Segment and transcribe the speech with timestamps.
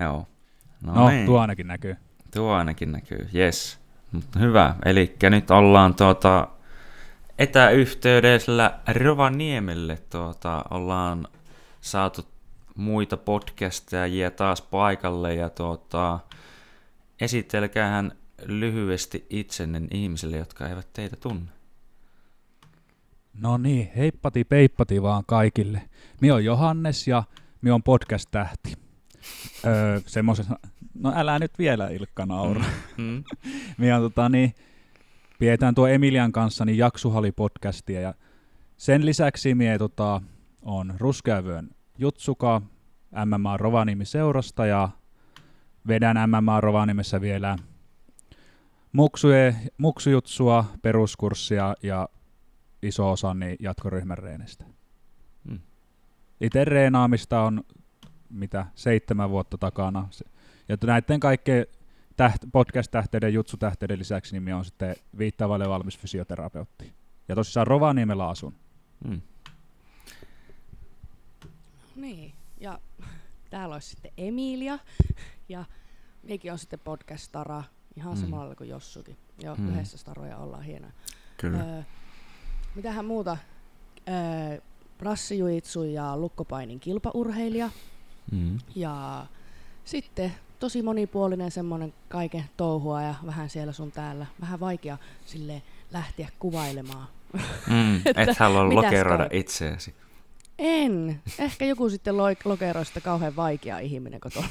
[0.00, 0.26] Joo.
[0.82, 1.26] No, no niin.
[1.26, 1.96] tuo ainakin näkyy.
[2.34, 3.78] Tuo ainakin näkyy, yes.
[4.12, 6.48] Mutta hyvä, eli nyt ollaan tuota,
[7.38, 11.28] etäyhteydellä Rovaniemelle tuota, ollaan
[11.80, 12.22] saatu
[12.76, 16.20] muita podcasteja taas paikalle ja tuota,
[17.20, 18.12] esitelkäähän
[18.46, 21.50] lyhyesti itsenne ihmisille, jotka eivät teitä tunne.
[23.40, 25.82] No niin, heippati peippati vaan kaikille.
[26.20, 27.22] Mi on Johannes ja
[27.62, 28.83] mi on podcast-tähti.
[29.66, 30.00] Öö,
[30.94, 32.64] no älä nyt vielä Ilkka naura.
[32.96, 33.04] Mm.
[33.78, 33.86] mm.
[34.00, 34.54] tota niin,
[35.38, 38.14] pidetään tuo Emilian kanssa niin Jaksuhali-podcastia ja
[38.76, 40.20] sen lisäksi mie tota,
[40.62, 42.62] on Ruskeavyön Jutsuka
[43.26, 44.88] MMA Rovaniemi seurasta ja
[45.88, 47.58] vedän MMA Rovaniemessä vielä
[48.92, 52.08] muksuje, muksujutsua, peruskurssia ja
[52.82, 54.64] iso osa niin jatkoryhmän reenistä.
[55.48, 55.60] Hmm.
[56.40, 57.62] Itse reenaamista on
[58.34, 60.08] mitä seitsemän vuotta takana.
[60.68, 61.66] Ja näiden kaikkien
[62.16, 66.92] täht, podcast-tähteiden, jutsutähteiden lisäksi nimi on sitten viittaavalle valmis fysioterapeutti.
[67.28, 68.54] Ja tosissaan Rovaniemellä asun.
[69.08, 69.20] Hmm.
[71.96, 72.78] Niin, ja
[73.50, 74.78] täällä olisi sitten Emilia,
[75.48, 75.64] ja
[76.22, 77.62] mekin on sitten podcast-stara,
[77.96, 78.20] ihan mm.
[78.20, 79.16] samalla kuin Jossukin.
[79.42, 79.68] Jo mm.
[79.68, 80.92] yhdessä staroja ollaan hienoja.
[81.36, 81.58] Kyllä.
[81.58, 81.82] Öö,
[82.74, 83.36] mitähän muuta?
[84.08, 84.60] Öö,
[85.00, 87.70] Rassijuitsu ja lukkopainin kilpaurheilija.
[88.32, 88.58] Mm.
[88.74, 89.26] Ja
[89.84, 94.26] sitten tosi monipuolinen semmoinen kaiken touhua ja vähän siellä sun täällä.
[94.40, 97.08] Vähän vaikea sille lähteä kuvailemaan.
[97.66, 99.94] Mm, et halua lokeroida itseäsi.
[100.58, 101.22] En.
[101.38, 104.48] Ehkä joku sitten lo- lokeroista kauhean vaikea ihminen, kun tuolla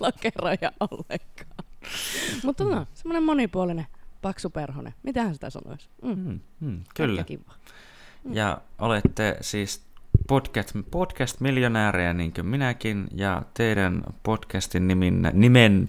[0.00, 1.64] lokeroja ollenkaan.
[2.44, 3.86] Mutta no, semmoinen monipuolinen,
[4.22, 4.94] paksu perhonen.
[5.02, 5.88] Mitähän sitä sanoisi?
[6.02, 6.10] Mm.
[6.18, 7.24] Mm, mm, kyllä.
[7.24, 7.52] Kiva.
[8.24, 8.34] Mm.
[8.34, 9.82] Ja olette siis
[10.28, 15.88] podcast, podcast-miljonäärejä niin kuin minäkin, ja teidän podcastin nimin, nimen,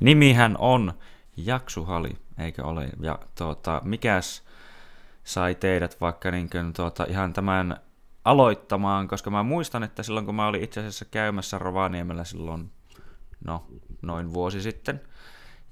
[0.00, 0.92] nimihän on
[1.36, 2.88] Jaksuhali, eikö ole?
[3.00, 4.42] Ja tuota, mikäs
[5.24, 7.76] sai teidät vaikka niin kuin, tuota, ihan tämän
[8.24, 12.70] aloittamaan, koska mä muistan, että silloin kun mä olin itse asiassa käymässä Rovaniemellä silloin,
[13.44, 13.66] no,
[14.02, 15.00] noin vuosi sitten,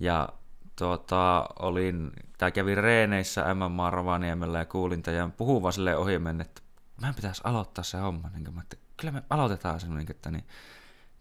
[0.00, 0.28] ja
[0.76, 6.63] tuota, olin, tai kävin reeneissä MMA Rovaniemellä ja kuulin tämän puhuvan silleen ohi että
[7.06, 10.44] mä pitäisi aloittaa se homma, niin kuin, että kyllä me aloitetaan sen, niin, että niin,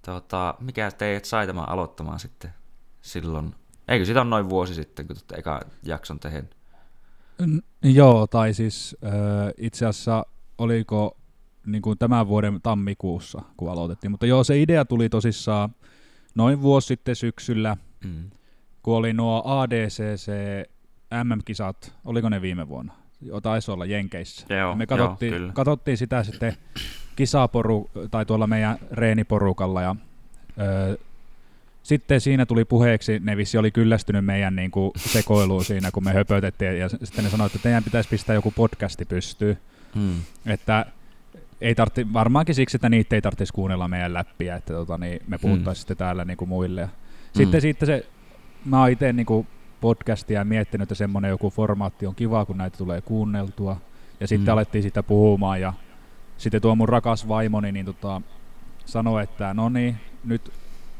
[0.05, 2.53] tuota, mikä teidät sai tämän aloittamaan sitten
[3.01, 3.55] silloin,
[3.87, 6.49] eikö sitä on noin vuosi sitten, kun tuota eka jakson tehden?
[7.83, 9.11] Joo, tai siis äh,
[9.57, 10.25] itse asiassa
[10.57, 11.17] oliko
[11.65, 14.11] niin kuin tämän vuoden tammikuussa, kun aloitettiin.
[14.11, 15.75] Mutta joo, se idea tuli tosissaan
[16.35, 18.29] noin vuosi sitten syksyllä, mm.
[18.83, 20.31] kun oli nuo ADCC
[21.23, 23.02] MM-kisat, oliko ne viime vuonna?
[23.43, 24.55] Taisi olla Jenkeissä.
[24.55, 26.53] Joo, Me katsottiin, joo, katsottiin sitä sitten
[27.15, 29.95] kisaporu, tai tuolla meidän reeniporukalla, ja
[30.61, 30.95] öö,
[31.83, 36.13] sitten siinä tuli puheeksi, ne vissi oli kyllästynyt meidän niin kuin, sekoiluun siinä, kun me
[36.13, 39.57] höpötettiin, ja sitten ne sanoi, että teidän pitäisi pistää joku podcasti pystyyn.
[39.95, 40.21] Hmm.
[40.45, 40.85] Että
[41.61, 45.37] ei tartti, varmaankin siksi, että niitä ei tarvitsisi kuunnella meidän läppiä, että tota, niin me
[45.37, 45.79] puhuttaisiin hmm.
[45.79, 46.89] sitten täällä niin kuin muille.
[47.25, 47.61] Sitten hmm.
[47.61, 48.05] siitä se,
[48.65, 49.47] mä oon itse niin kuin
[49.83, 53.77] podcastia miettinyt, että semmoinen joku formaatti on kiva, kun näitä tulee kuunneltua.
[54.19, 54.53] Ja sitten hmm.
[54.53, 55.73] alettiin sitä puhumaan ja
[56.37, 58.21] sitten tuo mun rakas vaimoni niin tota,
[58.85, 60.53] sanoi, että no niin, nyt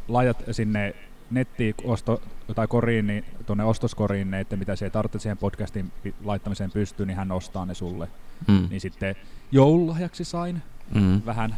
[0.07, 0.95] laitat sinne
[1.31, 2.21] nettiin osto,
[2.55, 5.91] tai koriin, niin, tuonne ostoskoriin ne, että mitä se tarvitse siihen podcastin
[6.23, 8.07] laittamiseen pystyyn, niin hän ostaa ne sulle.
[8.47, 8.67] Mm.
[8.69, 9.15] Niin sitten
[9.51, 10.61] joululahjaksi sain
[10.95, 11.21] mm.
[11.25, 11.55] vähän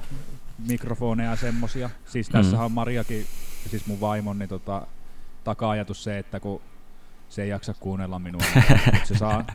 [0.67, 1.89] mikrofoneja ja semmosia.
[2.05, 2.63] Siis tässä mm.
[2.63, 3.25] on Mariakin,
[3.69, 4.87] siis mun vaimon, niin tota,
[5.43, 6.61] taka-ajatus se, että kun
[7.35, 8.41] se ei jaksa kuunnella minua,
[8.91, 9.45] niin se saa,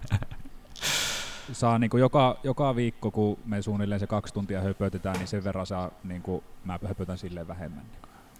[1.52, 5.44] saa niin kuin joka, joka viikko, kun me suunnilleen se kaksi tuntia höpötetään, niin sen
[5.44, 7.82] verran saa, niin kuin, mä höpötän silleen vähemmän.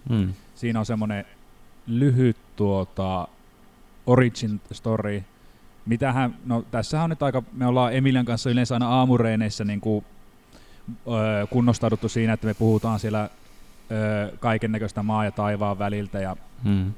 [0.08, 0.34] Mm.
[0.54, 1.24] Siinä on semmoinen
[1.86, 3.28] lyhyt tuota,
[4.06, 5.22] origin story.
[5.86, 10.04] Mitähän, no tässähän on nyt aika, me ollaan Emilian kanssa yleensä aina aamureeneissä niin kuin,
[11.06, 13.30] öö, kunnostauduttu siinä, että me puhutaan siellä
[13.90, 16.92] öö, kaiken näköistä maa ja taivaan väliltä ja mm.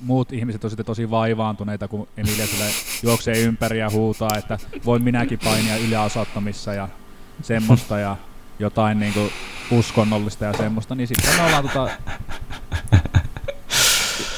[0.00, 2.64] Muut ihmiset on sitten tosi vaivaantuneita, kun Emilia sille
[3.02, 6.88] juoksee ympäri ja huutaa, että voin minäkin painia yliasaattomissa ja
[7.42, 8.16] semmoista ja
[8.58, 9.30] jotain niin kuin
[9.70, 11.88] uskonnollista ja semmoista, niin sitten me ollaan tota,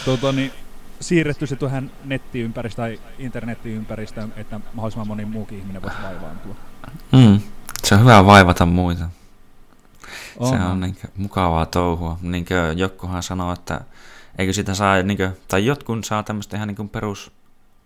[0.04, 0.52] tota, niin,
[1.00, 6.54] siirretty se tuohon nettiympäristöön tai internettiympäristöön, että mahdollisimman moni muukin ihminen voisi vaivaantua.
[7.12, 7.40] Mm.
[7.84, 9.04] Se on hyvä vaivata muita.
[10.38, 10.48] On.
[10.48, 12.18] Se on niin mukavaa touhua.
[12.22, 13.80] Niin kuin jokkuhan sanoo, että
[14.38, 17.32] eikö sitä saa, niin kuin, tai jotkut saa tämmöistä ihan niin kuin perus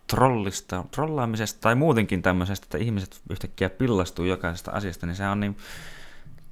[0.06, 5.56] trollista, trollaamisesta tai muutenkin tämmöisestä, että ihmiset yhtäkkiä pillastuu jokaisesta asiasta, niin se on niin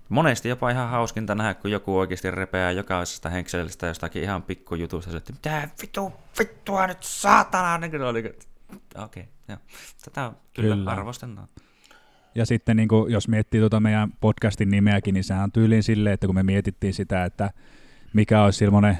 [0.08, 5.32] monesti jopa ihan hauskinta nähdä, kun joku oikeasti repeää jokaisesta henkselistä jostakin ihan pikkujutusta, että
[5.32, 8.34] mitä vitu, vittua nyt saatana, niin oli, okei,
[9.04, 9.58] okay, joo.
[10.04, 10.90] Tätä kyllä, kyllä.
[10.90, 11.48] arvostetaan.
[12.34, 16.14] Ja sitten niin kuin, jos miettii tuota meidän podcastin nimeäkin, niin sehän on tyyliin silleen,
[16.14, 17.50] että kun me mietittiin sitä, että
[18.12, 18.98] mikä olisi semmoinen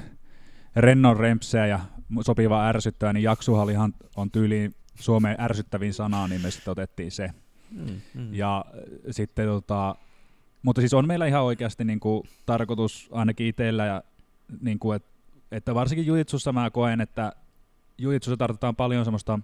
[0.77, 1.81] rennon rempseä ja
[2.21, 7.31] sopiva ärsyttävä, niin jaksuhalihan on tyyliin Suomen ärsyttävin sana, niin me sitten otettiin se.
[7.71, 8.35] Mm, mm.
[8.35, 8.65] Ja
[9.11, 9.97] sitten tota,
[10.63, 14.03] mutta siis on meillä ihan oikeasti niin kuin, tarkoitus ainakin itsellä, ja,
[14.61, 15.05] niin kuin, et,
[15.53, 17.33] että varsinkin jujitsussa mä koen, että
[17.99, 19.39] jujitsussa tarvitaan paljon semmoista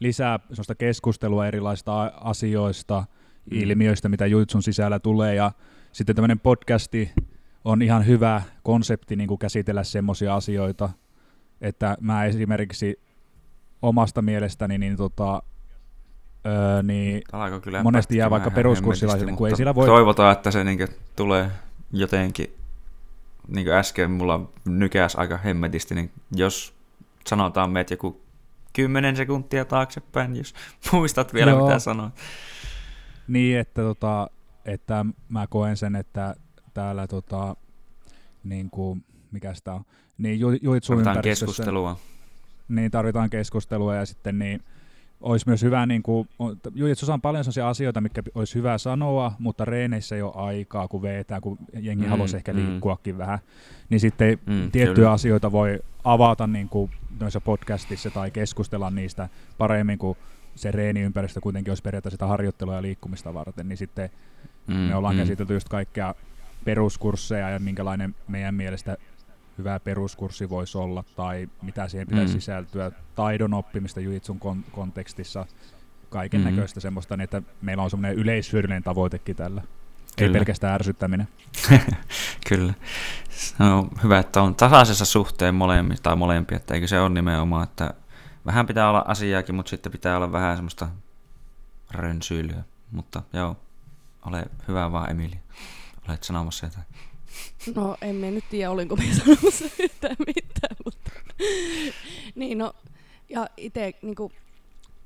[0.00, 3.04] lisää semmoista keskustelua erilaisista asioista,
[3.50, 3.58] mm.
[3.58, 5.52] ilmiöistä, mitä jujitsun sisällä tulee, ja
[5.92, 7.12] sitten tämmöinen podcasti
[7.64, 10.90] on ihan hyvä konsepti niin kuin käsitellä semmoisia asioita,
[11.60, 13.00] että mä esimerkiksi
[13.82, 15.42] omasta mielestäni niin tota,
[16.46, 17.22] öö, niin
[17.62, 19.86] kyllä monesti jää vaikka peruskurssilaisille, kun ei sillä voi...
[19.86, 21.50] Toivotaan, että se niin tulee
[21.92, 22.54] jotenkin,
[23.48, 26.74] niin kuin äsken mulla nykäs aika hemmetisti, niin jos
[27.26, 28.20] sanotaan meitä joku
[28.72, 30.54] kymmenen sekuntia taaksepäin, jos
[30.92, 31.66] muistat vielä Joo.
[31.66, 32.14] mitä sanoit.
[33.28, 34.30] Niin, että, tota,
[34.64, 36.34] että mä koen sen, että
[36.74, 37.56] täällä tota,
[38.44, 39.84] niin kuin, mikä sitä on,
[40.18, 40.50] niin ju,
[40.80, 41.96] Tarvitaan keskustelua.
[42.68, 44.62] Niin, tarvitaan keskustelua ja sitten niin,
[45.20, 46.28] olisi myös hyvä, niin kuin,
[46.74, 51.02] Jujitsussa on paljon sellaisia asioita, mitkä olisi hyvä sanoa, mutta reeneissä ei ole aikaa, kun
[51.02, 52.58] vetää, kun jengi mm, haluaisi ehkä mm.
[52.58, 53.38] liikkuakin vähän.
[53.90, 55.12] Niin sitten mm, tiettyjä kyllä.
[55.12, 56.90] asioita voi avata niin kuin
[57.20, 59.28] noissa podcastissa tai keskustella niistä
[59.58, 60.18] paremmin, kuin
[60.54, 64.10] se reeniympäristö kuitenkin olisi periaatteessa sitä harjoittelua ja liikkumista varten, niin sitten
[64.66, 65.20] mm, me ollaan mm.
[65.20, 66.14] käsitelty just kaikkea
[66.64, 68.96] peruskursseja ja minkälainen meidän mielestä
[69.58, 72.40] hyvä peruskurssi voisi olla tai mitä siihen pitäisi mm.
[72.40, 75.46] sisältyä, taidon oppimista jujitsun kon- kontekstissa,
[76.08, 76.56] kaiken mm-hmm.
[76.56, 79.62] näköistä semmoista, niin että meillä on semmoinen yleishyödyllinen tavoitekin tällä.
[80.18, 80.28] Kyllä.
[80.28, 81.28] Ei pelkästään ärsyttäminen.
[82.48, 82.74] Kyllä.
[83.58, 87.94] No, hyvä, että on tasaisessa suhteen molemmia, tai molempia, että eikö se ole nimenomaan, että
[88.46, 90.88] vähän pitää olla asiaakin, mutta sitten pitää olla vähän semmoista
[91.90, 92.62] rönsyilyä.
[92.90, 93.56] Mutta joo,
[94.26, 95.40] ole hyvä vaan Emili.
[96.10, 96.86] Olet sanomassa jotain.
[97.74, 101.10] No en mä nyt tiedä, olinko minä sanomassa yhtään mitään, mutta
[102.34, 102.72] niin no,
[103.28, 104.32] ja itse niinku,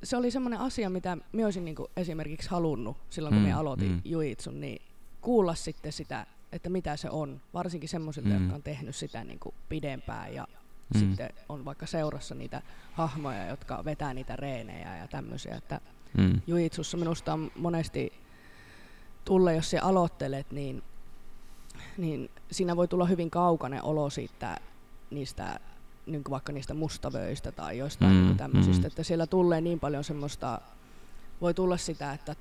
[0.02, 3.90] se oli semmoinen asia, mitä minä olisin niinku esimerkiksi halunnut silloin, kun mm, minä aloitin
[3.90, 4.00] mm.
[4.04, 4.82] Juitsun, niin
[5.20, 8.34] kuulla sitten sitä, että mitä se on, varsinkin semmoisilta, mm.
[8.34, 10.48] jotka on tehnyt sitä niinku pidempään ja
[10.94, 11.00] mm.
[11.00, 12.62] sitten on vaikka seurassa niitä
[12.92, 15.80] hahmoja, jotka vetää niitä reenejä ja tämmöisiä, että
[16.18, 16.40] mm.
[16.46, 18.12] Juitsussa minusta on monesti
[19.24, 20.82] tulle, jos sinä aloittelet, niin
[21.98, 24.56] niin siinä voi tulla hyvin kaukainen olo siitä,
[25.10, 25.60] niistä
[26.06, 28.86] niin vaikka niistä mustavöistä tai joistain mm, niin tämmöisistä, mm.
[28.86, 30.60] että siellä tulee niin paljon semmoista,
[31.40, 32.36] voi tulla sitä, että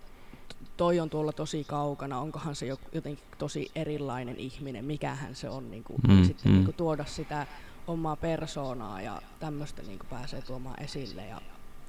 [0.78, 5.84] toi on tuolla tosi kaukana, onkohan se jotenkin tosi erilainen ihminen, mikähän se on, niin
[5.84, 6.56] kuin, mm, ja sitten mm.
[6.56, 7.48] niin kuin, tuoda sitä
[7.88, 11.42] omaa persoonaa ja tämmöistä niin kuin pääsee tuomaan esille ja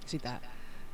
[0.06, 0.41] sitä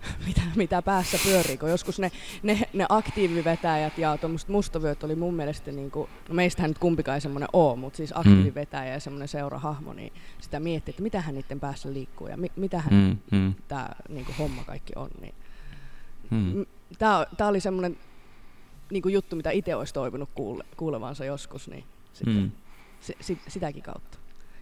[0.26, 2.12] mitä, mitä päässä pyörii, kun joskus ne,
[2.42, 7.14] ne, ne aktiivivetäjät ja tuommoiset mustavyöt oli mun mielestä, niin kuin, no meistähän nyt kumpikaan
[7.14, 8.20] ei semmoinen ole, mutta siis mm.
[8.20, 12.94] aktiivivetäjä ja semmoinen seurahahmo, niin sitä miettii, että mitähän niiden päässä liikkuu ja mi, mitähän
[12.94, 13.54] mm, mm.
[13.68, 15.10] tämä niin homma kaikki on.
[15.20, 15.34] Niin.
[16.30, 16.66] Mm.
[16.98, 17.98] Tämä oli semmoinen
[18.90, 22.50] niin kuin juttu, mitä itse olisi toivonut kuule, kuulevansa joskus, niin sitten, mm.
[23.00, 24.18] se, sit, sitäkin kautta.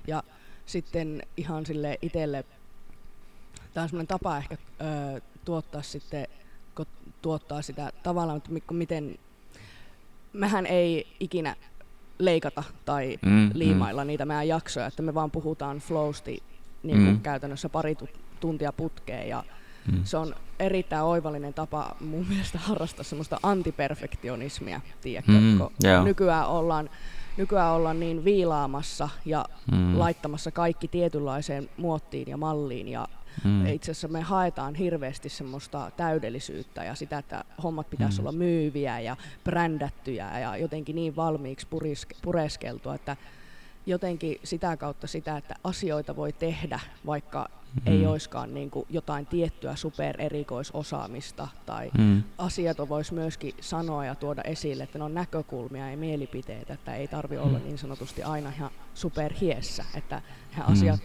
[0.07, 0.23] Ja
[0.67, 2.45] sitten ihan sille itselle
[3.79, 4.57] tämä on semmoinen tapa ehkä
[5.15, 6.27] ö, tuottaa sitten,
[6.75, 6.87] kun
[7.23, 9.19] tuottaa sitä tavallaan, että miten,
[10.33, 11.57] mehän ei ikinä
[12.19, 13.51] leikata tai mm, mm.
[13.55, 14.09] liimailla mm.
[14.09, 16.43] niitä meidän jaksoja, että me vaan puhutaan flowsti
[16.83, 17.21] niin kuin mm.
[17.21, 17.97] käytännössä pari
[18.41, 19.45] tuntia putkeen ja
[19.93, 20.05] mm.
[20.05, 26.05] se on erittäin oivallinen tapa mun mielestä harrastaa semmoista antiperfektionismia, tiedätkö, mm, yeah.
[26.05, 26.91] nykyään ollaan
[27.37, 29.99] nykyään ollaan niin viilaamassa ja mm.
[29.99, 33.09] laittamassa kaikki tietynlaiseen muottiin ja malliin ja
[33.45, 33.67] Mm.
[33.67, 38.27] Itse asiassa me haetaan hirveästi semmoista täydellisyyttä ja sitä, että hommat pitäisi mm.
[38.27, 43.17] olla myyviä ja brändättyjä ja jotenkin niin valmiiksi puriske, pureskeltua, että
[43.87, 47.93] jotenkin sitä kautta sitä, että asioita voi tehdä, vaikka mm.
[47.93, 52.23] ei olisikaan niin kuin jotain tiettyä supererikoisosaamista tai mm.
[52.39, 57.09] asioita voisi myöskin sanoa ja tuoda esille, että ne on näkökulmia ja mielipiteitä, että ei
[57.09, 57.43] tarvi mm.
[57.43, 60.23] olla niin sanotusti aina ihan superhiessä, että
[60.57, 60.73] mm.
[60.73, 61.01] asiat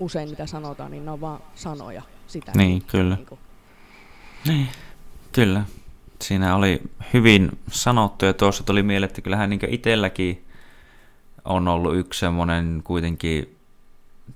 [0.00, 2.02] usein mitä sanotaan, niin ne on vaan sanoja.
[2.26, 3.14] Sitä, niin, kyllä.
[3.14, 3.40] Niin, kuin.
[4.48, 4.68] niin,
[5.32, 5.64] kyllä.
[6.22, 6.82] Siinä oli
[7.12, 10.44] hyvin sanottu ja tuossa tuli mieleen, että kyllähän niin itselläkin
[11.44, 13.56] on ollut yksi semmoinen kuitenkin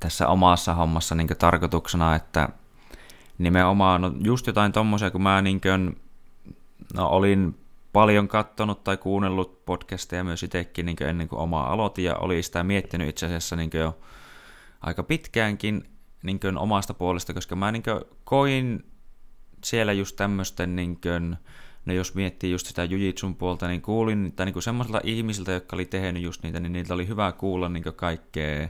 [0.01, 2.49] tässä omassa hommassa niin tarkoituksena, että
[3.39, 6.01] nimenomaan no just jotain tommosia, kun mä niin kuin,
[6.95, 7.59] no, olin
[7.93, 12.65] paljon katsonut tai kuunnellut podcasteja myös itsekin niin ennen kuin omaa aloitin ja oli sitä
[12.65, 13.97] miettinyt itse asiassa niin jo
[14.81, 15.85] aika pitkäänkin
[16.23, 17.83] niin omasta puolesta, koska mä niin
[18.25, 18.85] koin
[19.65, 21.37] siellä just tämmöisten, niin kuin,
[21.87, 25.85] no jos miettii just sitä jujitsun puolta, niin kuulin, tai niin semmoisilta ihmisiltä, jotka oli
[25.85, 28.69] tehnyt just niitä, niin niiltä oli hyvä kuulla niin kaikkea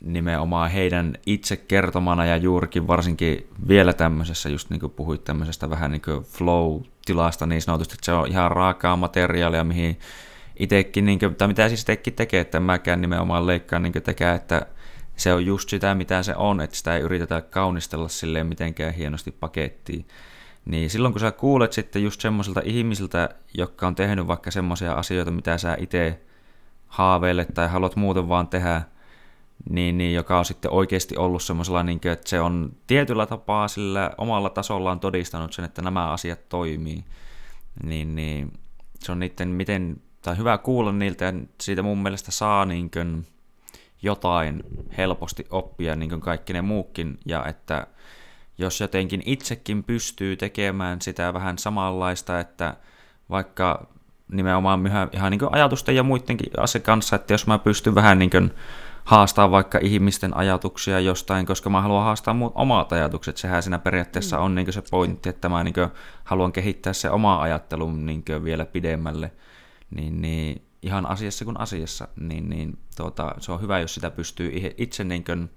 [0.00, 5.90] nimenomaan heidän itse kertomana ja juurikin varsinkin vielä tämmöisessä, just niin kuin puhuit tämmöisestä vähän
[5.90, 9.98] niin kuin flow-tilasta niin sanotusti, että se on ihan raakaa materiaalia, mihin
[10.58, 14.66] itsekin, niin kuin, tai mitä siis itsekin tekee, että mäkään nimenomaan leikkaan niin tekee, että
[15.18, 19.30] se on just sitä, mitä se on, että sitä ei yritetä kaunistella silleen mitenkään hienosti
[19.32, 20.08] pakettiin.
[20.64, 25.30] Niin silloin kun sä kuulet sitten just semmoisilta ihmisiltä, jotka on tehnyt vaikka semmoisia asioita,
[25.30, 26.20] mitä sä itse
[26.86, 28.82] haaveilet tai haluat muuten vaan tehdä,
[29.70, 33.68] niin, niin, joka on sitten oikeasti ollut semmoisella, niin kuin, että se on tietyllä tapaa
[33.68, 37.04] sillä omalla tasollaan todistanut sen, että nämä asiat toimii.
[37.82, 38.52] Niin, niin
[38.98, 43.26] se on niiden, miten, tai hyvä kuulla niiltä, ja siitä mun mielestä saa niin kuin,
[44.02, 44.62] jotain
[44.98, 47.86] helposti oppia, niin kuin kaikki ne muukin, ja että
[48.58, 52.74] jos jotenkin itsekin pystyy tekemään sitä vähän samanlaista, että
[53.30, 53.86] vaikka
[54.32, 58.50] nimenomaan ihan niin ajatusten ja muidenkin asioiden kanssa, että jos mä pystyn vähän niin kuin
[59.04, 63.36] haastaa vaikka ihmisten ajatuksia jostain, koska mä haluan haastaa muut omat ajatukset.
[63.36, 64.42] Sehän siinä periaatteessa mm.
[64.42, 65.74] on niin se pointti, että mä niin
[66.24, 69.32] haluan kehittää se oma ajattelun niin vielä pidemmälle.
[69.90, 74.52] Niin, niin ihan asiassa kuin asiassa, niin, niin tuota, se on hyvä, jos sitä pystyy
[74.78, 75.50] itse niin kuin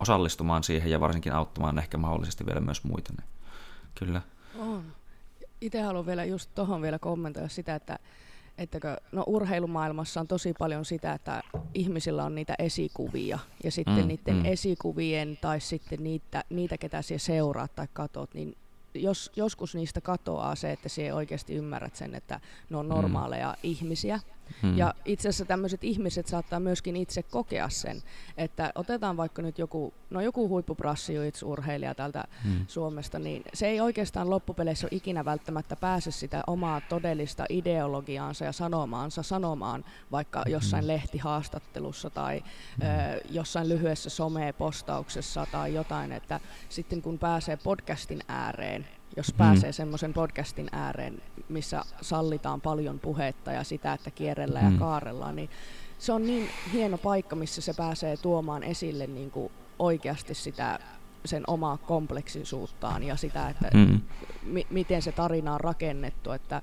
[0.00, 3.12] osallistumaan siihen ja varsinkin auttamaan ehkä mahdollisesti vielä myös muita.
[3.18, 3.28] Niin
[3.94, 4.22] kyllä.
[4.58, 4.84] On.
[5.60, 7.98] Itse haluan vielä just tuohon vielä kommentoida sitä, että
[8.58, 11.42] ettäkö, no urheilumaailmassa on tosi paljon sitä, että
[11.74, 14.44] ihmisillä on niitä esikuvia ja sitten mm, niiden mm.
[14.44, 18.56] esikuvien tai sitten niitä, niitä ketä siellä seuraat tai katot, niin
[18.94, 22.40] jos, joskus niistä katoaa se, että sie oikeasti ymmärrät sen, että
[22.70, 22.90] ne on mm.
[22.90, 23.58] normaaleja mm.
[23.62, 24.20] ihmisiä.
[24.62, 24.78] Hmm.
[24.78, 28.02] Ja itse asiassa tämmöiset ihmiset saattaa myöskin itse kokea sen,
[28.36, 32.64] että otetaan vaikka nyt joku, no joku huippuprassijuitsurheilija täältä hmm.
[32.66, 38.52] Suomesta, niin se ei oikeastaan loppupeleissä ole ikinä välttämättä pääse sitä omaa todellista ideologiaansa ja
[38.52, 40.88] sanomaansa sanomaan vaikka jossain hmm.
[40.88, 42.88] lehtihaastattelussa tai hmm.
[42.88, 48.86] ö, jossain lyhyessä some-postauksessa tai jotain, että sitten kun pääsee podcastin ääreen,
[49.18, 49.74] jos pääsee mm.
[49.74, 54.72] semmoisen podcastin ääreen, missä sallitaan paljon puhetta ja sitä, että kierrellään mm.
[54.72, 55.50] ja kaarellaan, niin
[55.98, 60.78] se on niin hieno paikka, missä se pääsee tuomaan esille niin kuin oikeasti sitä
[61.24, 64.00] sen omaa kompleksisuuttaan ja sitä, että mm.
[64.42, 66.62] mi- miten se tarina on rakennettu, että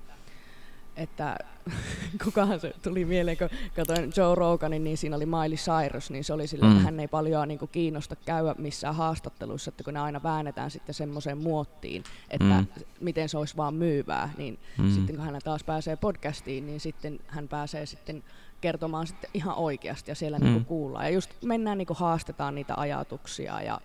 [0.95, 1.37] että
[2.23, 6.33] kukahan se tuli mieleen, kun katsoin Joe Roganin, niin siinä oli Miley Cyrus, niin se
[6.33, 6.71] oli sillä, mm.
[6.71, 10.71] että hän ei paljon niin kuin, kiinnosta käydä missään haastatteluissa, että kun ne aina väännetään
[10.71, 12.67] sitten semmoiseen muottiin, että mm.
[13.01, 14.91] miten se olisi vaan myyvää, niin mm.
[14.91, 18.23] sitten kun hän taas pääsee podcastiin, niin sitten hän pääsee sitten
[18.61, 20.43] kertomaan sitten ihan oikeasti ja siellä mm.
[20.43, 21.05] niin kuin, kuullaan.
[21.05, 23.81] Ja just mennään niin kuin, haastetaan niitä ajatuksia ja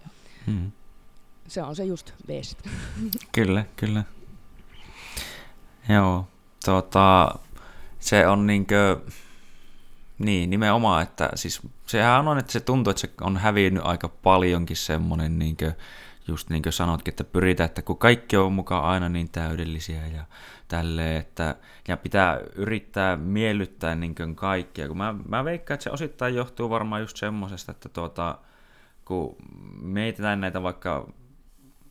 [0.46, 0.72] mm.
[1.48, 2.58] se on se just best.
[3.34, 4.04] Kyllä, kyllä.
[5.88, 6.26] Joo,
[6.64, 7.34] tota,
[7.98, 9.00] se on niinkö,
[10.18, 14.76] niin nimenomaan, että siis sehän on, että se tuntuu, että se on hävinnyt aika paljonkin
[14.76, 15.72] semmoinen, niinkö,
[16.28, 20.24] just niin kuin sanotkin, että pyritään, että kun kaikki on mukaan aina niin täydellisiä ja
[20.68, 21.56] tälleen, että
[21.88, 26.70] ja pitää yrittää miellyttää niin kuin kaikkia, kun mä, mä veikkaan, että se osittain johtuu
[26.70, 28.38] varmaan just semmoisesta, että tuota,
[29.04, 29.36] kun
[29.82, 31.08] mietitään näitä vaikka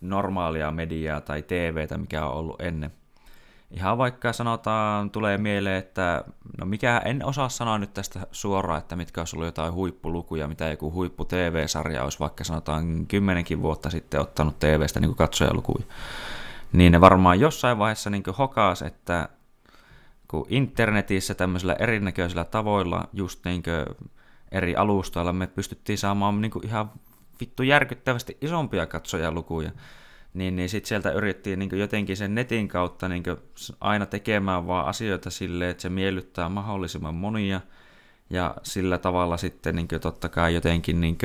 [0.02, 2.92] normaalia mediaa tai TVtä, mikä on ollut ennen,
[3.72, 6.24] Ihan vaikka sanotaan, tulee mieleen, että
[6.60, 10.68] no mikä, en osaa sanoa nyt tästä suoraan, että mitkä olisi ollut jotain huippulukuja, mitä
[10.68, 15.86] joku huippu TV-sarja olisi vaikka sanotaan kymmenenkin vuotta sitten ottanut TVstä niin katsojalukuja.
[16.74, 19.30] Niin ne varmaan jossain vaiheessa niin hokaas, että
[20.28, 23.64] kun internetissä tämmöisillä erinäköisillä tavoilla, just niin
[24.52, 26.92] eri alustoilla me pystyttiin saamaan niin ihan
[27.40, 29.72] vittu järkyttävästi isompia katsojalukuja
[30.40, 33.24] niin, niin sitten sieltä yritettiin niin jotenkin sen netin kautta niin
[33.82, 37.62] aina tekemään vaan asioita silleen, että se miellyttää mahdollisimman monia,
[38.30, 41.18] ja sillä tavalla sitten niin totta kai jotenkin niin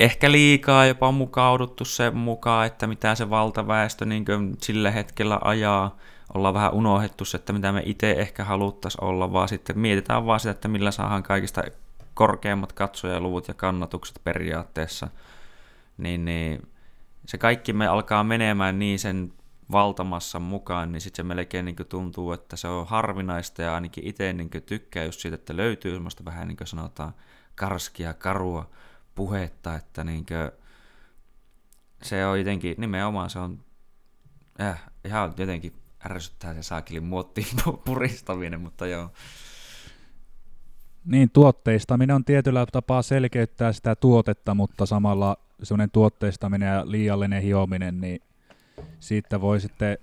[0.00, 4.24] ehkä liikaa jopa mukauduttu sen mukaan, että mitä se valtaväestö niin
[4.58, 5.96] sillä hetkellä ajaa,
[6.34, 10.40] ollaan vähän unohdettu se, että mitä me itse ehkä haluttaisiin olla, vaan sitten mietitään vaan
[10.40, 11.62] sitä, että millä saadaan kaikista
[12.14, 15.08] korkeimmat katsojaluvut ja kannatukset periaatteessa,
[15.98, 16.68] niin, niin
[17.30, 19.32] se kaikki me alkaa menemään niin sen
[19.72, 24.32] valtamassa mukaan, niin sitten se melkein niin tuntuu, että se on harvinaista ja ainakin itse
[24.32, 27.14] niin tykkää just siitä, että löytyy semmoista vähän niin kuin sanotaan
[27.54, 28.70] karskia, karua
[29.14, 30.26] puhetta, että niin
[32.02, 33.64] se on jotenkin, nimenomaan se on
[34.60, 35.72] äh, ihan jotenkin
[36.06, 37.46] ärsyttää se saakilin muottiin
[37.84, 39.10] puristaminen, mutta joo.
[41.04, 48.00] Niin, tuotteistaminen on tietyllä tapaa selkeyttää sitä tuotetta, mutta samalla semmoinen tuotteistaminen ja liiallinen hiominen,
[48.00, 48.22] niin
[49.00, 49.98] siitä voi sitten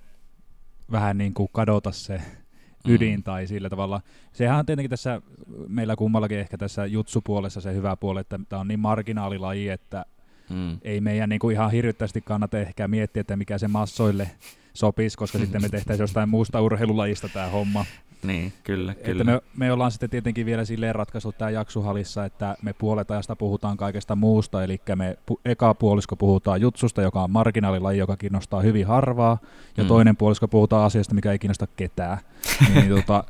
[0.92, 2.94] vähän niin kuin kadota se mm.
[2.94, 3.22] ydin mm.
[3.22, 4.00] tai sillä tavalla.
[4.32, 5.22] Sehän on tietenkin tässä
[5.68, 10.04] meillä kummallakin ehkä tässä jutsupuolessa se hyvä puoli, että tämä on niin marginaalilaji, että
[10.50, 10.78] mm.
[10.82, 14.30] ei meidän niin kuin ihan hirvittävästi kannata ehkä miettiä, että mikä se massoille
[14.74, 17.84] sopisi, koska sitten me tehtäisiin jostain muusta urheilulajista tämä homma.
[18.22, 19.24] Niin, kyllä, että kyllä.
[19.24, 23.76] Me, me ollaan sitten tietenkin vielä silleen ratkaisu tämä jaksuhalissa, että me puolet ajasta puhutaan
[23.76, 28.86] kaikesta muusta, eli me pu, eka puolisko puhutaan jutsusta, joka on marginaalilaji, joka kiinnostaa hyvin
[28.86, 29.38] harvaa,
[29.76, 29.88] ja mm.
[29.88, 32.18] toinen puolisko puhutaan asiasta, mikä ei kiinnosta ketään.
[32.74, 33.24] niin, tota,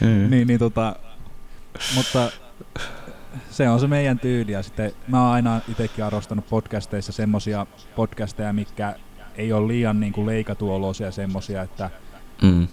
[0.00, 0.30] mm.
[0.30, 0.96] niin, niin, tota,
[1.94, 2.30] mutta
[3.50, 4.52] se on se meidän tyyli.
[4.52, 8.94] Ja sitten mä oon aina itsekin arvostanut podcasteissa semmosia podcasteja, mikä
[9.36, 11.90] ei ole liian niin kuin leikatuoloisia semmosia, että
[12.42, 12.68] mm.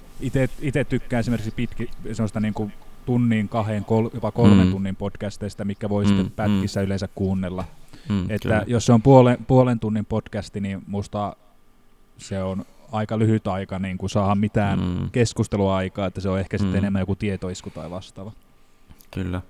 [0.62, 2.74] itse tykkään esimerkiksi pitki, semmoista niin kuin
[3.06, 4.72] tunnin, kahden, kol, jopa kolmen mm.
[4.72, 6.08] tunnin podcasteista, mikä voi mm.
[6.08, 6.86] sitten pätkissä mm.
[6.86, 7.66] yleensä kuunnella.
[8.10, 8.64] Mm, että kyllä.
[8.68, 11.36] jos se on puolen, puolen tunnin podcasti, niin musta
[12.18, 15.10] se on aika lyhyt aika niin kuin saada mitään mm.
[15.12, 16.62] keskustelua aikaa, että se on ehkä mm.
[16.62, 18.32] sitten enemmän joku tietoisku tai vastaava.
[19.12, 19.42] Kyllä.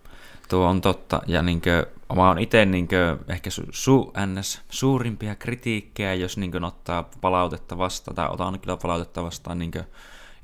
[0.49, 6.13] Tuo on totta, ja niinkö, mä oon itse niinkö, ehkä su, su, ns, suurimpia kritiikkejä,
[6.13, 9.83] jos niinkö ottaa palautetta vastaan, tai otan kyllä palautetta vastaan niinkö,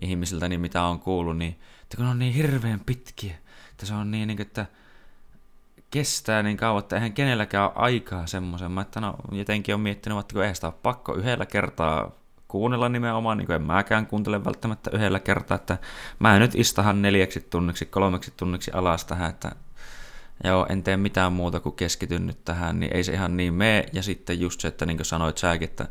[0.01, 3.35] ihmisiltä, niin mitä on kuullut, niin että kun on niin hirveän pitkiä,
[3.71, 4.65] että se on niin, niinkö, että
[5.91, 8.71] kestää niin kauan, että eihän kenelläkään ole aikaa semmoisen.
[8.71, 12.11] Mä että no, jotenkin on miettinyt, että kun eihän sitä ole pakko yhdellä kertaa
[12.47, 15.77] kuunnella nimenomaan, niin kuin en mäkään kuuntele välttämättä yhdellä kertaa, että
[16.19, 19.51] mä en nyt istahan neljäksi tunniksi, kolmeksi tunniksi alas tähän, että
[20.43, 23.85] joo, en tee mitään muuta kuin keskityn nyt tähän, niin ei se ihan niin mene.
[23.93, 25.87] Ja sitten just se, että niin kuin sanoit säkin, että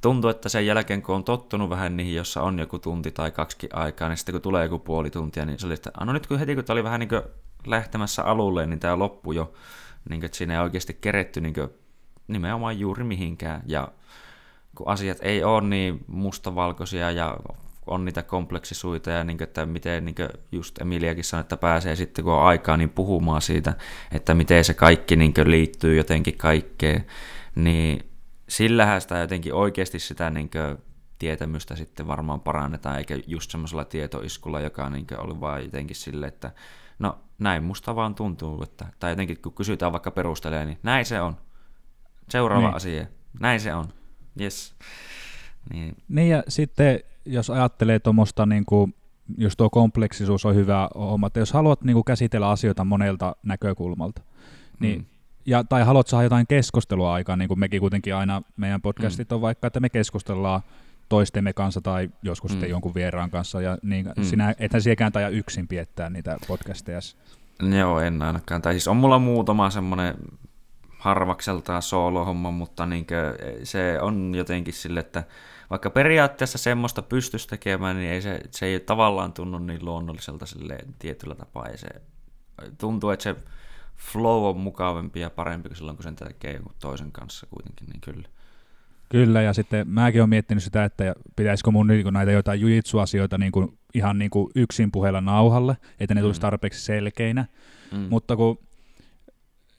[0.00, 3.68] tuntuu, että sen jälkeen kun on tottunut vähän niihin, jossa on joku tunti tai kaksi
[3.72, 6.38] aikaa, niin sitten kun tulee joku puoli tuntia, niin se oli, että no nyt kun
[6.38, 7.22] heti kun tämä oli vähän niin kuin
[7.66, 9.52] lähtemässä alulle, niin tämä loppui jo,
[10.08, 11.68] niin kuin, että siinä ei oikeasti keretty niin kuin,
[12.28, 13.62] nimenomaan juuri mihinkään.
[13.66, 13.88] Ja
[14.74, 17.36] kun asiat ei ole niin mustavalkoisia ja
[17.88, 21.96] on niitä kompleksisuita ja niin kuin, että miten niin kuin just Emiliakin sanoi, että pääsee
[21.96, 23.74] sitten kun on aikaa niin puhumaan siitä,
[24.12, 27.06] että miten se kaikki niin kuin liittyy jotenkin kaikkeen,
[27.54, 28.10] niin
[28.48, 30.78] sillähän sitä jotenkin oikeasti sitä niin kuin
[31.18, 36.52] tietämystä sitten varmaan parannetaan, eikä just semmoisella tietoiskulla, joka niin oli vaan jotenkin sille, että
[36.98, 41.20] no näin musta vaan tuntuu, että, tai jotenkin kun kysytään vaikka perustelee, niin näin se
[41.20, 41.36] on.
[42.28, 42.76] Seuraava niin.
[42.76, 43.06] asia,
[43.40, 43.88] näin se on.
[44.40, 44.74] Yes.
[45.72, 45.96] Niin.
[46.08, 48.94] niin ja sitten jos ajattelee tuommoista, niin kuin,
[49.38, 54.22] jos tuo kompleksisuus on hyvä homma, että jos haluat niin kuin, käsitellä asioita monelta näkökulmalta,
[54.80, 55.04] niin, mm.
[55.46, 59.34] ja, tai haluat saada jotain keskustelua aikaan, niin kuin mekin kuitenkin aina, meidän podcastit mm.
[59.34, 60.60] on vaikka, että me keskustellaan
[61.08, 62.52] toistemme kanssa tai joskus mm.
[62.52, 64.22] sitten jonkun vieraan kanssa, ja niin, mm.
[64.22, 66.98] sinä ethän siekään tai yksin piettää niitä podcasteja.
[67.78, 68.62] Joo, en ainakaan.
[68.62, 70.14] Tai siis on mulla muutama semmoinen
[70.98, 73.06] harvakseltaan soolohomma, mutta niin
[73.62, 75.24] se on jotenkin sille, että
[75.70, 80.94] vaikka periaatteessa semmoista pystyisi tekemään, niin ei se, se ei tavallaan tunnu niin luonnolliselta silleen
[80.98, 81.68] tietyllä tapaa.
[81.68, 81.88] Ja se
[82.78, 83.36] tuntuu, että se
[83.96, 88.00] flow on mukavampi ja parempi kuin silloin, kun sen tekee jonkun toisen kanssa kuitenkin, niin
[88.00, 88.28] kyllä.
[89.08, 93.52] Kyllä, ja sitten mäkin olen miettinyt sitä, että pitäisikö mun niin näitä jotain jujitsu-asioita niin
[93.52, 96.42] kuin, ihan niin kuin yksin puheella nauhalle, että ne tulisi mm.
[96.42, 97.46] tarpeeksi selkeinä.
[97.92, 98.06] Mm.
[98.10, 98.58] Mutta kun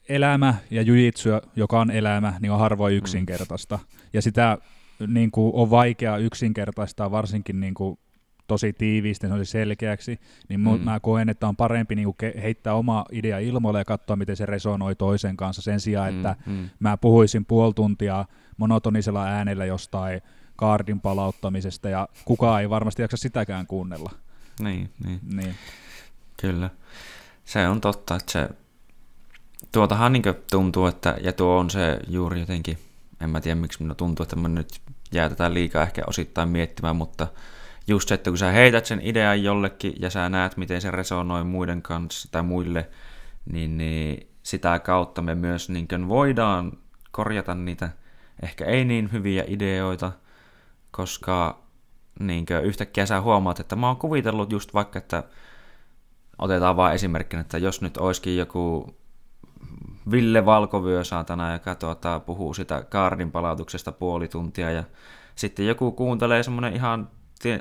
[0.08, 2.98] elämä ja jujitsu, joka on elämä, niin on harvoin mm.
[2.98, 3.76] yksinkertaista.
[3.76, 3.98] Mm.
[4.12, 4.58] Ja sitä
[5.06, 7.98] niin kuin on vaikea yksinkertaistaa varsinkin niin kuin
[8.46, 10.80] tosi tiiviisti, se olisi selkeäksi, niin mm.
[10.84, 14.46] mä koen, että on parempi niin kuin heittää oma idea ilmoille ja katsoa, miten se
[14.46, 16.70] resonoi toisen kanssa sen sijaan, mm, että mm.
[16.80, 18.24] mä puhuisin puoli tuntia
[18.56, 20.20] monotonisella äänellä jostain
[20.56, 24.10] kaardin palauttamisesta ja kukaan ei varmasti jaksa sitäkään kuunnella.
[24.62, 25.20] Niin, niin.
[25.34, 25.54] niin.
[26.40, 26.70] Kyllä.
[27.44, 28.48] Se on totta, että se
[29.72, 32.78] tuotahan niin tuntuu, että ja tuo on se juuri jotenkin
[33.20, 34.80] en mä tiedä miksi minun tuntuu, että mä nyt
[35.12, 37.26] jää tätä liikaa ehkä osittain miettimään, mutta
[37.86, 41.44] just se, että kun sä heität sen idean jollekin ja sä näet, miten se resonoi
[41.44, 42.88] muiden kanssa tai muille,
[43.52, 46.72] niin, niin sitä kautta me myös niin voidaan
[47.10, 47.90] korjata niitä
[48.42, 50.12] ehkä ei niin hyviä ideoita,
[50.90, 51.62] koska
[52.20, 55.22] niin yhtäkkiä sä huomaat, että mä oon kuvitellut just vaikka, että
[56.38, 58.94] otetaan vain esimerkkinä, että jos nyt olisikin joku
[60.10, 64.84] Ville Valkovyö saatana, joka tuota, puhuu sitä kaardin palautuksesta puoli tuntia ja
[65.36, 67.08] sitten joku kuuntelee semmoinen ihan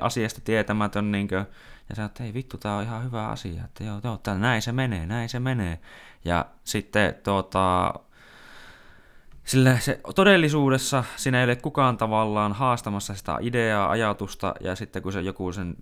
[0.01, 1.45] asiasta tietämätön niin kuin,
[1.89, 4.61] ja sanoo, että ei vittu, tämä on ihan hyvä asia, että joo, joo tää, näin
[4.61, 5.79] se menee, näin se menee.
[6.25, 7.93] Ja sitten tuota,
[9.43, 15.13] sillä se todellisuudessa siinä ei ole kukaan tavallaan haastamassa sitä ideaa, ajatusta, ja sitten kun
[15.13, 15.75] se joku sen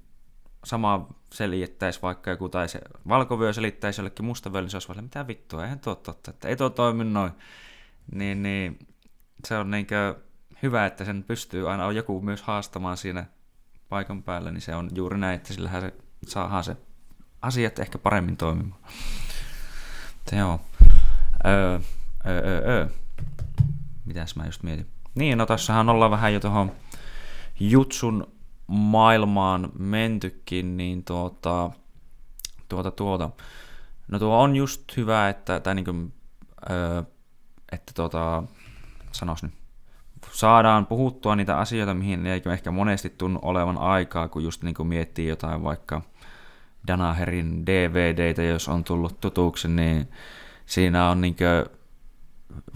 [0.64, 5.28] sama selittäisi vaikka joku, tai se valkovyö selittäisi jollekin mustavyölle, niin se olisi vaan, mitä
[5.28, 7.32] vittua, eihän tuo totta, että ei tuo toimi noin.
[8.12, 8.80] Niin, niin
[9.46, 10.16] se on niinkö
[10.64, 13.26] hyvä, että sen pystyy aina joku myös haastamaan siinä
[13.90, 15.94] paikan päällä, niin se on juuri näin, että sillähän se
[16.28, 16.78] saadaan se
[17.42, 18.82] asiat ehkä paremmin toimimaan.
[20.18, 20.60] Mutta joo.
[21.46, 21.80] Öö,
[22.26, 22.88] öö, öö.
[24.06, 24.88] Mitäs mä just mietin?
[25.16, 26.72] Niin, no tässähän ollaan vähän jo tuohon
[27.60, 28.37] jutsun
[28.68, 31.72] maailmaan mentykin, niin tuota,
[32.70, 33.30] tuota, tuota.
[34.08, 36.14] No tuo on just hyvä, että, tai niin kuin,
[36.70, 37.04] öö,
[37.72, 38.44] että tuota,
[39.12, 39.54] sanos nyt,
[40.32, 44.88] saadaan puhuttua niitä asioita, mihin ei ehkä monesti tunnu olevan aikaa, kun just niin kuin
[44.88, 46.02] miettii jotain vaikka
[46.88, 50.08] Danaherin DVDtä, jos on tullut tutuksi, niin
[50.66, 51.36] siinä on niin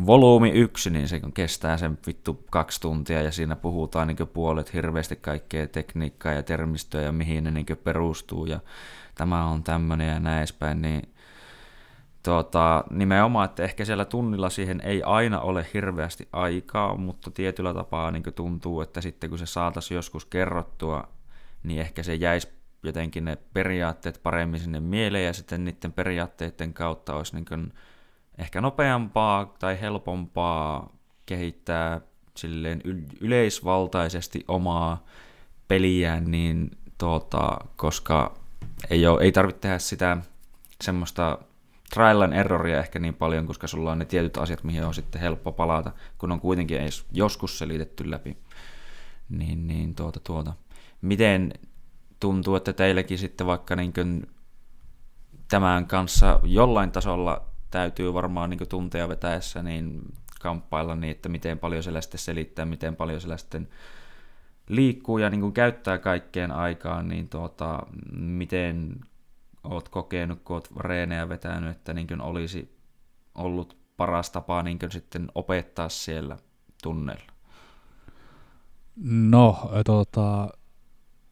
[0.06, 5.16] volyymi yksi, niin se kestää sen vittu kaksi tuntia ja siinä puhutaan niin puolet hirveästi
[5.16, 8.60] kaikkea tekniikkaa ja termistöä ja mihin ne niin perustuu ja
[9.16, 11.02] tämä on tämmöinen ja näin edespäin, niin
[12.24, 18.12] tuota, nimenomaan, että ehkä siellä tunnilla siihen ei aina ole hirveästi aikaa, mutta tietyllä tapaa
[18.12, 21.08] niin tuntuu, että sitten kun se saataisiin joskus kerrottua,
[21.64, 22.48] niin ehkä se jäisi
[22.84, 27.74] jotenkin ne periaatteet paremmin sinne mieleen ja sitten niiden periaatteiden kautta olisi niin
[28.42, 30.90] ehkä nopeampaa tai helpompaa
[31.26, 32.02] kehittää
[32.38, 32.82] silleen
[33.22, 35.06] yleisvaltaisesti omaa
[35.68, 38.34] peliään, niin tuota, koska
[38.90, 40.18] ei, ole, ei tarvitse tehdä sitä
[40.84, 41.38] semmoista
[41.94, 45.22] trial and erroria ehkä niin paljon, koska sulla on ne tietyt asiat, mihin on sitten
[45.22, 48.38] helppo palata, kun on kuitenkin edes joskus selitetty läpi.
[49.30, 50.54] Niin, niin tuota, tuota.
[51.02, 51.54] Miten
[52.20, 54.28] tuntuu, että teilläkin sitten vaikka niin kuin
[55.48, 60.02] tämän kanssa jollain tasolla täytyy varmaan niin tunteja vetäessä niin
[60.42, 63.70] kamppailla niin, että miten paljon siellä sitten selittää, miten paljon siellä sitten
[64.70, 67.80] liikkuu ja niin käyttää kaikkeen aikaan, niin tuota,
[68.12, 68.96] miten
[69.64, 72.78] oot kokenut, kun oot reenejä vetänyt, että niin olisi
[73.36, 76.38] ollut paras tapa niin sitten opettaa siellä
[76.84, 77.32] tunneilla?
[79.06, 80.50] No, tota,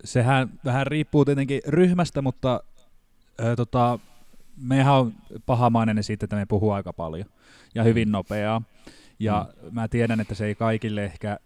[0.04, 2.64] sehän vähän riippuu tietenkin ryhmästä, mutta
[3.40, 4.00] ää, tota,
[4.62, 5.14] mehän on
[5.46, 7.26] pahamainen siitä, että me puhuu aika paljon
[7.76, 8.12] ja hyvin mm.
[8.12, 8.62] nopeaa.
[9.20, 9.70] Ja mm.
[9.72, 11.40] mä tiedän, että se ei kaikille ehkä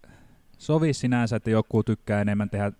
[0.58, 2.72] sovi sinänsä, että joku tykkää enemmän tehdä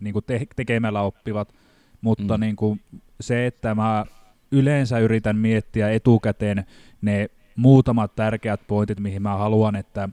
[0.00, 1.54] niin kuin te- tekemällä oppivat,
[2.00, 2.40] mutta mm.
[2.40, 2.80] niin kuin
[3.20, 4.06] se, että mä
[4.50, 6.66] yleensä yritän miettiä etukäteen
[7.02, 10.08] ne muutamat tärkeät pointit, mihin mä haluan, että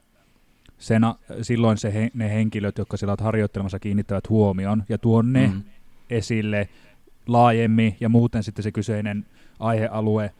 [0.78, 1.02] sen,
[1.41, 5.62] silloin se, he, ne henkilöt, jotka siellä ovat harjoittelemassa, kiinnittävät huomion ja tuon ne mm.
[6.10, 6.69] esille
[7.28, 9.26] laajemmin ja muuten sitten se kyseinen
[9.59, 10.31] aihealue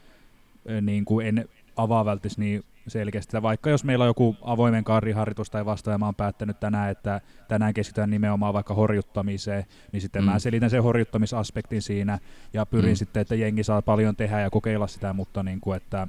[0.82, 3.42] niin kuin en avaa välttämättä niin selkeästi.
[3.42, 7.74] Vaikka jos meillä on joku avoimen karriharjoitus tai vastaava, mä oon päättänyt tänään, että tänään
[7.74, 10.30] keskitytään nimenomaan vaikka horjuttamiseen, niin sitten mm.
[10.30, 12.20] mä selitän sen horjuttamisaspektin siinä
[12.54, 12.96] ja pyrin mm.
[12.96, 16.08] sitten, että jengi saa paljon tehdä ja kokeilla sitä, mutta niin kuin, että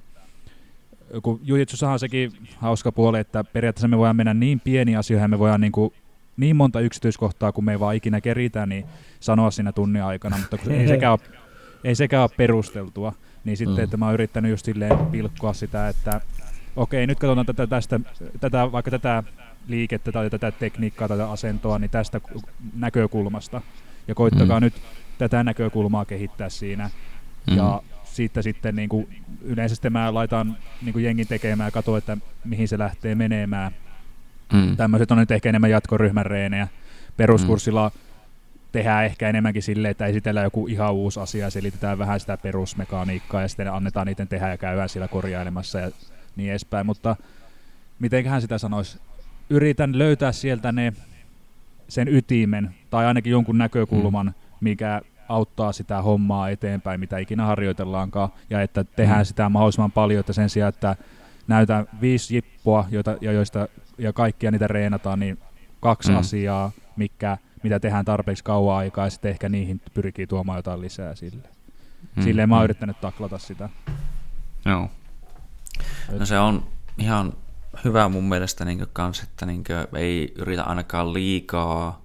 [1.22, 5.38] kun Jujitsussa on sekin hauska puoli, että periaatteessa me voidaan mennä niin pieni asioihin, me
[5.38, 5.92] voidaan niin, kuin
[6.36, 8.84] niin monta yksityiskohtaa, kun me ei vaan ikinä keritään, niin
[9.20, 11.20] sanoa siinä tunnin aikana, mutta kun ei sekään ole,
[11.84, 13.12] ei sekään ole perusteltua,
[13.44, 13.84] niin sitten, mm.
[13.84, 16.20] että mä oon yrittänyt just silleen pilkkoa sitä, että
[16.76, 18.00] okei, nyt katsotaan tätä, tästä,
[18.40, 19.22] tätä, vaikka tätä
[19.68, 22.20] liikettä tai tätä tekniikkaa tai tätä asentoa, niin tästä
[22.76, 23.60] näkökulmasta.
[24.08, 24.64] Ja koittakaa mm.
[24.64, 24.74] nyt
[25.18, 26.90] tätä näkökulmaa kehittää siinä.
[27.50, 27.56] Mm.
[27.56, 31.98] Ja siitä sitten niin kuin, yleensä sitten mä laitan niin kuin jengin tekemään ja katsoa,
[31.98, 33.72] että mihin se lähtee menemään.
[34.52, 34.76] Mm.
[34.76, 36.68] Tämmöiset on nyt ehkä enemmän jatkoryhmän reenejä.
[37.16, 38.00] Peruskurssilla mm.
[38.74, 43.42] Tehdään ehkä enemmänkin silleen, että esitellään joku ihan uusi asia ja selitetään vähän sitä perusmekaniikkaa
[43.42, 45.90] ja sitten annetaan niiden tehdä ja käydään siellä korjailemassa ja
[46.36, 47.16] niin edespäin, mutta
[47.98, 48.98] mitenköhän sitä sanoisi,
[49.50, 50.92] yritän löytää sieltä ne,
[51.88, 54.32] sen ytimen tai ainakin jonkun näkökulman, mm.
[54.60, 59.24] mikä auttaa sitä hommaa eteenpäin, mitä ikinä harjoitellaankaan, ja että tehdään mm.
[59.24, 60.96] sitä mahdollisimman paljon, että sen sijaan, että
[61.48, 65.38] näytän viisi jippoa, joita, ja, joista, ja kaikkia niitä reenataan, niin
[65.80, 66.16] kaksi mm.
[66.16, 71.14] asiaa, mikä, mitä tehdään tarpeeksi kauan aikaa, ja sitten ehkä niihin pyrkii tuomaan jotain lisää
[71.14, 71.48] sille.
[72.16, 72.22] Mm.
[72.22, 72.64] Silleen mä oon mm.
[72.64, 73.68] yrittänyt taklata sitä.
[74.64, 74.90] Joo.
[76.18, 77.32] No se on ihan
[77.84, 79.64] hyvä mun mielestä niin kans, että niin
[79.96, 82.04] ei yritä ainakaan liikaa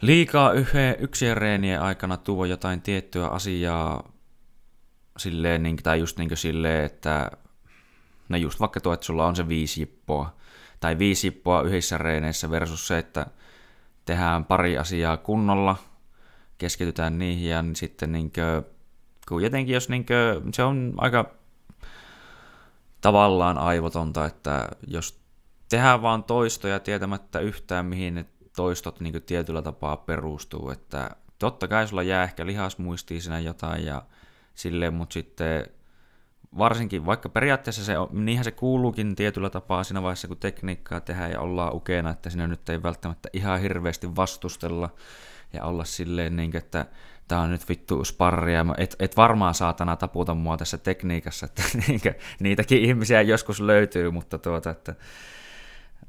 [0.00, 4.12] liikaa yhden yksien reenien aikana tuo jotain tiettyä asiaa
[5.16, 7.30] silleen, niin, tai just niin silleen, että
[8.28, 10.36] no just vaikka tuo, että sulla on se viisi jippoa,
[10.80, 13.26] tai viisi jippoa yhdessä reeneissä versus se, että
[14.08, 15.76] tehdään pari asiaa kunnolla,
[16.58, 18.74] keskitytään niihin ja sitten niin kuin,
[19.28, 21.30] kun jotenkin jos niin kuin, se on aika
[23.00, 25.20] tavallaan aivotonta, että jos
[25.68, 31.88] tehdään vaan toistoja tietämättä yhtään, mihin ne toistot niin tietyllä tapaa perustuu, että totta kai
[31.88, 34.02] sulla jää ehkä lihasmuistiin siinä jotain ja
[34.54, 35.66] silleen, mutta sitten
[36.58, 41.30] varsinkin, vaikka periaatteessa se on, niinhän se kuuluukin tietyllä tapaa siinä vaiheessa, kun tekniikkaa tehdään
[41.30, 44.90] ja ollaan ukeena, että siinä nyt ei välttämättä ihan hirveästi vastustella
[45.52, 46.86] ja olla silleen, niin kuin, että
[47.28, 52.00] tämä on nyt vittu sparria, et, et varmaan saatana taputa mua tässä tekniikassa, että niin
[52.00, 54.94] kuin, niitäkin ihmisiä joskus löytyy, mutta tuota, että,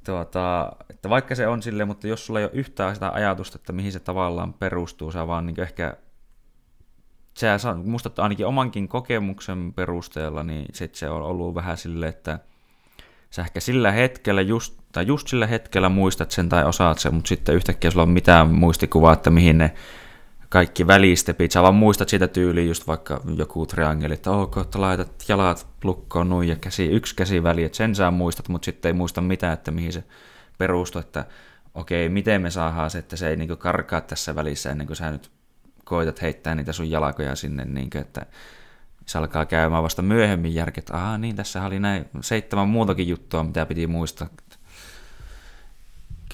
[0.06, 3.74] tuota, että vaikka se on silleen, mutta jos sulla ei ole yhtään sitä ajatusta, että
[3.74, 5.98] mihin se tavallaan perustuu, sä vaan niin ehkä
[7.34, 7.48] se
[7.84, 12.40] musta ainakin omankin kokemuksen perusteella, niin sit se on ollut vähän silleen, että
[13.30, 17.28] sä ehkä sillä hetkellä, just, tai just sillä hetkellä muistat sen tai osaat sen, mutta
[17.28, 19.74] sitten yhtäkkiä sulla on mitään muistikuvaa, että mihin ne
[20.50, 25.24] kaikki välistepit, sä vaan muistat siitä tyyliin just vaikka joku triangeli, että ok, että laitat
[25.28, 28.94] jalat lukkoon nuin ja käsi, yksi käsi väli, että sen sä muistat, mutta sitten ei
[28.94, 30.04] muista mitään, että mihin se
[30.58, 31.26] perustuu, että
[31.76, 35.12] okei, miten me saadaan se, että se ei niin karkaa tässä välissä ennen kuin sä
[35.12, 35.32] nyt
[35.90, 38.26] koitat heittää niitä sun jalkoja sinne, niin kuin, että
[39.06, 43.44] se alkaa käymään vasta myöhemmin järki, että aah niin, tässä oli näin seitsemän muutakin juttua,
[43.44, 44.28] mitä piti muistaa.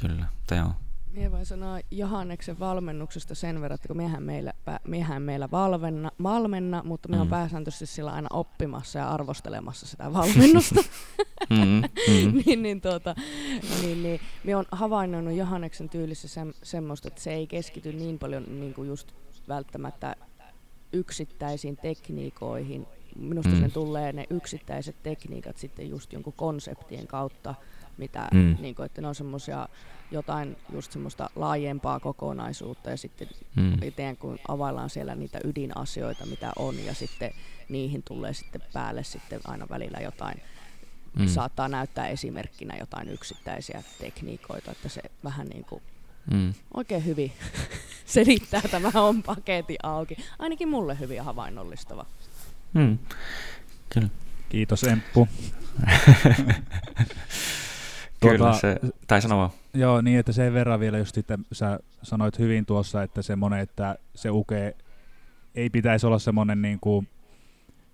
[0.02, 0.74] Kyllä, te on.
[1.16, 4.54] Mie voin sanoa Johanneksen valmennuksesta sen verran, että kun miehän meillä,
[4.88, 7.22] miehän meillä valmenna, valmenna, mutta me mm.
[7.22, 10.82] on pääsääntöisesti sillä aina oppimassa ja arvostelemassa sitä valmennusta.
[11.50, 12.34] mm, mm.
[12.46, 13.16] niin, niin, tuota,
[13.82, 18.44] niin, niin, me on havainnoinut Johanneksen tyylissä se, semmoista, että se ei keskity niin paljon
[18.48, 19.12] niin kuin just
[19.48, 20.16] välttämättä
[20.94, 22.88] yksittäisiin tekniikoihin.
[23.16, 23.60] Minusta mm.
[23.60, 27.56] sen tulee ne yksittäiset tekniikat sitten just jonkun konseptien kautta,
[27.98, 28.56] mitä, mm.
[28.60, 29.68] niin kuin, että ne on semmoisia
[30.12, 33.84] jotain just semmoista laajempaa kokonaisuutta ja sitten mm.
[33.84, 37.32] itse kun availlaan siellä niitä ydinasioita, mitä on ja sitten
[37.70, 40.42] niihin tulee sitten päälle sitten aina välillä jotain,
[41.20, 41.28] mm.
[41.28, 45.82] saattaa näyttää esimerkkinä jotain yksittäisiä tekniikoita, että se vähän niin kuin
[46.32, 46.54] mm.
[46.74, 47.32] oikein hyvin
[48.06, 50.18] selittää tämä on paketti auki.
[50.40, 52.06] Ainakin mulle hyvin havainnollistava.
[52.74, 52.98] Mm.
[53.90, 54.10] Kyllä.
[54.50, 55.28] Kiitos Emppu.
[58.20, 59.54] Kyllä tuota, se, tai sanoa.
[59.74, 63.98] Joo, niin että sen verran vielä just että sä sanoit hyvin tuossa, että semmoinen, että
[64.16, 64.76] se uke
[65.56, 67.08] ei pitäisi olla semmoinen niin kuin,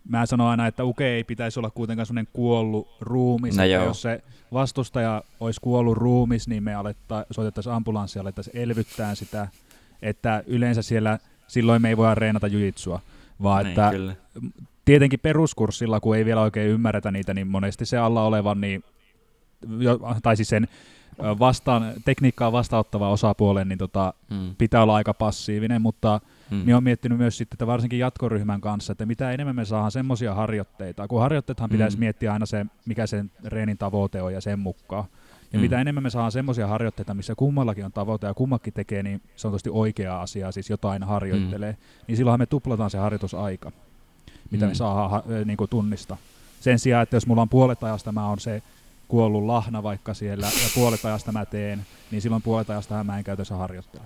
[0.09, 4.23] mä sanon aina, että uke ei pitäisi olla kuitenkaan semmoinen kuollut ruumis, no jos se
[4.53, 9.47] vastustaja olisi kuollut ruumis, niin me aletta, soitettaisiin ambulanssi ja alettaisiin elvyttää sitä,
[10.01, 12.99] että yleensä siellä silloin me ei voida reenata jujitsua,
[13.43, 14.15] vaan niin, että kyllä.
[14.85, 18.83] tietenkin peruskurssilla, kun ei vielä oikein ymmärretä niitä, niin monesti se alla olevan, niin,
[20.23, 20.67] tai siis sen
[21.39, 24.55] vastaan, tekniikkaa vastaanottava osapuolen, niin tota, hmm.
[24.57, 26.59] pitää olla aika passiivinen, mutta hmm.
[26.59, 30.33] minä olen miettinyt myös sitten, että varsinkin jatkoryhmän kanssa, että mitä enemmän me saadaan semmoisia
[30.33, 31.77] harjoitteita, kun harjoitteethan hmm.
[31.77, 35.05] pitäisi miettiä aina se, mikä sen reenin tavoite on ja sen mukaan.
[35.53, 35.61] Ja mm.
[35.61, 39.69] mitä enemmän me saadaan semmoisia harjoitteita, missä kummallakin on tavoite ja kummakin tekee niin sanotusti
[39.69, 41.77] oikeaa asiaa, siis jotain harjoittelee, mm.
[42.07, 43.71] niin silloinhan me tuplataan se harjoitusaika,
[44.51, 44.69] mitä mm.
[44.69, 46.17] me saadaan niin kuin tunnista.
[46.59, 48.63] Sen sijaan, että jos mulla on puolet ajasta mä on se
[49.07, 53.23] kuollut lahna vaikka siellä ja puolet ajasta mä teen, niin silloin puolet ajasta mä en
[53.23, 54.03] käytössä harjoittele.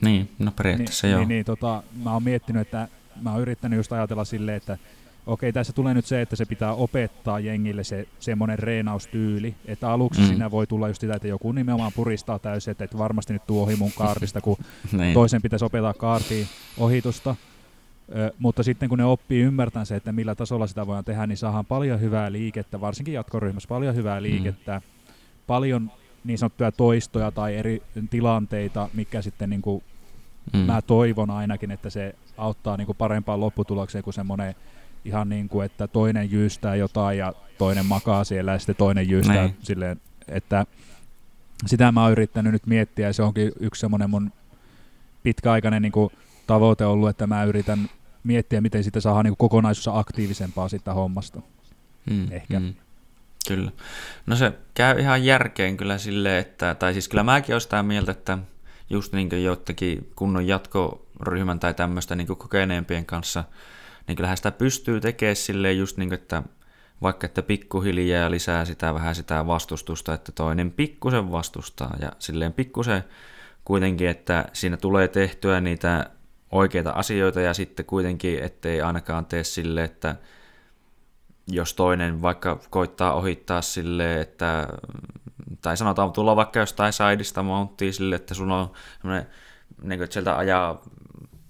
[0.00, 1.20] Niin, no periaatteessa niin, joo.
[1.20, 2.88] Niin, niin tota, mä oon miettinyt, että
[3.22, 4.78] mä oon yrittänyt just ajatella silleen, että
[5.26, 10.20] okei, tässä tulee nyt se, että se pitää opettaa jengille se semmoinen reenaustyyli, että aluksi
[10.20, 10.26] mm.
[10.26, 13.62] siinä voi tulla just sitä, että joku nimenomaan puristaa täysin, että, että varmasti nyt tuo
[13.62, 14.56] ohi mun kaartista, kun
[14.92, 15.14] niin.
[15.14, 17.36] toisen pitäisi opettaa kaartiin ohitusta,
[18.16, 21.36] Ö, mutta sitten kun ne oppii ymmärtämään se, että millä tasolla sitä voidaan tehdä, niin
[21.36, 24.22] saadaan paljon hyvää liikettä, varsinkin jatkoryhmässä paljon hyvää mm.
[24.22, 25.12] liikettä, mm.
[25.46, 25.90] paljon
[26.24, 29.82] niin sanottuja toistoja tai eri tilanteita, mikä sitten niin kuin,
[30.52, 30.58] mm.
[30.58, 34.54] mä toivon ainakin, että se auttaa niin kuin parempaan lopputulokseen kuin semmoinen
[35.04, 39.36] ihan niin kuin, että toinen jyystää jotain ja toinen makaa siellä ja sitten toinen jyystää
[39.36, 39.56] Nein.
[39.62, 40.66] silleen, että
[41.66, 44.32] sitä mä oon yrittänyt nyt miettiä ja se onkin yksi semmoinen mun
[45.22, 46.10] pitkäaikainen niin kuin
[46.46, 47.90] tavoite ollut, että mä yritän
[48.24, 51.40] miettiä, miten sitä saadaan niin kokonaisuudessa aktiivisempaa siitä hommasta.
[52.10, 52.58] Hmm, Ehkä.
[52.58, 52.74] Hmm.
[53.48, 53.70] Kyllä.
[54.26, 58.12] No se käy ihan järkeen kyllä silleen, että, tai siis kyllä mäkin olen sitä mieltä,
[58.12, 58.38] että
[58.90, 63.44] just niin kuin joidenkin kunnon jatkoryhmän tai tämmöistä niin kokeneempien kanssa,
[64.08, 66.42] niin kyllähän sitä pystyy tekemään silleen just niin kuin, että
[67.02, 73.04] vaikka että pikkuhiljaa lisää sitä vähän sitä vastustusta, että toinen pikkusen vastustaa ja silleen pikkusen
[73.64, 76.10] kuitenkin, että siinä tulee tehtyä niitä
[76.50, 80.16] oikeita asioita ja sitten kuitenkin, ettei ainakaan tee sille, että
[81.48, 84.68] jos toinen vaikka koittaa ohittaa sille, että
[85.62, 88.70] tai sanotaan tulla vaikka jostain sideista mounttiin sille, että sun on
[89.82, 90.82] niin kuin, että sieltä ajaa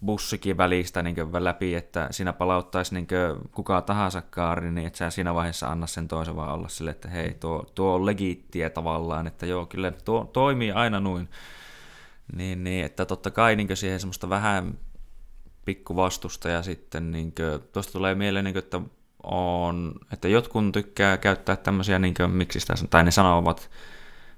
[0.04, 3.06] bussikin välistä niin läpi, että siinä palauttaisi niin
[3.52, 7.08] kuka tahansa kaari, niin että sä siinä vaiheessa anna sen toisen vaan olla sille, että
[7.08, 11.28] hei, tuo, tuo on legiittiä tavallaan, että joo, kyllä tuo toimii aina noin.
[12.36, 14.78] Niin, niin että totta kai niin siihen semmoista vähän
[15.64, 17.34] pikku vastusta ja sitten niin
[17.72, 18.80] tuosta tulee mieleen, niin kuin, että
[19.24, 23.70] on, että jotkut tykkää käyttää tämmöisiä, niin kuin, miksi sitä, tai ne sanovat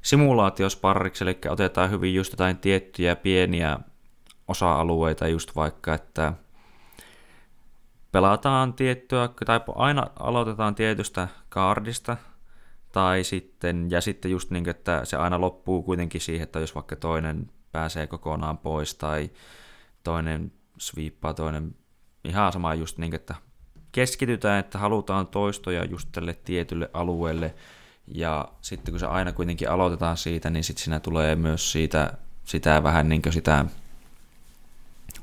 [0.02, 3.78] simulaatiosparriksi, eli otetaan hyvin just jotain tiettyjä pieniä
[4.48, 6.32] osa-alueita, just vaikka, että
[8.12, 12.16] pelataan tiettyä, tai aina aloitetaan tietystä kaardista,
[12.92, 16.96] tai sitten, ja sitten just niin, että se aina loppuu kuitenkin siihen, että jos vaikka
[16.96, 19.30] toinen pääsee kokonaan pois, tai
[20.04, 21.74] toinen sviippaa, toinen
[22.24, 23.34] ihan sama just niin, että
[23.96, 27.54] keskitytään, että halutaan toistoja just tälle tietylle alueelle,
[28.14, 32.12] ja sitten kun se aina kuitenkin aloitetaan siitä, niin sitten siinä tulee myös siitä,
[32.44, 33.64] sitä vähän niin sitä,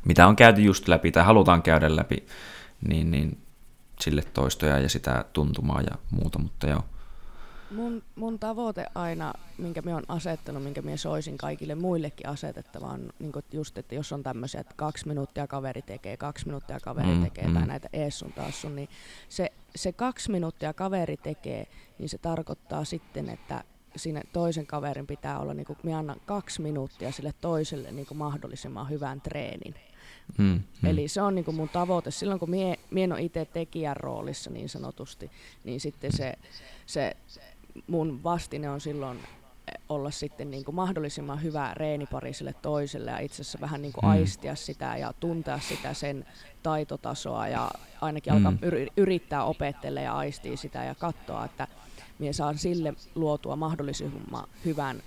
[0.06, 2.26] mitä on käyty just läpi tai halutaan käydä läpi,
[2.88, 3.38] niin, niin
[4.00, 6.84] sille toistoja ja sitä tuntumaa ja muuta, mutta joo.
[7.76, 13.32] Mun, mun tavoite aina, minkä me on asettanut, minkä me soisin kaikille muillekin asetettavan, niin
[13.52, 17.48] just, että jos on tämmöisiä, että kaksi minuuttia kaveri tekee, kaksi minuuttia kaveri mm, tekee,
[17.48, 17.54] mm.
[17.54, 18.90] tai näitä ees sun taas sun, niin
[19.30, 21.68] se, se kaksi minuuttia kaveri tekee,
[22.00, 23.64] niin se tarkoittaa sitten, että
[23.96, 28.18] siinä toisen kaverin pitää olla, niin kuin, minä annan kaksi minuuttia sille toiselle niin kuin
[28.18, 29.76] mahdollisimman hyvän treenin.
[30.38, 30.90] Mm, mm.
[30.90, 32.12] Eli se on niin kuin mun tavoite.
[32.12, 35.32] Silloin kun mie, mie on itse tekijän roolissa niin sanotusti,
[35.64, 36.34] niin sitten se,
[36.86, 37.18] se
[37.88, 43.20] mun vastine on silloin eh, olla sitten niin kuin mahdollisimman hyvä reenipari sille toiselle ja
[43.20, 44.12] itse asiassa vähän niin kuin mm.
[44.12, 46.26] aistia sitä ja tuntea sitä sen
[46.64, 48.46] taitotasoa ja ainakin mm.
[48.46, 48.60] alkaa
[48.98, 51.68] yrittää opettele ja aistia sitä ja katsoa, että
[52.20, 55.04] minä saan sille luotua mahdollisimman hyvän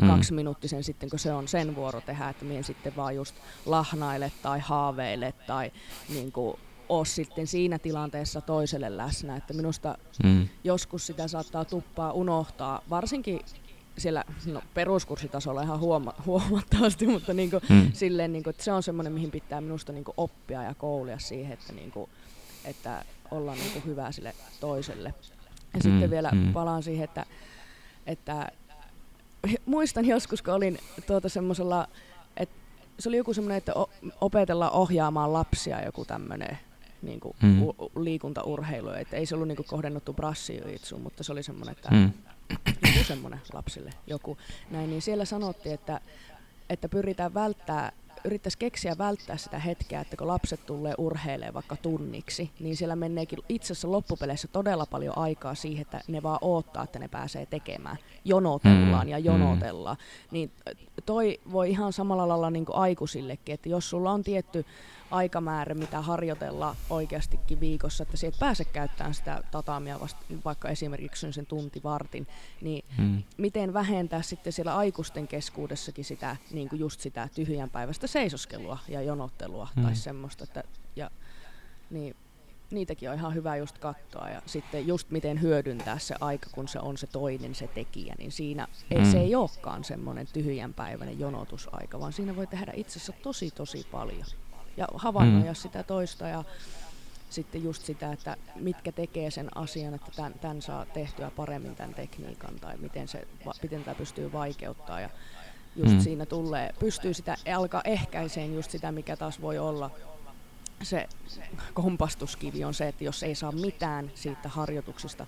[0.00, 0.08] mm.
[0.08, 3.34] kaksiminuuttisen sitten, kun se on sen vuoro tehdä, että minä sitten vaan just
[3.66, 5.72] lahnaile tai haaveile tai
[6.08, 9.36] niin kuin ole sitten siinä tilanteessa toiselle läsnä.
[9.36, 10.48] Että minusta mm.
[10.64, 13.40] joskus sitä saattaa tuppaa unohtaa, varsinkin
[13.98, 17.92] siellä no, peruskurssitasolla ihan huoma- huomattavasti, mutta niin kuin, mm.
[17.92, 21.18] silleen, niin kuin, että se on semmoinen, mihin pitää minusta niin kuin, oppia ja koulia
[21.18, 22.10] siihen, että, niin kuin,
[22.64, 25.14] että ollaan niin kuin, hyvä sille toiselle.
[25.74, 25.82] Ja mm.
[25.82, 26.52] sitten vielä mm.
[26.52, 27.26] palaan siihen, että,
[28.06, 28.48] että
[29.66, 31.88] muistan joskus, kun olin tuota semmoisella,
[32.36, 32.56] että
[32.98, 33.72] se oli joku semmoinen, että
[34.20, 36.58] opetellaan ohjaamaan lapsia, joku tämmöinen
[37.02, 37.62] niin kuin mm.
[37.62, 38.90] u- liikuntaurheilu.
[38.90, 42.10] Että ei se ollut niin kuin kohdennettu brassijoitsuun, mutta se oli semmoinen, että mm.
[42.66, 44.38] joku semmoinen lapsille joku.
[44.70, 46.00] Näin, niin siellä sanottiin, että,
[46.70, 47.92] että pyritään välttää
[48.24, 53.38] yrittäisi keksiä välttää sitä hetkeä, että kun lapset tulee urheilemaan vaikka tunniksi, niin siellä menneekin
[53.48, 57.96] itse asiassa loppupeleissä todella paljon aikaa siihen, että ne vaan odottaa, että ne pääsee tekemään.
[58.24, 59.96] Jonotellaan mm, ja jonotellaan.
[59.96, 60.28] Mm.
[60.30, 60.50] Niin
[61.06, 64.64] toi voi ihan samalla lailla niin kuin aikuisillekin, että jos sulla on tietty
[65.12, 71.46] aikamäärä, mitä harjoitella oikeastikin viikossa, että sieltä pääse käyttämään sitä tatamia vasta, vaikka esimerkiksi sen
[71.46, 72.26] tunti vartin,
[72.60, 73.22] niin hmm.
[73.36, 79.02] miten vähentää sitten siellä aikuisten keskuudessakin sitä, niin kuin just sitä tyhjän päivästä seisoskelua ja
[79.02, 79.84] jonottelua hmm.
[79.84, 80.64] tai semmoista, että,
[80.96, 81.10] ja,
[81.90, 82.16] niin
[82.70, 86.78] niitäkin on ihan hyvä just katsoa ja sitten just miten hyödyntää se aika, kun se
[86.78, 89.10] on se toinen se tekijä, niin siinä ei, mm.
[89.10, 94.26] se ei olekaan semmoinen tyhjänpäiväinen jonotusaika, vaan siinä voi tehdä itse asiassa tosi tosi paljon
[94.76, 95.54] ja havainnoida mm.
[95.54, 96.44] sitä toista ja
[97.30, 101.94] sitten just sitä, että mitkä tekee sen asian, että tämän, tämän saa tehtyä paremmin tämän
[101.94, 103.28] tekniikan tai miten, se,
[103.62, 105.10] miten tämä pystyy vaikeuttaa ja
[105.76, 106.00] just mm.
[106.00, 109.90] siinä tulee, pystyy sitä, alkaa ehkäiseen just sitä, mikä taas voi olla
[110.82, 111.08] se
[111.74, 115.26] kompastuskivi on se, että jos ei saa mitään siitä harjoituksista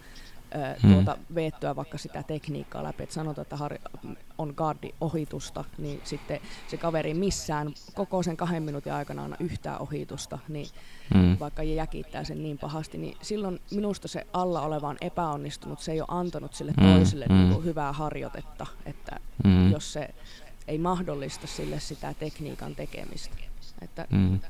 [0.83, 0.93] hmm.
[0.93, 3.79] tuota, veettyä vaikka sitä tekniikkaa läpi, että sanotaan, että har-
[4.38, 10.38] on gardi-ohitusta, niin sitten se kaveri missään koko sen kahden minuutin aikana on yhtään ohitusta,
[10.49, 10.67] niin
[11.14, 11.37] hmm.
[11.40, 16.01] vaikka jäkittää sen niin pahasti, niin silloin minusta se alla oleva on epäonnistunut, se ei
[16.01, 16.93] ole antanut sille hmm.
[16.93, 17.35] toiselle hmm.
[17.35, 19.71] Niin hyvää harjoitetta, että hmm.
[19.71, 20.14] jos se
[20.69, 23.37] ei mahdollista sille sitä tekniikan tekemistä.
[23.83, 24.40] Että hmm.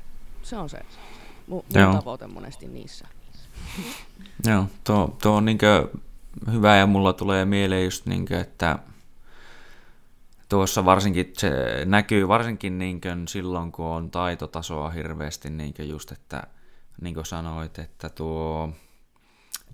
[0.43, 0.79] Se on se
[1.47, 3.07] mun, mun tavoite monesti niissä.
[4.45, 5.89] Joo, tuo, tuo on niinkö
[6.51, 8.79] hyvä ja mulla tulee mieleen just niinkö, että
[10.49, 11.51] tuossa varsinkin se
[11.85, 16.43] näkyy varsinkin niinkö silloin, kun on taitotasoa hirveästi niinkö just, että
[17.01, 18.69] niin kuin sanoit, että tuo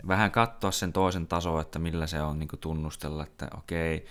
[0.08, 4.06] vähän katsoa sen toisen tasoa, että millä se on niin tunnustella, että okei,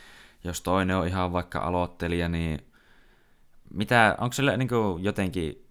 [0.45, 2.59] jos toinen on ihan vaikka aloittelija, niin
[3.75, 4.69] mitä, onko se niin
[4.99, 5.67] jotenkin,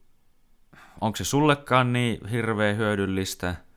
[1.02, 3.56] onko se sullekaan niin hirveän hyödyllistä–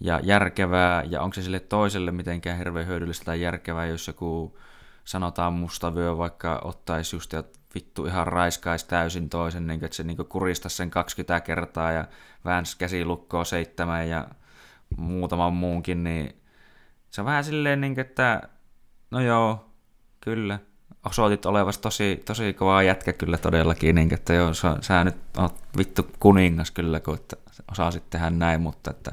[0.00, 4.58] ja järkevää, ja onko se sille toiselle mitenkään hirveän hyödyllistä tai järkevää, jos joku
[5.04, 7.44] sanotaan mustavyö vaikka ottaisi just ja
[7.74, 12.04] vittu ihan raiskaisi täysin toisen, niin että se niin kuristaisi sen 20 kertaa ja
[12.44, 14.28] väänsi käsilukkoa seitsemän ja
[14.96, 16.36] muutaman muunkin, niin
[17.10, 18.42] se on vähän silleen, niin kuin, että
[19.10, 19.70] no joo,
[20.20, 20.58] kyllä,
[21.06, 25.54] osoitit olevas tosi, tosi kova jätkä kyllä todellakin, niin, että joo, sä, sä nyt oot
[25.78, 27.36] vittu kuningas kyllä, kun että
[27.72, 29.12] osasit tehdä näin, mutta että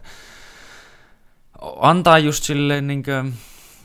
[1.61, 3.33] antaa just silleen, niin kuin,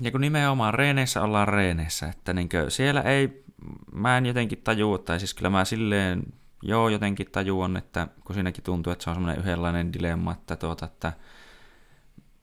[0.01, 3.45] ja kun nimenomaan reeneissä ollaan reeneissä, että niin kuin, siellä ei,
[3.93, 6.23] mä en jotenkin tajua, tai siis kyllä mä silleen,
[6.63, 10.87] joo jotenkin tajuan, että kun siinäkin tuntuu, että se on semmoinen yhdenlainen dilemma, että, tuota,
[10.87, 11.13] että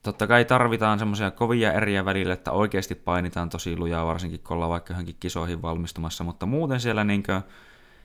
[0.02, 4.70] totta kai tarvitaan semmoisia kovia eriä välillä, että oikeasti painitaan tosi lujaa, varsinkin kun ollaan
[4.70, 7.42] vaikka johonkin kisoihin valmistumassa, mutta muuten siellä niin kuin,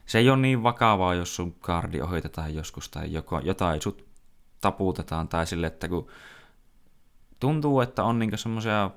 [0.06, 4.06] se ei ole niin vakavaa, jos sun kardi ohitetaan joskus tai joko, jotain sut
[4.60, 6.08] taputetaan tai sille, että kun
[7.40, 8.90] tuntuu, että on niin semmoisia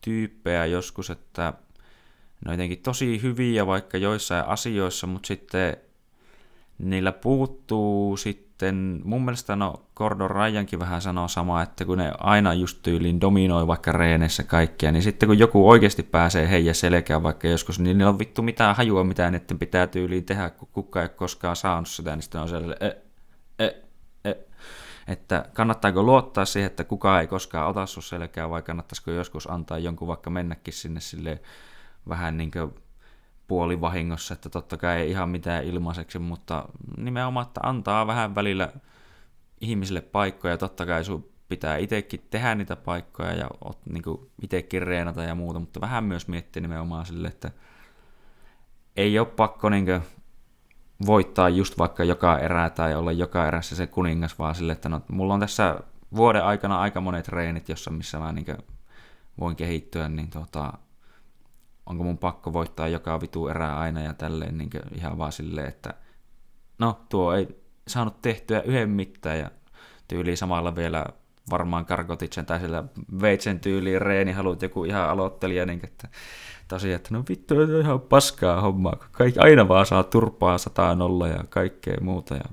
[0.00, 1.52] tyyppejä joskus, että
[2.44, 5.76] ne on jotenkin tosi hyviä vaikka joissain asioissa, mutta sitten
[6.78, 12.54] niillä puuttuu sitten, mun mielestä no Gordon Ryankin vähän sanoo samaa, että kun ne aina
[12.54, 17.48] just tyyliin dominoi vaikka reeneissä kaikkia, niin sitten kun joku oikeasti pääsee heidän selkään vaikka
[17.48, 21.16] joskus, niin niillä on vittu mitään hajua, mitä niiden pitää tyyliin tehdä, kun kukaan ei
[21.16, 23.11] koskaan saanut sitä, niin sitten on sellainen.
[25.06, 29.78] Että kannattaako luottaa siihen, että kukaan ei koskaan ota sun selkää, vai kannattaisiko joskus antaa
[29.78, 31.40] jonkun vaikka mennäkin sinne silleen
[32.08, 32.74] vähän niin kuin
[33.48, 38.72] puolivahingossa, että totta kai ei ihan mitään ilmaiseksi, mutta nimenomaan, että antaa vähän välillä
[39.60, 43.48] ihmisille paikkoja, totta kai sun pitää itsekin tehdä niitä paikkoja ja
[43.92, 44.02] niin
[44.42, 47.50] itsekin reenata ja muuta, mutta vähän myös miettiä nimenomaan sille, että
[48.96, 50.02] ei ole pakko niin kuin,
[51.06, 55.00] voittaa just vaikka joka erää tai olla joka erässä se kuningas, vaan sille, että no,
[55.08, 55.80] mulla on tässä
[56.16, 58.46] vuoden aikana aika monet treenit, jossa missä mä niin
[59.40, 60.72] voin kehittyä, niin tota,
[61.86, 65.94] onko mun pakko voittaa joka vitu erää aina ja tälleen niin ihan vaan silleen, että
[66.78, 69.50] no tuo ei saanut tehtyä yhden mitään ja
[70.08, 71.06] tyyli samalla vielä
[71.50, 72.84] varmaan Karkotitsen tai sillä
[73.20, 76.08] veitsen tyyliin reeni haluat joku ihan aloittelija, niin että
[76.68, 80.94] tosiaan, että no vittu, on ihan paskaa hommaa, kun kaikki aina vaan saa turpaa sataa
[80.94, 82.44] nolla ja kaikkea muuta ja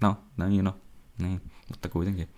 [0.00, 0.76] no, no niin no,
[1.18, 2.28] niin, mutta kuitenkin.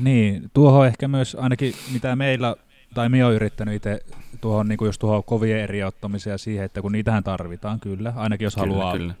[0.00, 2.56] Niin, tuohon ehkä myös ainakin mitä meillä
[2.94, 4.00] tai minä olen yrittänyt itse
[4.40, 8.44] tuohon, niin just tuohon kovien eri ottamiseen ja siihen, että kun niitähän tarvitaan kyllä, ainakin
[8.44, 9.14] jos kyllä, haluaa kyllä.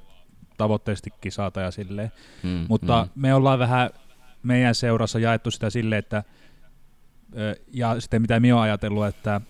[0.56, 2.12] tavoitteellisesti kisata ja silleen.
[2.42, 3.22] Mm, Mutta mm.
[3.22, 3.90] me ollaan vähän
[4.42, 6.24] meidän seurassa jaettu sitä silleen, että
[7.72, 9.40] ja sitten mitä minä olen ajatellut, että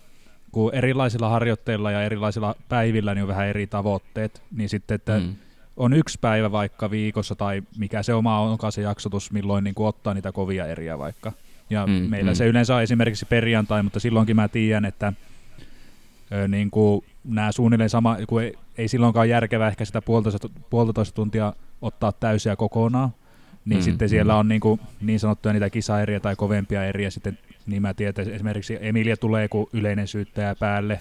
[0.51, 5.35] kun erilaisilla harjoitteilla ja erilaisilla päivillä niin on vähän eri tavoitteet, niin sitten, että mm.
[5.77, 9.87] on yksi päivä vaikka viikossa tai mikä se oma onkaan se jaksotus, milloin niin kuin
[9.87, 11.31] ottaa niitä kovia eriä vaikka.
[11.69, 12.35] Ja mm, meillä mm.
[12.35, 15.13] se yleensä on esimerkiksi perjantai, mutta silloinkin mä tiedän, että
[16.31, 21.15] ö, niin kuin nämä suunnilleen sama, kun ei, ei silloinkaan järkevää ehkä sitä puolitoista, puolitoista
[21.15, 23.09] tuntia ottaa täysiä kokonaan,
[23.65, 24.39] niin mm, sitten siellä mm.
[24.39, 28.35] on niin, kuin, niin sanottuja niitä kisaeriä tai kovempia eriä sitten, niin mä tiedän, että
[28.35, 30.99] esimerkiksi Emilia tulee kuin yleinen syyttäjä päälle,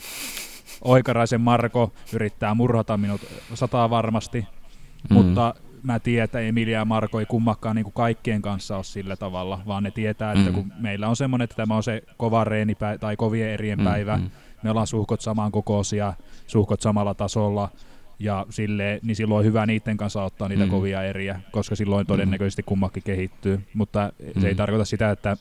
[0.83, 3.21] Oikaraisen Marko yrittää murhata minut
[3.55, 4.47] sataa varmasti,
[5.11, 5.15] mm.
[5.15, 9.17] mutta mä tiedän, että Emilia ja Marko ei kummakkaan niin kuin kaikkien kanssa ole sillä
[9.17, 10.55] tavalla, vaan ne tietää, että mm.
[10.55, 12.47] kun meillä on semmoinen, että tämä on se kova
[13.01, 14.31] tai kovien erien mm, päivä, mm.
[14.63, 16.15] me ollaan suhkot samaan kokoisia,
[16.47, 17.69] suhkot samalla tasolla,
[18.23, 20.71] ja sille, niin silloin on hyvä niiden kanssa ottaa niitä mm.
[20.71, 23.61] kovia eriä, koska silloin todennäköisesti kummakin kehittyy.
[23.75, 24.41] Mutta mm.
[24.41, 24.57] se ei mm.
[24.57, 25.37] tarkoita sitä, että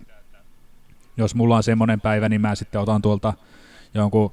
[1.18, 3.34] jos mulla on semmoinen päivä, niin mä sitten otan tuolta
[3.94, 4.32] jonkun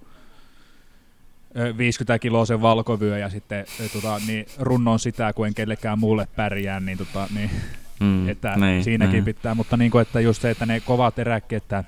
[1.79, 6.81] 50 kiloa sen valkovyö ja sitten tota, niin runnon sitä, kun en kellekään muulle pärjää,
[6.81, 7.51] niin, tota, niin
[8.01, 9.25] mm, että niin, siinäkin niin.
[9.25, 11.85] pitää, mutta niin kuin, että just se, että ne kovat eräkkeet, että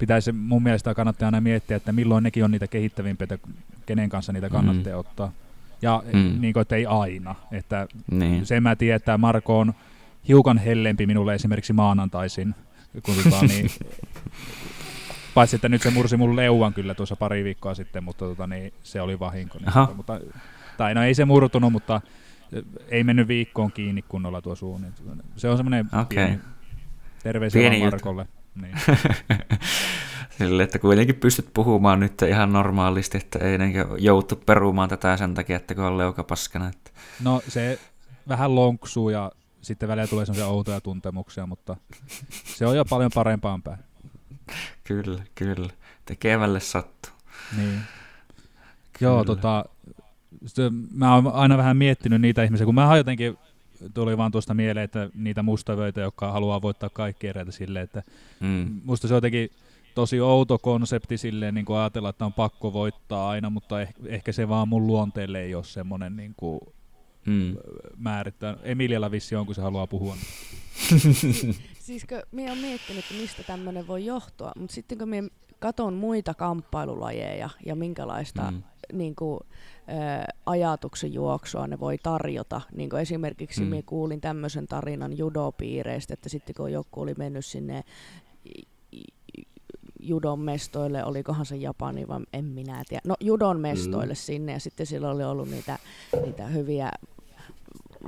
[0.00, 3.48] pitäisi mun mielestä kannattaa aina miettiä, että milloin nekin on niitä kehittävimpiä, että
[3.86, 4.98] kenen kanssa niitä kannattaa mm.
[4.98, 5.32] ottaa.
[5.82, 6.40] Ja mm.
[6.40, 7.34] niin kuin, että ei aina.
[7.52, 8.46] Että niin.
[8.46, 9.74] Sen mä tiedän, että Marko on
[10.28, 12.54] hiukan hellempi minulle esimerkiksi maanantaisin,
[13.02, 13.70] kun tota, niin,
[15.34, 18.72] Paitsi, että nyt se mursi mun leuan kyllä tuossa pari viikkoa sitten, mutta tota, niin,
[18.82, 19.58] se oli vahinko.
[19.58, 20.20] Niin, tota, mutta,
[20.76, 22.00] tai no ei se murtunut, mutta
[22.88, 24.78] ei mennyt viikkoon kiinni kunnolla tuo suu.
[24.78, 26.04] Niin, tota, se on semmoinen okay.
[26.08, 26.40] pieni
[27.22, 28.26] terveisiä pieni Markolle.
[28.54, 28.76] Niin.
[30.38, 33.58] Sille, että kuitenkin pystyt puhumaan nyt ihan normaalisti, että ei
[33.98, 36.68] joutu perumaan tätä sen takia, että kun on leuka paskana.
[36.68, 36.90] Että.
[37.22, 37.78] No se
[38.28, 39.32] vähän lonksuu ja
[39.62, 41.76] sitten välillä tulee sellaisia outoja tuntemuksia, mutta
[42.44, 43.78] se on jo paljon parempaan päin.
[44.84, 45.70] kyllä, kyllä.
[46.04, 47.12] Tekevälle sattuu.
[47.56, 47.80] Niin.
[48.98, 49.12] Kyllä.
[49.12, 49.64] Joo, tota,
[50.94, 53.38] mä oon aina vähän miettinyt niitä ihmisiä, kun mä jotenkin
[53.94, 58.02] tuli vaan tuosta mieleen, että niitä mustavöitä, jotka haluaa voittaa kaikki eräitä silleen, että
[58.40, 58.80] mm.
[58.84, 59.50] musta se on jotenkin
[59.94, 64.32] tosi outo konsepti silleen niin kuin ajatella, että on pakko voittaa aina, mutta eh, ehkä
[64.32, 66.60] se vaan mun luonteelle ei ole semmoinen niin kuin
[67.26, 67.56] mm.
[67.96, 68.56] määrittää.
[68.62, 70.16] Emilialla vissi on, kun se haluaa puhua.
[71.86, 75.28] siis kun minä olen miettinyt, että mistä tämmöinen voi johtua, mutta sitten kun minä
[75.58, 78.62] katon muita kamppailulajeja ja minkälaista mm.
[78.92, 79.40] Niin kuin,
[80.46, 82.60] ajatuksen juoksua ne voi tarjota.
[82.72, 83.66] Niin kuin esimerkiksi mm.
[83.66, 87.84] minä kuulin tämmöisen tarinan judopiireistä, että sitten kun joku oli mennyt sinne
[90.00, 93.02] judon mestoille, olikohan se Japani vai en minä tiedä.
[93.04, 94.16] No judon mestoille mm.
[94.16, 95.78] sinne ja sitten sillä oli ollut niitä,
[96.24, 96.90] niitä hyviä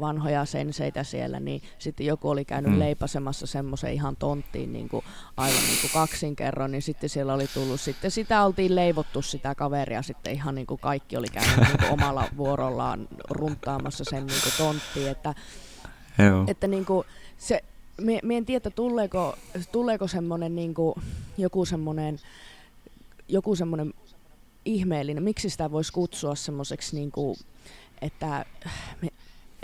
[0.00, 2.78] vanhoja senseitä siellä, niin sitten joku oli käynyt mm.
[2.78, 5.04] leipasemassa semmoisen ihan tonttiin niin kuin
[5.36, 9.54] aivan niin kuin kaksin kerran, niin sitten siellä oli tullut, sitten sitä oltiin leivottu sitä
[9.54, 14.42] kaveria, sitten ihan niin kuin kaikki oli käynyt niin kuin omalla vuorollaan runtaamassa sen niin
[14.42, 15.34] kuin tonttiin, että,
[16.18, 16.44] Joo.
[16.46, 17.06] että niin kuin
[17.38, 17.64] se,
[18.22, 19.36] me en tiedä, tuleeko,
[19.72, 20.94] tuleeko semmoinen niin kuin,
[21.38, 22.18] joku semmoinen
[23.28, 23.94] joku semmoinen
[24.64, 27.36] ihmeellinen, miksi sitä voisi kutsua semmoiseksi niin kuin,
[28.02, 28.44] että
[29.02, 29.08] me,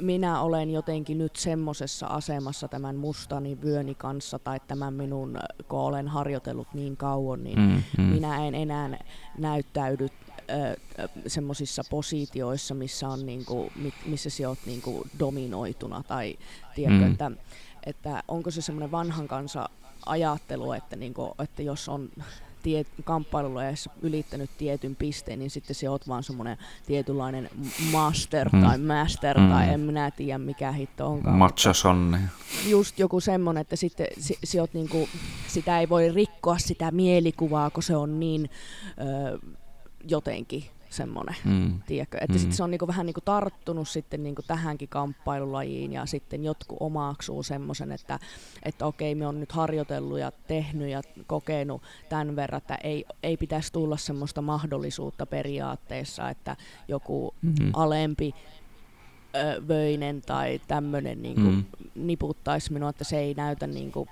[0.03, 5.39] minä olen jotenkin nyt semmoisessa asemassa tämän mustani vyöni kanssa tai tämän minun,
[5.69, 8.05] kun olen harjoitellut niin kauan, niin mm, mm.
[8.05, 8.99] minä en enää
[9.39, 10.09] näyttäydy
[11.27, 13.73] semmoisissa positioissa, missä, on niinku,
[14.07, 16.39] missä sinä olet niinku dominoituna tai
[16.75, 17.13] tiedätkö, mm.
[17.13, 17.31] että,
[17.87, 19.69] että onko se semmoinen vanhan kanssa
[20.07, 22.11] ajattelu, että, niinku, että jos on
[22.63, 26.57] tie, kamppailulla ja ylittänyt tietyn pisteen, niin sitten se oot vaan semmoinen
[26.87, 27.51] tietynlainen
[27.93, 28.63] master mm.
[28.63, 29.49] tai master mm.
[29.49, 31.37] tai en minä tiedä mikä hitto onkaan.
[31.37, 32.19] Machosonni.
[32.67, 35.09] Just joku semmoinen, että sitten si, si niinku,
[35.47, 38.51] sitä ei voi rikkoa sitä mielikuvaa, kun se on niin
[38.91, 39.39] ö,
[40.09, 41.81] jotenkin semmoinen, mm.
[41.87, 42.19] tiedätkö?
[42.21, 42.39] Että mm.
[42.39, 47.43] sit se on niinku vähän niinku tarttunut sitten niinku tähänkin kamppailulajiin ja sitten jotkut omaksuu
[47.43, 48.19] semmoisen, että,
[48.63, 53.37] että okei, me on nyt harjoitellut ja tehnyt ja kokenut tämän verran, että ei, ei
[53.37, 56.57] pitäisi tulla semmoista mahdollisuutta periaatteessa, että
[56.89, 57.71] joku mm.
[57.73, 58.35] alempi
[59.35, 61.65] ö, vöinen tai tämmöinen niinku mm.
[61.95, 64.09] niputtaisi minua, että se ei näytä niinku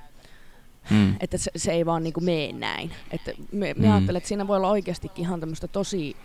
[0.91, 1.15] Mm.
[1.21, 2.91] Että se, se ei vaan niinku mene näin.
[3.11, 3.93] Että me, me mm.
[3.93, 6.17] ajattelen, että siinä voi olla oikeastikin ihan tämmöistä tosi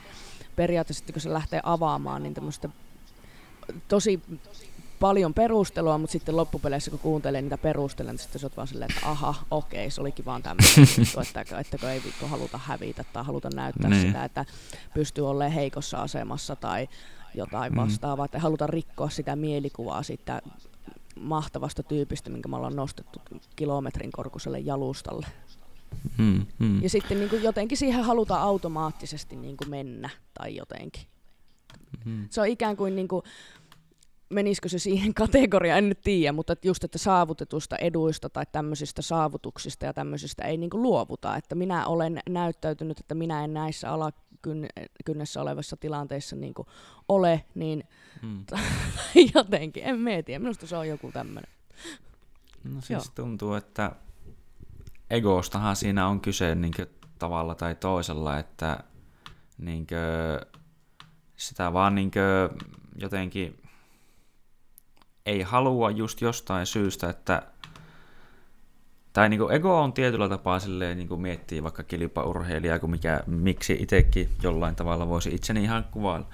[0.55, 2.69] periaatteessa, kun se lähtee avaamaan, niin tämmöistä
[3.87, 4.21] tosi
[5.01, 8.91] paljon perustelua, mutta sitten loppupeleissä kun kuuntelee niitä perusteluja, niin sitten sä oot vaan silleen,
[8.91, 10.89] että aha, okei, se olikin vaan tämmöinen
[11.27, 14.01] että, että ei vittu haluta hävitä tai haluta näyttää niin.
[14.01, 14.45] sitä, että
[14.93, 16.87] pystyy olemaan heikossa asemassa tai
[17.35, 17.77] jotain mm.
[17.77, 20.41] vastaavaa, että haluta rikkoa sitä mielikuvaa siitä
[21.19, 23.21] mahtavasta tyypistä, minkä me ollaan nostettu
[23.55, 25.27] kilometrin korkuiselle jalustalle.
[26.17, 26.83] Hmm, hmm.
[26.83, 31.03] Ja sitten niin kuin jotenkin siihen halutaan automaattisesti niin kuin mennä tai jotenkin.
[32.05, 32.27] Hmm.
[32.29, 33.23] Se on ikään kuin, niin kuin
[34.29, 39.85] menisikö se siihen kategoriaan, en nyt tiedä, mutta just, että saavutetusta eduista tai tämmöisistä saavutuksista
[39.85, 41.35] ja tämmöisistä ei niin kuin luovuta.
[41.35, 46.67] Että minä olen näyttäytynyt, että minä en näissä alakynnessä olevissa tilanteissa niin kuin
[47.09, 47.83] ole, niin
[48.21, 48.45] hmm.
[49.35, 51.51] jotenkin, en mietiä, minusta se on joku tämmöinen.
[52.63, 53.01] No siis Joo.
[53.15, 53.91] tuntuu, että
[55.11, 56.87] egostahan siinä on kyse niin kuin,
[57.19, 58.83] tavalla tai toisella, että
[59.57, 59.99] niin kuin,
[61.37, 62.59] sitä vaan niin kuin,
[62.95, 63.61] jotenkin
[65.25, 67.43] ei halua just jostain syystä, että
[69.13, 73.23] tai niin kuin ego on tietyllä tapaa silleen, niin kuin miettii vaikka kilpaurheilijaa, kun mikä,
[73.27, 76.27] miksi itsekin jollain tavalla voisi itseni ihan kuvailla,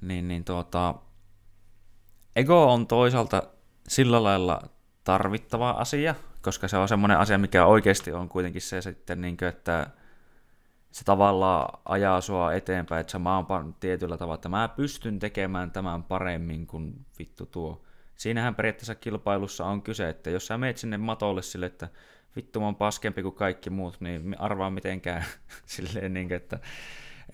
[0.00, 0.94] niin, niin tuota,
[2.36, 3.42] ego on toisaalta
[3.88, 4.62] sillä lailla
[5.04, 9.48] tarvittava asia, koska se on semmoinen asia, mikä oikeasti on kuitenkin se sitten, niin kuin,
[9.48, 9.86] että
[10.90, 13.46] se tavallaan ajaa sua eteenpäin, että sä maan
[13.80, 17.84] tietyllä tavalla, että mä pystyn tekemään tämän paremmin kuin vittu tuo.
[18.16, 21.88] Siinähän periaatteessa kilpailussa on kyse, että jos sä meet sinne matolle sille, että
[22.36, 25.24] vittu mä oon paskempi kuin kaikki muut, niin arvaa mitenkään
[25.66, 26.58] silleen, niin kuin, että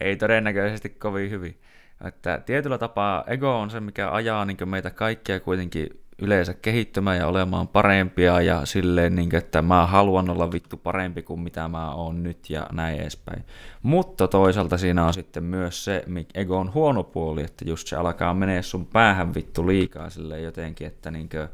[0.01, 1.61] ei todennäköisesti kovin hyvin.
[2.05, 7.27] Että tietyllä tapaa ego on se, mikä ajaa niin meitä kaikkia kuitenkin yleensä kehittymään ja
[7.27, 11.93] olemaan parempia ja silleen, niin kuin, että mä haluan olla vittu parempi kuin mitä mä
[11.93, 13.45] oon nyt ja näin edespäin.
[13.83, 16.05] Mutta toisaalta siinä on sitten myös se
[16.35, 20.87] ego on huono puoli, että just se alkaa menee sun päähän vittu liikaa silleen jotenkin,
[20.87, 21.49] että niin kuin,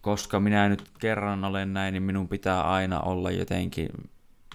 [0.00, 3.88] koska minä nyt kerran olen näin, niin minun pitää aina olla jotenkin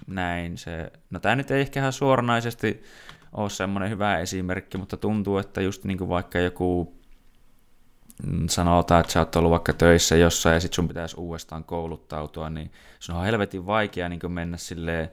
[0.07, 0.57] näin.
[0.57, 2.83] Se, no tämä nyt ei ehkä ihan suoranaisesti
[3.31, 7.02] ole semmoinen hyvä esimerkki, mutta tuntuu, että just niin kuin vaikka joku
[8.49, 12.71] sanotaan, että sä oot ollut vaikka töissä jossain ja sit sun pitäisi uudestaan kouluttautua, niin
[12.99, 15.11] sun on helvetin vaikea niin mennä silleen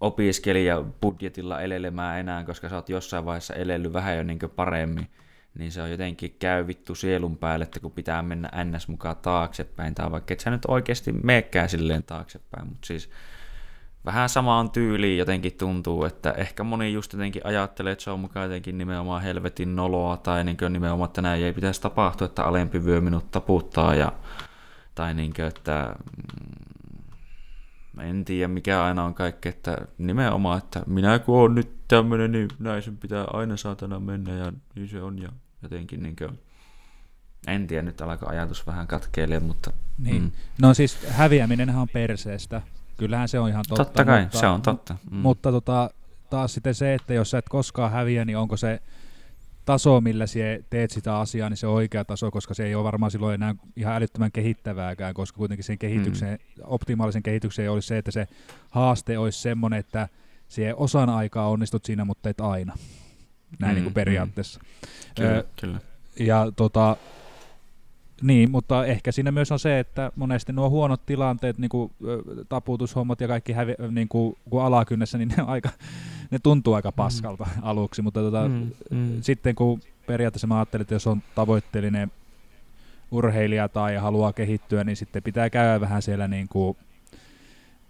[0.00, 5.10] opiskelija budjetilla elelemään enää, koska sä oot jossain vaiheessa elellyt vähän jo niin paremmin,
[5.58, 9.94] niin se on jotenkin käy vittu sielun päälle, että kun pitää mennä ns mukaan taaksepäin,
[9.94, 13.10] tai vaikka et sä nyt oikeasti meekään silleen taaksepäin, mutta siis
[14.04, 18.44] vähän samaan tyyliin jotenkin tuntuu, että ehkä moni just jotenkin ajattelee, että se on mukaan
[18.44, 23.00] jotenkin nimenomaan helvetin noloa, tai niin nimenomaan, että näin ei pitäisi tapahtua, että alempi vyö
[23.00, 24.12] minut taputtaa, ja,
[24.94, 25.96] tai niin kuin, että
[27.94, 32.32] mm, en tiedä mikä aina on kaikki, että nimenomaan, että minä kun on nyt tämmöinen,
[32.32, 35.28] niin näin sen pitää aina saatana mennä, ja niin se on, ja
[35.62, 36.38] jotenkin niin kuin,
[37.46, 39.72] en tiedä, nyt alkaa ajatus vähän katkeilee, mutta...
[39.98, 40.22] Niin.
[40.22, 40.30] Mm.
[40.62, 42.62] No siis häviäminenhän on perseestä,
[42.96, 43.84] Kyllähän se on ihan totta.
[43.84, 44.96] Totta kai, mutta, se on totta.
[45.10, 45.16] Mm.
[45.16, 45.90] Mutta tota,
[46.30, 48.80] taas sitten se, että jos sä et koskaan häviä, niin onko se
[49.64, 50.40] taso, millä sä
[50.70, 53.54] teet sitä asiaa, niin se on oikea taso, koska se ei ole varmaan silloin enää
[53.76, 56.62] ihan älyttömän kehittävääkään, koska kuitenkin sen kehityksen, mm.
[56.64, 58.26] optimaalisen kehityksen olisi se, että se
[58.70, 60.08] haaste olisi semmoinen, että
[60.48, 62.74] siihen osan aikaa onnistut siinä, mutta et aina.
[63.58, 64.60] Näin mm, niin kuin periaatteessa.
[64.60, 64.88] Mm.
[65.16, 65.80] Kyllä, Ö, kyllä.
[66.20, 66.96] Ja tota,
[68.22, 71.92] niin, mutta ehkä siinä myös on se, että monesti nuo huonot tilanteet, niin kuin
[72.48, 75.68] taputushommat ja kaikki hävi, niin kuin, kun alakynnessä, niin ne, aika,
[76.30, 77.62] ne tuntuu aika paskalta mm.
[77.70, 79.18] aluksi, mutta tota, mm, mm.
[79.20, 82.10] sitten kun periaatteessa mä ajattelin, että jos on tavoitteellinen
[83.10, 86.76] urheilija tai haluaa kehittyä, niin sitten pitää käydä vähän siellä niin kuin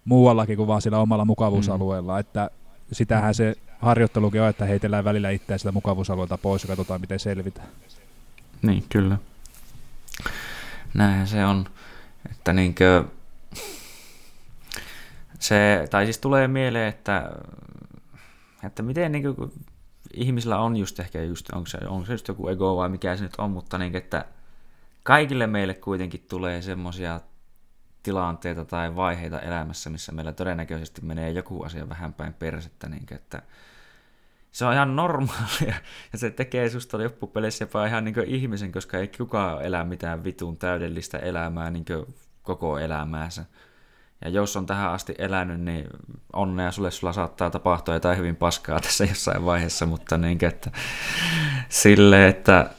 [0.05, 2.21] muuallakin kuin vaan siellä omalla mukavuusalueella, mm.
[2.21, 2.51] että
[2.93, 7.69] sitähän se harjoittelukin on, että heitellään välillä itseä sitä mukavuusalueelta pois ja katsotaan, miten selvitään.
[8.63, 9.19] Niin, kyllä.
[10.95, 11.67] Näinhän se on,
[12.31, 13.05] että niinkö,
[15.39, 17.31] se, tai siis tulee mieleen, että,
[18.65, 19.35] että miten niinkö,
[20.15, 23.23] ihmisillä on just ehkä just, onko se, onko se just joku ego vai mikä se
[23.23, 24.25] nyt on, mutta niin, että
[25.03, 27.21] kaikille meille kuitenkin tulee semmoisia
[28.03, 33.43] tilanteita tai vaiheita elämässä, missä meillä todennäköisesti menee joku asia vähän päin persettä, niin, että
[34.53, 35.75] se on ihan normaalia,
[36.13, 40.57] ja se tekee susta loppupeleissä jopa ihan niin ihmisen, koska ei kukaan elä mitään vitun
[40.57, 41.85] täydellistä elämää niin
[42.43, 43.45] koko elämäänsä.
[44.25, 45.87] Ja jos on tähän asti elänyt, niin
[46.33, 50.71] onnea sulle, sulla saattaa tapahtua jotain hyvin paskaa tässä jossain vaiheessa, mutta niin kuin, että,
[51.69, 52.71] sille, että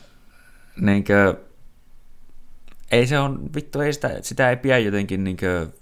[0.81, 1.45] niin kuin,
[2.91, 5.73] ei se on, vittu, ei sitä, sitä ei pidä jotenkin niin kuin,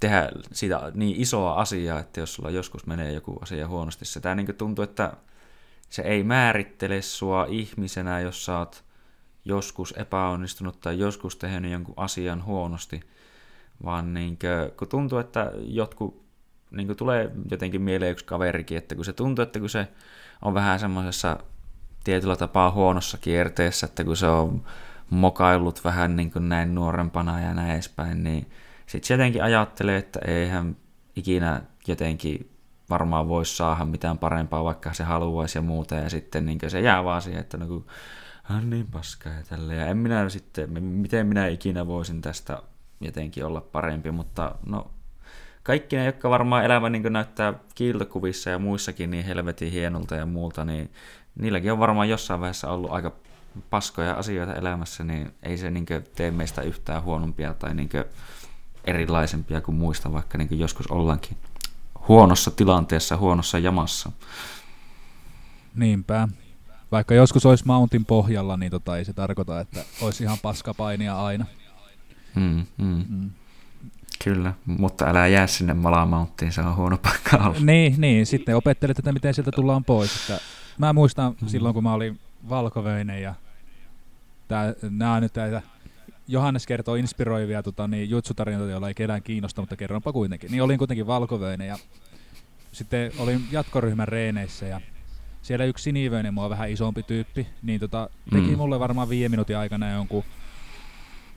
[0.00, 4.54] tehdä siitä niin isoa asiaa, että jos sulla joskus menee joku asia huonosti, sitä niin
[4.54, 5.12] tuntuu, että
[5.90, 8.84] se ei määrittele sua ihmisenä, jos sä oot
[9.44, 13.00] joskus epäonnistunut tai joskus tehnyt jonkun asian huonosti,
[13.84, 16.24] vaan niin kuin, kun tuntuu, että jotkut,
[16.70, 19.88] niin kuin tulee jotenkin mieleen yksi kaverikin, että kun se tuntuu, että kun se
[20.42, 21.38] on vähän semmoisessa
[22.04, 24.64] tietyllä tapaa huonossa kierteessä, että kun se on
[25.10, 28.50] mokaillut vähän niin kuin näin nuorempana ja näin edespäin, niin
[28.86, 30.76] sitten jotenkin ajattelee, että eihän
[31.16, 32.49] ikinä jotenkin
[32.90, 37.04] varmaan voisi saada mitään parempaa, vaikka se haluaisi ja muuta, ja sitten niin se jää
[37.04, 37.86] vaan siihen, että no kun
[38.56, 42.62] on niin paskaa ja tälle, ja en minä sitten, miten minä ikinä voisin tästä
[43.00, 44.90] jotenkin olla parempi, mutta no
[45.62, 50.64] kaikki ne, jotka varmaan elämä niin näyttää kiiltokuvissa ja muissakin niin helvetin hienolta ja muulta,
[50.64, 50.90] niin
[51.34, 53.12] niilläkin on varmaan jossain vaiheessa ollut aika
[53.70, 57.90] paskoja asioita elämässä, niin ei se niin tee meistä yhtään huonompia tai niin
[58.84, 61.36] erilaisempia kuin muista, vaikka niin joskus ollaankin
[62.10, 64.12] huonossa tilanteessa, huonossa jamassa.
[65.74, 66.28] Niinpä.
[66.92, 71.46] Vaikka joskus olisi mountin pohjalla, niin tota, ei se tarkoita, että olisi ihan paskapainia aina.
[72.34, 73.04] Mm, mm.
[73.08, 73.30] Mm.
[74.24, 77.60] Kyllä, mutta älä jää sinne Malamountiin, se on huono paikka olla.
[77.60, 80.16] Niin, niin, sitten opettelet, että miten sieltä tullaan pois.
[80.16, 80.44] Että
[80.78, 81.48] mä muistan mm.
[81.48, 83.34] silloin, kun mä olin valkovöinen ja
[84.48, 85.62] tää, nämä on nyt näitä
[86.30, 90.50] Johannes kertoo inspiroivia tota, niin, jutsutarinoita, joilla ei ketään kiinnosta, mutta kerronpa kuitenkin.
[90.50, 91.78] Niin olin kuitenkin valkovöinen ja
[92.72, 94.80] sitten olin jatkoryhmän reeneissä ja
[95.42, 98.56] siellä yksi sinivöinen, mua vähän isompi tyyppi, niin tota, teki mm.
[98.56, 100.24] mulle varmaan viiden minuutin aikana jonkun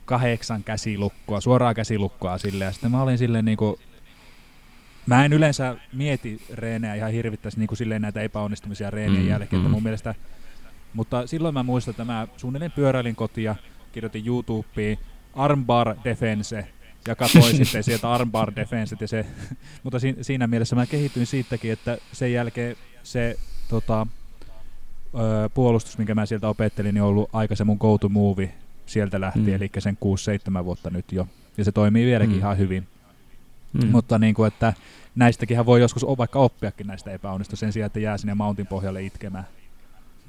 [0.04, 3.78] kahdeksan käsilukkoa, suoraa käsilukkoa sille ja sitten mä olin silleen niinku,
[5.06, 9.66] mä en yleensä mieti reenejä ihan hirvittäisi niinku silleen näitä epäonnistumisia reenien mm, jälkeen, mm.
[9.66, 10.14] että mun mielestä,
[10.94, 13.56] mutta silloin mä muistan, että mä suunnilleen pyöräilin kotia,
[13.94, 14.98] kirjoitin YouTubeen
[15.34, 16.66] armbar defense
[17.08, 18.96] ja katsoin sitten sieltä armbar defense.
[19.00, 19.26] Ja se,
[19.82, 23.36] mutta si, siinä mielessä mä kehityin siitäkin, että sen jälkeen se
[23.68, 24.06] tota,
[25.14, 28.54] ö, puolustus, minkä mä sieltä opettelin, niin on ollut aika se mun go to movie
[28.86, 29.54] sieltä lähtien, mm.
[29.54, 29.98] eli sen
[30.60, 31.28] 6-7 vuotta nyt jo.
[31.56, 32.38] Ja se toimii vieläkin mm.
[32.38, 32.86] ihan hyvin.
[33.72, 33.86] Mm.
[33.86, 34.72] Mutta niin kuin, että
[35.14, 39.46] näistäkin voi joskus vaikka oppiakin näistä epäonnistu sen sijaan, että jää sinne mountin pohjalle itkemään.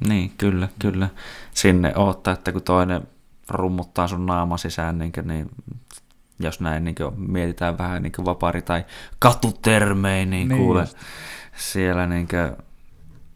[0.08, 1.10] Niin, kyllä, kyllä.
[1.54, 3.02] Sinne odottaa, että kun toinen
[3.50, 5.50] rummuttaa sun naama sisään, niin, kuin, niin
[6.40, 8.86] jos näin niin kuin, mietitään vähän niin kuin vapari- tai
[9.20, 10.98] katutermei, niin, niin kuule just.
[11.56, 12.66] siellä niin kuin,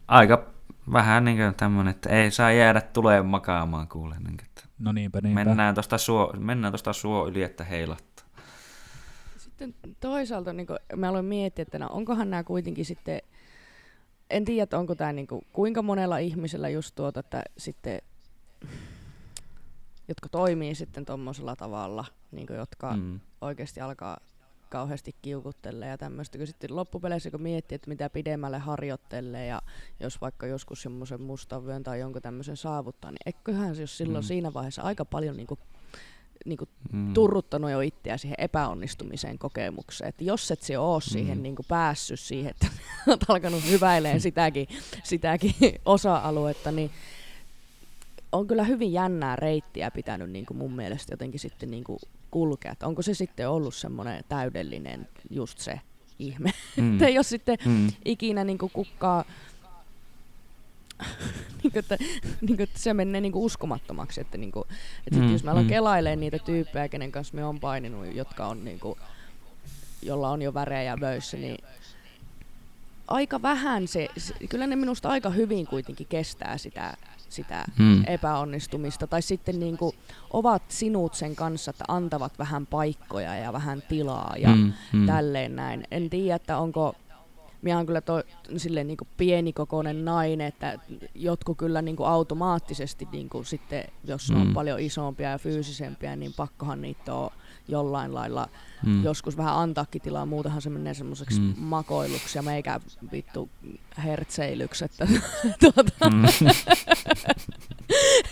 [0.08, 0.46] aika
[0.92, 4.14] vähän niin kuin tämmöinen, että ei saa jäädä tulee makaamaan kuule.
[4.14, 5.44] Niin kuin, että no niinpä, niinpä.
[5.44, 8.26] Mennään tuosta suo, mennään tosta suo yli, että heilahtaa.
[9.36, 13.22] sitten toisaalta niin mä aloin miettiä, että no, onkohan nämä kuitenkin sitten,
[14.30, 18.02] en tiedä, että onko tämä niin kuin, kuinka monella ihmisellä just tuota, että sitten,
[20.10, 23.20] jotka toimii sitten tuommoisella tavalla, niin kuin, jotka mm.
[23.40, 24.20] oikeasti alkaa
[24.70, 29.62] kauheasti kiukuttelee ja tämmöistä, kun sitten loppupeleissä kun miettii, että mitä pidemmälle harjoittelee ja
[30.00, 34.24] jos vaikka joskus semmoisen mustan vyön tai jonkun tämmöisen saavuttaa, niin eiköhän se jos silloin
[34.24, 34.28] mm.
[34.28, 35.58] siinä vaiheessa aika paljon niinku,
[36.46, 37.14] niinku mm.
[37.14, 40.08] turruttanut jo itseä siihen epäonnistumiseen kokemukseen.
[40.08, 41.10] Että jos et se ole mm.
[41.10, 42.66] siihen niinku päässyt siihen, että
[43.06, 44.68] olet alkanut hyväilemään sitäkin,
[45.02, 45.54] sitäkin
[45.84, 46.90] osa-aluetta, niin
[48.32, 51.98] on kyllä hyvin jännää reittiä pitänyt niin kuin mun mielestä jotenkin sitten niin kuin
[52.30, 52.72] kulkea.
[52.72, 55.80] Että onko se sitten ollut semmoinen täydellinen just se
[56.18, 56.50] ihme.
[56.76, 56.92] Mm.
[56.92, 57.88] että jos sitten mm.
[58.04, 59.24] ikinä niin kuin kukkaa,
[61.62, 61.98] niin kuin, että,
[62.40, 64.20] niin kuin, että se menee niin kuin uskomattomaksi.
[64.20, 64.64] Että, niin kuin,
[65.06, 65.32] että mm.
[65.32, 65.68] jos mä alan mm.
[65.68, 68.98] kelailemaan niitä tyyppejä, kenen kanssa me on paininut, jotka on niin kuin,
[70.02, 71.64] jolla on jo värejä vöissä, niin
[73.08, 76.96] aika vähän se, se, kyllä ne minusta aika hyvin kuitenkin kestää sitä
[77.32, 78.04] sitä hmm.
[78.06, 79.06] epäonnistumista.
[79.06, 79.96] Tai sitten niin kuin
[80.30, 84.72] ovat sinut sen kanssa, että antavat vähän paikkoja ja vähän tilaa ja hmm.
[84.92, 85.06] Hmm.
[85.06, 85.84] tälleen näin.
[85.90, 86.94] En tiedä, että onko
[87.62, 88.22] minä olen kyllä to,
[88.56, 90.78] silleen niin kuin pienikokoinen nainen, että
[91.14, 94.40] jotkut kyllä niin kuin automaattisesti niin kuin sitten, jos mm.
[94.40, 97.30] on paljon isompia ja fyysisempiä, niin pakkohan niitä on
[97.68, 98.48] jollain lailla
[98.86, 99.04] mm.
[99.04, 101.54] joskus vähän antaakin tilaa, muutenhan se menee semmoiseksi mm.
[101.56, 102.80] makoiluksi ja meikä
[103.12, 103.50] vittu
[104.04, 105.06] hertseilyksi, että
[105.60, 106.24] tuota, mm.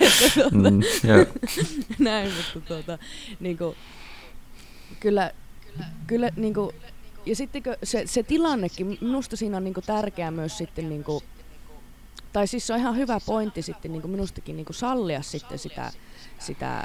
[0.00, 1.26] että tuota, mm, yeah.
[1.98, 2.98] näin, mutta tuota,
[3.40, 3.74] niinku,
[5.00, 5.30] kyllä,
[6.06, 6.72] kyllä niinku,
[7.26, 11.22] ja sitten se, se tilannekin, minusta siinä on niinku tärkeää myös sitten niinku,
[12.32, 15.92] tai siis se on ihan hyvä pointti sitten niinku minustakin niinku sallia sitten sitä,
[16.38, 16.84] sitä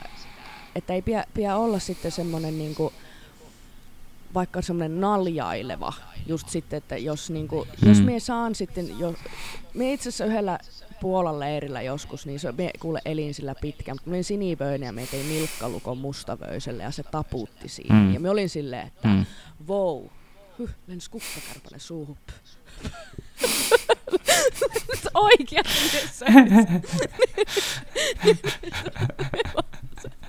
[0.75, 2.93] että ei pidä, pidä olla sitten semmoinen niinku,
[4.33, 5.93] vaikka semmoinen naljaileva,
[6.27, 7.89] just sitten, että jos, niinku, hmm.
[7.89, 9.13] jos mie saan sitten, jo,
[9.73, 10.59] mie itse asiassa yhdellä
[11.01, 14.93] Puolan leirillä joskus, niin se, mie kuule elin sillä pitkään, mutta mä olin sinivöinen ja
[14.93, 17.95] me tein nilkkalukon mustavöiselle ja se taputti siinä.
[17.95, 18.13] Hmm.
[18.13, 19.25] Ja me olin silleen, että hmm.
[19.67, 20.03] wow,
[20.59, 22.17] hyh, lensi kukkakärpäne suuhun.
[25.13, 26.25] Oikeasti se.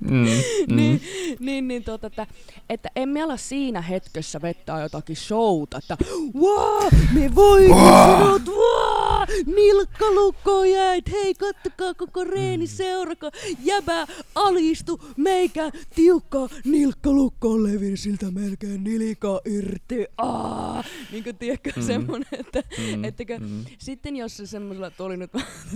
[0.00, 0.76] mm, mm.
[0.76, 1.00] niin,
[1.40, 2.26] niin, niin tota, että,
[2.68, 5.96] että emme ala siinä hetkessä vettää jotakin showta, että
[6.34, 7.76] wow, me voimme
[8.18, 9.10] sinut, wow,
[9.46, 12.68] nilkkalukko jäit, hei kattokaa koko reeni mm.
[12.68, 13.30] seurako,
[13.64, 20.84] jäbä alistu, meikä tiukka nilkkalukko levin siltä melkein nilika irti, Aa!
[21.12, 21.82] niin kuin tiedätkö mm.
[21.82, 23.04] semmonen, että mm.
[23.04, 23.64] ettekö, mm.
[23.78, 25.30] sitten jos se semmoisella tuli nyt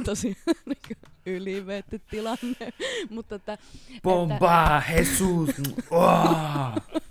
[0.04, 2.72] tosi niin ylivetty tilanne,
[3.14, 3.58] mutta että...
[4.02, 4.92] Bomba, että...
[4.92, 5.50] Jesus!
[5.90, 7.04] Oh!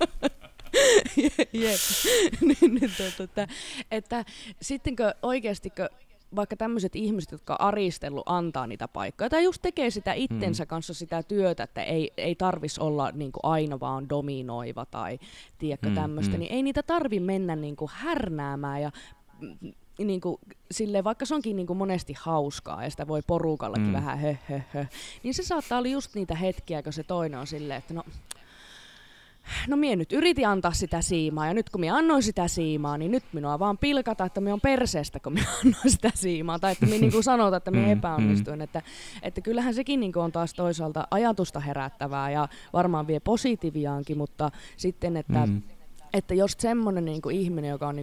[1.53, 1.79] Jep.
[2.47, 3.47] niin, niin, tuota, että,
[3.91, 4.25] että
[4.61, 5.89] sittenkö oikeastikö
[6.35, 10.67] vaikka tämmöiset ihmiset, jotka aristellut antaa niitä paikkoja, tai just tekee sitä itsensä mm.
[10.67, 15.19] kanssa sitä työtä, että ei, ei tarvis olla niin kuin aina vaan dominoiva tai
[15.57, 16.39] tiedätkö mm, tämmöistä, mm.
[16.39, 18.91] niin ei niitä tarvi mennä niin kuin härnäämään ja
[19.97, 20.37] niin kuin,
[20.71, 23.93] silleen, vaikka se onkin niin kuin monesti hauskaa ja sitä voi porukallakin mm.
[23.93, 24.85] vähän hö, hö, hö,
[25.23, 28.03] niin se saattaa olla just niitä hetkiä, kun se toinen on silleen, että no
[29.67, 33.11] no mie nyt yritin antaa sitä siimaa, ja nyt kun minä annoin sitä siimaa, niin
[33.11, 36.85] nyt minua vaan pilkata, että minä on perseestä, kun minä annoin sitä siimaa, tai että
[36.85, 38.61] minä niin sanotaan, että minä mm, epäonnistuin, mm.
[38.61, 38.81] että,
[39.21, 45.17] että kyllähän sekin niin on taas toisaalta ajatusta herättävää, ja varmaan vie positiiviaankin, mutta sitten,
[45.17, 45.61] että, mm.
[46.13, 47.95] että jos semmoinen niin ihminen, joka on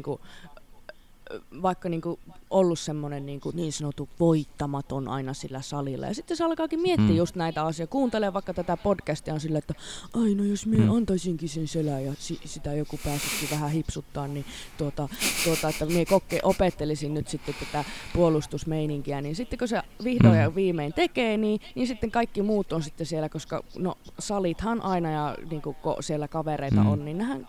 [1.30, 2.18] niin kuin, vaikka niinku
[2.50, 6.06] ollut semmoinen niinku niin sanottu voittamaton aina sillä salilla.
[6.06, 7.16] Ja sitten se alkaakin miettiä mm.
[7.16, 7.92] just näitä asioita.
[7.92, 9.74] Kuuntelee vaikka tätä podcastia on silleen, että
[10.14, 10.90] ai no jos minä mm.
[10.90, 14.44] antaisinkin sen selää ja si- sitä joku pääsisikin vähän hipsuttaa, niin
[14.78, 15.08] tuota,
[15.44, 20.40] tuota että minä kokke- opettelisin nyt sitten tätä puolustusmeininkiä, niin sitten kun se vihdoin mm.
[20.40, 25.10] ja viimein tekee, niin, niin sitten kaikki muut on sitten siellä, koska no salithan aina
[25.10, 26.90] ja niin kuin, siellä kavereita mm.
[26.90, 27.46] on, niin, nehän,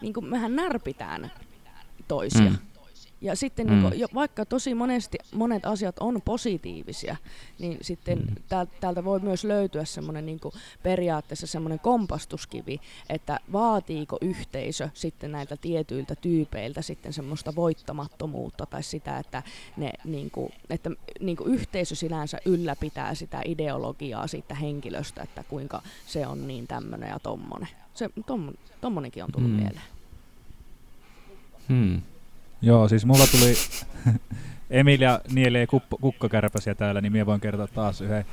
[0.00, 1.30] niin kuin, mehän närpitään
[2.08, 2.50] toisia.
[2.50, 2.73] Mm.
[3.24, 3.72] Ja sitten mm.
[3.72, 7.16] niin kun, vaikka tosi monesti monet asiat on positiivisia,
[7.58, 8.60] niin sitten mm.
[8.80, 10.40] täältä voi myös löytyä semmoinen niin
[10.82, 19.18] periaatteessa semmoinen kompastuskivi, että vaatiiko yhteisö sitten näiltä tietyiltä tyypeiltä sitten semmoista voittamattomuutta tai sitä,
[19.18, 19.42] että,
[19.76, 25.82] ne, niin kuin, että niin kuin yhteisö sinänsä ylläpitää sitä ideologiaa siitä henkilöstä, että kuinka
[26.06, 27.68] se on niin tämmöinen ja tommonen.
[27.94, 29.56] Se, tom, tommonenkin on tullut mm.
[29.56, 29.86] mieleen.
[31.68, 32.02] Hmm.
[32.64, 33.54] Joo, siis mulla tuli
[34.70, 38.24] Emilia nielee kup- kukkakärpäsiä täällä, niin minä voin kertoa taas yhden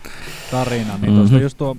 [0.52, 1.02] tarinan.
[1.02, 1.42] Niin mm-hmm.
[1.42, 1.78] just tuo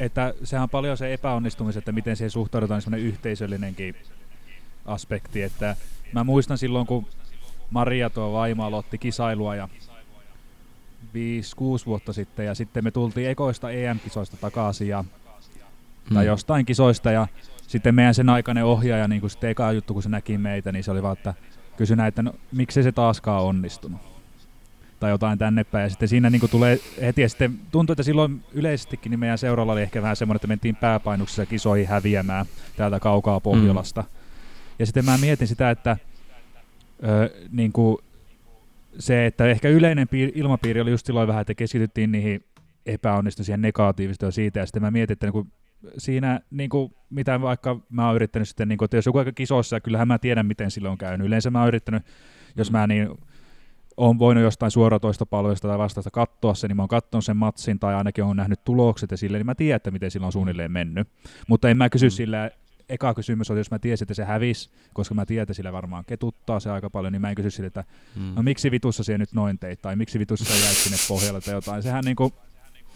[0.00, 3.96] että sehän on paljon se epäonnistumisen, että miten siihen suhtaudutaan semmoinen yhteisöllinenkin
[4.84, 5.76] aspekti, että
[6.12, 7.06] mä muistan silloin, kun
[7.70, 9.68] Maria tuo vaimo aloitti kisailua ja
[11.14, 15.04] 5-6 vuotta sitten ja sitten me tultiin ekoista EM-kisoista takaisin ja,
[16.08, 16.14] hmm.
[16.14, 17.26] tai jostain kisoista ja
[17.66, 20.84] sitten meidän sen aikainen ohjaaja, niin kuin sitten eka juttu, kun se näki meitä, niin
[20.84, 21.34] se oli vaan, että
[21.80, 24.00] kysyi näin, että no, miksi se taaskaan onnistunut
[25.00, 25.82] tai jotain tänne päin.
[25.82, 29.72] Ja sitten siinä niin tulee heti, ja sitten tuntui, että silloin yleisestikin niin meidän seuralla
[29.72, 34.00] oli ehkä vähän semmoinen, että mentiin pääpainuksessa kisoihin häviämään täältä kaukaa Pohjolasta.
[34.02, 34.08] Mm.
[34.78, 35.96] Ja sitten mä mietin sitä, että
[37.04, 37.98] ö, niin kuin
[38.98, 42.44] se, että ehkä yleinen piir, ilmapiiri oli just silloin vähän, että keskityttiin niihin
[42.86, 45.52] epäonnistuisiin siihen negatiivista siitä, ja sitten mä mietin, että niin kuin
[45.98, 49.32] siinä, niin kuin, mitä vaikka mä oon yrittänyt sitten, niin kuin, että jos joku aika
[49.32, 51.26] kisossa, kyllähän mä tiedän, miten silloin on käynyt.
[51.26, 52.02] Yleensä mä oon yrittänyt,
[52.56, 53.08] jos mä niin
[53.96, 57.78] on voinut jostain suoratoista palvelusta tai vastaista katsoa sen, niin mä oon katsonut sen matsin
[57.78, 60.72] tai ainakin on nähnyt tulokset ja silleen, niin mä tiedän, että miten sillä on suunnilleen
[60.72, 61.08] mennyt.
[61.48, 62.10] Mutta en mä kysy mm.
[62.10, 62.50] sillä,
[62.88, 66.04] eka kysymys on, jos mä tiesin, että se hävisi, koska mä tiedän, että sillä varmaan
[66.04, 67.84] ketuttaa se aika paljon, niin mä en kysy sille, että
[68.16, 68.32] mm.
[68.36, 71.54] no miksi vitussa se nyt noin teit, tai miksi vitussa sä jäit sinne pohjalle tai
[71.54, 71.82] jotain.
[71.82, 72.32] Sehän niinku,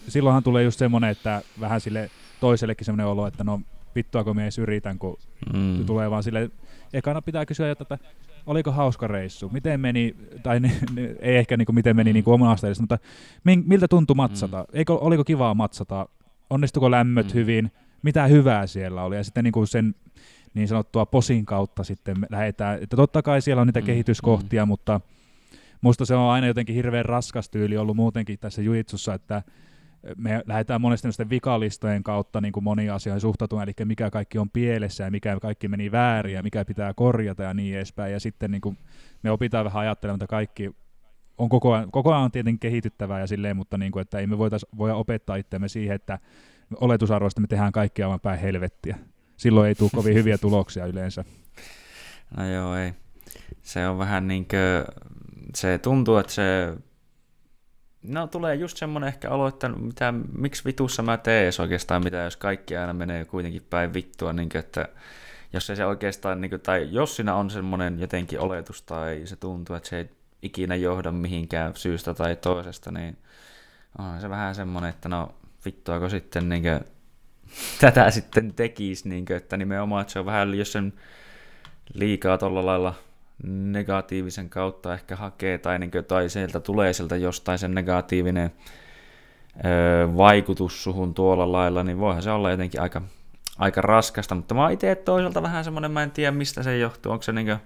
[0.07, 3.61] silloinhan tulee just semmoinen, että vähän sille toisellekin semmoinen olo, että no
[3.95, 5.17] vittuako me edes yritän, kun
[5.53, 5.85] mm.
[5.85, 6.49] tulee vaan sille,
[6.93, 7.97] ekana pitää kysyä, että
[8.45, 12.23] oliko hauska reissu, miten meni, tai ne, ne, ei ehkä niin kuin miten meni niin
[12.27, 12.97] omasta edestä, mutta
[13.43, 14.79] miltä tuntui matsata, mm.
[14.79, 16.07] Eikö, oliko kivaa matsata,
[16.49, 17.33] onnistuko lämmöt mm.
[17.33, 19.95] hyvin, mitä hyvää siellä oli, ja sitten niin kuin sen
[20.53, 23.85] niin sanottua posin kautta sitten lähdetään, että totta kai siellä on niitä mm.
[23.85, 24.67] kehityskohtia, mm.
[24.67, 25.01] mutta
[25.81, 29.43] musta se on aina jotenkin hirveän raskas tyyli ollut muutenkin tässä juitsussa, että
[30.17, 35.03] me lähdetään monesti vikalistojen kautta niin kuin moniin asioihin suhtautumaan, eli mikä kaikki on pielessä
[35.03, 38.13] ja mikä kaikki meni väärin ja mikä pitää korjata ja niin edespäin.
[38.13, 38.77] Ja sitten niin kuin
[39.23, 40.75] me opitaan vähän ajattelemaan, että kaikki
[41.37, 44.27] on koko ajan, koko ajan on tietenkin kehityttävää ja silleen, mutta niin kuin, että ei
[44.27, 46.19] me voitais, voi opettaa itseämme siihen, että
[46.75, 48.97] oletusarvoista me tehdään kaikki aivan päin helvettiä.
[49.37, 51.25] Silloin ei tule kovin hyviä tuloksia yleensä.
[52.37, 52.93] No joo, ei.
[53.61, 54.95] Se on vähän niin kuin,
[55.55, 56.73] se tuntuu, että se
[58.07, 62.37] No tulee just semmoinen ehkä olo, että mitä, miksi vitussa mä teen oikeastaan mitä, jos
[62.37, 64.87] kaikki aina menee kuitenkin päin vittua, niin kuin, että
[65.53, 69.75] jos se oikeastaan, niin kuin, tai jos siinä on semmoinen jotenkin oletus tai se tuntuu,
[69.75, 70.09] että se ei
[70.41, 73.17] ikinä johda mihinkään syystä tai toisesta, niin
[73.97, 75.35] on se vähän semmoinen, että no
[75.65, 76.79] vittuako sitten niin kuin,
[77.81, 80.93] tätä sitten tekisi, niin kuin, että nimenomaan, että se on vähän, jos sen
[81.93, 82.93] liikaa tuolla lailla
[83.43, 88.51] negatiivisen kautta ehkä hakee tai, niin kuin, tai sieltä tulee sieltä jostain sen negatiivinen
[89.65, 93.01] ö, vaikutus suhun tuolla lailla, niin voihan se olla jotenkin aika,
[93.57, 97.11] aika raskasta, mutta mä oon itse toisaalta vähän semmoinen, mä en tiedä mistä se johtuu,
[97.11, 97.57] onko se niin kuin,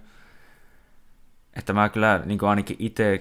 [1.55, 3.20] että mä kyllä niin kuin ainakin itse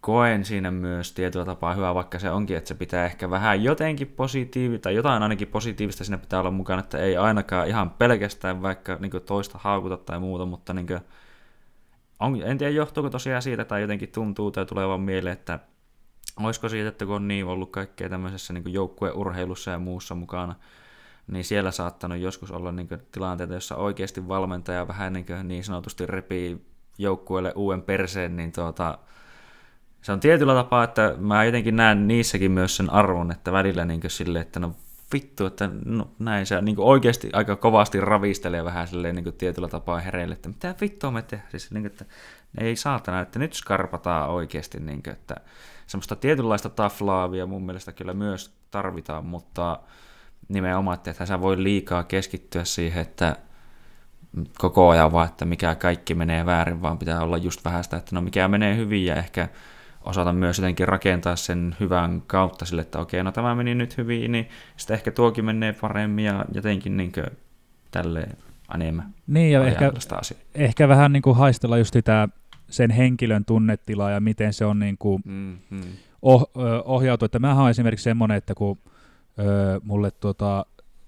[0.00, 4.06] koen siinä myös tietyllä tapaa hyvä, vaikka se onkin, että se pitää ehkä vähän jotenkin
[4.06, 8.96] positiivista, tai jotain ainakin positiivista siinä pitää olla mukana, että ei ainakaan ihan pelkästään vaikka
[9.00, 11.00] niin toista haukuta tai muuta, mutta niin kuin,
[12.20, 15.58] on, en tiedä johtuuko tosiaan siitä tai jotenkin tuntuu tai tulee vaan mieleen, että
[16.40, 20.54] olisiko siitä, että kun on niin ollut kaikkea tämmöisessä niin joukkueurheilussa ja muussa mukana,
[21.26, 26.66] niin siellä saattanut joskus olla niin tilanteita, jossa oikeasti valmentaja vähän niin, niin sanotusti repii
[26.98, 28.98] joukkueelle uuden perseen, niin tuota,
[30.02, 34.00] se on tietyllä tapaa, että mä jotenkin näen niissäkin myös sen arvon, että välillä niin
[34.08, 34.74] sille, että no
[35.14, 40.00] vittu, että no, näin se niin oikeasti aika kovasti ravistelee vähän silleen niin tietyllä tapaa
[40.00, 42.04] hereille, että mitä vittua me tehdään, siis niin kuin, että
[42.58, 45.34] ei saatana, että nyt skarpataan oikeasti, niin kuin, että
[45.86, 49.80] semmoista tietynlaista taflaavia mun mielestä kyllä myös tarvitaan, mutta
[50.48, 53.36] nimenomaan, että sä voi liikaa keskittyä siihen, että
[54.58, 58.14] koko ajan vaan, että mikä kaikki menee väärin, vaan pitää olla just vähän sitä, että
[58.14, 59.48] no mikä menee hyvin ja ehkä
[60.04, 64.32] osata myös jotenkin rakentaa sen hyvän kautta sille, että okei, no tämä meni nyt hyvin,
[64.32, 67.26] niin sitten ehkä tuokin menee paremmin ja jotenkin niin kuin
[67.90, 68.36] tälleen
[68.74, 69.14] enemmän.
[69.26, 69.92] Niin ja ehkä,
[70.54, 72.28] ehkä vähän niin kuin haistella just sitä
[72.70, 75.80] sen henkilön tunnetilaa ja miten se on niin kuin mm, mm.
[76.22, 76.50] Oh,
[76.84, 77.24] ohjautu.
[77.24, 78.78] Että mä oon esimerkiksi semmoinen, että kun
[79.38, 80.66] ö, mulle tuota,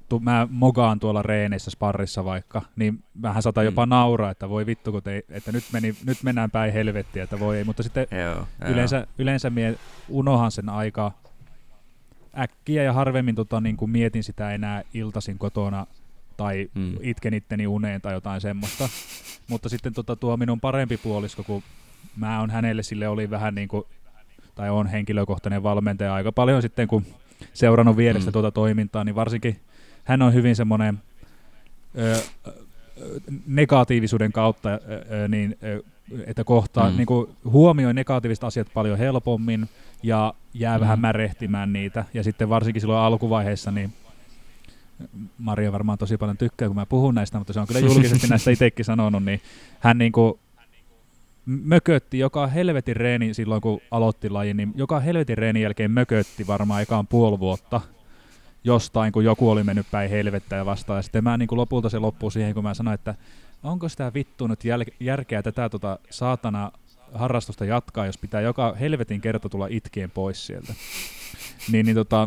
[0.08, 3.66] tu, mä mogaan tuolla reeneissä sparrissa vaikka, niin vähän saattaa mm.
[3.66, 7.40] jopa nauraa, että voi vittu, kun te, että nyt, meni, nyt mennään päin helvettiä, että
[7.40, 9.06] voi ei, mutta sitten joo, yleensä, joo.
[9.18, 9.78] yleensä mie
[10.08, 11.12] unohan sen aika
[12.38, 15.86] äkkiä ja harvemmin tota, niin kuin mietin sitä enää iltasin kotona
[16.36, 16.96] tai mm.
[17.00, 18.88] itken itteni uneen tai jotain semmoista.
[19.50, 21.62] mutta sitten tota, tuo minun parempi puolisko, kun
[22.16, 23.84] mä on hänelle sille oli vähän niin kuin,
[24.54, 27.06] tai on henkilökohtainen valmentaja aika paljon sitten, kun
[27.52, 28.32] seurannut vierestä mm.
[28.32, 29.60] tuota toimintaa, niin varsinkin
[30.06, 30.98] hän on hyvin semmoinen
[31.98, 32.16] ö,
[33.46, 35.82] negatiivisuuden kautta, ö, niin, ö,
[36.26, 36.96] että kohtaa, mm.
[36.96, 39.68] niin kuin huomioi negatiiviset asiat paljon helpommin
[40.02, 40.80] ja jää mm.
[40.80, 42.04] vähän märehtimään niitä.
[42.14, 43.92] Ja sitten varsinkin silloin alkuvaiheessa, niin
[45.38, 48.50] Maria varmaan tosi paljon tykkää, kun mä puhun näistä, mutta se on kyllä julkisesti näistä
[48.50, 49.40] itsekin sanonut, niin
[49.80, 50.38] hän niinku
[51.46, 56.82] mökötti joka helvetin reeni silloin, kun aloitti lajin, niin joka helvetin reenin jälkeen mökötti varmaan
[56.82, 57.80] ekaan puoli vuotta
[58.66, 60.98] jostain, kun joku oli mennyt päin helvettä ja vastaan.
[60.98, 63.14] Ja sitten mä niin kuin lopulta se loppuu siihen, kun mä sanoin, että
[63.62, 66.72] onko sitä vittu nyt jäl- järkeä tätä tota saatana
[67.14, 70.74] harrastusta jatkaa, jos pitää joka helvetin kerta tulla itkien pois sieltä.
[71.72, 72.26] niin, niin tota,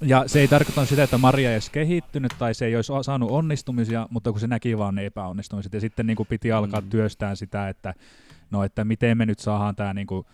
[0.00, 3.30] ja se ei tarkoita sitä, että Maria ei olisi kehittynyt tai se ei olisi saanut
[3.30, 5.72] onnistumisia, mutta kun se näki vaan ne epäonnistumiset.
[5.72, 6.90] Ja sitten niin kuin piti alkaa mm.
[6.90, 7.94] työstää sitä, että
[8.50, 10.26] no, että miten me nyt saadaan tämä niin kuin,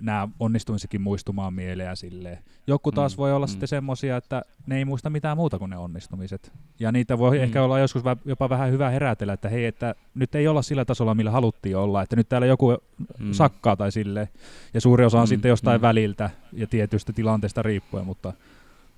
[0.00, 2.38] nämä onnistumisikin muistumaan mieleen silleen.
[2.66, 3.50] Joku taas mm, voi olla mm.
[3.50, 6.52] sitten semmoisia, että ne ei muista mitään muuta kuin ne onnistumiset.
[6.80, 7.42] Ja niitä voi mm.
[7.42, 11.14] ehkä olla joskus jopa vähän hyvä herätellä, että hei, että nyt ei olla sillä tasolla,
[11.14, 12.76] millä haluttiin olla, että nyt täällä joku
[13.18, 13.32] mm.
[13.32, 14.28] sakkaa tai silleen.
[14.74, 15.82] Ja suuri osa on mm, sitten jostain mm.
[15.82, 18.32] väliltä ja tietystä tilanteesta riippuen, mutta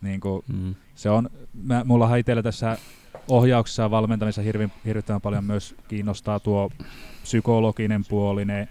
[0.03, 0.74] niin kuin, mm.
[0.94, 1.30] se on,
[1.64, 2.78] mä, mulla itsellä tässä
[3.28, 4.42] ohjauksessa ja valmentamisessa
[4.84, 6.70] hirvittävän paljon myös kiinnostaa tuo
[7.22, 8.68] psykologinen puoli, ne,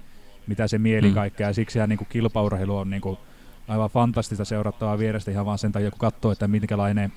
[0.47, 1.13] mitä se mieli mm.
[1.13, 3.17] kaikkea, ja siksi niin kuin kilpaurheilu on niin kuin
[3.67, 7.13] aivan fantastista seurattavaa vierestä ihan vaan sen takia, kun katsoo, että minkälainen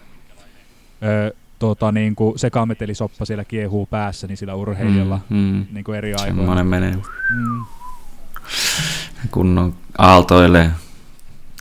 [1.03, 5.67] ö, tota, niin kuin sekametelisoppa siellä kiehuu päässä, niin sillä urheilijalla mm, mm.
[5.73, 6.35] Niin kuin eri aikoina.
[6.35, 6.95] Semmoinen menee.
[7.35, 7.65] Mm.
[9.31, 10.71] Kunnon aaltoilee.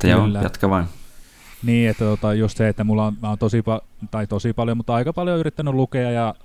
[0.03, 0.86] Joo, jatka vain.
[1.63, 4.78] Niin, että tota, just se, että mulla on, mä oon tosi, pa- tai tosi paljon,
[4.78, 6.36] mutta aika paljon yrittänyt lukea ja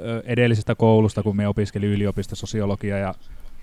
[0.00, 3.14] ö, edellisestä koulusta, kun me opiskelin yliopisto sosiologia ja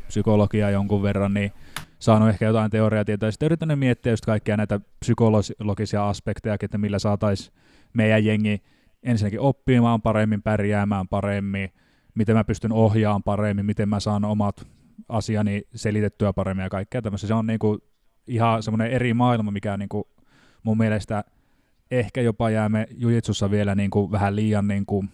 [0.08, 1.52] psykologiaa jonkun verran, niin
[2.00, 3.28] saanut ehkä jotain teoriatietoa.
[3.28, 7.56] Ja sitten yrittänyt miettiä just kaikkia näitä psykologisia aspekteja, että millä saataisiin
[7.94, 8.62] meidän jengi
[9.04, 11.70] ensinnäkin oppimaan paremmin, pärjäämään paremmin,
[12.16, 14.68] miten mä pystyn ohjaamaan paremmin, miten mä saan omat
[15.10, 17.28] asiani selitettyä paremmin ja kaikkea tämmöistä.
[17.28, 17.80] Se on niinku
[18.28, 20.08] ihan semmoinen eri maailma, mikä niinku
[20.64, 21.24] mun mielestä
[21.92, 25.10] ehkä jopa jäämme jujitsussa vielä niin kuin vähän liian niin kuin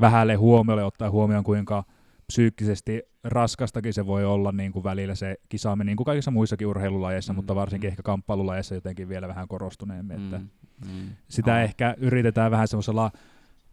[0.00, 1.84] vähälle huomiolle ottaa huomioon, kuinka
[2.32, 7.32] psyykkisesti raskastakin se voi olla niin kuin välillä se kisaaminen, niin kuin kaikissa muissakin urheilulajeissa,
[7.32, 7.90] mm, mutta varsinkin mm.
[7.90, 10.18] ehkä kamppailulajeissa jotenkin vielä vähän korostuneemmin.
[10.18, 10.38] Mm, että
[10.86, 11.58] mm, sitä oh.
[11.58, 13.10] ehkä yritetään vähän semmoisella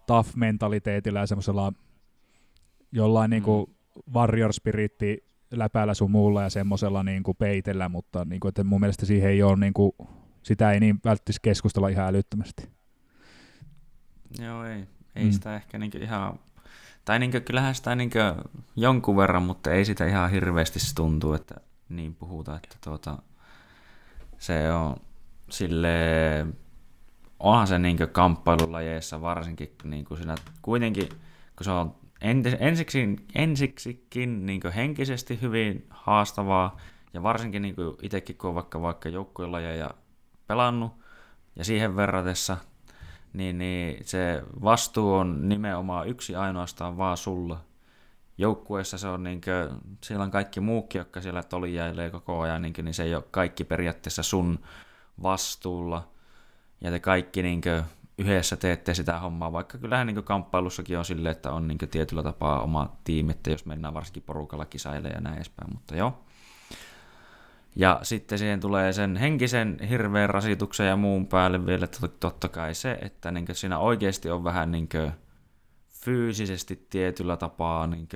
[0.07, 1.74] tough-mentaliteetillä ja semmoisella
[2.91, 3.45] jollain niin mm.
[3.49, 3.76] niin kuin
[4.14, 8.80] warrior spiritti läpäällä sun muulla ja semmoisella niin kuin peitellä, mutta niin kuin, että mun
[8.80, 9.91] mielestä siihen ei ole niin kuin
[10.43, 12.70] sitä ei niin välttis keskustella ihan älyttömästi.
[14.39, 15.32] Joo, ei, ei mm.
[15.32, 16.39] sitä ehkä niinku ihan,
[17.10, 18.18] tai niinku, kyllähän sitä niinku
[18.76, 21.55] jonkun verran, mutta ei sitä ihan hirveästi tuntuu, että
[21.89, 23.18] niin puhutaan, että tuota,
[24.38, 24.95] se on
[25.49, 25.89] sille
[27.39, 31.10] onhan se niinku kamppailulajeissa varsinkin niinku siinä kuitenkin,
[31.55, 31.95] kun se on
[32.60, 36.78] ensiksi, ensiksikin niinku henkisesti hyvin haastavaa,
[37.14, 39.89] ja varsinkin niinku itsekin, kun on vaikka, vaikka joukkuelajeja
[40.47, 40.91] pelannut,
[41.55, 42.57] ja siihen verratessa,
[43.34, 47.60] niin, niin se vastuu on nimenomaan yksi ainoastaan vaan sulla.
[48.38, 52.74] Joukkueessa se on niin kuin, siellä on kaikki muukin, jotka siellä tolijailee koko ajan, niin,
[52.74, 54.60] kuin, niin se ei ole kaikki periaatteessa sun
[55.24, 56.08] vastuulla.
[56.82, 57.84] Ja te kaikki niin kuin,
[58.18, 62.62] yhdessä teette sitä hommaa, vaikka kyllähän niin kamppailussakin on silleen, että on niin tietyllä tapaa
[62.62, 66.24] oma tiimi, että jos mennään varsinkin porukalla kisailemaan ja näin edespäin, mutta joo.
[67.80, 71.88] Ja sitten siihen tulee sen henkisen hirveän rasituksen ja muun päälle vielä
[72.20, 74.90] totta kai se, että niin siinä oikeasti on vähän niin
[75.88, 78.08] fyysisesti tietyllä tapaa niin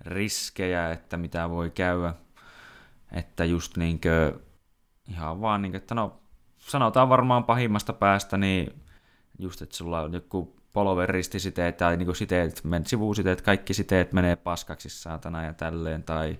[0.00, 2.14] riskejä, että mitä voi käydä.
[3.12, 4.42] Että just niin kuin,
[5.08, 6.20] ihan vaan, niin kuin, että no
[6.58, 8.82] sanotaan varmaan pahimmasta päästä, niin
[9.38, 14.88] just, että sulla on joku polven ristisiteet tai niin siteet, sivusiteet, kaikki siteet menee paskaksi
[14.88, 16.38] saatana ja tälleen, tai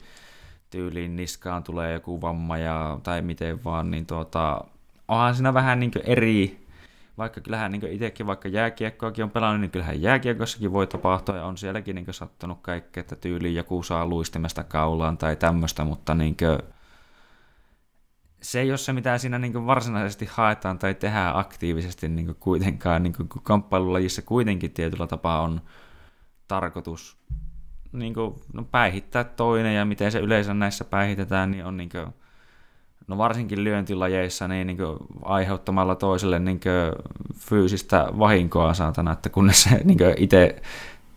[0.70, 4.64] tyyliin niskaan tulee joku vamma ja, tai miten vaan, niin tuota,
[5.08, 6.66] onhan siinä vähän niin eri,
[7.18, 11.56] vaikka kyllähän niin itsekin vaikka jääkiekkoakin on pelannut, niin kyllähän jääkiekossakin voi tapahtua ja on
[11.56, 16.58] sielläkin niin sattunut kaikkea, että tyyliin joku saa luistimesta kaulaan tai tämmöistä, mutta niin kuin,
[18.42, 23.12] se ei ole se, mitä siinä niin varsinaisesti haetaan tai tehdään aktiivisesti niin kuitenkaan, niin
[23.12, 25.60] kuin, kamppailulajissa kuitenkin tietyllä tapaa on
[26.48, 27.16] tarkoitus
[27.92, 32.06] niin kuin, no, päihittää toinen ja miten se yleensä näissä päihitetään, niin on niin kuin,
[33.06, 39.62] no varsinkin lyöntilajeissa niin, niin kuin, aiheuttamalla toiselle niin kuin, fyysistä vahinkoa saatana, että kunnes
[39.62, 40.62] se niin itse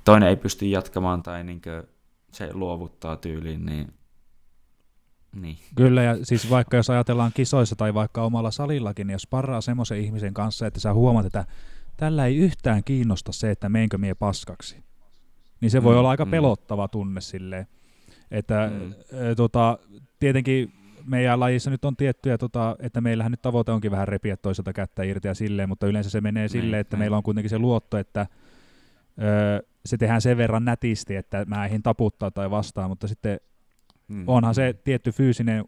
[0.06, 1.84] toinen ei pysty jatkamaan tai niin kuin,
[2.32, 3.94] se luovuttaa tyyliin, niin
[5.36, 5.58] niin.
[5.76, 10.00] Kyllä, ja siis vaikka jos ajatellaan kisoissa tai vaikka omalla salillakin, niin jos parraa semmoisen
[10.00, 11.46] ihmisen kanssa, että sä huomaat, että
[11.98, 14.84] tällä ei yhtään kiinnosta se, että meinkö mie paskaksi,
[15.62, 16.32] niin se voi mm, olla aika mm.
[16.32, 17.68] pelottava tunne silleen.
[18.32, 18.92] Että mm.
[18.92, 19.78] e, tota,
[20.20, 20.74] tietenkin
[21.06, 25.04] meidän lajissa nyt on tiettyjä, tota, että meillähän nyt tavoite onkin vähän repiä toiselta kättä
[25.04, 27.00] irti ja silleen, mutta yleensä se menee silleen, niin, että niin.
[27.00, 28.28] meillä on kuitenkin se luotto, että
[29.22, 33.40] öö, se tehdään sen verran nätisti, että mä eihin taputtaa tai vastaan, mutta sitten
[34.08, 34.24] mm.
[34.28, 35.66] onhan se tietty fyysinen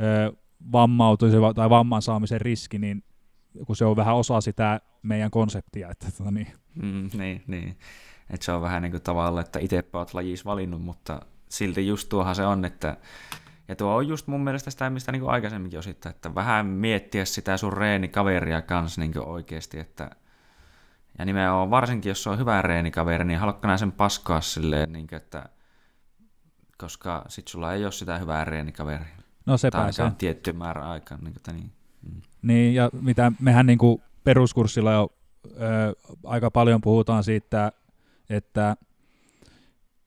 [0.00, 0.32] öö,
[0.72, 3.04] vammautumisen tai vamman saamisen riski, niin
[3.66, 5.90] kun se on vähän osa sitä meidän konseptia.
[5.90, 6.48] Että, tota, niin.
[6.82, 7.76] Mm, niin, niin.
[8.30, 12.08] Et se on vähän niin kuin tavalla, että itse olet lajis valinnut, mutta silti just
[12.08, 12.96] tuohan se on, että
[13.68, 17.56] ja tuo on just mun mielestä sitä, mistä niin aikaisemminkin osittain, että vähän miettiä sitä
[17.56, 20.10] sun reenikaveria kanssa niin oikeasti, että
[21.18, 25.16] ja nimenomaan varsinkin, jos se on hyvä reenikaveri, niin haluatko sen paskaa silleen, niin kuin,
[25.16, 25.48] että
[26.78, 29.06] koska sit sulla ei ole sitä hyvää reenikaveria.
[29.46, 30.12] No se pääsee.
[30.18, 31.18] tietty määrä aikaa.
[31.18, 31.72] Niin, kuin, niin.
[32.02, 32.22] Mm.
[32.42, 35.12] niin, ja mitä mehän niin kuin peruskurssilla jo
[35.46, 35.94] ö,
[36.24, 37.72] aika paljon puhutaan siitä,
[38.32, 38.76] että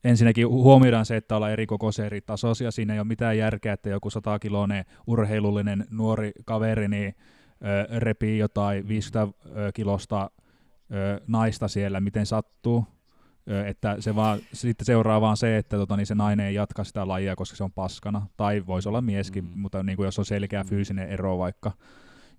[0.05, 2.71] ensinnäkin huomioidaan se, että ollaan eri kokoisia eri tasoisia.
[2.71, 7.15] Siinä ei ole mitään järkeä, että joku 100-kiloinen urheilullinen nuori kaveri niin,
[7.65, 9.37] ö, repii jotain 50
[9.73, 10.31] kilosta
[10.91, 12.85] ö, naista siellä, miten sattuu.
[13.49, 16.83] Ö, että se vaan, sitten seuraa vaan se, että tota, niin se nainen ei jatka
[16.83, 18.27] sitä lajia, koska se on paskana.
[18.37, 19.59] Tai voisi olla mieskin, mm.
[19.59, 20.69] mutta niin kuin jos on selkeä mm.
[20.69, 21.71] fyysinen ero vaikka.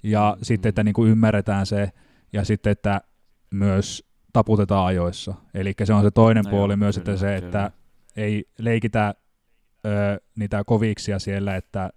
[0.03, 0.45] Ja mm.
[0.45, 1.93] sitten, että niin kuin ymmärretään se,
[2.33, 3.01] ja sitten, että
[3.51, 4.06] myös
[4.37, 5.35] taputetaan ajoissa.
[5.55, 7.47] Eli se on se toinen no puoli joo, myös, kyllä, että se, kyllä.
[7.47, 7.71] että
[8.17, 9.15] ei leikitä
[9.87, 11.91] ö, niitä koviksia siellä, että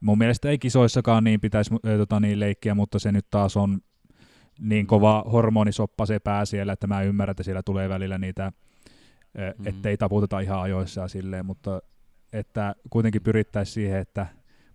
[0.00, 3.80] mun mielestä ei kisoissakaan niin pitäisi ö, tota, niin leikkiä, mutta se nyt taas on
[4.60, 8.52] niin kova hormonisoppa se pää siellä, että mä ymmärrän, että siellä tulee välillä niitä,
[9.58, 9.66] mm.
[9.66, 11.82] ettei taputeta ihan ajoissa silleen, mutta
[12.32, 14.26] että kuitenkin pyrittäisiin siihen, että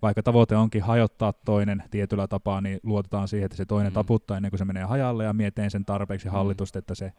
[0.01, 3.93] vaikka tavoite onkin hajottaa toinen tietyllä tapaa, niin luotetaan siihen, että se toinen mm.
[3.93, 6.31] taputtaa ennen kuin se menee hajalle ja mietin sen tarpeeksi mm.
[6.31, 7.13] hallitusta, että se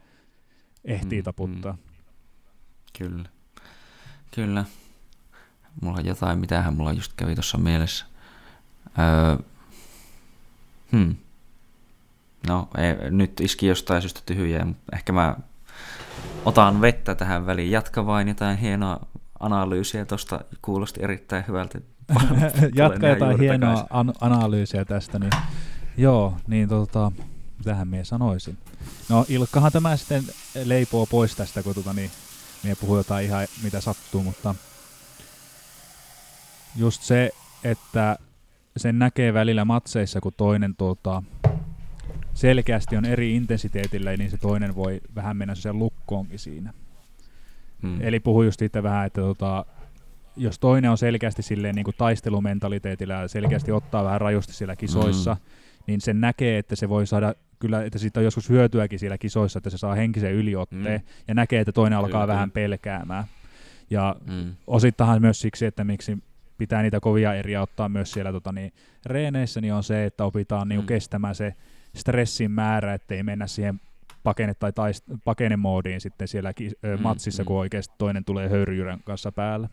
[0.85, 1.24] ehtii mm.
[1.24, 1.72] taputtaa.
[1.72, 1.79] Mm.
[2.99, 3.29] Kyllä.
[4.35, 4.64] Kyllä.
[5.81, 8.07] Mulla on jotain, mitähän mulla just kävi tuossa mielessä.
[8.99, 9.45] Öö,
[10.93, 11.16] hmm.
[12.49, 15.37] No, ei, nyt iski jostain syystä tyhjää, mutta ehkä mä
[16.45, 17.70] otan vettä tähän väliin.
[17.70, 19.01] Jatka vain jotain hienoa
[19.41, 21.81] analyysiä tuosta, kuulosti erittäin hyvältä.
[22.74, 25.32] Jatka jotain hienoa an- analyysiä tästä, niin
[25.96, 27.12] joo, niin tota,
[27.59, 28.59] mitähän minä sanoisin.
[29.09, 30.24] No Ilkkahan tämä sitten
[30.64, 32.11] leipoo pois tästä, kun tota, niin,
[32.62, 34.54] minä puhuu jotain ihan mitä sattuu, mutta
[36.76, 37.30] just se,
[37.64, 38.18] että
[38.76, 41.22] sen näkee välillä matseissa, kun toinen tuota,
[42.34, 46.72] selkeästi on eri intensiteetillä, niin se toinen voi vähän mennä sen lukkoonkin siinä.
[47.82, 48.00] Hmm.
[48.00, 49.66] Eli puhu just siitä vähän, että tota,
[50.37, 55.34] jos toinen on selkeästi silleen niin kuin taistelumentaliteetilla ja selkeästi ottaa vähän rajusti siellä kisoissa,
[55.34, 55.45] hmm.
[55.87, 59.59] niin sen näkee, että se voi saada kyllä, että siitä on joskus hyötyäkin siellä kisoissa,
[59.59, 61.09] että se saa henkisen yliotteen hmm.
[61.28, 63.24] ja näkee, että toinen alkaa kyllä, vähän pelkäämään.
[63.91, 64.55] Ja hmm.
[64.66, 66.18] osittahan myös siksi, että miksi
[66.59, 68.72] pitää niitä kovia eriä ottaa myös siellä tota, niin,
[69.07, 70.87] reeneissä, niin on se, että opitaan niin, hmm.
[70.87, 71.55] kestämään se
[71.97, 73.80] stressin määrä, ettei mennä siihen
[74.22, 77.47] pakene- tai taist- pakenemoodiin sitten siellä ki- mm, matsissa, mm.
[77.47, 79.68] kun oikeasti toinen tulee höyryjyrän kanssa päällä.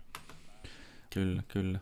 [1.14, 1.80] Kyllä, kyllä.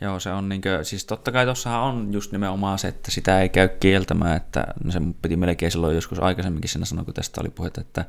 [0.00, 3.48] Joo, se on niinkö, siis totta kai tuossahan on just nimenomaan se, että sitä ei
[3.48, 7.80] käy kieltämään, että se piti melkein silloin joskus aikaisemminkin siinä sanoa, kun tästä oli puhetta,
[7.80, 8.04] että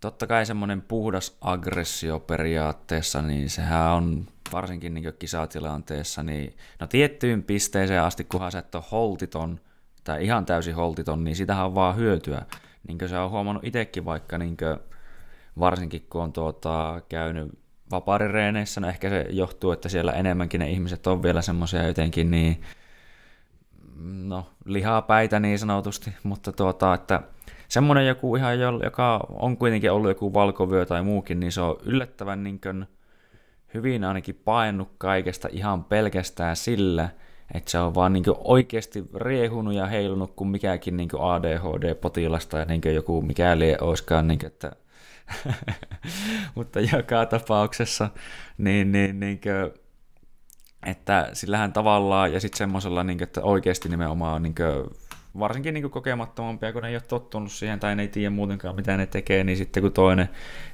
[0.00, 7.42] totta kai semmoinen puhdas aggressio periaatteessa, niin sehän on varsinkin niin kisatilanteessa, niin no tiettyyn
[7.42, 9.60] pisteeseen asti, kunhan sä et ole holtiton,
[10.04, 12.42] tai ihan täysin holtiton, niin sitähän on vaan hyötyä.
[12.88, 14.56] Niin kuin se on huomannut itsekin vaikka, niin
[15.58, 17.58] varsinkin kun on tuota, käynyt
[17.90, 22.60] vapaarireeneissä, no ehkä se johtuu, että siellä enemmänkin ne ihmiset on vielä semmoisia jotenkin niin,
[24.04, 27.22] no, lihaa päitä niin sanotusti, mutta tuota, että
[27.68, 32.44] semmoinen joku ihan, joka on kuitenkin ollut joku valkovyö tai muukin, niin se on yllättävän
[32.44, 32.86] niin kuin,
[33.74, 37.08] hyvin ainakin painut kaikesta ihan pelkästään sillä,
[37.54, 42.94] että se on vaan niin oikeasti riehunut ja heilunut kuin mikäkin niin ADHD-potilas tai niin
[42.94, 44.72] joku mikäli olisikaan, niin kuin, että
[46.54, 48.10] mutta joka tapauksessa,
[48.58, 49.80] niin, niin, niin kuin,
[50.86, 54.96] että sillähän tavallaan, ja sitten semmoisella, niin että oikeasti nimenomaan niin kuin,
[55.38, 58.96] varsinkin niin kokemattomampia, kun ne ei ole tottunut siihen tai ne ei tiedä muutenkaan mitä
[58.96, 60.28] ne tekee, niin sitten kun toinen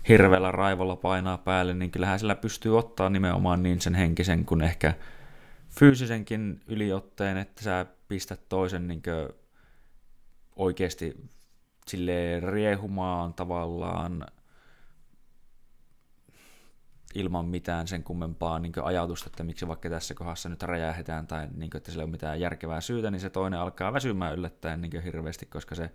[0.09, 4.95] hirveällä raivolla painaa päälle, niin kyllähän sillä pystyy ottaa nimenomaan niin sen henkisen kuin ehkä
[5.79, 9.03] fyysisenkin yliotteen, että sä pistät toisen niin
[10.57, 11.15] oikeasti
[11.87, 14.27] sille riehumaan tavallaan
[17.17, 21.71] ilman mitään sen kummempaa niin ajatusta, että miksi vaikka tässä kohdassa nyt räjähdetään tai niin
[21.71, 25.03] kuin, että sillä ei ole mitään järkevää syytä, niin se toinen alkaa väsymään yllättäen niin
[25.03, 25.91] hirveästi, koska se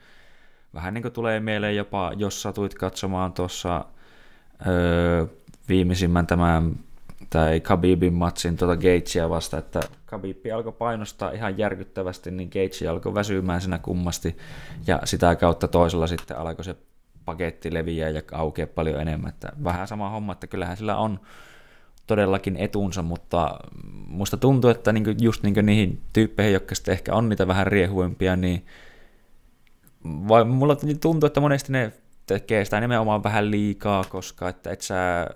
[0.74, 3.86] vähän niin kuin tulee mieleen jopa, jos satuit katsomaan tuossa
[4.68, 5.26] öö,
[5.70, 6.76] viimeisimmän tämän
[7.30, 13.14] tai Khabibin matsin tuota Gagea vasta, että Khabib alkoi painostaa ihan järkyttävästi, niin Gage alkoi
[13.14, 14.38] väsymään siinä kummasti,
[14.88, 16.76] ja sitä kautta toisella sitten alkoi se
[17.26, 19.30] paketti leviää ja aukeaa paljon enemmän.
[19.30, 21.20] Että vähän sama homma, että kyllähän sillä on
[22.08, 23.60] todellakin etunsa, mutta
[24.08, 28.36] musta tuntuu, että niinku just niinku niihin tyyppeihin, jotka sitten ehkä on niitä vähän riehuimpia,
[28.36, 28.66] niin
[30.04, 31.94] vai mulla tuntuu, että monesti ne
[32.26, 35.28] tekee sitä nimenomaan vähän liikaa, koska että et sä,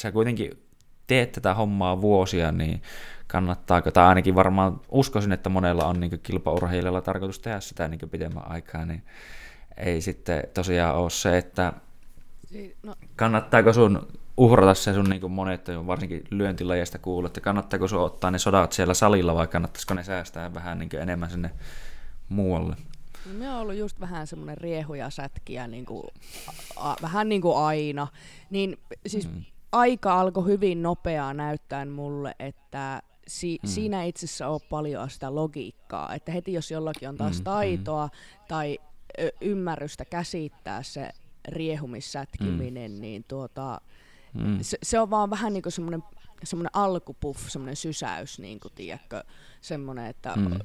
[0.00, 0.62] sä kuitenkin
[1.06, 2.82] teet tätä hommaa vuosia, niin
[3.26, 8.50] kannattaako, tai ainakin varmaan uskoisin, että monella on niin kilpaurheilijalla tarkoitus tehdä sitä niin pitemmän
[8.50, 9.02] aikaa, niin
[9.76, 11.72] ei sitten tosiaan ole se, että
[12.82, 12.94] no.
[13.16, 18.38] kannattaako sun uhrata se sun niin monet, varsinkin lyöntilajista kuullut, että kannattaako sun ottaa ne
[18.38, 21.50] sodat siellä salilla vai kannattaisiko ne säästää vähän niin enemmän sinne
[22.28, 22.76] muualle?
[23.26, 26.06] No, me on ollut just vähän semmoinen riehuja sätkiä niin kuin,
[26.76, 28.06] a, vähän niin kuin aina.
[28.50, 29.44] Niin siis mm.
[29.72, 33.68] aika alkoi hyvin nopeaa näyttäen mulle, että si- mm.
[33.68, 36.14] siinä itse asiassa on paljon sitä logiikkaa.
[36.14, 37.44] Että heti jos jollakin on taas mm.
[37.44, 38.46] taitoa mm.
[38.48, 38.78] tai
[39.40, 41.10] ymmärrystä käsittää se
[41.48, 43.00] riehumissätkiminen, mm.
[43.00, 43.80] niin tuota,
[44.34, 44.58] mm.
[44.60, 46.02] se, se on vaan vähän niin kuin semmoinen
[46.44, 49.24] semmoinen alkupuff, semmoinen sysäys, niin kuin, tiedätkö,
[49.60, 50.58] semmoinen, että mm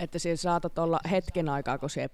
[0.00, 2.10] että siellä saatat olla hetken aikaa, kun se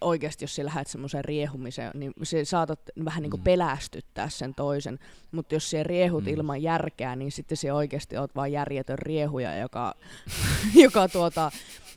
[0.00, 3.44] oikeasti, jos sä lähdet semmoiseen riehumiseen, niin se saatat vähän niin kuin mm.
[3.44, 4.98] pelästyttää sen toisen,
[5.32, 6.30] mutta jos se riehut mm.
[6.30, 9.94] ilman järkeä, niin sitten se oikeasti oot vain järjetön riehuja, joka,
[10.84, 11.50] joka tuota,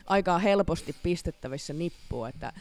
[0.07, 2.53] aika helposti pistettävissä nippuu, että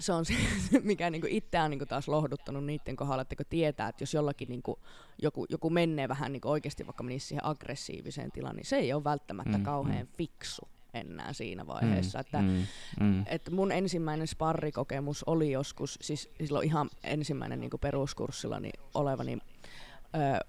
[0.00, 0.34] se on se,
[0.82, 4.48] mikä niinku itseään on niinku taas lohduttanut niiden kohdalla, että kun tietää, että jos jollakin
[4.48, 4.78] niinku
[5.22, 9.04] joku, joku menee vähän niinku oikeasti vaikka menisi siihen aggressiiviseen tilaan, niin se ei ole
[9.04, 10.12] välttämättä mm, kauhean mm.
[10.16, 12.18] fiksu enää siinä vaiheessa.
[12.18, 12.66] Mm, että, mm,
[13.00, 13.24] mm.
[13.26, 18.60] että mun ensimmäinen sparrikokemus oli joskus, siis silloin ihan ensimmäinen niin peruskurssilla
[18.94, 19.40] oleva, niin
[20.14, 20.46] ö,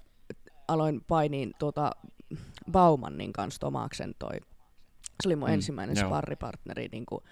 [0.67, 1.91] aloin painiin tuota
[2.71, 4.35] Baumannin kanssa Tomaksen toi.
[5.23, 6.09] Se oli mun mm, ensimmäinen joo.
[6.09, 6.89] sparripartneri.
[6.91, 7.23] Niin kuin,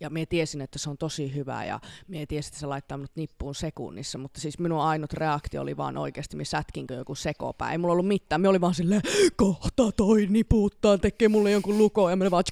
[0.00, 3.16] ja minä tiesin, että se on tosi hyvä ja minä tiesin, että se laittaa minut
[3.16, 7.72] nippuun sekunnissa, mutta siis minun ainut reaktio oli vaan oikeasti, minä sätkinkö joku sekopää.
[7.72, 9.02] Ei mulla ollut mitään, minä oli vaan silleen,
[9.36, 12.44] kohta toi niputtaa, tekee mulle jonkun luko ja minä vaan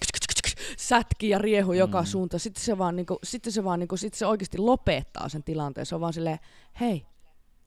[0.78, 1.78] sätki ja riehu mm.
[1.78, 2.40] joka suuntaan.
[2.40, 5.86] Sitten se vaan, niinku, sitten se, vaan niinku, sitten se oikeasti lopettaa sen tilanteen.
[5.86, 6.38] Se on vaan silleen,
[6.80, 7.06] hei,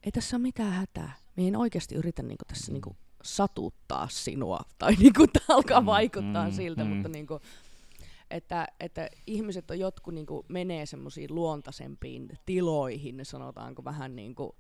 [0.03, 1.13] ei tässä ole mitään hätää.
[1.35, 4.59] Minä en oikeasti yritä niinku, tässä niinku, satuttaa sinua.
[4.77, 6.89] Tai niinku, tämä alkaa mm, vaikuttaa mm, siltä, mm.
[6.89, 7.39] mutta niinku,
[8.31, 14.51] että, että ihmiset on jotkut niin kuin, menee semmoisiin luontaisempiin tiloihin, sanotaanko vähän niin kuin,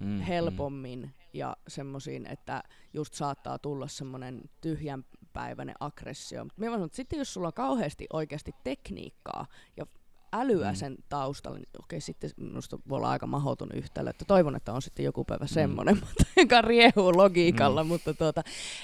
[0.00, 0.20] mm, mm.
[0.20, 1.10] helpommin mm.
[1.32, 2.62] ja semmoisiin, että
[2.94, 6.44] just saattaa tulla semmoinen tyhjänpäiväinen aggressio.
[6.44, 9.46] Mutta minä sanon, että sitten jos sulla on kauheasti oikeasti tekniikkaa
[9.76, 9.86] ja
[10.32, 10.76] älyä mm.
[10.76, 14.82] sen taustalla, niin okei, sitten minusta voi olla aika mahdoton yhtälö, että toivon, että on
[14.82, 15.48] sitten joku päivä mm.
[15.48, 17.88] semmoinen, mutta, joka riehuu logiikalla, mm.
[17.88, 18.42] mutta tuota,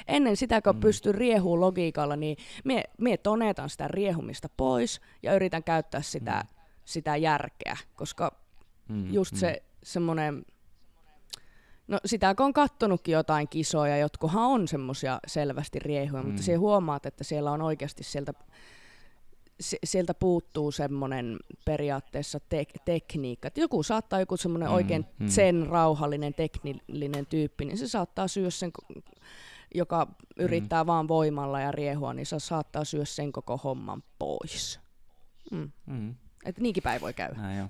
[0.09, 0.81] ennen sitä, kun mm.
[0.81, 6.62] pystyy riehuu logiikalla, niin mie, mie tonetan sitä riehumista pois ja yritän käyttää sitä, mm.
[6.85, 8.36] sitä järkeä, koska
[8.89, 9.12] mm.
[9.12, 9.39] just mm.
[9.39, 10.44] se semmoinen,
[11.89, 16.28] No sitä kun on kattonutkin jotain kisoja, jotkuhan on semmoisia selvästi riehuja, mm.
[16.28, 18.32] mutta se huomaat, että siellä on oikeasti sieltä
[19.84, 23.48] sieltä puuttuu semmoinen periaatteessa tek- tekniikka.
[23.48, 25.28] Et joku saattaa, joku semmoinen mm, oikein mm.
[25.28, 28.70] sen rauhallinen, teknillinen tyyppi, niin se saattaa syödä sen,
[29.74, 30.06] joka
[30.36, 30.86] yrittää mm.
[30.86, 34.80] vaan voimalla ja riehua, niin se saattaa syödä sen koko homman pois.
[35.51, 35.70] Mm.
[35.86, 36.14] Mm.
[36.44, 37.34] Et niinkin päin voi käydä.
[37.34, 37.68] Näin jo.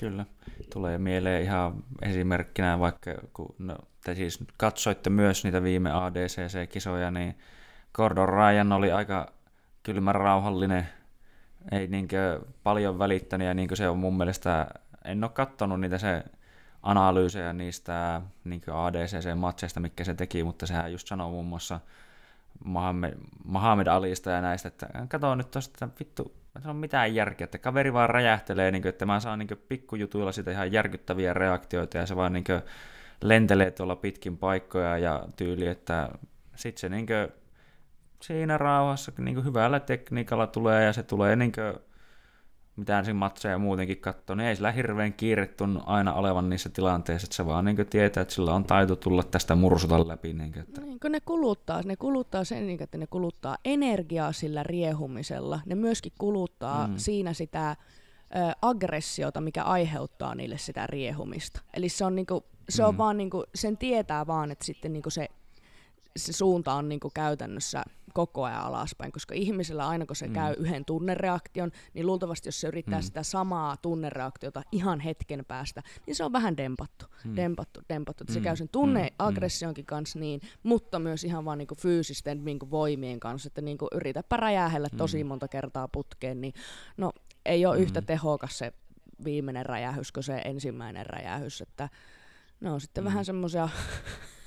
[0.00, 0.26] Kyllä.
[0.72, 7.38] Tulee mieleen ihan esimerkkinä, vaikka kun no, te siis katsoitte myös niitä viime ADCC-kisoja, niin
[7.94, 9.32] Gordon Ryan oli aika
[9.82, 10.88] kylmä rauhallinen
[11.72, 14.66] ei niinkö paljon välittänyt ja niinkö se on mun mielestä,
[15.04, 16.24] en ole katsonut niitä se
[16.82, 21.80] analyysejä niistä niin ADCC-matseista, mikä se teki, mutta sehän just sanoo muun muassa
[22.64, 23.14] Mohamed,
[23.44, 26.34] Mohamed Alista ja näistä, että kato nyt tosta, että vittu,
[26.64, 30.32] ei on mitään järkeä, että kaveri vaan räjähtelee, niin kuin, että mä saan niin pikkujutuilla
[30.32, 32.44] sitä ihan järkyttäviä reaktioita ja se vaan niin
[33.22, 36.08] lentelee tuolla pitkin paikkoja ja tyyli, että
[36.56, 37.06] sitten se niin
[38.22, 41.88] siinä rauhassa niin hyvällä tekniikalla tulee ja se tulee niin kuin,
[42.78, 45.54] mitään siinä matseja muutenkin katsoo, niin ei sillä hirveän kiire
[45.86, 49.54] aina olevan niissä tilanteissa, että se vaan niin tietää, että sillä on taito tulla tästä
[49.54, 50.32] mursuta läpi.
[50.32, 50.80] Niin kuin, että...
[50.80, 55.74] Niin, kun ne kuluttaa, ne kuluttaa sen, niin että ne kuluttaa energiaa sillä riehumisella, ne
[55.74, 56.94] myöskin kuluttaa mm.
[56.96, 57.76] siinä sitä ö,
[58.62, 61.60] aggressiota, mikä aiheuttaa niille sitä riehumista.
[61.74, 62.98] Eli se on, niinku, se on mm.
[62.98, 65.28] vaan, niinku, sen tietää vaan, että sitten niinku se,
[66.16, 67.82] se suunta on niinku käytännössä
[68.14, 70.32] koko ajan alaspäin, koska ihmisellä aina kun se mm.
[70.32, 73.02] käy yhden tunnereaktion, niin luultavasti jos se yrittää mm.
[73.02, 77.36] sitä samaa tunnereaktiota ihan hetken päästä, niin se on vähän dempattu, mm.
[77.36, 78.24] dempattu, dempattu.
[78.28, 78.34] Mm.
[78.34, 79.86] Se käy sen tunneaggressionkin mm.
[79.86, 84.88] kanssa niin, mutta myös ihan vaan niinku fyysisten niinku voimien kanssa, että niinku yritäpä räjähellä
[84.96, 85.28] tosi mm.
[85.28, 86.54] monta kertaa putkeen, niin
[86.96, 87.12] no
[87.46, 87.82] ei ole mm.
[87.82, 88.72] yhtä tehokas se
[89.24, 91.88] viimeinen räjähys kuin se ensimmäinen räjähys, että
[92.60, 93.08] ne on sitten mm.
[93.08, 93.68] vähän semmoisia,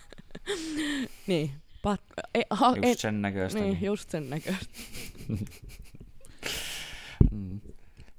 [1.28, 1.52] niin,
[1.82, 2.02] pat,
[2.34, 3.60] ei, ha, just sen näköistä.
[3.60, 4.76] Niin, niin, just sen näköistä.
[7.32, 7.60] mm.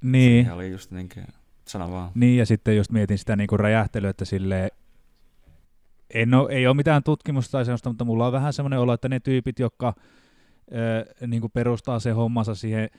[0.02, 0.46] Niin.
[0.46, 1.26] Se oli just niin kuin,
[1.68, 2.10] sano vaan.
[2.14, 4.70] Niin, ja sitten just mietin sitä niin kuin räjähtelyä, että sille
[6.14, 9.08] en ole, ei ole mitään tutkimusta tai sellaista, mutta mulla on vähän semmoinen olo, että
[9.08, 9.94] ne tyypit, jotka
[10.72, 12.90] ö, niin kuin perustaa se hommansa siihen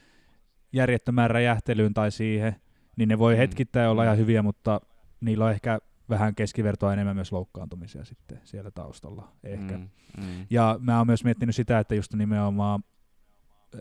[0.73, 2.55] järjettömään räjähtelyyn tai siihen,
[2.95, 3.37] niin ne voi mm.
[3.37, 4.81] hetkittäin olla ihan hyviä, mutta
[5.21, 5.79] niillä on ehkä
[6.09, 9.77] vähän keskivertoa enemmän myös loukkaantumisia sitten siellä taustalla ehkä.
[9.77, 10.45] Mm, mm.
[10.49, 12.83] Ja mä oon myös miettinyt sitä, että just nimenomaan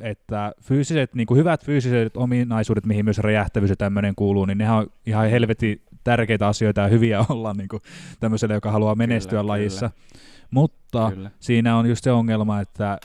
[0.00, 4.76] että fyysiset, niin kuin hyvät fyysiset ominaisuudet, mihin myös räjähtävyys ja tämmöinen kuuluu, niin nehän
[4.76, 7.82] on ihan helvetin tärkeitä asioita ja hyviä olla niin kuin
[8.20, 9.90] tämmöiselle, joka haluaa menestyä kyllä, lajissa.
[9.90, 10.22] Kyllä.
[10.50, 11.30] Mutta kyllä.
[11.40, 12.98] siinä on just se ongelma, että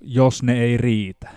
[0.00, 1.30] jos ne ei riitä,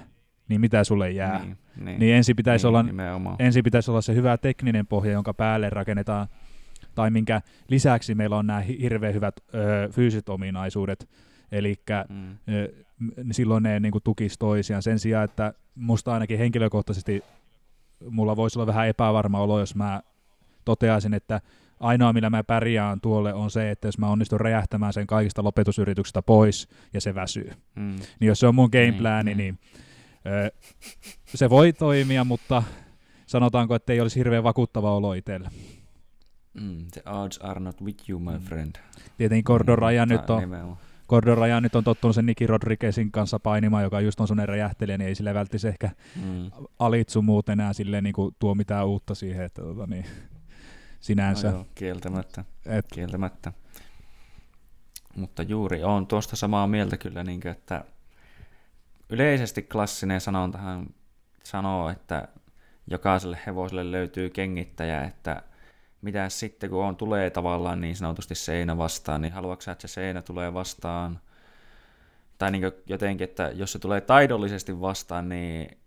[0.49, 1.40] niin mitä sulle jää?
[1.40, 5.34] Niin, niin, niin ensin pitäisi, niin, olla, ensin pitäisi olla se hyvä tekninen pohja, jonka
[5.34, 6.27] päälle rakennetaan,
[6.95, 11.09] tai minkä lisäksi meillä on nämä hirveän hyvät ö, fyysiset ominaisuudet,
[11.51, 11.76] eli
[12.09, 12.38] mm.
[13.31, 14.84] silloin ne niin tukisi toisiaan.
[14.84, 17.23] Sen sijaan, että musta ainakin henkilökohtaisesti
[18.09, 20.01] mulla voisi olla vähän epävarma olo, jos mä
[20.65, 21.41] toteaisin, että
[21.80, 26.22] ainoa millä mä pärjään tuolle on se, että jos mä onnistun räjähtämään sen kaikista lopetusyrityksistä
[26.22, 27.51] pois ja se väsyy.
[27.76, 27.95] Mm.
[28.19, 29.59] Niin jos se on mun gameplani, niin, niin,
[30.26, 30.51] niin
[31.26, 32.63] se voi toimia, mutta
[33.26, 35.49] sanotaanko, että ei olisi hirveän vakuuttava olo itselle.
[36.61, 38.40] Mm, the odds are not with you, my mm.
[38.40, 38.76] friend.
[39.18, 40.77] Tietenkin Gordon Ryan nyt on,
[41.07, 44.98] Gordon Ryan nyt on tottunut sen Nicky Rodriguezin kanssa painimaan, joka just on sellainen räjähtelijä,
[44.98, 45.90] niin ei sille välttämättä ehkä
[46.23, 46.52] mm.
[46.80, 50.06] alitsu muut enää silleen niin kuin tuo mitään uutta siihen, että tota, niin,
[50.99, 51.52] sinänsä.
[51.52, 53.53] No joo, kieltämättä, Et, kieltämättä.
[55.15, 57.86] Mutta juuri on tuosta samaa mieltä kyllä, niin kuin, että
[59.10, 60.88] yleisesti klassinen sanontahan
[61.44, 62.27] sanoo, että
[62.88, 65.44] jokaiselle hevoselle löytyy kengittäjä, että
[66.01, 70.22] mitä sitten kun on, tulee tavallaan niin sanotusti seinä vastaan, niin haluatko että se seinä
[70.22, 71.19] tulee vastaan,
[72.38, 75.77] tai niin jotenkin, että jos se tulee taidollisesti vastaan, niin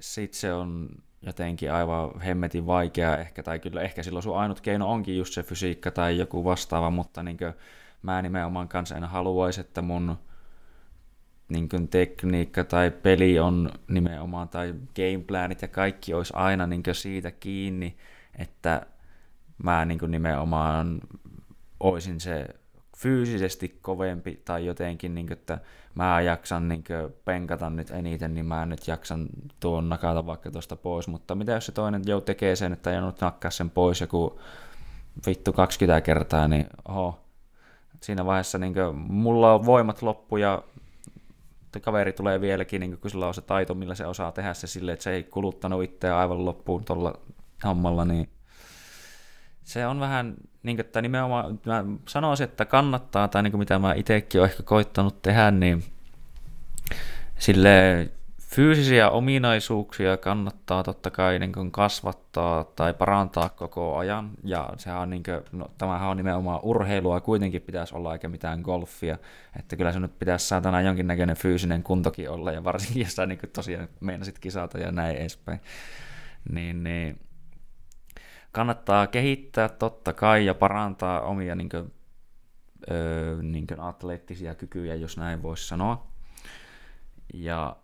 [0.00, 0.88] sit se on
[1.22, 5.42] jotenkin aivan hemmetin vaikea ehkä, tai kyllä ehkä silloin sun ainut keino onkin just se
[5.42, 7.38] fysiikka tai joku vastaava, mutta niin
[8.02, 10.18] mä nimenomaan kanssa en haluaisi, että mun
[11.48, 17.30] niin kuin tekniikka tai peli on nimenomaan, tai gameplanit ja kaikki olisi aina niin siitä
[17.30, 17.96] kiinni,
[18.38, 18.86] että
[19.62, 21.00] mä niin kuin nimenomaan
[21.80, 22.46] olisin se
[22.96, 25.58] fyysisesti kovempi tai jotenkin, niin kuin, että
[25.94, 29.26] mä jaksan niin kuin, penkata nyt eniten, niin mä nyt jaksan
[29.60, 33.00] tuon nakata vaikka tuosta pois, mutta mitä jos se toinen jo tekee sen, että ei
[33.00, 34.40] nyt nakkaa sen pois joku
[35.26, 37.20] vittu 20 kertaa, niin oho,
[38.02, 40.62] siinä vaiheessa niin kuin, mulla on voimat loppu ja
[41.80, 44.92] kaveri tulee vieläkin, niin kun sillä on se taito, millä se osaa tehdä se silleen,
[44.92, 47.14] että se ei kuluttanut itseä aivan loppuun tuolla
[47.64, 48.28] hommalla, niin
[49.66, 53.78] se on vähän, niin kuin, että nimenomaan mä sanoisin, että kannattaa, tai niin kuin mitä
[53.78, 55.84] mä itsekin olen ehkä koittanut tehdä, niin
[57.38, 58.08] sille
[58.42, 65.10] fyysisiä ominaisuuksia kannattaa totta kai niin kuin kasvattaa tai parantaa koko ajan, ja sehän on
[65.10, 69.18] niin kuin, no, tämähän on nimenomaan urheilua, kuitenkin pitäisi olla eikä mitään golfia,
[69.58, 73.38] että kyllä se nyt pitäisi saatana jonkinnäköinen fyysinen kuntokin olla, ja varsinkin jos sä niin
[73.52, 75.60] tosiaan meinasit kisata ja näin edespäin,
[76.52, 77.25] niin, niin
[78.56, 81.92] kannattaa kehittää totta kai ja parantaa omia niin kuin,
[82.90, 86.06] öö, niin kuin atleettisia kykyjä, jos näin voisi sanoa.
[87.34, 87.76] Ja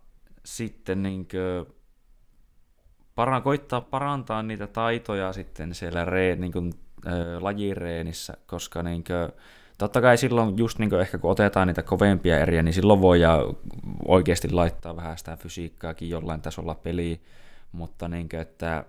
[0.45, 1.75] sitten niin kuin,
[3.15, 6.73] para, koittaa parantaa niitä taitoja sitten siellä reen, niin kuin,
[7.07, 9.41] öö, lajireenissä, koska niin kuin,
[9.77, 13.39] totta kai silloin just niin ehkä kun otetaan niitä kovempia eriä, niin silloin voi ja
[14.07, 17.23] oikeasti laittaa vähän sitä fysiikkaakin jollain tasolla peliin,
[17.71, 18.85] mutta niin kuin, että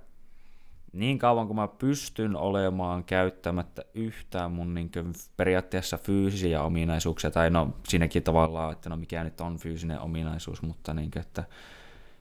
[0.95, 7.51] niin kauan kuin mä pystyn olemaan käyttämättä yhtään mun niin kuin periaatteessa fyysisiä ominaisuuksia, tai
[7.51, 11.45] no siinäkin tavallaan, että no mikä nyt on fyysinen ominaisuus, mutta niin kuin, että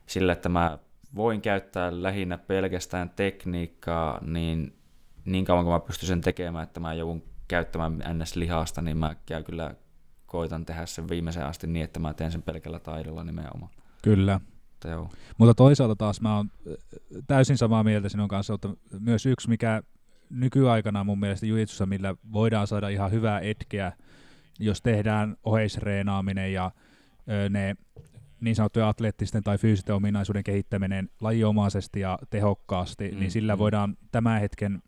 [0.06, 0.78] sillä, että mä
[1.14, 4.76] voin käyttää lähinnä pelkästään tekniikkaa, niin
[5.24, 9.42] niin kauan kuin mä pystyn sen tekemään, että mä joudun käyttämään ns-lihasta, niin mä käy
[9.42, 9.74] kyllä
[10.26, 13.70] koitan tehdä sen viimeisen asti niin, että mä teen sen pelkällä taidolla nimenomaan.
[14.02, 14.40] Kyllä,
[14.84, 15.10] että joo.
[15.38, 16.50] Mutta toisaalta taas mä oon
[17.26, 18.68] täysin samaa mieltä sinun kanssa, että
[19.00, 19.82] myös yksi, mikä
[20.30, 23.92] nykyaikana mun mielestä jujitsussa, millä voidaan saada ihan hyvää etkeä,
[24.58, 26.70] jos tehdään oheisreenaaminen ja
[27.50, 27.76] ne
[28.40, 33.58] niin sanottujen atleettisten tai fyysisten ominaisuuden kehittäminen lajiomaisesti ja tehokkaasti, niin mm, niin sillä mm.
[33.58, 34.82] voidaan tämän hetken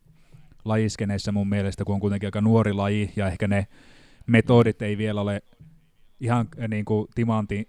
[0.65, 3.67] lajiskeneissa mun mielestä, kun on kuitenkin aika nuori laji ja ehkä ne
[4.27, 5.43] metodit ei vielä ole
[6.21, 7.67] ihan niin kuin timantin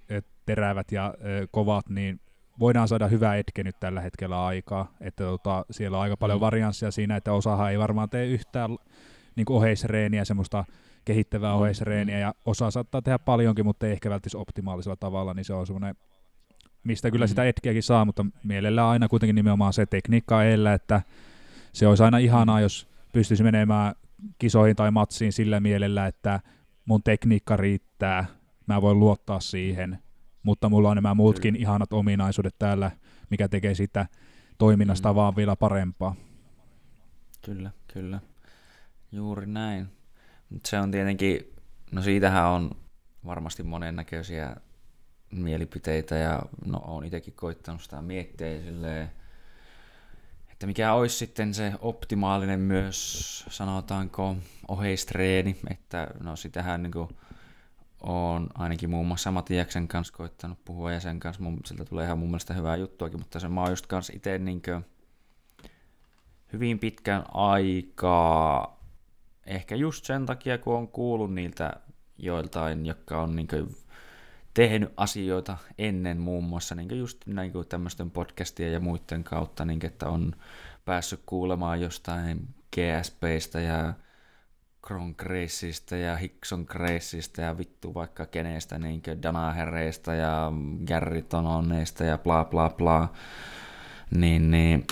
[0.48, 2.19] terävät ja ö, kovat, niin
[2.60, 4.94] voidaan saada hyvä etke nyt tällä hetkellä aikaa.
[5.02, 6.41] Että tota, siellä on aika paljon mm.
[6.41, 8.78] varianssia siinä, että osahan ei varmaan tee yhtään
[9.36, 10.65] niin kuin oheisreeniä, semmoista
[11.06, 11.60] kehittävää mm.
[11.60, 15.68] oheisreeniä, ja osa saattaa tehdä paljonkin, mutta ei ehkä välttämättä optimaalisella tavalla, niin se on
[15.68, 15.95] semmoinen,
[16.84, 17.30] mistä kyllä mm.
[17.30, 21.02] sitä etkeäkin saa, mutta mielellään aina kuitenkin nimenomaan se tekniikka eellä, että
[21.74, 23.95] se olisi aina ihanaa, jos pystyisi menemään
[24.40, 26.40] kisoihin tai matsiin sillä mielellä, että
[26.86, 28.26] mun tekniikka riittää,
[28.68, 29.99] mä voin luottaa siihen,
[30.48, 31.61] mutta mulla on nämä muutkin Kyllä.
[31.64, 32.91] ihanat ominaisuudet täällä,
[33.30, 34.06] mikä tekee sitä
[34.57, 35.15] toiminnasta mm.
[35.15, 36.15] vaan vielä parempaa.
[37.45, 38.19] Kyllä, kyllä.
[39.11, 39.88] Juuri näin.
[40.65, 41.53] Se on tietenkin,
[41.91, 42.72] no siitähän on
[43.26, 44.56] varmasti monennäköisiä
[45.32, 49.11] mielipiteitä ja no on itsekin koittanut sitä miettiä silleen,
[50.52, 54.36] että mikä olisi sitten se optimaalinen myös, sanotaanko,
[54.68, 57.10] oheistreeni, että no sitähän niin kuin
[58.02, 61.44] on ainakin muun muassa Matiaksen kanssa koittanut puhua ja sen kanssa.
[61.44, 64.38] Mun, siltä tulee ihan mun mielestä hyvää juttuakin, mutta se mä oon just kanssa itse
[64.38, 64.61] niin
[66.53, 68.80] hyvin pitkän aikaa,
[69.45, 71.74] ehkä just sen takia, kun on kuullut niiltä
[72.18, 73.48] joiltain, jotka on niin
[74.53, 80.10] tehnyt asioita ennen muun muassa niin just niin tämmöisten podcastien ja muiden kautta, niin että
[80.10, 80.36] on
[80.86, 83.94] päässyt kuulemaan jostain GSPistä ja
[84.88, 90.51] Kronkreissistä ja Hickson Kreissistä ja vittu vaikka kenestä, niin Danahereista ja
[90.88, 93.11] Gary Tononeista ja bla bla bla,
[94.15, 94.88] niin, niin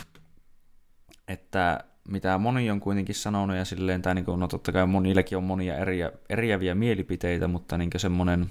[1.27, 5.37] että mitä moni on kuitenkin sanonut ja silleen, tai niin kuin, no totta kai monillekin
[5.37, 8.49] on monia eriä, eriäviä mielipiteitä, mutta niin semmoinen,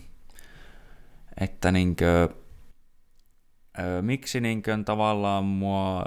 [1.40, 2.43] että niin kuin,
[4.00, 6.04] miksi niin kuin, tavallaan mua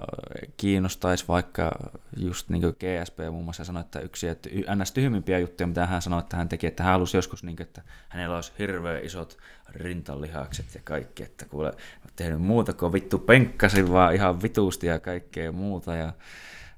[0.57, 1.71] kiinnostaisi vaikka
[2.17, 4.91] just niin kuin GSP muun muassa sanoi, että yksi että ns.
[4.91, 7.81] tyhmimpiä juttuja, mitä hän sanoi, että hän teki, että hän halusi joskus, niin kuin, että
[8.09, 9.37] hänellä olisi hirveän isot
[9.69, 11.73] rintalihakset ja kaikki, että kuule,
[12.15, 16.13] tehnyt muuta kuin vittu penkkasin vaan ihan vitusti ja kaikkea muuta ja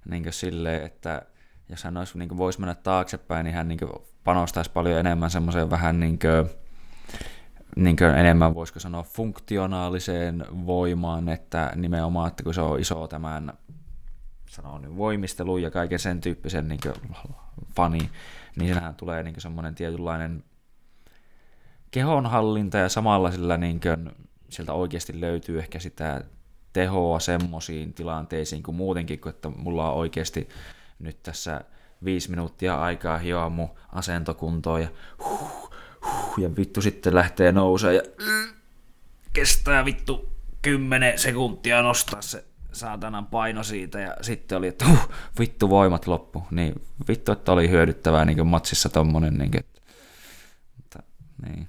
[0.10, 1.22] niin kuin silleen, että
[1.70, 3.92] jos hän olisi, niin kuin, voisi mennä taaksepäin, niin hän niin kuin,
[4.24, 6.50] panostaisi paljon enemmän semmoiseen vähän niin kuin,
[7.76, 13.54] niin kuin enemmän voisiko sanoa funktionaaliseen voimaan, että nimenomaan, että kun se on iso tämän
[14.50, 17.16] sanoo, niin voimistelu ja kaiken sen tyyppisen niin kuin,
[17.76, 18.10] fani,
[18.56, 20.44] niin siinähän tulee niin semmoinen tietynlainen
[21.92, 24.12] kehonhallinta ja samalla sillä niin kuin,
[24.50, 26.24] sieltä oikeasti löytyy ehkä sitä
[26.74, 30.50] tehoa semmoisiin tilanteisiin kuin muutenkin, kun että mulla on oikeasti
[31.00, 31.62] nyt tässä
[32.04, 34.90] viisi minuuttia aikaa hioa mun asentokuntoon ja
[35.24, 35.69] huh,
[36.06, 38.02] huh, ja vittu sitten lähtee nousee ja
[39.34, 40.30] kestää vittu
[40.62, 45.10] 10 sekuntia nostaa se saatanan paino siitä ja sitten oli, että huh,
[45.40, 46.44] vittu voimat loppu.
[46.52, 49.34] Niin vittu, että oli hyödyttävää niin matsissa tommonen.
[49.34, 49.82] Niin, että,
[50.78, 51.04] mutta,
[51.46, 51.68] niin.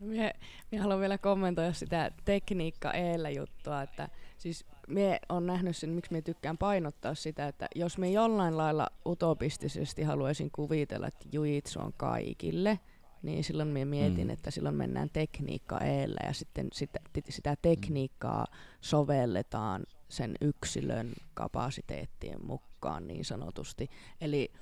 [0.00, 0.34] Mie,
[0.72, 4.08] mie haluan vielä kommentoida sitä tekniikka eellä juttua, että
[4.38, 8.88] siis me on nähnyt sen, miksi me tykkään painottaa sitä, että jos me jollain lailla
[9.06, 12.80] utopistisesti haluaisin kuvitella, että jujitsu on kaikille,
[13.22, 14.30] niin silloin me mietin, mm.
[14.30, 18.46] että silloin mennään tekniikka eellä ja sitten sitä, sitä tekniikkaa
[18.80, 23.90] sovelletaan sen yksilön kapasiteettien mukaan niin sanotusti.
[24.20, 24.52] Eli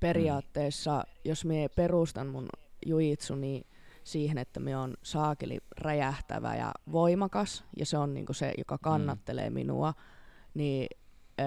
[0.00, 1.20] periaatteessa, mm.
[1.24, 2.48] jos me perustan mun
[2.86, 3.66] jujitsuni
[4.06, 9.50] siihen, että me on saakeli räjähtävä ja voimakas, ja se on niinku se, joka kannattelee
[9.50, 9.54] mm.
[9.54, 9.94] minua,
[10.54, 10.88] niin
[11.40, 11.44] ö,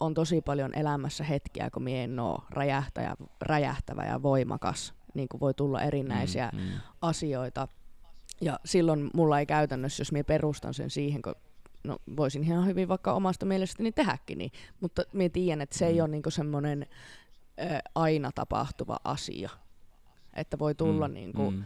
[0.00, 5.40] on tosi paljon elämässä hetkiä, kun mie en ole räjähtävä, räjähtävä ja voimakas, niin kuin
[5.40, 6.68] voi tulla erinäisiä mm, mm.
[7.00, 7.68] asioita.
[8.40, 11.34] Ja silloin mulla ei käytännössä, jos minä perustan sen siihen, kun
[11.84, 14.50] no, voisin ihan hyvin vaikka omasta mielestäni tehdäkin, niin,
[14.80, 15.90] mutta minä tiedän, että se mm.
[15.90, 16.86] ei ole niinku semmoinen
[17.94, 19.50] aina tapahtuva asia.
[20.34, 21.64] Että voi tulla mm, niinku mm.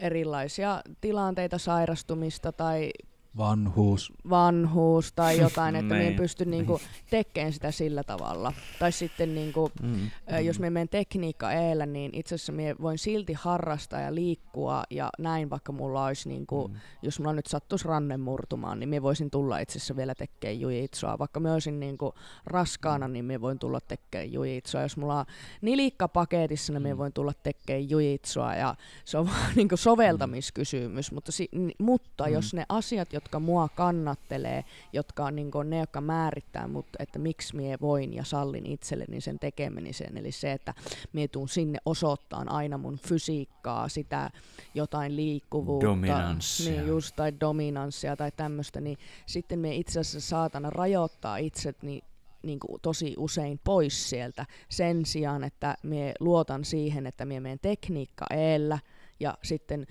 [0.00, 2.90] Erilaisia tilanteita, sairastumista tai
[3.36, 4.12] Vanhuus.
[4.30, 6.16] Vanhuus tai jotain, että me en niin.
[6.16, 6.80] pysty niinku
[7.10, 8.52] tekemään sitä sillä tavalla.
[8.78, 10.10] Tai sitten niinku, mm,
[10.44, 15.10] jos me menen tekniikka eellä, niin itse asiassa me voin silti harrastaa ja liikkua ja
[15.18, 16.74] näin, vaikka mulla olisi, niinku, mm.
[17.02, 21.18] jos mulla nyt sattuisi ranne murtumaan, niin me voisin tulla itse asiassa vielä tekemään jujitsua.
[21.18, 22.14] Vaikka mä olisin niinku
[22.46, 24.82] raskaana, niin me voin tulla tekemään jujitsua.
[24.82, 25.26] Jos mulla on
[25.60, 26.98] nilikka paketissa, niin me mm.
[26.98, 28.74] voin tulla tekemään jujitsua ja
[29.04, 31.12] se on vaan niinku soveltamiskysymys.
[31.12, 32.32] Mutta, si- mutta mm.
[32.32, 37.56] jos ne asiat, jotka mua kannattelee, jotka on niin ne, jotka määrittää mut, että miksi
[37.56, 40.16] mie voin ja sallin itselleni sen tekemisen.
[40.16, 40.74] Eli se, että
[41.12, 44.30] mie tuun sinne osoittaan aina mun fysiikkaa, sitä
[44.74, 45.86] jotain liikkuvuutta.
[45.86, 46.72] Dominanssia.
[46.72, 52.02] Niin, just, tai dominanssia tai tämmöistä, niin sitten me itse asiassa saatana rajoittaa itset niin
[52.42, 57.58] niin kuin tosi usein pois sieltä sen sijaan, että me luotan siihen, että me menen
[57.58, 58.78] tekniikka eellä
[59.20, 59.86] ja sitten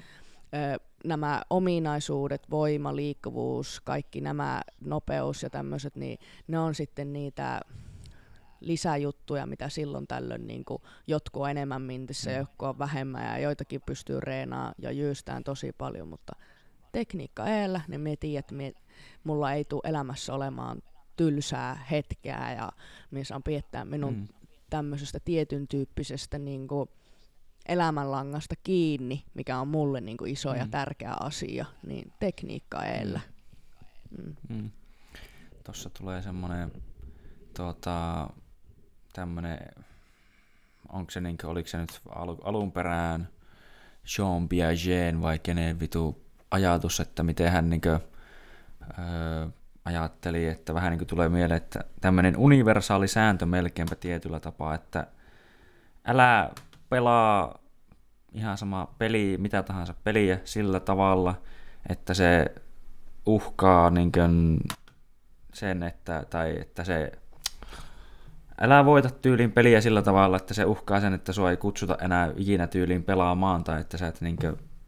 [0.53, 7.61] ö, nämä ominaisuudet, voima, liikkuvuus, kaikki nämä nopeus ja tämmöiset, niin ne on sitten niitä
[8.59, 12.37] lisäjuttuja, mitä silloin tällöin niin kuin jotkut on enemmän mintissä, mm.
[12.37, 16.33] jotkut on vähemmän ja joitakin pystyy reenaamaan ja jyystään tosi paljon, mutta
[16.91, 18.73] tekniikka eellä, niin me tiedän, että me,
[19.23, 20.81] mulla ei tule elämässä olemaan
[21.15, 22.71] tylsää hetkeä ja
[23.11, 24.27] minä saan piettää minun mm.
[24.69, 26.89] tämmöisestä tietyn tyyppisestä niin kuin
[27.69, 30.59] elämänlangasta kiinni, mikä on mulle niin kuin iso mm.
[30.59, 33.19] ja tärkeä asia, niin tekniikka eellä.
[34.17, 34.35] Mm.
[34.49, 34.71] Mm.
[35.63, 36.71] Tuossa tulee semmoinen
[37.57, 38.27] tuota,
[39.13, 39.59] tämmöinen,
[40.89, 43.29] onko se, niin kuin, oliko se nyt al- alun perään
[44.17, 47.99] Jean Piaget vai kenen vitu ajatus, että miten hän niin kuin,
[48.99, 49.47] öö,
[49.85, 55.07] ajatteli, että vähän niin kuin tulee mieleen, että tämmöinen universaali sääntö melkeinpä tietyllä tapaa, että
[56.05, 56.49] älä
[56.89, 57.58] pelaa
[58.33, 61.35] ihan sama peli, mitä tahansa peliä sillä tavalla,
[61.89, 62.45] että se
[63.25, 64.11] uhkaa niin
[65.53, 67.11] sen, että, tai että se
[68.61, 72.31] älä voita tyylin peliä sillä tavalla, että se uhkaa sen, että sua ei kutsuta enää
[72.35, 74.37] ikinä tyyliin pelaamaan, tai että sä et niin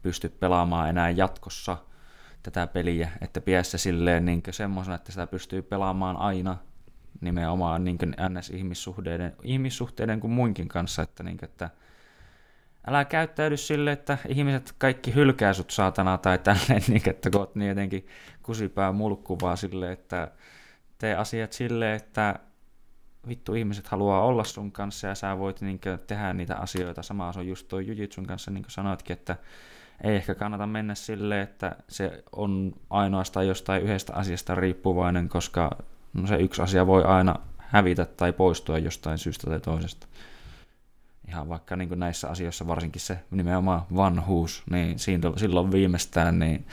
[0.02, 1.76] pysty pelaamaan enää jatkossa–
[2.42, 6.56] tätä peliä, että pidä se silleen niin semmoisena, että sitä pystyy pelaamaan aina
[7.20, 7.98] nimenomaan niin
[8.28, 11.70] NS-ihmissuhteiden ihmissuhteiden kuin muinkin kanssa, että, niin kuin, että
[12.86, 17.54] älä käyttäydy sille, että ihmiset kaikki hylkää sut saatana tai tälleen, niin, että kun oot
[17.54, 18.06] niin jotenkin
[18.42, 20.30] kusipää mulkkuvaa sille, että
[20.98, 22.38] tee asiat sille, että
[23.28, 27.02] vittu ihmiset haluaa olla sun kanssa ja sä voit niin tehdä niitä asioita.
[27.02, 29.36] Sama on just tuo Jujitsun kanssa, niin kuin sanoitkin, että
[30.04, 35.70] ei ehkä kannata mennä sille, että se on ainoastaan jostain yhdestä asiasta riippuvainen, koska
[36.12, 40.06] no se yksi asia voi aina hävitä tai poistua jostain syystä tai toisesta.
[41.32, 44.98] Ihan vaikka niin näissä asioissa varsinkin se nimenomaan vanhuus, niin
[45.36, 46.66] silloin viimeistään niin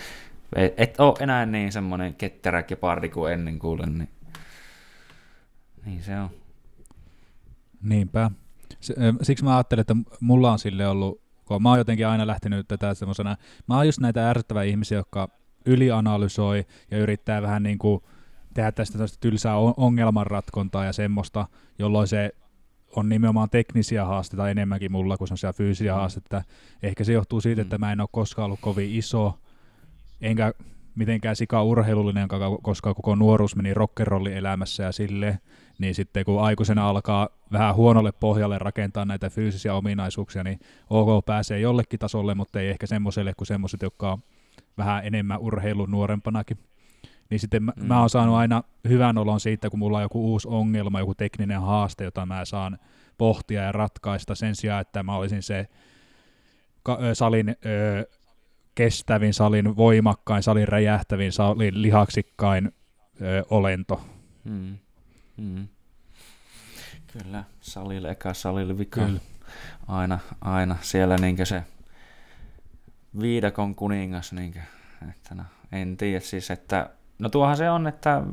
[0.77, 4.09] et ole enää niin semmoinen ketterä kepardi kuin ennen kuule, niin,
[5.85, 6.29] niin se on.
[7.81, 8.31] Niinpä.
[9.21, 12.93] Siksi mä ajattelin, että mulla on sille ollut kun mä oon jotenkin aina lähtenyt tätä
[12.93, 13.37] semmoisena,
[13.67, 15.29] mä oon just näitä ärsyttäviä ihmisiä, jotka
[15.65, 18.03] ylianalysoi ja yrittää vähän niin kuin
[18.53, 21.47] tehdä tästä tylsää ongelmanratkontaa ja semmoista,
[21.79, 22.31] jolloin se
[22.95, 25.97] on nimenomaan teknisiä haasteita enemmänkin mulla kuin sellaisia fyysisiä mm.
[25.97, 26.43] haasteita.
[26.83, 27.79] Ehkä se johtuu siitä, että mm.
[27.79, 29.39] mä en ole koskaan ollut kovin iso,
[30.21, 30.53] enkä
[30.95, 32.27] mitenkään sika urheilullinen,
[32.61, 35.39] koska koko nuoruus meni rockerolli elämässä ja sille,
[35.79, 40.59] niin sitten kun aikuisena alkaa vähän huonolle pohjalle rakentaa näitä fyysisiä ominaisuuksia, niin
[40.89, 44.19] OK pääsee jollekin tasolle, mutta ei ehkä semmoiselle kuin semmoiset, jotka on
[44.77, 46.57] vähän enemmän urheilun nuorempanakin.
[47.29, 47.85] Niin sitten mä, mm.
[47.85, 51.61] mä oon saanut aina hyvän olon siitä, kun mulla on joku uusi ongelma, joku tekninen
[51.61, 52.77] haaste, jota mä saan
[53.17, 55.67] pohtia ja ratkaista sen sijaan, että mä olisin se
[56.83, 58.09] ka- salin ö,
[58.75, 62.71] kestävin, salin voimakkain, salin räjähtävin, salin lihaksikkain
[63.21, 64.01] ö, olento.
[64.43, 64.77] Mm.
[65.37, 65.67] Mm.
[67.07, 69.01] Kyllä, salille eka salille vika.
[69.05, 69.19] Kyllä.
[69.87, 71.63] Aina, aina siellä niinkö se
[73.21, 74.59] viidakon kuningas, niinkö,
[75.09, 76.89] että no, en tiedä siis, että
[77.19, 78.23] no tuohan se on, että,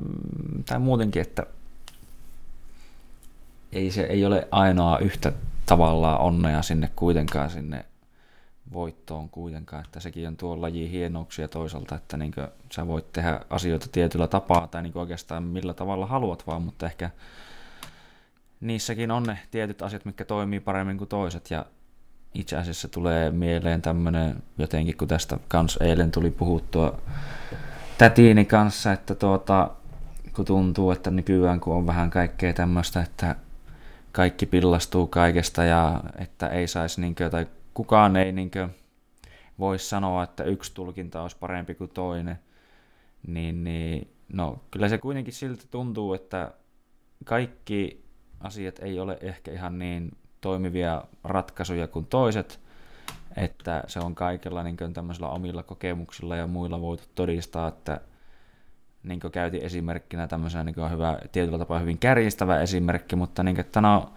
[0.66, 1.46] tai muutenkin, että
[3.72, 5.32] ei se ei ole ainoa yhtä
[5.66, 7.84] tavallaan onnea sinne kuitenkaan sinne
[8.72, 12.32] voittoon kuitenkaan, että sekin on tuo laji hienouksia toisaalta, että niin
[12.72, 17.10] sä voit tehdä asioita tietyllä tapaa tai niin oikeastaan millä tavalla haluat vaan, mutta ehkä
[18.60, 21.50] niissäkin on ne tietyt asiat, mitkä toimii paremmin kuin toiset.
[21.50, 21.66] Ja
[22.34, 27.00] itse asiassa tulee mieleen tämmöinen jotenkin, kun tästä kans eilen tuli puhuttua
[27.98, 29.70] tätiini kanssa, että tuota,
[30.36, 33.36] kun tuntuu, että nykyään kun on vähän kaikkea tämmöistä, että
[34.12, 38.68] kaikki pillastuu kaikesta ja että ei saisi niinkö, tai kukaan ei niinkö
[39.58, 42.38] voi sanoa, että yksi tulkinta olisi parempi kuin toinen,
[43.26, 46.52] niin, niin no kyllä se kuitenkin silti tuntuu, että
[47.24, 48.04] kaikki
[48.40, 52.60] asiat ei ole ehkä ihan niin toimivia ratkaisuja kuin toiset,
[53.36, 58.00] että se on kaikilla niin tämmöisillä omilla kokemuksilla ja muilla voitu todistaa, että
[59.02, 63.60] niin kuin käytin esimerkkinä tämmöisenä niin kuin hyvä, tietyllä tapaa hyvin kärjistävä esimerkki, mutta niin,
[63.60, 64.12] että no,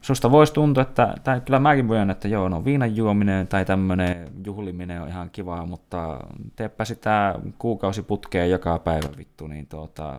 [0.00, 4.30] susta voisi tuntua, että, tai kyllä mäkin voin, että joo, no viinan juominen tai tämmöinen
[4.44, 6.20] juhliminen on ihan kivaa, mutta
[6.56, 10.18] teepä sitä kuukausiputkeen joka päivä vittu, niin tuota,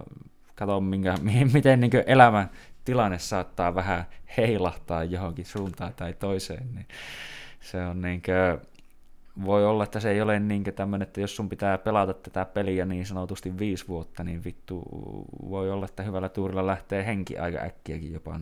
[0.56, 1.16] kato minkä,
[1.54, 2.49] miten niin elämän
[2.86, 4.06] tilanne saattaa vähän
[4.38, 6.88] heilahtaa johonkin suuntaan tai toiseen, niin
[7.72, 8.68] se on niin kuin,
[9.45, 12.85] voi olla, että se ei ole niin tämmöinen, että jos sun pitää pelata tätä peliä
[12.85, 14.84] niin sanotusti viisi vuotta, niin vittu
[15.49, 18.39] voi olla, että hyvällä tuurilla lähtee henki aika äkkiäkin jopa.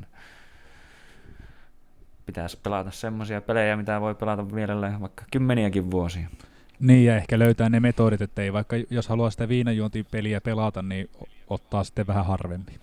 [2.26, 6.27] Pitäisi pelata semmoisia pelejä, mitä voi pelata mielellään vaikka kymmeniäkin vuosia.
[6.80, 11.10] Niin, ja ehkä löytää ne metodit, että ei vaikka jos haluaa sitä viinajuontipeliä pelata, niin
[11.47, 12.80] ottaa sitten vähän harvemmin.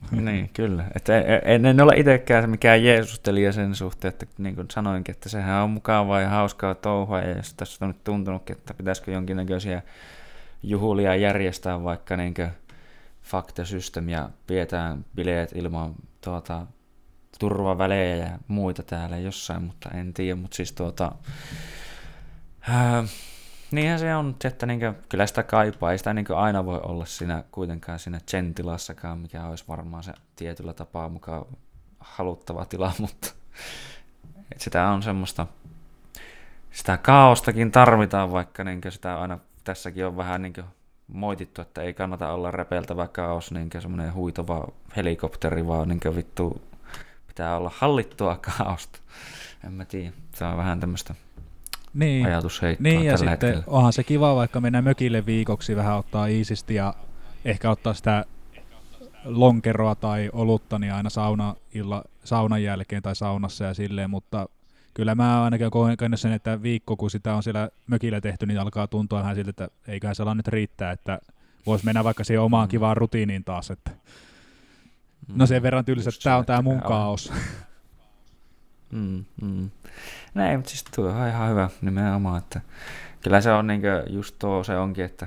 [0.10, 0.84] niin, kyllä.
[0.94, 5.62] Että en, en ole itsekään mikään Jeesustelija sen suhteen, että niin kuin sanoinkin, että sehän
[5.62, 9.82] on mukavaa ja hauskaa touhua, ja jos tässä on nyt tuntunutkin, että pitäisikö jonkinnäköisiä
[10.62, 12.34] juhulia järjestää vaikka niin
[13.22, 16.66] faktasystem ja pidetään bileet ilman tuota,
[17.38, 21.12] turvavälejä ja muita täällä jossain, mutta en tiedä, mutta siis tuota,
[22.60, 23.04] ää,
[23.76, 27.04] Niinhän se on, että niin kuin, kyllä sitä kaipaa, ei sitä niin aina voi olla
[27.04, 31.46] siinä kuitenkaan siinä chen-tilassakaan, mikä olisi varmaan se tietyllä tapaa mukaan
[32.00, 33.28] haluttava tila, mutta
[34.52, 35.46] että sitä on semmoista,
[36.70, 40.54] sitä kaostakin tarvitaan, vaikka niin sitä aina tässäkin on vähän niin
[41.08, 46.62] moitittu, että ei kannata olla räpeltävä kaos, niin semmoinen huitova helikopteri, vaan niin vittu
[47.26, 48.98] pitää olla hallittua kaosta.
[49.64, 51.14] En mä tiedä, se on vähän tämmöistä
[51.96, 52.26] niin.
[52.26, 53.62] ajatusheittoa Niin, ja sitten hetkellä.
[53.66, 56.94] onhan se kiva vaikka mennä mökille viikoksi vähän ottaa iisisti ja
[57.44, 58.24] ehkä ottaa sitä
[59.24, 64.48] lonkeroa tai olutta niin aina sauna, illa, saunan jälkeen tai saunassa ja silleen, mutta
[64.94, 68.86] kyllä mä ainakin koen sen, että viikko kun sitä on siellä mökillä tehty, niin alkaa
[68.86, 71.18] tuntua vähän siltä, että eiköhän se nyt riittää, että
[71.66, 72.70] voisi mennä vaikka siihen omaan mm.
[72.70, 73.90] kivaan rutiiniin taas, että
[75.34, 75.62] no sen mm.
[75.62, 77.32] verran tylsä, että tämä on tämä mun kaos.
[78.96, 79.70] Mm, mm.
[80.34, 82.60] Näin, mutta siis tuo on ihan hyvä nimenomaan, että
[83.20, 85.26] kyllä se on niin just tuo se onkin, että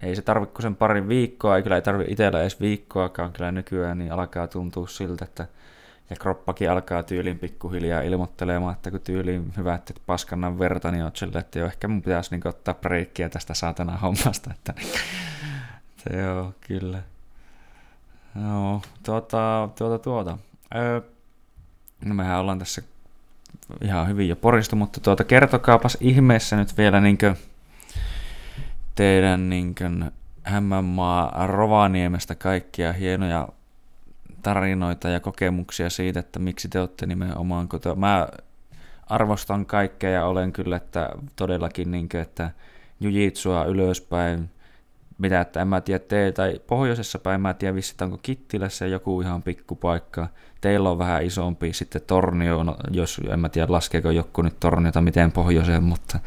[0.00, 3.98] ei se tarvitse sen parin viikkoa, ei kyllä ei tarvitse itsellä edes viikkoakaan kyllä nykyään,
[3.98, 5.46] niin alkaa tuntua siltä, että
[6.10, 11.10] ja kroppakin alkaa tyylin pikkuhiljaa ilmoittelemaan, että kun tyyliin hyvä, että paskannan verta, niin on
[11.14, 14.74] sille, että jo ehkä mun pitäisi niin ottaa breikkiä tästä saatana hommasta, että
[15.96, 17.02] se joo, kyllä.
[18.42, 20.38] Joo, tuota, tuota, tuota.
[20.74, 21.00] Öö,
[22.04, 22.82] no mehän ollaan tässä
[23.80, 27.34] ihan hyvin jo poristu, mutta tuota, kertokaapas ihmeessä nyt vielä niinkö
[28.94, 29.90] teidän niinkö
[30.42, 33.48] Hämeenmaa Rovaniemestä kaikkia hienoja
[34.42, 37.94] tarinoita ja kokemuksia siitä, että miksi te olette nimenomaan kotoa.
[37.94, 38.28] Mä
[39.06, 42.50] arvostan kaikkea ja olen kyllä, että todellakin niinkö, että
[43.00, 44.50] jujitsua ylöspäin,
[45.20, 48.86] mitä, että en mä tiedä te, tai pohjoisessa päin, mä en tiedä vissi, onko Kittilässä
[48.86, 50.28] joku ihan pikkupaikka,
[50.60, 55.00] teillä on vähän isompi, sitten Tornio, no, jos en mä tiedä laskeeko joku nyt Torniota
[55.00, 56.20] miten pohjoiseen, mutta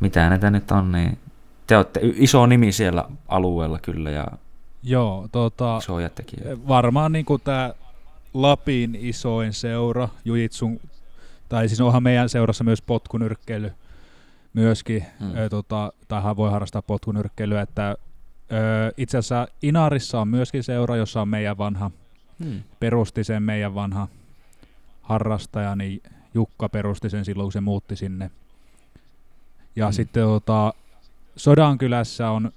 [0.00, 1.18] mitä näitä nyt on, niin
[1.66, 4.26] te olette iso nimi siellä alueella kyllä ja
[4.82, 6.68] Joo, tota, isoja tekijöitä.
[6.68, 7.74] Varmaan niin tämä
[8.34, 10.80] Lapin isoin seura, Jujitsun,
[11.48, 13.72] tai siis onhan meidän seurassa myös potkunyrkkeily
[14.54, 15.32] myöskin, hmm.
[15.50, 17.96] tota, tähän voi harrastaa potkunyrkkeilyä, että
[18.52, 21.90] ö, itse asiassa Inarissa on myöskin seura, jossa on meidän vanha
[22.44, 22.62] Hmm.
[22.80, 24.08] Perusti sen meidän vanha
[25.02, 26.02] harrastaja, niin
[26.34, 28.30] Jukka perusti sen silloin, kun se muutti sinne.
[29.76, 29.92] Ja hmm.
[29.92, 30.74] sitten tota,
[31.36, 32.52] Sodankylässä on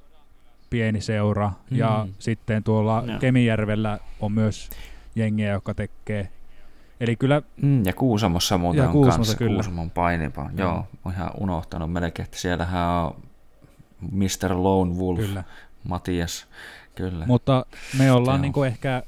[0.69, 1.77] pieni seura, hmm.
[1.77, 3.19] ja sitten tuolla no.
[3.19, 4.69] Kemijärvellä on myös
[5.15, 6.29] jengiä, joka tekee.
[6.99, 7.41] Eli kyllä...
[7.61, 9.53] Mm, ja Kuusamossa muuten ja on Kuusamossa, kanssa, kyllä.
[9.53, 10.43] Kuusamon painipa.
[10.43, 10.59] Mm.
[10.59, 13.15] Joo, on ihan unohtanut melkein, että siellähän on
[14.11, 14.63] Mr.
[14.63, 15.43] Lone Wolf, kyllä.
[15.83, 16.47] Matias.
[16.95, 17.25] Kyllä.
[17.25, 17.65] Mutta
[17.97, 19.03] me ollaan niin ehkä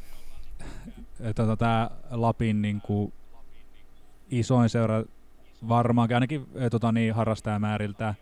[1.36, 3.14] tota, tämä Lapin niin kuin,
[4.30, 5.04] isoin seura
[5.68, 8.16] varmaankin, ainakin tota, niin, harrastajamääriltä.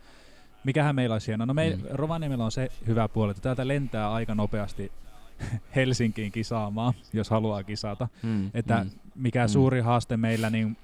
[0.64, 1.46] Mikähän meillä olisi hienoa?
[1.46, 1.82] No me, mm.
[1.90, 4.92] Rovaniemellä on se hyvä puoli, että täältä lentää aika nopeasti
[5.76, 8.08] Helsinkiin kisaamaan, jos haluaa kisata.
[8.24, 9.50] Mm, että mm, mikä mm.
[9.50, 10.78] suuri haaste meillä niin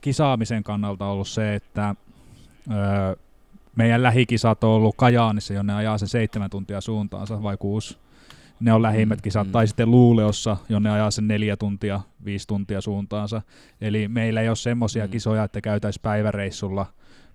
[0.00, 1.94] kisaamisen kannalta on ollut se, että
[2.70, 3.16] öö,
[3.78, 7.98] meidän lähikisat on ollut Kajaanissa, jonne ajaa se seitsemän tuntia suuntaansa vai kuusi
[8.60, 9.52] ne on lähimmät kisat, mm.
[9.52, 13.42] tai sitten Luuleossa, jonne ajaa sen neljä tuntia, viisi tuntia suuntaansa.
[13.80, 15.10] Eli meillä ei ole semmoisia mm.
[15.10, 16.86] kisoja, että käytäisiin päiväreissulla,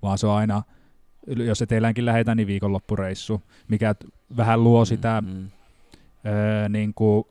[0.02, 0.64] vaan se on aina,
[1.28, 3.96] jos se teilläänkin lähetään, niin viikonloppureissu, mikä
[4.38, 5.50] vähän luo mm, sitä mm.
[6.26, 7.26] Öö, niin kuin,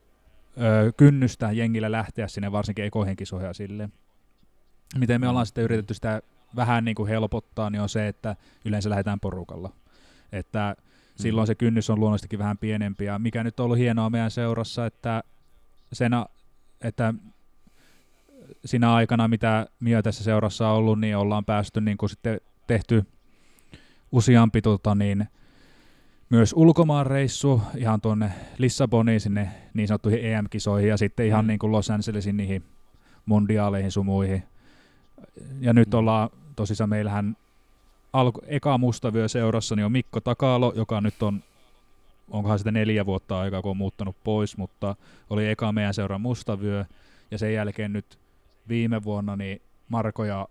[0.60, 3.88] öö, kynnystä jengillä lähteä sinne, varsinkin ekoihin kisoja sille.
[4.98, 5.46] Miten me ollaan mm.
[5.46, 6.22] sitten yritetty sitä
[6.56, 9.72] vähän niin kuin helpottaa, niin on se, että yleensä lähdetään porukalla.
[10.32, 10.76] Että
[11.16, 13.04] silloin se kynnys on luonnollisestikin vähän pienempi.
[13.04, 15.22] Ja mikä nyt on ollut hienoa meidän seurassa, että,
[15.92, 16.12] sen,
[16.80, 17.14] että
[18.64, 23.04] siinä aikana, mitä Mio tässä seurassa on ollut, niin ollaan päästy niin kuin sitten tehty
[24.12, 25.28] useampi tota, niin,
[26.30, 31.48] myös ulkomaanreissu ihan tuonne Lissaboniin sinne niin sanottuihin EM-kisoihin ja sitten ihan mm.
[31.48, 32.64] niin kuin Los Angelesin niihin
[33.26, 34.42] mondiaaleihin sumuihin.
[35.60, 35.98] Ja nyt mm.
[35.98, 37.36] ollaan tosissaan meillähän
[38.12, 41.42] alku, eka mustavyö seurassa niin on Mikko Takalo, joka nyt on,
[42.30, 44.96] onkohan sitä neljä vuotta aikaa, kun on muuttanut pois, mutta
[45.30, 46.84] oli eka meidän seuran mustavyö.
[47.30, 48.18] Ja sen jälkeen nyt
[48.68, 50.48] viime vuonna niin Marko ja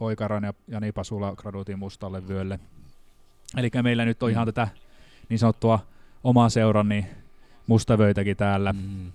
[0.00, 2.60] Oikaran ja Jani Pasula graduitiin mustalle vyölle.
[3.56, 4.52] Eli meillä nyt on ihan mm.
[4.52, 4.68] tätä
[5.28, 5.78] niin sanottua
[6.24, 7.06] omaa seuran niin
[7.66, 8.72] mustavöitäkin täällä.
[8.72, 9.12] Mm.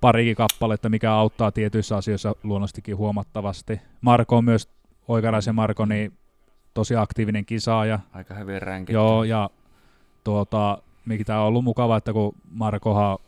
[0.00, 3.80] Parikin kappaletta, mikä auttaa tietyissä asioissa luonnostikin huomattavasti.
[4.00, 4.68] Marko on myös,
[5.10, 6.12] Oikaraisen Marko, niin
[6.74, 7.98] tosi aktiivinen kisaaja.
[8.12, 8.92] Aika hyvin ränkitty.
[8.92, 9.50] Joo, ja
[10.24, 13.18] tuota, mikä tämä on ollut mukava, että kun Markohan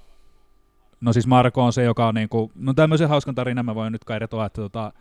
[1.01, 4.05] No siis Marko on se, joka on niinku, no tämmöisen hauskan tarinan mä voin nyt
[4.05, 4.93] kertoa, että tota,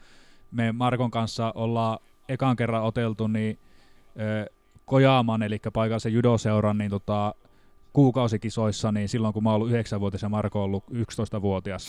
[0.52, 2.00] me Markon kanssa ollaan
[2.30, 3.58] ekan kerran oteltu niin
[4.20, 4.46] ö,
[4.86, 7.36] Kojaaman, eli paikallisen judoseuran, niin tota,
[7.94, 11.88] kuukausikisoissa, niin silloin kun mä oon ollut 9-vuotias ja Marko on ollut 11-vuotias.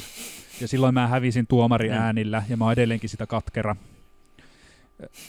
[0.61, 3.77] Ja silloin mä hävisin tuomari äänillä ja mä oon edelleenkin sitä katkera.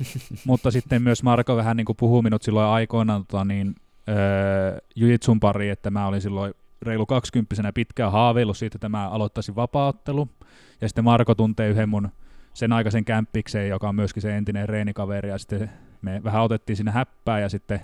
[0.47, 3.75] Mutta sitten myös Marko vähän niin kuin puhuu minut silloin aikoinaan tota, niin,
[4.09, 9.55] öö, jujitsun pari, että mä olin silloin reilu 20 pitkään haaveillut siitä, että mä aloittaisin
[9.55, 10.29] vapaattelu.
[10.81, 12.09] Ja sitten Marko tuntee yhden mun
[12.53, 15.69] sen aikaisen kämppikseen, joka on myöskin se entinen reenikaveri, ja sitten
[16.01, 17.81] me vähän otettiin sinne häppää, ja sitten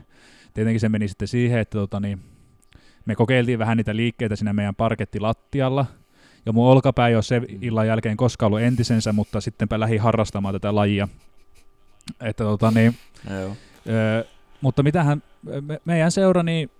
[0.53, 2.19] tietenkin se meni sitten siihen, että tota, niin,
[3.05, 5.85] me kokeiltiin vähän niitä liikkeitä siinä meidän parkettilattialla,
[6.45, 10.55] ja mun olkapää ei ole se illan jälkeen koskaan ollut entisensä, mutta sittenpä lähi harrastamaan
[10.55, 11.07] tätä lajia.
[12.21, 12.95] Että tota niin,
[13.29, 13.55] Joo.
[13.89, 14.25] Ö,
[14.61, 15.23] mutta mitähän
[15.61, 16.71] me, meidän seura, niin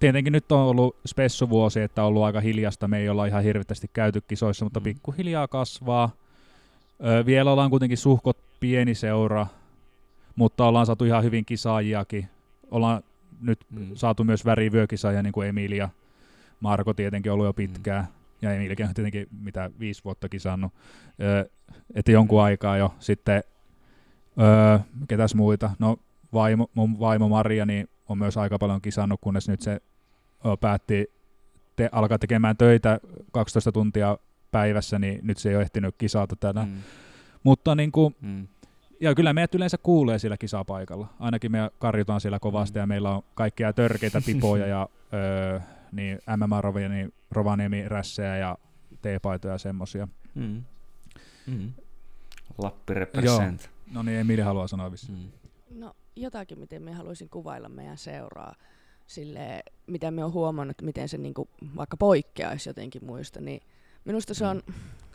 [0.00, 3.90] tietenkin nyt on ollut spessuvuosi, että on ollut aika hiljasta, me ei olla ihan hirveästi
[3.92, 4.84] käyty kisoissa, mutta mm.
[4.84, 6.10] pikkuhiljaa kasvaa.
[7.04, 9.46] Ö, vielä ollaan kuitenkin suhkot pieni seura,
[10.36, 12.28] mutta ollaan saatu ihan hyvin kisaajiakin.
[12.70, 13.02] Ollaan
[13.40, 13.90] nyt mm.
[13.94, 15.88] saatu myös värivyökisaajia, niin kuin Emilia.
[16.60, 18.08] Marko tietenkin ollut jo pitkään, mm.
[18.42, 20.72] ja Emilikin on tietenkin mitä viisi vuotta kisannut.
[21.20, 21.50] Ö,
[21.94, 22.44] että jonkun mm.
[22.44, 22.94] aikaa jo.
[22.98, 23.42] Sitten,
[24.38, 25.70] ö, ketäs muita?
[25.78, 25.96] No
[26.32, 31.10] vaimo, mun vaimo Maria niin on myös aika paljon kisannut, kunnes nyt se ö, päätti
[31.76, 33.00] te, alkaa tekemään töitä
[33.32, 34.18] 12 tuntia
[34.50, 36.68] päivässä, niin nyt se ei ole ehtinyt kisata tänään.
[36.68, 36.76] Mm.
[37.42, 38.48] Mutta niin kuin, mm.
[39.00, 41.08] ja kyllä meidät yleensä kuulee siellä kisapaikalla.
[41.20, 42.80] Ainakin me karjutaan siellä kovasti mm.
[42.82, 45.60] ja meillä on kaikkia törkeitä pipoja ja öö,
[45.92, 48.58] niin MMA Rovaniemi, Rovaniemi rässejä ja
[49.02, 50.08] teepaitoja ja semmosia.
[50.34, 50.64] Mm.
[51.46, 51.72] Mm.
[52.58, 53.62] Lappi represent.
[53.62, 53.71] Joo.
[53.92, 55.12] No niin, Emili haluaa sanoa vissi.
[55.12, 55.30] Mm.
[55.70, 58.54] No jotakin, miten me haluaisin kuvailla meidän seuraa
[59.06, 63.60] sille, mitä me on huomannut, miten se niinku vaikka poikkeaisi jotenkin muista, niin
[64.04, 64.62] minusta se, on,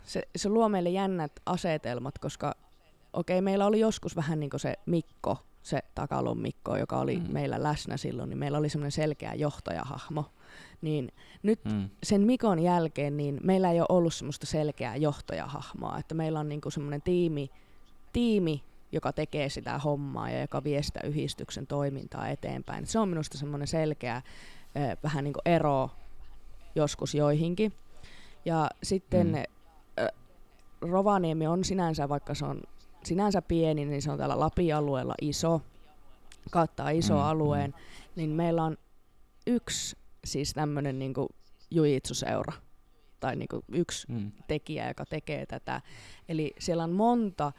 [0.04, 2.54] se, se luo meille jännät asetelmat, koska
[3.12, 7.16] okei, okay, meillä oli joskus vähän niin kuin se Mikko, se Takalon Mikko, joka oli
[7.16, 7.32] mm.
[7.32, 10.24] meillä läsnä silloin, niin meillä oli semmoinen selkeä johtajahahmo.
[10.80, 11.88] Niin nyt mm.
[12.02, 16.70] sen Mikon jälkeen niin meillä ei ole ollut semmoista selkeää johtajahahmoa, että meillä on niinku
[16.70, 17.50] semmoinen tiimi,
[18.18, 22.86] tiimi, joka tekee sitä hommaa ja joka vie sitä yhdistyksen toimintaa eteenpäin.
[22.86, 24.22] Se on minusta semmoinen selkeä
[25.02, 25.90] vähän niin kuin ero
[26.74, 27.72] joskus joihinkin.
[28.44, 30.06] Ja sitten mm.
[30.80, 32.62] Rovaniemi on sinänsä, vaikka se on
[33.04, 35.60] sinänsä pieni, niin se on täällä Lapin-alueella iso,
[36.50, 37.76] kattaa iso mm, alueen, mm.
[38.16, 38.76] niin meillä on
[39.46, 41.14] yksi siis tämmöinen niin
[41.70, 42.52] jujitsuseura,
[43.20, 44.32] tai niin yksi mm.
[44.48, 45.80] tekijä, joka tekee tätä.
[46.28, 47.52] Eli siellä on monta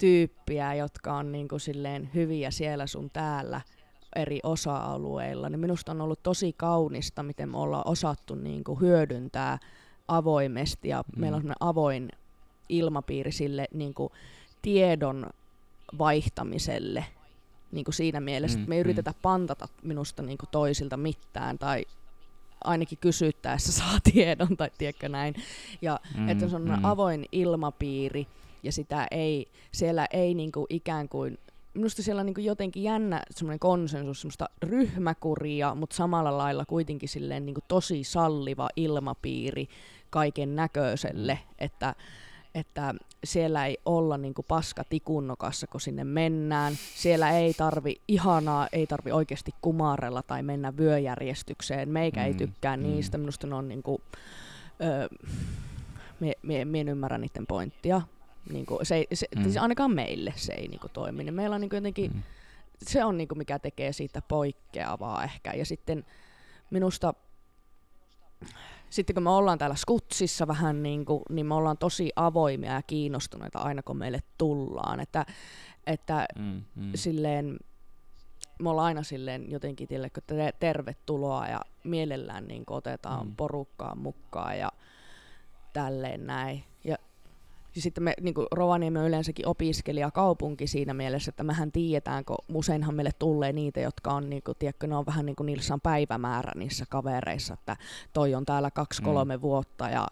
[0.00, 3.60] tyyppiä, jotka on niin kuin silleen hyviä siellä sun täällä
[4.16, 9.58] eri osa-alueilla, niin minusta on ollut tosi kaunista, miten me ollaan osattu niin kuin hyödyntää
[10.08, 11.20] avoimesti ja mm.
[11.20, 12.08] meillä on avoin
[12.68, 14.12] ilmapiiri sille niin kuin
[14.62, 15.26] tiedon
[15.98, 17.04] vaihtamiselle
[17.72, 18.84] niin kuin siinä mielessä, mm, että me ei mm.
[18.84, 21.84] yritetä pantata minusta niin kuin toisilta mitään tai
[22.64, 25.34] ainakin kysyttäessä saa tiedon tai tiedätkö näin.
[25.82, 26.84] Ja mm, että se on mm.
[26.84, 28.26] avoin ilmapiiri
[28.62, 31.38] ja sitä ei, siellä ei niin kuin ikään kuin
[31.74, 37.46] minusta siellä on niin jotenkin jännä semmoinen konsensus, semmoista ryhmäkuria, mutta samalla lailla kuitenkin silleen
[37.46, 39.68] niin tosi salliva ilmapiiri
[40.10, 41.94] kaiken näköiselle, että
[42.54, 46.74] että siellä ei olla niin kuin paska tikunnokassa, kun sinne mennään.
[46.94, 51.88] Siellä ei tarvi ihanaa, ei tarvi oikeasti kumarella tai mennä vyöjärjestykseen.
[51.88, 52.82] Meikä mm, ei tykkää mm.
[52.82, 53.18] niistä.
[53.18, 54.02] Minusta ne on niin kuin,
[54.82, 55.08] öö,
[56.20, 58.02] mie, mie, mie en ymmärrä niiden pointtia.
[58.52, 59.42] Niin kuin, se, se, mm.
[59.42, 61.24] siis ainakaan meille se ei niin kuin, toimi.
[61.24, 62.22] Niin meillä on niin kuin, jotenkin, mm.
[62.82, 65.52] se on niin kuin, mikä tekee siitä poikkeavaa ehkä.
[65.52, 66.04] Ja sitten
[66.70, 67.14] minusta
[68.90, 72.82] sitten kun me ollaan täällä skutsissa vähän niin kuin, niin me ollaan tosi avoimia ja
[72.82, 75.00] kiinnostuneita aina kun meille tullaan.
[75.00, 75.26] Että,
[75.86, 76.90] että mm, mm.
[76.94, 77.58] silleen,
[78.58, 80.22] me ollaan aina silleen jotenkin tille, kun
[80.60, 83.36] tervetuloa ja mielellään niin otetaan mm.
[83.36, 84.72] porukkaa mukaan ja
[85.72, 86.64] tälleen näin.
[86.84, 86.96] Ja
[87.76, 92.94] ja sitten me, niin Rovaniemi on yleensäkin opiskelijakaupunki siinä mielessä, että mehän tiedetään, kun useinhan
[92.94, 95.80] meille tulee niitä, jotka on, niin kuin, tiedätkö, ne on vähän niin kuin niissä on
[95.80, 97.76] päivämäärä niissä kavereissa, että
[98.12, 99.42] toi on täällä kaksi-kolme mm.
[99.42, 100.06] vuotta ja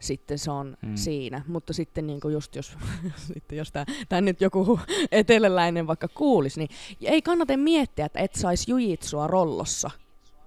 [0.00, 0.96] sitten se on mm.
[0.96, 1.42] siinä.
[1.48, 2.76] Mutta sitten niin kuin just jos,
[3.32, 3.72] sitten jos
[4.08, 4.80] tämä nyt joku
[5.12, 6.70] eteläläinen vaikka kuulisi, niin
[7.00, 9.90] ei kannata miettiä, että et saisi jujitsua rollossa,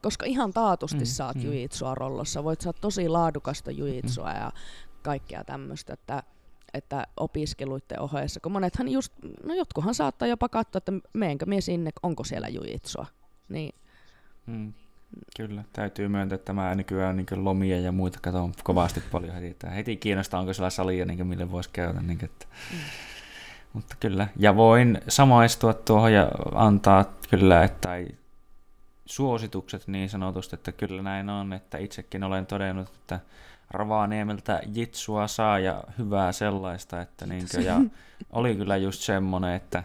[0.01, 1.05] koska ihan taatusti mm.
[1.05, 1.43] saat mm.
[1.43, 2.43] jujitsua rollossa.
[2.43, 4.39] Voit saada tosi laadukasta jujitsua mm.
[4.39, 4.51] ja
[5.01, 6.23] kaikkea tämmöistä, että
[6.73, 11.91] että opiskeluiden ohessa, kun monethan just, no jotkuhan saattaa jopa katsoa, että meenkö mie sinne,
[12.03, 13.05] onko siellä jujitsua.
[13.49, 13.75] Niin.
[14.45, 14.73] Mm.
[15.37, 19.47] Kyllä, täytyy myöntää, että mä nykyään niin lomia ja muita katson kovasti paljon heti.
[19.47, 22.01] Että heti kiinnostaa, onko siellä salia, niin mille voisi käydä.
[22.01, 22.45] Niin että.
[22.71, 22.77] Mm.
[23.73, 28.15] Mutta kyllä, ja voin samaistua tuohon ja antaa kyllä, että ei,
[29.05, 33.19] suositukset niin sanotusti, että kyllä näin on, että itsekin olen todennut, että
[33.71, 37.75] Ravaniemeltä jitsua saa ja hyvää sellaista, että niinkö, ja
[38.31, 39.83] oli kyllä just semmonen, että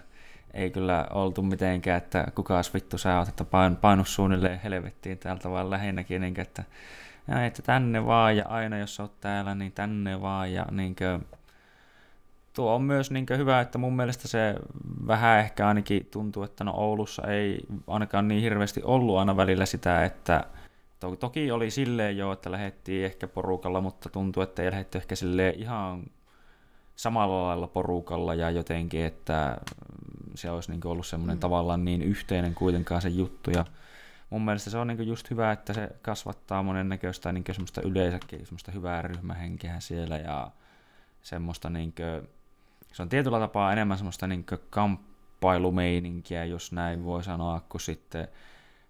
[0.55, 5.51] ei kyllä oltu mitenkään, että kukaas vittu sä oot, että pain, painu suunnilleen helvettiin täältä
[5.51, 6.65] vaan lähinnäkin, niinkö, että,
[7.29, 11.21] ja, että tänne vaan ja aina jos oot täällä, niin tänne vaan ja niinkö,
[12.53, 14.55] tuo on myös niinkö hyvä, että mun mielestä se
[15.07, 20.05] vähän ehkä ainakin tuntuu, että no Oulussa ei ainakaan niin hirveästi ollut aina välillä sitä,
[20.05, 20.45] että
[21.01, 25.17] To- toki oli silleen jo, että lähdettiin ehkä porukalla, mutta tuntuu, että ei lähdetty ehkä
[25.17, 26.05] silleen ihan
[26.97, 29.57] samalla lailla porukalla ja jotenkin, että
[30.35, 31.41] se olisi niin ollut semmoinen mm.
[31.41, 33.51] tavallaan niin yhteinen kuitenkaan se juttu.
[33.51, 33.65] Ja
[34.31, 38.47] mun mielestä se on niin just hyvä, että se kasvattaa monen näköistä niin semmoista yleensäkin
[38.47, 40.51] semmoista hyvää ryhmähenkeä siellä ja
[41.23, 42.29] semmoista niin kuin,
[42.93, 48.29] se on tietyllä tapaa enemmän semmoista niin kamppailumeininkiä, jos näin voi sanoa, kuin sitten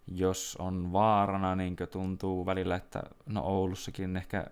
[0.06, 4.46] jos on vaarana, niin tuntuu välillä, että no Oulussakin ehkä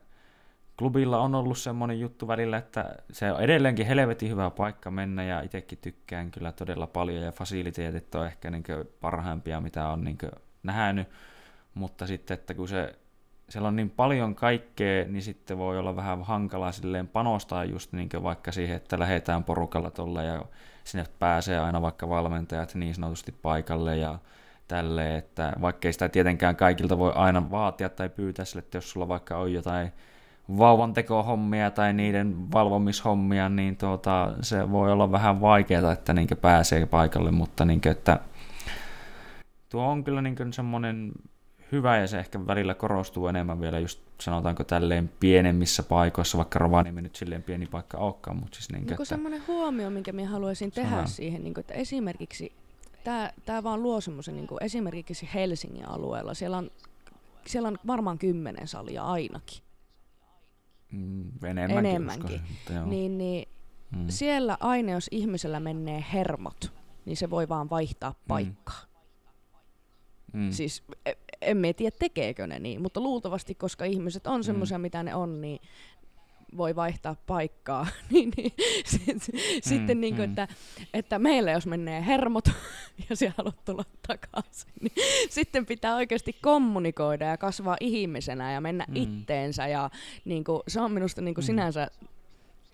[0.79, 5.41] klubilla on ollut semmoinen juttu välillä, että se on edelleenkin helvetin hyvä paikka mennä ja
[5.41, 8.65] itsekin tykkään kyllä todella paljon ja fasiliteetit on ehkä niin
[9.01, 10.19] parhaimpia, mitä on niin
[10.63, 11.09] nähnyt,
[11.75, 12.95] mutta sitten, että kun se
[13.49, 18.09] siellä on niin paljon kaikkea, niin sitten voi olla vähän hankalaa silleen panostaa just niin
[18.23, 20.45] vaikka siihen, että lähdetään porukalla tuolla ja
[20.85, 24.19] sinne pääsee aina vaikka valmentajat niin sanotusti paikalle ja
[24.69, 29.09] tälle, että vaikkei sitä tietenkään kaikilta voi aina vaatia tai pyytää sille, että jos sulla
[29.09, 29.93] vaikka on jotain
[30.59, 36.86] vauvan tekohommia tai niiden valvomishommia, niin tuota, se voi olla vähän vaikeaa, että niin pääsee
[36.86, 38.20] paikalle, mutta niin kuin, että
[39.69, 41.12] tuo on kyllä niin semmoinen
[41.73, 47.03] hyvä ja se ehkä välillä korostuu enemmän vielä just sanotaanko tälleen pienemmissä paikoissa, vaikka Rovaniemi
[47.03, 48.36] nyt silleen pieni paikka olekaan.
[48.36, 49.05] Mutta siis niin, niin että...
[49.05, 51.07] semmoinen huomio, minkä minä haluaisin tehdä Sana.
[51.07, 52.53] siihen, niin kuin, että esimerkiksi
[53.05, 56.71] tämä, tämä vaan luo semmoisen niin esimerkiksi Helsingin alueella, siellä on,
[57.47, 59.63] siellä on varmaan kymmenen salia ainakin.
[60.93, 61.87] Mm, enemmänkin.
[61.87, 62.41] enemmänkin.
[62.43, 63.49] Uskoisin, niin, niin
[63.97, 64.05] mm.
[64.09, 66.73] Siellä aina, jos ihmisellä menee hermot,
[67.05, 68.17] niin se voi vaan vaihtaa mm.
[68.29, 68.81] paikkaa.
[70.33, 70.51] Mm.
[70.51, 70.83] Siis
[71.41, 74.83] emme tiedä tekeekö ne niin, mutta luultavasti, koska ihmiset on semmoisia, mm.
[74.83, 75.61] mitä ne on, niin
[76.57, 78.53] voi vaihtaa paikkaa, niin, niin
[78.85, 80.33] sit, mm, sitten niin kuin, mm.
[80.33, 80.49] että,
[80.95, 82.45] että meillä jos menee hermot
[83.11, 84.93] ja siellä haluat tulla takaisin, niin
[85.31, 88.97] sitten pitää oikeasti kommunikoida ja kasvaa ihmisenä ja mennä mm.
[88.97, 89.91] itteensä ja
[90.25, 91.47] niin kuin, se on minusta niin kuin mm.
[91.47, 91.91] sinänsä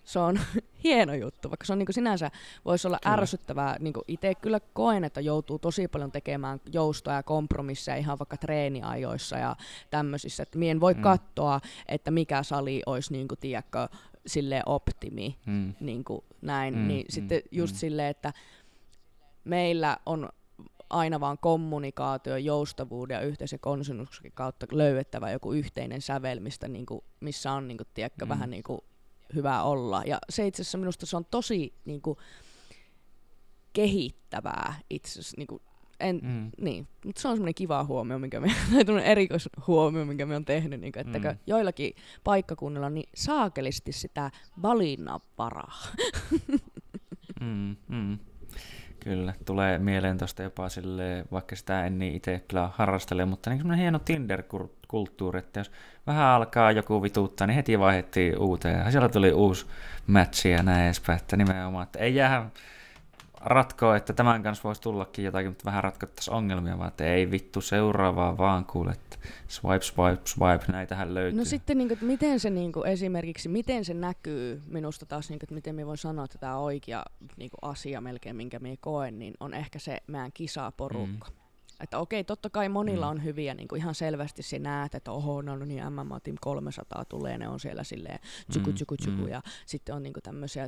[0.03, 0.39] se on
[0.83, 2.31] hieno juttu, vaikka se on niin kuin sinänsä
[2.65, 3.13] voisi olla kyllä.
[3.13, 3.77] ärsyttävää.
[3.79, 8.37] Niin kuin itse kyllä koen, että joutuu tosi paljon tekemään joustoja ja kompromisseja ihan vaikka
[8.37, 9.55] treeniajoissa ja
[9.89, 10.43] tämmöisissä.
[10.43, 11.01] Että mien voi mm.
[11.01, 13.87] katsoa, että mikä sali olisi niin kuin, tiedätkö,
[14.25, 15.73] sille optimi, mm.
[15.79, 16.75] niin kuin näin.
[16.75, 17.77] Mm, niin mm, sitten just mm.
[17.77, 18.33] silleen, että
[19.43, 20.29] meillä on
[20.89, 27.01] aina vaan kommunikaatio, joustavuuden ja yhteisen konsensuksen kautta löydettävä joku yhteinen sävel, mistä, niin kuin,
[27.19, 28.29] missä on niin kuin, tiedätkö, mm.
[28.29, 28.81] vähän niin kuin
[29.35, 30.03] hyvä olla.
[30.05, 32.17] Ja se itse asiassa minusta se on tosi niin kuin,
[33.73, 35.37] kehittävää itse asiassa.
[35.37, 35.61] Niin kuin,
[35.99, 36.51] en, mm.
[36.57, 38.47] niin, mutta se on semmoinen kiva huomio, minkä me,
[38.85, 41.37] tai erikoishuomio, minkä me on tehnyt, niin kuin, että mm.
[41.47, 41.93] joillakin
[42.23, 44.31] paikkakunnilla niin saakelisti sitä
[44.61, 45.81] valinnanvaraa.
[47.41, 48.19] mm, mm.
[48.99, 53.59] Kyllä, tulee mieleen tuosta jopa sille, vaikka sitä en niin itse kyllä harrastele, mutta niin
[53.59, 53.99] semmoinen hieno
[54.91, 55.71] Tinder-kulttuuri, että jos
[56.07, 58.79] vähän alkaa joku vituuttaa, niin heti vaihdettiin uuteen.
[58.79, 59.65] Ja siellä tuli uusi
[60.07, 62.49] matchi ja näin edespäin, että nimenomaan, että ei jää
[63.41, 67.61] ratkoa, että tämän kanssa voisi tullakin jotakin, mutta vähän ratkottaisiin ongelmia, vaan että ei vittu
[67.61, 71.39] seuraavaa vaan kuule, että swipe, swipe, swipe, näitähän löytyy.
[71.39, 75.29] No sitten niin kuin, että miten se niin kuin, esimerkiksi, miten se näkyy minusta taas,
[75.29, 77.03] niin kuin, että miten me voin sanoa, että tämä oikea
[77.37, 81.27] niin kuin asia melkein, minkä me koen, niin on ehkä se meidän kisaporukka.
[81.29, 81.40] Mm.
[81.83, 83.11] Että okei, totta kai monilla mm.
[83.11, 86.37] on hyviä, niin kuin ihan selvästi se näet, että oho, no, no niin, MMA Team
[86.41, 88.19] 300 tulee, ne on siellä silleen
[88.51, 89.27] tsuku, tsuku, tsuku, mm.
[89.27, 90.67] ja sitten on niin kuin tämmöisiä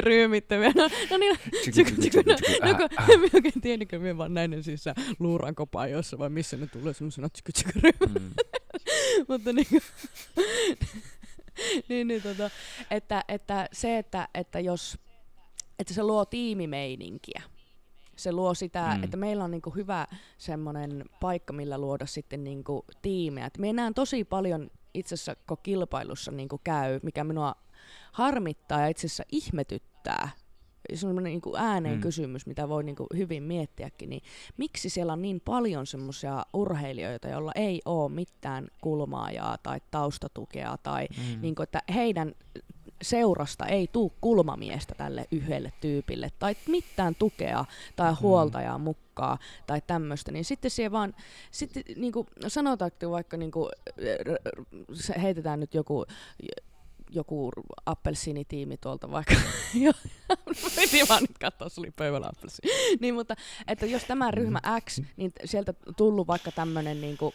[0.04, 1.38] ryhmittäviä, no, no niin,
[1.70, 2.36] tsuku, tsuku, no,
[2.70, 4.84] no kun, en oikein tiedäkö, minä vaan näin siis
[5.18, 8.30] luurankopaajoissa, vai missä ne tulee semmoisena tsuku, tsuku, mm.
[9.28, 9.82] Mutta niin kuin,
[11.88, 12.50] niin, niin tota,
[12.90, 14.98] että, että se, että, että jos
[15.78, 17.42] että se luo tiimimeininkiä,
[18.16, 19.04] se luo sitä, mm.
[19.04, 20.06] että meillä on niinku hyvä
[20.38, 23.46] semmoinen paikka, millä luoda sitten niinku tiimejä.
[23.46, 27.54] Et me näen tosi paljon itse asiassa, kun kilpailussa niinku käy, mikä minua
[28.12, 30.30] harmittaa ja itse asiassa ihmetyttää,
[30.94, 32.00] semmoinen niin kuin ääneen mm.
[32.00, 34.22] kysymys, mitä voi niin kuin hyvin miettiäkin, niin
[34.56, 41.08] miksi siellä on niin paljon semmoisia urheilijoita, joilla ei ole mitään kulmaajaa tai taustatukea, tai
[41.10, 41.40] mm.
[41.40, 42.34] niin kuin, että heidän
[43.04, 47.64] seurasta ei tuu kulmamiestä tälle yhdelle tyypille tai mitään tukea
[47.96, 48.18] tai mm.
[48.20, 51.14] huoltajaa mukaan tai tämmöistä, niin sitten siellä vaan,
[51.50, 53.70] sitten niin kuin sanotaanko vaikka niin kuin,
[55.22, 56.04] heitetään nyt joku
[57.14, 57.50] joku
[57.86, 59.34] appelsiinitiimi tuolta vaikka.
[60.76, 62.98] Piti vaan nyt katsoa, se oli pöydällä appelsiini.
[63.00, 63.34] niin, mutta
[63.68, 67.34] että jos tämä ryhmä X, niin sieltä tullut vaikka tämmöinen niin kuin,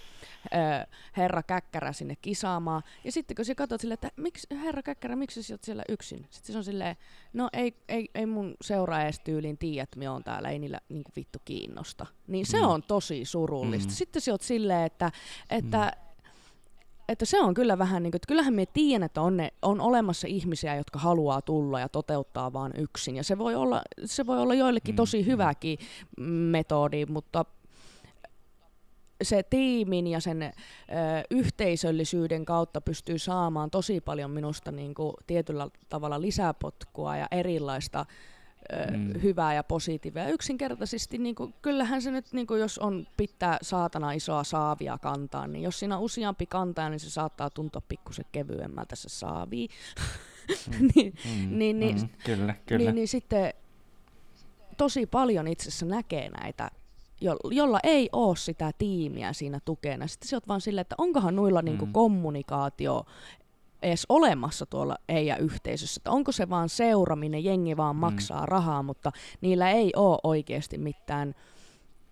[1.17, 2.83] herra Käkkärä sinne kisaamaan.
[3.03, 6.27] Ja sitten kun sä katsot silleen, että miksi, herra Käkkärä, miksi sä oot siellä yksin?
[6.29, 6.95] Sitten se on silleen,
[7.33, 10.79] no ei, ei, ei mun seuraa edes tyyliin tiedä, että me on täällä, ei niillä
[10.89, 12.05] niin vittu kiinnosta.
[12.27, 12.67] Niin se mm.
[12.67, 13.89] on tosi surullista.
[13.89, 13.95] Mm.
[13.95, 15.11] Sitten sä oot silleen, että,
[15.49, 16.08] että mm
[17.09, 19.81] että se on kyllä vähän niin kuin, että kyllähän me tiedän, että on, ne, on
[19.81, 23.15] olemassa ihmisiä, jotka haluaa tulla ja toteuttaa vaan yksin.
[23.15, 25.25] Ja se voi olla, se voi olla joillekin tosi mm.
[25.25, 25.79] hyväkin
[26.51, 27.45] metodi, mutta
[29.23, 30.51] se tiimin ja sen ö,
[31.29, 38.05] yhteisöllisyyden kautta pystyy saamaan tosi paljon minusta niin kuin, tietyllä tavalla lisäpotkua ja erilaista
[38.91, 39.21] mm.
[39.21, 40.29] hyvää ja positiivia.
[40.29, 45.47] Yksinkertaisesti, niin kuin, kyllähän se nyt, niin kuin, jos on pitää saatana isoa saavia kantaa,
[45.47, 49.67] niin jos siinä on useampi kantaa, niin se saattaa tuntua pikkusen kevyemmältä se saavi.
[50.69, 50.87] Mm.
[50.95, 51.57] niin, mm.
[51.59, 52.09] niin, niin, mm.
[52.25, 52.85] Kyllä, kyllä.
[52.85, 53.53] Niin, niin sitten
[54.77, 56.71] tosi paljon itse asiassa näkee näitä
[57.21, 60.07] jo, jolla ei ole sitä tiimiä siinä tukena.
[60.07, 61.87] Sitten se on vaan silleen, että onkohan noilla niinku mm.
[61.87, 63.05] niinku kommunikaatio
[63.81, 67.99] edes olemassa tuolla EIA-yhteisössä, että onko se vaan seuraminen, jengi vaan mm.
[67.99, 69.11] maksaa rahaa, mutta
[69.41, 71.35] niillä ei ole oikeasti mitään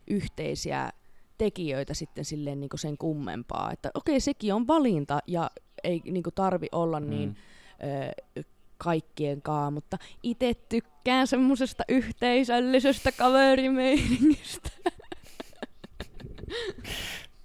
[0.08, 0.90] yhteisiä
[1.38, 3.72] tekijöitä sitten silleen niin sen kummempaa.
[3.72, 5.52] Että okei, sekin on valinta ja
[5.84, 7.10] ei niin tarvi olla mm.
[7.10, 7.38] niin
[8.38, 8.44] ö,
[8.78, 14.70] kaikkien kaa, mutta itse tykkään semmoisesta yhteisöllisestä kaverimeiningistä.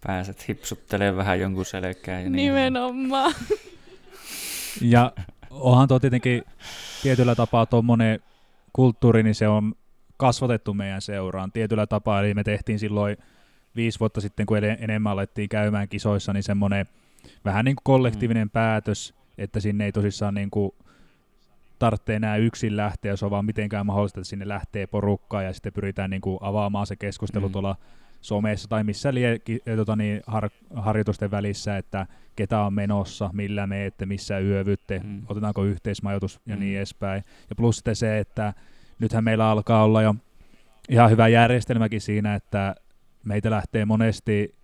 [0.06, 2.20] Pääset hipsuttelemaan vähän jonkun selkää.
[2.20, 3.34] Ja niin Nimenomaan.
[4.80, 5.12] Ja
[5.50, 6.42] onhan tuo tietenkin
[7.02, 8.20] tietyllä tapaa tuommoinen
[8.72, 9.74] kulttuuri, niin se on
[10.16, 12.20] kasvatettu meidän seuraan tietyllä tapaa.
[12.20, 13.16] Eli me tehtiin silloin
[13.76, 16.86] viisi vuotta sitten, kun enemmän alettiin käymään kisoissa, niin semmoinen
[17.44, 18.50] vähän niin kuin kollektiivinen mm.
[18.50, 20.72] päätös, että sinne ei tosissaan niin kuin
[21.78, 25.72] tarvitse enää yksin lähteä, jos on vaan mitenkään mahdollista, että sinne lähtee porukkaa ja sitten
[25.72, 27.52] pyritään niin kuin avaamaan se keskustelu mm.
[27.52, 27.76] tuolla
[28.22, 29.40] somessa tai missä lie
[29.76, 35.22] tota niin, har, harjoitusten välissä, että ketä on menossa, millä meette, missä yövytte, mm.
[35.28, 36.60] otetaanko yhteismajoitus ja mm.
[36.60, 37.24] niin edespäin.
[37.50, 38.54] Ja plus sitten se, että
[38.98, 40.14] nythän meillä alkaa olla jo
[40.88, 42.74] ihan hyvä järjestelmäkin siinä, että
[43.24, 44.54] meitä lähtee monesti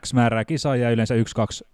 [0.00, 1.64] X määrää kisaa ja yleensä yksi, kaksi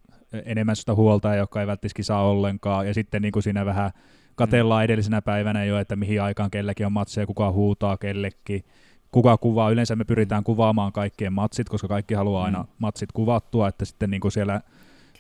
[0.44, 2.86] enemmän sitä huolta, joka ei välttämättä kisaa ollenkaan.
[2.86, 3.90] Ja sitten niin kuin siinä vähän
[4.34, 4.84] katellaan mm.
[4.84, 8.64] edellisenä päivänä jo, että mihin aikaan kellekin on matseja, kuka huutaa kellekin
[9.10, 9.70] kuka kuvaa.
[9.70, 12.68] Yleensä me pyritään kuvaamaan kaikkien matsit, koska kaikki haluaa aina mm.
[12.78, 14.60] matsit kuvattua, että sitten niin kuin siellä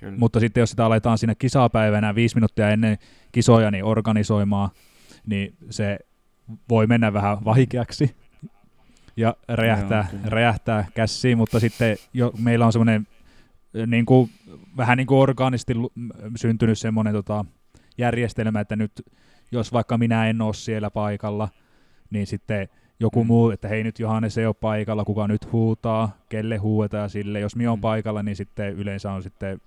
[0.00, 0.18] Kyllä.
[0.18, 2.98] Mutta sitten jos sitä aletaan siinä kisapäivänä viisi minuuttia ennen
[3.32, 4.70] kisoja niin organisoimaan,
[5.26, 5.98] niin se
[6.68, 8.16] voi mennä vähän vaikeaksi
[9.16, 13.06] ja räjähtää, Joo, räjähtää käsiin, mutta sitten jo, meillä on semmoinen
[13.86, 14.30] niin kuin,
[14.76, 15.74] vähän niin kuin orgaanisesti
[16.36, 17.44] syntynyt semmoinen tota,
[17.98, 18.92] järjestelmä, että nyt
[19.52, 21.48] jos vaikka minä en ole siellä paikalla,
[22.10, 22.68] niin sitten
[23.00, 23.26] joku mm.
[23.26, 27.40] muu, että hei nyt Johannes ei ole paikalla, kuka nyt huutaa, kelle huuetaan sille.
[27.40, 27.82] Jos minä on mm.
[27.82, 29.60] paikalla, niin sitten yleensä on sitten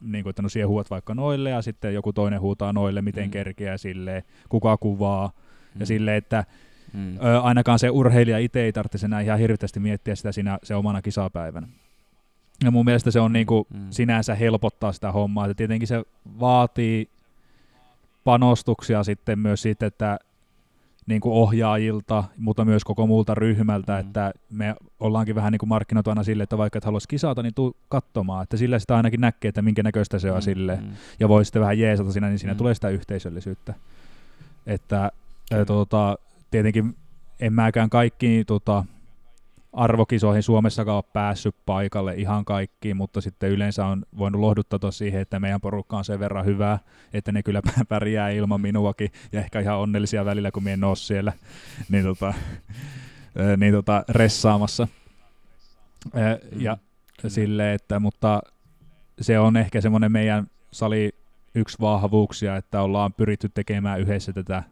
[0.00, 3.24] niin kuin, että no siihen huuat vaikka noille ja sitten joku toinen huutaa noille, miten
[3.24, 3.30] mm.
[3.30, 5.26] kerkeää sille, kuka kuvaa.
[5.26, 5.80] Mm.
[5.80, 6.44] Ja sille, että
[6.92, 7.16] mm.
[7.16, 11.02] ö, ainakaan se urheilija itse ei tarvitse enää ihan hirveästi miettiä sitä siinä, se omana
[11.02, 11.68] kisapäivänä.
[12.64, 13.86] Ja mun mielestä se on niin kuin, mm.
[13.90, 16.02] sinänsä helpottaa sitä hommaa, että tietenkin se
[16.40, 17.08] vaatii
[18.24, 20.18] panostuksia sitten myös siitä, että
[21.08, 24.00] niin kuin ohjaajilta, mutta myös koko muulta ryhmältä, mm.
[24.00, 27.54] että me ollaankin vähän niin kuin markkinoitu aina sille, että vaikka et haluaisi kisata, niin
[27.54, 30.42] tuu katsomaan, että sillä sitä ainakin näkee, että minkä näköistä se on mm.
[30.42, 30.88] sille, mm.
[31.20, 32.58] ja voi sitten vähän jeesata siinä, niin siinä mm.
[32.58, 33.74] tulee sitä yhteisöllisyyttä.
[34.66, 35.12] Että
[35.52, 36.18] ää, tuota,
[36.50, 36.96] tietenkin
[37.40, 38.84] en mäkään kaikki tuota,
[39.72, 45.40] arvokisoihin Suomessakaan ole päässyt paikalle ihan kaikkiin, mutta sitten yleensä on voinut lohduttaa siihen, että
[45.40, 46.78] meidän porukka on sen verran hyvää,
[47.12, 50.96] että ne kyllä pärjää ilman minuakin ja ehkä ihan onnellisia välillä, kun minä en ole
[50.96, 51.32] siellä
[51.88, 52.34] niin, tota,
[53.56, 54.88] niin tota, ressaamassa.
[56.56, 56.76] Ja
[57.22, 57.30] mm.
[57.30, 58.42] sille, että, mutta
[59.20, 61.12] se on ehkä semmoinen meidän sali
[61.54, 64.62] yksi vahvuuksia, että ollaan pyritty tekemään yhdessä tätä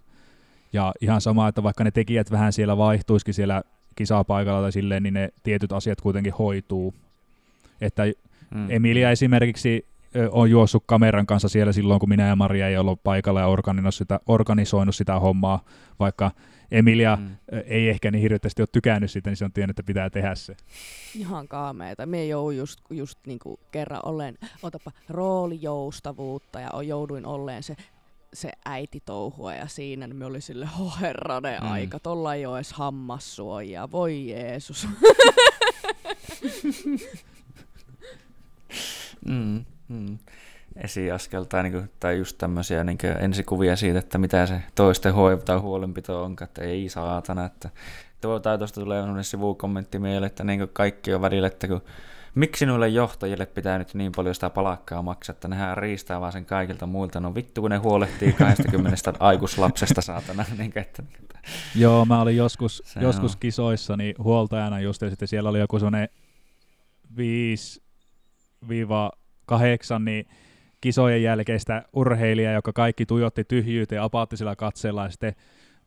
[0.72, 3.62] ja ihan sama, että vaikka ne tekijät vähän siellä vaihtuisikin siellä
[3.96, 6.94] kisapaikalla tai silleen, niin ne tietyt asiat kuitenkin hoituu.
[7.80, 8.02] Että
[8.54, 8.70] mm.
[8.70, 9.86] Emilia esimerkiksi
[10.30, 13.94] on juossut kameran kanssa siellä silloin, kun minä ja Maria ei ollut paikalla ja organisoinut
[13.94, 15.64] sitä, organisoinut sitä hommaa,
[16.00, 16.30] vaikka
[16.70, 17.36] Emilia mm.
[17.66, 20.56] ei ehkä niin hirveästi ole tykännyt sitä, niin se on tiennyt, että pitää tehdä se.
[21.14, 22.06] Ihan kaameeta.
[22.06, 27.76] Me jou just, just niinku kerran olleen, otapa roolijoustavuutta ja jouduin olleen se
[28.36, 31.70] se äiti touhua ja siinä niin me oli sille, oh herranen mm.
[31.70, 34.88] aika, tolla ei ole edes hammassuojaa, voi Jeesus.
[39.28, 40.18] mm, mm.
[40.76, 45.58] Esiaskel tai, niinku, tai just tämmöisiä niinku ensikuvia siitä, että mitä se toisten hoiva tai
[45.58, 47.44] huolenpito on, että ei saatana.
[47.44, 47.70] Että
[48.20, 51.82] tuo taitosta tulee sellainen sivukommentti mieleen, että niinku kaikki on välillä, että kun
[52.36, 56.44] miksi noille johtajille pitää nyt niin paljon sitä palakkaa maksaa, että nehän riistää vaan sen
[56.44, 57.20] kaikilta muilta.
[57.20, 60.44] No vittu, kun ne huolehtii 20 aikuislapsesta saatana.
[60.58, 61.38] niin, että, että.
[61.74, 66.08] Joo, mä olin joskus, joskus kisoissa niin huoltajana just, ja sitten siellä oli joku sellainen
[67.12, 67.18] 5-8
[70.04, 70.28] niin
[70.80, 75.34] kisojen jälkeistä urheilijaa, joka kaikki tuijotti tyhjyyteen apaattisella katseella, ja sitten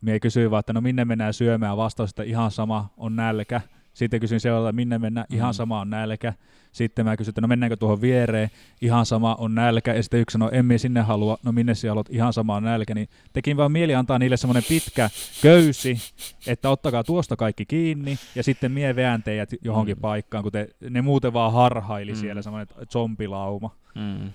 [0.00, 3.60] mie kysyin vaan, että no minne mennään syömään, vastaus, että ihan sama on nälkä.
[3.94, 5.36] Sitten kysyin seuraavalle, minne mennään, mm.
[5.36, 6.32] ihan sama on nälkä.
[6.72, 8.50] Sitten mä kysyin, että no mennäänkö tuohon viereen,
[8.80, 9.94] ihan sama on nälkä.
[9.94, 12.94] Ja sitten yksi sanoi, emme sinne halua, no minne sinä haluat, ihan sama on nälkä.
[12.94, 15.10] Niin tekin vaan mieli antaa niille semmoinen pitkä
[15.42, 15.98] köysi,
[16.46, 20.00] että ottakaa tuosta kaikki kiinni, ja sitten mie veän teidät johonkin mm.
[20.00, 22.18] paikkaan, kun te, ne muuten vaan harhaili mm.
[22.18, 23.76] siellä, semmoinen zombilauma.
[23.94, 24.32] Mm.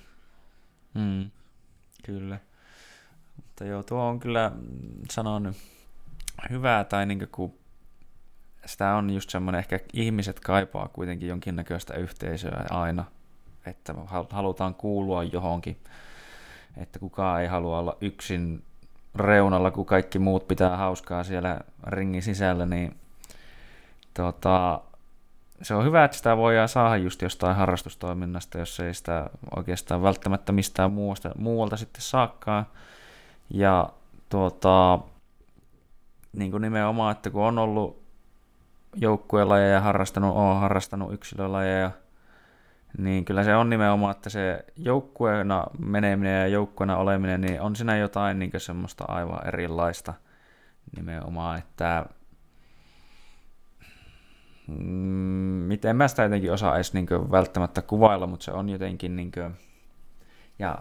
[0.93, 1.31] Mm.
[2.03, 2.39] Kyllä.
[3.35, 4.51] Mutta joo, tuo on kyllä,
[5.11, 5.53] sanon,
[6.49, 7.53] hyvää tai niin kuin
[8.65, 13.05] sitä on just semmoinen, ehkä ihmiset kaipaa kuitenkin jonkinnäköistä yhteisöä aina,
[13.65, 13.95] että
[14.29, 15.77] halutaan kuulua johonkin,
[16.77, 18.63] että kukaan ei halua olla yksin
[19.15, 22.95] reunalla, kun kaikki muut pitää hauskaa siellä ringin sisällä, niin
[24.13, 24.81] tota,
[25.61, 30.51] se on hyvä, että sitä voidaan saada just jostain harrastustoiminnasta, jos ei sitä oikeastaan välttämättä
[30.51, 32.65] mistään muualta, muualta sitten saakkaan.
[33.49, 33.89] Ja
[34.29, 34.99] tuota,
[36.33, 38.04] niin kuin nimenomaan, että kun on ollut
[38.95, 41.91] joukkuelajeja harrastanut, olen harrastanut yksilölajeja,
[42.97, 47.97] niin kyllä se on nimenomaan, että se joukkueena meneminen ja joukkueena oleminen, niin on siinä
[47.97, 50.13] jotain niin semmoista aivan erilaista
[50.95, 52.05] nimenomaan, että
[54.67, 54.83] mm,
[55.67, 59.53] miten mä sitä jotenkin osaa edes niin välttämättä kuvailla, mutta se on jotenkin niin kuin,
[60.59, 60.77] ja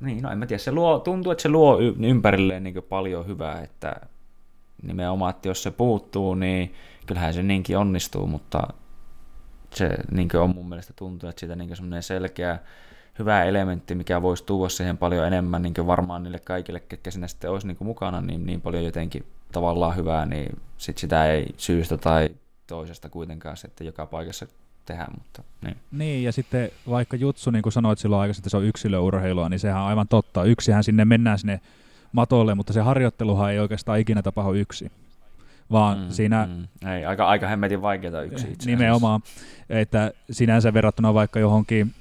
[0.00, 3.60] niin, no en mä tiedä, se luo, tuntuu, että se luo ympärilleen niin paljon hyvää,
[3.60, 3.96] että
[4.82, 6.74] nimenomaan, että jos se puuttuu, niin
[7.08, 8.68] kyllähän se niinkin onnistuu, mutta
[9.74, 12.58] se niin on mun mielestä tuntuu, että siitä niin semmoinen selkeä
[13.18, 17.50] hyvä elementti, mikä voisi tuoda siihen paljon enemmän niin varmaan niille kaikille, ketkä sinne sitten
[17.50, 22.28] olisi niin mukana, niin, niin paljon jotenkin tavallaan hyvää, niin sit sitä ei syystä tai
[22.66, 24.46] toisesta kuitenkaan sitten joka paikassa
[24.84, 25.06] tehdä.
[25.14, 25.76] Mutta, niin.
[25.92, 29.60] niin, ja sitten vaikka jutsu, niin kuin sanoit silloin aikaisemmin, että se on yksilöurheilua, niin
[29.60, 30.44] sehän on aivan totta.
[30.44, 31.60] Yksihän sinne mennään sinne
[32.12, 34.92] matolle, mutta se harjoitteluhan ei oikeastaan ikinä tapahdu yksi
[35.70, 36.48] vaan mm, siinä...
[36.56, 36.88] Mm.
[36.88, 39.20] Ei, aika, aika hemmetin vaikeaa yksi itse Nimenomaan,
[39.68, 41.92] että sinänsä verrattuna vaikka johonkin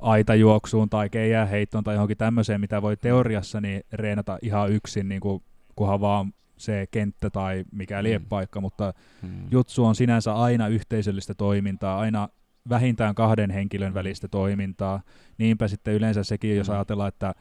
[0.00, 5.42] aitajuoksuun tai keijäheittoon tai johonkin tämmöiseen, mitä voi teoriassa niin reenata ihan yksin, niin kuin,
[5.76, 8.26] kunhan vaan se kenttä tai mikä mm.
[8.28, 9.28] paikka, mutta mm.
[9.50, 12.28] jutsu on sinänsä aina yhteisöllistä toimintaa, aina
[12.68, 15.00] vähintään kahden henkilön välistä toimintaa.
[15.38, 16.74] Niinpä sitten yleensä sekin, jos mm.
[16.74, 17.34] ajatellaan, että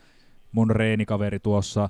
[0.52, 1.90] mun reenikaveri tuossa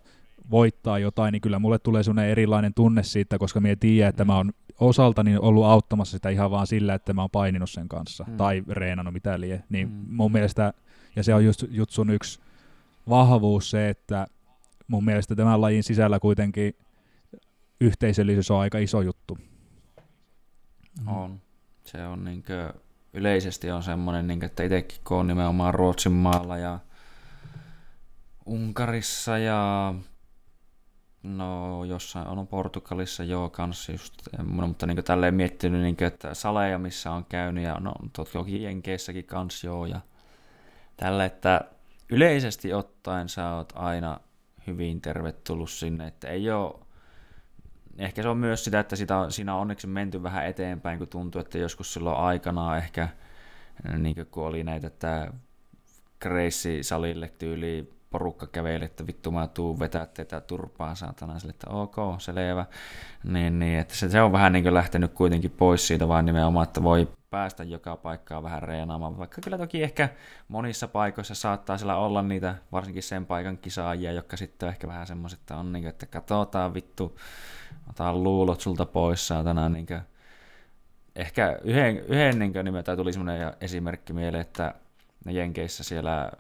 [0.52, 4.28] voittaa jotain, niin kyllä mulle tulee sellainen erilainen tunne siitä, koska minä tiedän, että mm.
[4.28, 8.26] mä oon osaltani ollut auttamassa sitä ihan vaan sillä, että mä oon paininut sen kanssa
[8.28, 8.38] mm.
[8.38, 9.64] tai reenannut mitä lie.
[9.70, 10.06] Niin mm.
[10.10, 10.74] mun mielestä,
[11.16, 12.40] ja se on just Jutsun yksi
[13.10, 14.28] vahvuus se, että
[14.88, 16.76] mun mielestä tämän lajin sisällä kuitenkin
[17.82, 19.38] yhteisöllisyys on aika iso juttu.
[21.08, 21.42] On.
[21.84, 22.44] Se on niin
[23.14, 26.80] yleisesti on semmoinen, niin että itsekin kun on nimenomaan Ruotsin maalla ja
[28.46, 29.94] Unkarissa ja
[31.24, 34.14] No jossain on Portugalissa joo kanssa just,
[34.44, 37.94] mutta niin tälleen miettinyt, niin kuin, että saleja missä on käynyt ja no
[38.34, 40.02] toki Jenkeissäkin kanssa joo ja
[40.98, 41.62] tällä, että
[42.10, 44.20] yleisesti ottaen sä oot aina
[44.68, 46.76] hyvin tervetullut sinne, että ei ole
[47.98, 51.42] ehkä se on myös sitä, että sitä, siinä on onneksi menty vähän eteenpäin, kun tuntuu,
[51.42, 53.10] että joskus silloin aikanaan ehkä,
[53.98, 55.34] niin kun oli näitä, että
[56.22, 61.96] Gracie-salille tyyli porukka käveli, että vittu mä tuu vetää tätä turpaa saatana sille, että ok,
[62.18, 62.66] selvä.
[63.24, 66.84] Niin, niin että se, se, on vähän niin lähtenyt kuitenkin pois siitä vaan nimenomaan, että
[66.84, 70.10] voi päästä joka paikkaan vähän reenaamaan, vaikka kyllä toki ehkä
[70.48, 75.08] monissa paikoissa saattaa sillä olla niitä, varsinkin sen paikan kisaajia, jotka sitten on ehkä vähän
[75.08, 77.18] semmoiset, että on niin kuin, että katsotaan vittu,
[77.90, 80.02] otan luulot sulta pois saatana, niin kuin,
[81.16, 84.74] ehkä yhden, yhden niin kuin, tai tuli semmoinen esimerkki mieleen, että
[85.26, 86.32] Jenkeissä siellä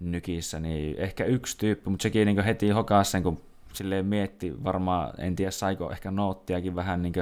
[0.00, 3.40] nykissä, niin ehkä yksi tyyppi, mutta sekin niin heti hokas sen, kun
[3.72, 7.14] silleen mietti varmaan, en tiedä saiko ehkä noottiakin vähän niin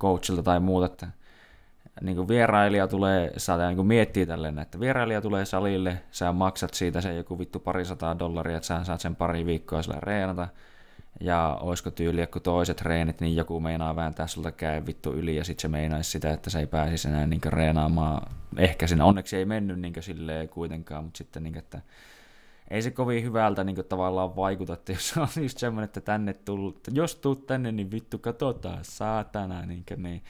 [0.00, 1.08] coachilta tai muuta, että
[2.00, 6.74] niin kuin vierailija tulee, saa niin kuin miettiä tälleen, että vierailija tulee salille, sä maksat
[6.74, 10.48] siitä se joku vittu parisataa dollaria, että sä saat sen pari viikkoa sillä reenata,
[11.20, 15.44] ja olisiko tyyli, kun toiset reenit, niin joku meinaa vääntää sulta käy vittu yli, ja
[15.44, 18.32] sitten se meinaisi sitä, että se ei pääsisi enää niin reenaamaan.
[18.56, 21.80] Ehkä sinne, onneksi ei mennyt niin silleen kuitenkaan, mutta sitten niin, että
[22.70, 26.88] ei se kovin hyvältä niin tavallaan vaikuta, että jos on just semmoinen, että tänne tullut,
[26.92, 30.22] jos tuut tänne, niin vittu katsotaan, saatana, niin, kuin,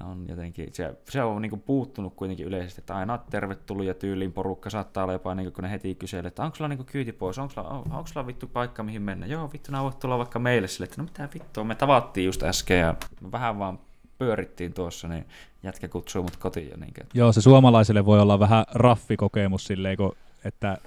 [0.00, 4.32] niin on jotenkin, se, se on niin puuttunut kuitenkin yleisesti, että aina tervetullut ja tyyliin
[4.32, 7.12] porukka saattaa olla jopa, niin kuin, kun ne heti kyselee, että onko sulla niin kyyti
[7.12, 10.18] pois, onko sulla, on, onko sulla vittu paikka mihin mennä, joo vittu, nämä voit tulla
[10.18, 12.94] vaikka meille sille, että no mitä vittua, me tavattiin just äsken ja
[13.32, 13.78] vähän vaan
[14.18, 15.26] pyörittiin tuossa, niin
[15.62, 16.70] jätkä kutsuu mut kotiin.
[16.70, 16.94] Ja niin.
[17.14, 20.78] Joo, se suomalaiselle voi olla vähän raffikokemus silleen, kun, että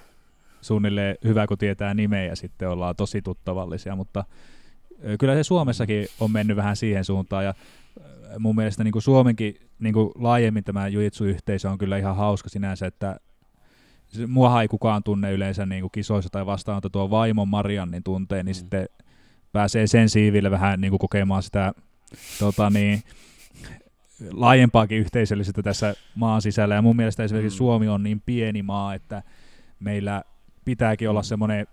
[0.60, 4.24] suunnilleen hyvä, kun tietää nimeä ja sitten ollaan tosi tuttavallisia, mutta
[5.18, 7.54] kyllä se Suomessakin on mennyt vähän siihen suuntaan ja
[8.38, 12.86] mun mielestä niin kuin Suomenkin niin kuin laajemmin tämä jujitsu-yhteisö on kyllä ihan hauska sinänsä,
[12.86, 13.20] että
[14.26, 18.46] muahan ei kukaan tunne yleensä niin kuin kisoissa tai vastaan, että tuo vaimon Mariannin tunteen,
[18.46, 18.58] niin mm.
[18.58, 18.88] sitten
[19.52, 21.72] pääsee sen siiville vähän niin kuin kokemaan sitä
[22.38, 23.02] tota niin,
[24.32, 26.74] laajempaakin yhteisöllisyyttä tässä maan sisällä.
[26.74, 27.58] Ja mun mielestä esimerkiksi mm.
[27.58, 29.22] Suomi on niin pieni maa, että
[29.80, 30.22] meillä
[30.64, 31.66] pitääkin olla semmoinen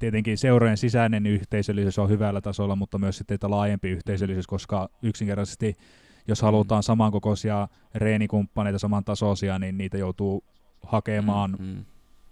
[0.00, 5.76] tietenkin seurojen sisäinen yhteisöllisyys on hyvällä tasolla, mutta myös sitten laajempi yhteisöllisyys, koska yksinkertaisesti
[6.28, 10.44] jos halutaan samankokoisia reenikumppaneita, samantasoisia, niin niitä joutuu
[10.82, 11.84] hakemaan mm, mm.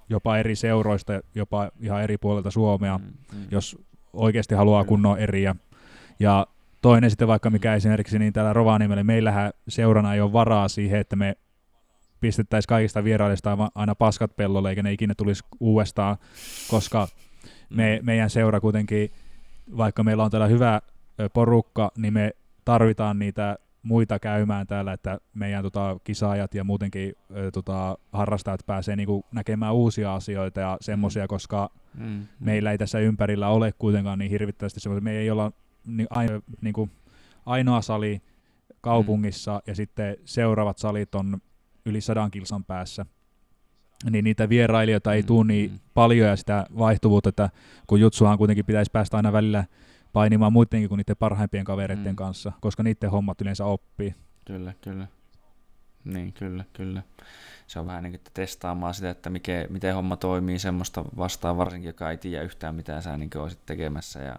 [0.08, 3.46] jopa eri seuroista, jopa ihan eri puolilta Suomea, mm, mm.
[3.50, 3.78] jos
[4.12, 5.56] oikeasti haluaa kunnon eriä.
[6.20, 6.46] Ja
[6.82, 11.16] toinen sitten vaikka mikä esimerkiksi, niin täällä Rovaniemellä meillähän seurana ei ole varaa siihen, että
[11.16, 11.36] me
[12.20, 16.16] pistettäisiin kaikista vierailista aina paskat pellolle, eikä ne ikinä tulisi uudestaan,
[16.70, 17.08] koska
[17.70, 18.06] me, mm.
[18.06, 19.10] meidän seura kuitenkin,
[19.76, 20.80] vaikka meillä on täällä hyvä
[21.32, 22.32] porukka, niin me
[22.64, 27.14] tarvitaan niitä muita käymään täällä, että meidän tota, kisaajat ja muutenkin
[27.52, 31.28] tota, harrastajat pääsee niinku näkemään uusia asioita ja semmoisia, mm.
[31.28, 32.26] koska mm, mm.
[32.40, 35.04] meillä ei tässä ympärillä ole kuitenkaan niin hirvittävästi semmoisia.
[35.04, 35.52] Me ei olla
[35.86, 36.88] niin, aino, niinku,
[37.46, 38.22] ainoa sali
[38.80, 39.62] kaupungissa mm.
[39.66, 41.38] ja sitten seuraavat salit on
[41.86, 43.06] yli sadan kilsan päässä
[44.10, 45.78] niin niitä vierailijoita ei tule niin mm.
[45.94, 47.50] paljon ja sitä vaihtuvuutta, että
[47.86, 49.64] kun jutsuhan kuitenkin pitäisi päästä aina välillä
[50.12, 52.16] painimaan muidenkin kuin niiden parhaimpien kavereiden mm.
[52.16, 54.14] kanssa, koska niiden hommat yleensä oppii.
[54.44, 55.06] Kyllä, kyllä.
[56.04, 57.02] Niin, kyllä, kyllä.
[57.66, 61.88] Se on vähän niin kuin testaamaan sitä, että mikä, miten homma toimii semmoista vastaan, varsinkin
[61.88, 64.36] joka ei tiedä yhtään mitään sä niin olisit tekemässä ja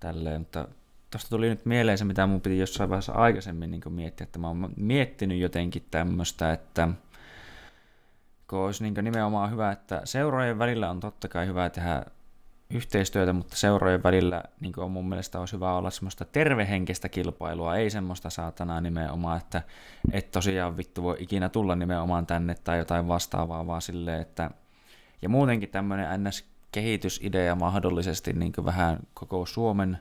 [0.00, 0.68] tälleen, mutta
[1.10, 4.48] tuosta tuli nyt mieleen se, mitä mun piti jossain vaiheessa aikaisemmin niin miettiä, että mä
[4.48, 6.88] oon miettinyt jotenkin tämmöistä, että
[8.50, 12.02] kun olisi niin nimenomaan hyvä, että seurojen välillä on totta kai hyvä tehdä
[12.70, 17.90] yhteistyötä, mutta seurojen välillä niin on mun mielestä olisi hyvä olla semmoista tervehenkistä kilpailua, ei
[17.90, 19.62] semmoista saatanaa nimenomaan, että
[20.12, 24.50] et tosiaan vittu voi ikinä tulla nimenomaan tänne tai jotain vastaavaa, vaan silleen, että
[25.22, 29.98] ja muutenkin tämmöinen NS-kehitysidea mahdollisesti niin vähän koko Suomen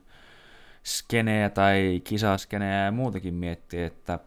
[0.83, 4.19] skeneä tai kisaskeneä ja muutenkin miettiä, että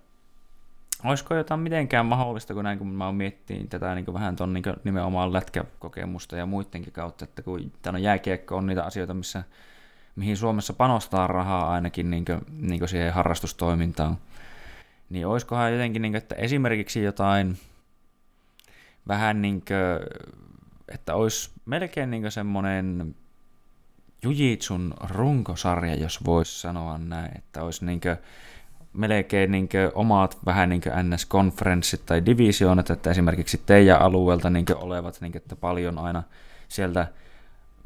[1.04, 4.64] olisiko jotain mitenkään mahdollista, kun näin kun mä oon miettinyt tätä niin vähän ton niin
[4.84, 9.42] nimenomaan lätkäkokemusta ja muidenkin kautta, että kun tämä jääkiekko on niitä asioita, missä,
[10.16, 14.18] mihin Suomessa panostaa rahaa ainakin niin kuin, niin kuin siihen harrastustoimintaan,
[15.10, 17.58] niin olisikohan jotenkin, niin kuin, että esimerkiksi jotain
[19.08, 20.18] vähän niin kuin,
[20.88, 23.14] että olisi melkein niin semmoinen
[24.22, 28.16] Jujitsun runkosarja, jos voisi sanoa näin, että olisi niin kuin,
[28.92, 35.36] melkein niin omat vähän niin NS-konferenssit tai divisioonat, että esimerkiksi teidän alueelta niin olevat, niin
[35.36, 36.22] että paljon aina
[36.68, 37.06] sieltä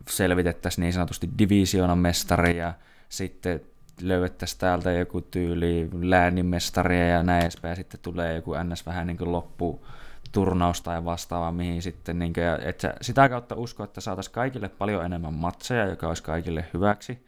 [0.08, 2.74] selvitettäisiin niin sanotusti divisioonan mestari ja
[3.08, 3.60] sitten
[4.00, 8.86] löydettäisiin täältä joku tyyli läänimestaria ja näin edespäin, ja sitten tulee joku ns.
[8.86, 9.86] vähän niin loppu
[10.32, 15.04] turnaus tai vastaava, mihin sitten, niin kuin, että sitä kautta usko, että saataisiin kaikille paljon
[15.04, 17.26] enemmän matseja, joka olisi kaikille hyväksi.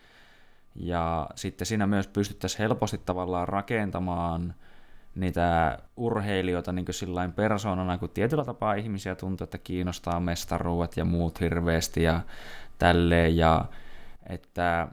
[0.74, 4.54] Ja sitten siinä myös pystyttäisiin helposti tavallaan rakentamaan
[5.14, 11.40] niitä urheilijoita niin kuin persoonana, kun tietyllä tapaa ihmisiä tuntuu, että kiinnostaa mestaruudet ja muut
[11.40, 12.20] hirveästi ja
[12.78, 13.64] tälleen, ja
[14.28, 14.88] että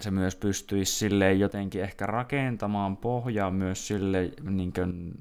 [0.00, 5.14] se myös pystyisi sille jotenkin ehkä rakentamaan pohjaa myös sille niin kuin,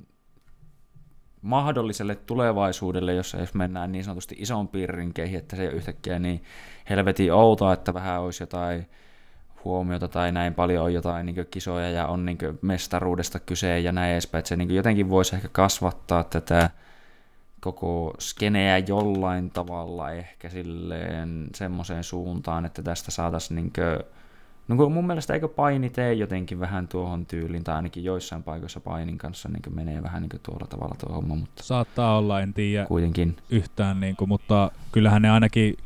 [1.41, 6.43] mahdolliselle tulevaisuudelle, jossa jos mennään niin sanotusti isompiin rinkeihin, että se ei ole yhtäkkiä niin
[6.89, 8.87] helvetin outoa, että vähän olisi jotain
[9.65, 14.11] huomiota tai näin paljon on jotain niin kisoja ja on niin mestaruudesta kyse ja näin
[14.11, 16.69] edespäin, että se niin jotenkin voisi ehkä kasvattaa tätä
[17.59, 24.03] koko skeneä jollain tavalla ehkä silleen semmoiseen suuntaan, että tästä saataisiin niin kuin,
[24.67, 28.79] No kun mun mielestä eikö paini tee jotenkin vähän tuohon tyyliin, tai ainakin joissain paikoissa
[28.79, 31.35] painin kanssa niin menee vähän niin tuolla tavalla tuo homma.
[31.35, 33.35] Mutta Saattaa olla, en tiedä kuitenkin.
[33.49, 35.77] yhtään, niin kuin, mutta kyllähän ne ainakin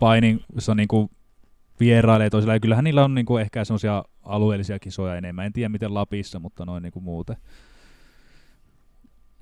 [0.00, 1.10] painissa niin kuin
[1.84, 5.46] vierailee toisilla, ja kyllähän niillä on niin kuin ehkä semmoisia alueellisia kisoja enemmän.
[5.46, 7.36] En tiedä miten Lapissa, mutta noin niin kuin muuten.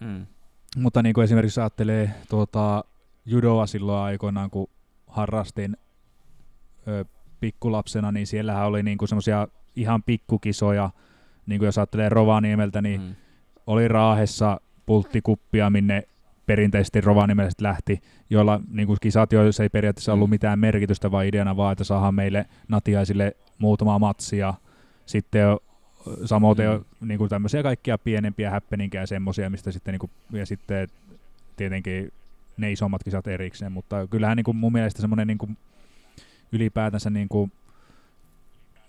[0.01, 0.27] Mm.
[0.77, 2.85] Mutta niin kuin esimerkiksi ajattelee tuota,
[3.27, 4.71] judoa silloin aikoinaan, kun
[5.07, 5.77] harrastin
[6.89, 7.05] ö,
[7.41, 10.91] pikkulapsena, niin siellähän oli niinku semmoisia ihan pikkukisoja,
[11.47, 13.15] niin kuin jos ajattelee Rovaniemeltä, niin mm.
[13.67, 16.09] oli Raahessa pulttikuppia, minne
[16.47, 18.01] perinteisesti Rovaniemeltä lähti,
[18.31, 20.35] joilla niin kuin kisat, joissa ei periaatteessa ollut mm.
[20.35, 24.55] mitään merkitystä, vaan ideana vaan, että saadaan meille natiaisille muutama matsia.
[25.07, 25.47] Sitten
[26.25, 27.09] samoin mm.
[27.09, 30.89] niin kuin tämmöisiä kaikkia pienempiä häppeninkejä semmoisia, mistä sitten, niin kuin, ja sitten
[31.57, 32.13] tietenkin
[32.57, 35.57] ne isommat kisat erikseen, mutta kyllähän niin kuin mun mielestä semmoinen niin kuin
[36.53, 37.53] ylipäätänsä niin kuin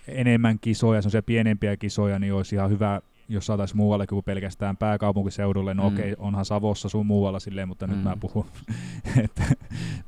[0.08, 5.74] enemmän kisoja, semmoisia pienempiä kisoja, niin olisi ihan hyvä, jos saataisiin muualle kuin pelkästään pääkaupunkiseudulle.
[5.74, 5.96] No mm.
[5.96, 7.94] okei, okay, onhan Savossa sun muualla silleen, mutta mm.
[7.94, 8.46] nyt mä puhun
[9.24, 9.44] että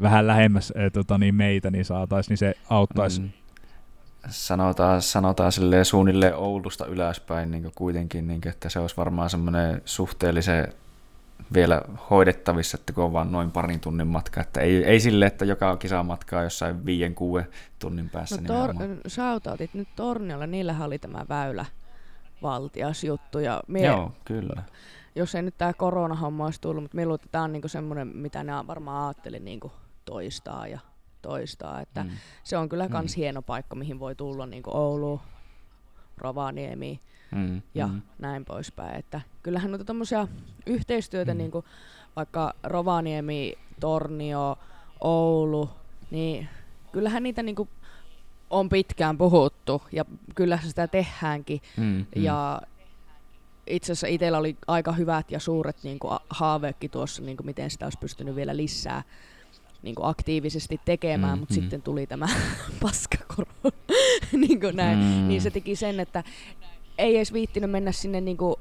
[0.02, 3.22] vähän lähemmäs et, tota, niin meitä, niin saataisiin, niin se auttaisi.
[3.22, 3.30] Mm.
[4.30, 9.82] Sanotaan, sanotaan silleen suunnilleen Oulusta ylöspäin niin kuitenkin, niin kuin, että se olisi varmaan semmoinen
[9.86, 10.74] suhteellisen
[11.54, 14.42] vielä hoidettavissa, että kun on vain noin parin tunnin matka.
[14.42, 17.48] Että ei, ei sille, että joka kisa matkaa jossain viien, kuuden
[17.80, 18.42] tunnin päässä.
[18.42, 21.66] No tor- shoutoutit nyt Torniolla, niillähän oli tämä väylä
[22.46, 23.40] valtias juttu.
[23.40, 24.64] Ja mie, Joo, kyllä.
[25.16, 28.54] Jos ei nyt tämä koronahomma olisi tullut, mutta minulla tämä on niinku semmoinen, mitä ne
[28.68, 29.72] varmaan ajattelin niinku
[30.06, 30.80] toistaa ja
[31.22, 31.82] toistaa.
[31.82, 32.10] Että mm.
[32.44, 33.20] Se on kyllä myös mm.
[33.20, 35.22] hieno paikka, mihin voi tulla niinku Oulu,
[36.18, 37.00] Rovaniemi,
[37.36, 38.02] mm, ja mm.
[38.20, 38.96] näin poispäin.
[38.96, 40.28] Että kyllähän noita tämmöisiä
[40.66, 41.38] yhteistyötä, mm.
[41.38, 41.66] niin kuin
[42.16, 44.58] vaikka Rovaniemi, Tornio,
[45.02, 45.70] Oulu,
[46.12, 46.50] niin
[46.92, 47.70] kyllähän niitä niin kuin
[48.50, 50.06] on pitkään puhuttu ja
[50.36, 51.62] kyllä sitä tehdäänkin.
[51.78, 52.06] Mm, mm.
[52.16, 52.62] Ja
[53.68, 57.72] itse asiassa itsellä oli aika hyvät ja suuret niin kuin haaveekki tuossa, niin kuin miten
[57.72, 59.04] sitä olisi pystynyt vielä lisää
[59.84, 61.62] niin kuin aktiivisesti tekemään, mm, mutta mm.
[61.62, 62.28] sitten tuli tämä
[62.82, 63.72] paskakorona,
[64.48, 65.00] niin, kuin näin.
[65.00, 65.28] Mm.
[65.28, 66.24] niin se teki sen, että
[66.98, 68.60] ei edes viittinyt mennä sinne niinku,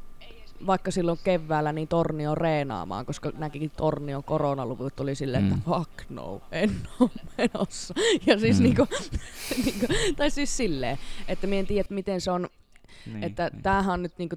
[0.67, 5.53] vaikka silloin keväällä niin Tornio reenaamaan, koska näkikin Tornion koronaluvut oli silleen, mm.
[5.53, 6.71] että fuck no, en
[7.01, 7.95] ole menossa.
[8.27, 8.63] Ja siis mm.
[8.63, 8.87] niinku,
[9.65, 9.87] niinku,
[10.17, 10.99] tai siis silleen,
[11.29, 12.49] että minä en tiedä, miten se on,
[13.07, 13.63] niin, että niin.
[13.63, 14.37] tämähän on nyt niinku,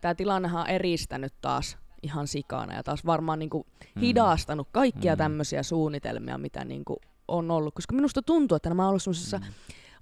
[0.00, 4.00] tämä tilannehan on eristänyt taas ihan sikana ja taas varmaan niinku mm.
[4.00, 5.18] hidastanut kaikkia mm.
[5.18, 9.44] tämmöisiä suunnitelmia, mitä niinku on ollut, koska minusta tuntuu, että nämä on ollut semmoisessa mm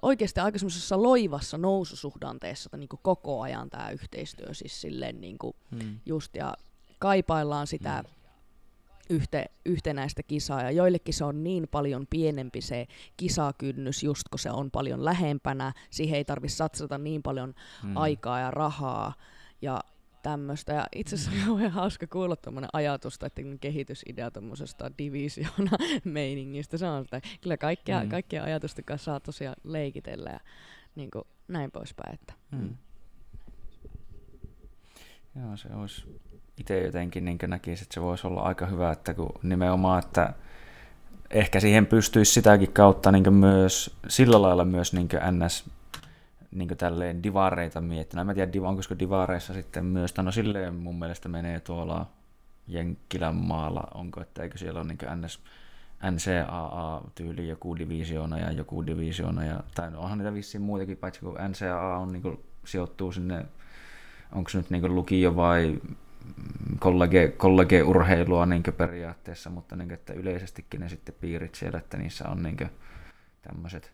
[0.04, 5.56] oikeasti aika semmoisessa loivassa noususuhdanteessa niin kuin koko ajan tämä yhteistyö siis silleen niin kuin
[5.70, 6.00] hmm.
[6.06, 6.54] just ja
[6.98, 9.16] kaipaillaan sitä hmm.
[9.16, 12.86] yhte, yhtenäistä kisaa ja joillekin se on niin paljon pienempi se
[13.16, 17.96] kisakynnys just kun se on paljon lähempänä, siihen ei tarvitse satsata niin paljon hmm.
[17.96, 19.14] aikaa ja rahaa
[19.62, 19.80] ja
[20.24, 20.72] tämmöistä.
[20.72, 23.30] Ja itse asiassa on ihan hauska kuulla tuommoinen ajatus tai
[23.60, 26.78] kehitysidea tuommoisesta divisiona meiningistä.
[26.78, 28.08] Se on sitä, kyllä kaikkia, mm.
[28.08, 30.40] kaikkia ajatusten kanssa saa tosiaan leikitellä ja
[30.94, 32.14] niin kuin, näin poispäin.
[32.14, 32.32] Että.
[32.50, 32.58] Mm.
[32.58, 32.76] mm.
[35.40, 36.20] Joo, se olisi
[36.60, 40.32] itse jotenkin niin näkisi, että se voisi olla aika hyvä, että kun nimenomaan, että
[41.30, 45.70] ehkä siihen pystyisi sitäkin kautta niin myös sillä lailla myös niin ns
[46.54, 48.26] niin tälleen divareita miettinyt.
[48.26, 52.06] Mä tiedä, onko divareissa sitten myös, no silleen mun mielestä menee tuolla
[52.68, 55.40] Jenkkilän maalla, onko, että eikö siellä ole niin NS,
[56.10, 61.36] NCAA-tyyli joku divisioona ja joku divisioona, ja, tai no onhan niitä vissiin muutakin, paitsi kun
[61.48, 63.46] NCAA on, niin kuin, sijoittuu sinne,
[64.32, 65.80] onko se nyt niin lukio vai
[66.78, 72.28] kollege, kollege-urheilua niin periaatteessa, mutta niin kuin, että yleisestikin ne sitten piirit siellä, että niissä
[72.28, 72.70] on niin
[73.42, 73.92] tämmöiset.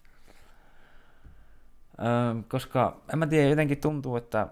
[2.48, 4.46] Koska en mä tiedä, jotenkin tuntuu, että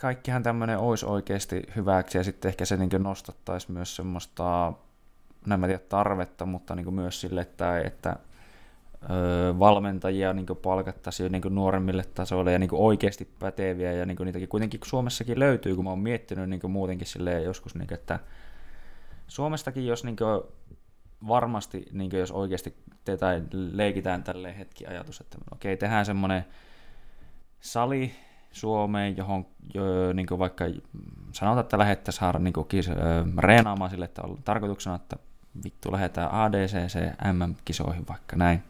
[0.00, 4.72] kaikkihan tämmöinen olisi oikeasti hyväksi ja sitten ehkä se niin nostattaisi myös semmoista,
[5.46, 8.16] no en mä tiedä tarvetta, mutta niin myös sille, että, että
[9.58, 15.38] valmentajia niin palkattaisiin niin nuoremmille tasoille ja niin oikeasti päteviä ja niin niitäkin kuitenkin Suomessakin
[15.38, 18.18] löytyy, kun mä oon miettinyt niin muutenkin silleen joskus, niin kuin, että
[19.28, 20.16] Suomestakin jos niin
[21.28, 26.44] varmasti, niin jos oikeasti te, tai leikitään tälle hetki ajatus, että okei, tehdään semmoinen
[27.60, 28.12] sali,
[28.52, 30.64] Suomeen, johon jo, niin vaikka
[31.32, 32.90] sanotaan, että lähettäisiin saada niin kis,
[33.38, 35.16] reenaamaan sille, että on tarkoituksena, että
[35.64, 36.98] vittu lähdetään ADCC
[37.32, 38.62] MM-kisoihin vaikka näin.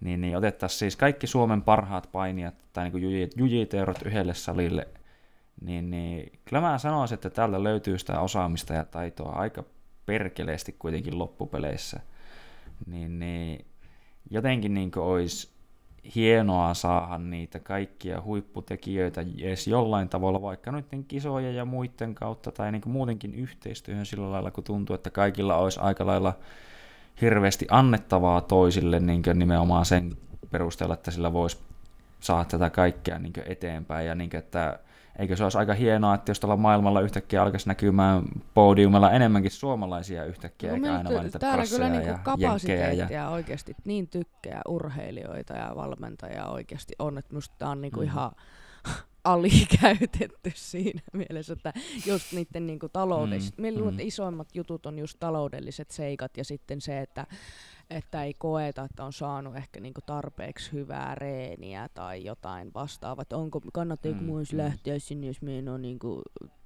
[0.00, 4.88] Niin, niin otettaisiin siis kaikki Suomen parhaat painijat tai niin jujiteurot yhdelle salille,
[5.60, 9.64] niin, niin kyllä mä sanoisin, että täältä löytyy sitä osaamista ja taitoa aika
[10.06, 12.00] perkeleesti kuitenkin loppupeleissä.
[12.86, 13.66] Niin, niin
[14.30, 15.56] jotenkin niin olisi
[16.14, 22.72] hienoa saada niitä kaikkia huipputekijöitä edes jollain tavalla, vaikka noiden kisoja ja muiden kautta, tai
[22.72, 26.32] niin muutenkin yhteistyöhön sillä lailla, kun tuntuu, että kaikilla olisi aika lailla
[27.20, 30.16] hirveästi annettavaa toisille niin nimenomaan sen
[30.50, 31.58] perusteella, että sillä voisi
[32.20, 34.78] saada tätä kaikkea niin eteenpäin, ja niin kuin, että
[35.18, 38.22] eikö se olisi aika hienoa, että jos tuolla maailmalla yhtäkkiä alkaisi näkymään
[38.54, 43.28] podiumilla enemmänkin suomalaisia yhtäkkiä, no, eikä aina vain niitä Täällä kyllä niinku ja kapasiteettia ja...
[43.28, 48.06] oikeasti niin tykkää urheilijoita ja valmentajia oikeasti on, että musta tämä on niinku mm.
[48.06, 48.32] ihan
[49.26, 51.72] alikäytetty siinä mielessä, että
[52.06, 53.64] just niiden niinku taloudelliset, mm.
[53.64, 54.00] mm.
[54.00, 57.26] isoimmat jutut on just taloudelliset seikat ja sitten se, että
[57.90, 63.22] että ei koeta, että on saanut ehkä niinku tarpeeksi hyvää reeniä tai jotain vastaavaa.
[63.22, 64.58] Että onko, kannattaako mm, myös mm.
[64.58, 66.22] lähteä sinne, jos me en ole niinku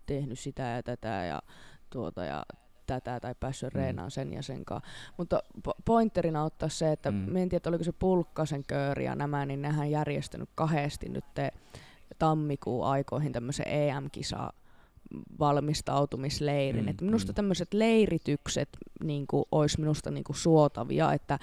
[0.07, 1.43] tehnyt sitä ja tätä ja
[1.91, 2.43] tuota ja
[2.87, 3.81] tätä tai päässyt mm.
[3.81, 4.91] reenaan sen ja sen kanssa.
[5.17, 5.43] Mutta
[5.85, 7.37] pointerina ottaa se, että mm.
[7.37, 11.53] en tiedä, oliko se Pulkkasen kööri ja nämä, niin nehän järjestänyt kahdesti nyt te
[12.19, 14.53] tammikuun aikoihin tämmöisen EM-kisa
[15.39, 16.85] valmistautumisleirin.
[16.85, 17.35] Mm, Et minusta mm.
[17.35, 18.69] tämmöiset leiritykset
[19.05, 21.39] niin olisi minusta niin suotavia, että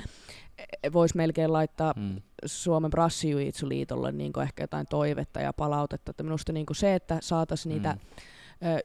[0.93, 2.15] voisi melkein laittaa mm.
[2.45, 6.09] Suomen Brassijuitsuliitolle niin ehkä jotain toivetta ja palautetta.
[6.09, 7.99] Että minusta niin se, että saataisiin niitä mm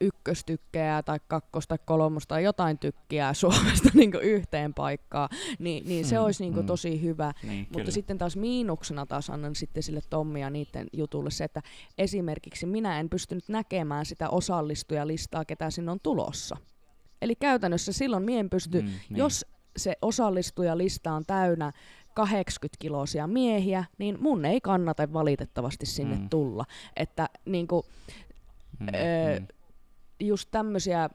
[0.01, 5.29] ykköstykkejä tai kakkos- tai kolmosta tai jotain tykkiä Suomesta niin yhteen paikkaan,
[5.59, 6.65] niin, niin se mm, olisi niin mm.
[6.65, 7.33] tosi hyvä.
[7.43, 7.91] Niin, Mutta kyllä.
[7.91, 11.61] sitten taas miinuksena taas annan sitten sille Tommia niiden jutulle se, että
[11.97, 16.57] esimerkiksi minä en pystynyt näkemään sitä osallistujalistaa, ketä sinne on tulossa.
[17.21, 19.17] Eli käytännössä silloin mien pysty, mm, niin.
[19.17, 19.45] jos
[19.77, 21.71] se osallistujalista on täynnä
[22.19, 26.29] 80-kiloisia miehiä, niin mun ei kannata valitettavasti sinne mm.
[26.29, 26.65] tulla.
[26.95, 27.83] Että niin kuin,
[28.79, 29.47] mm, öö, mm
[30.19, 31.09] just tämmöisiä,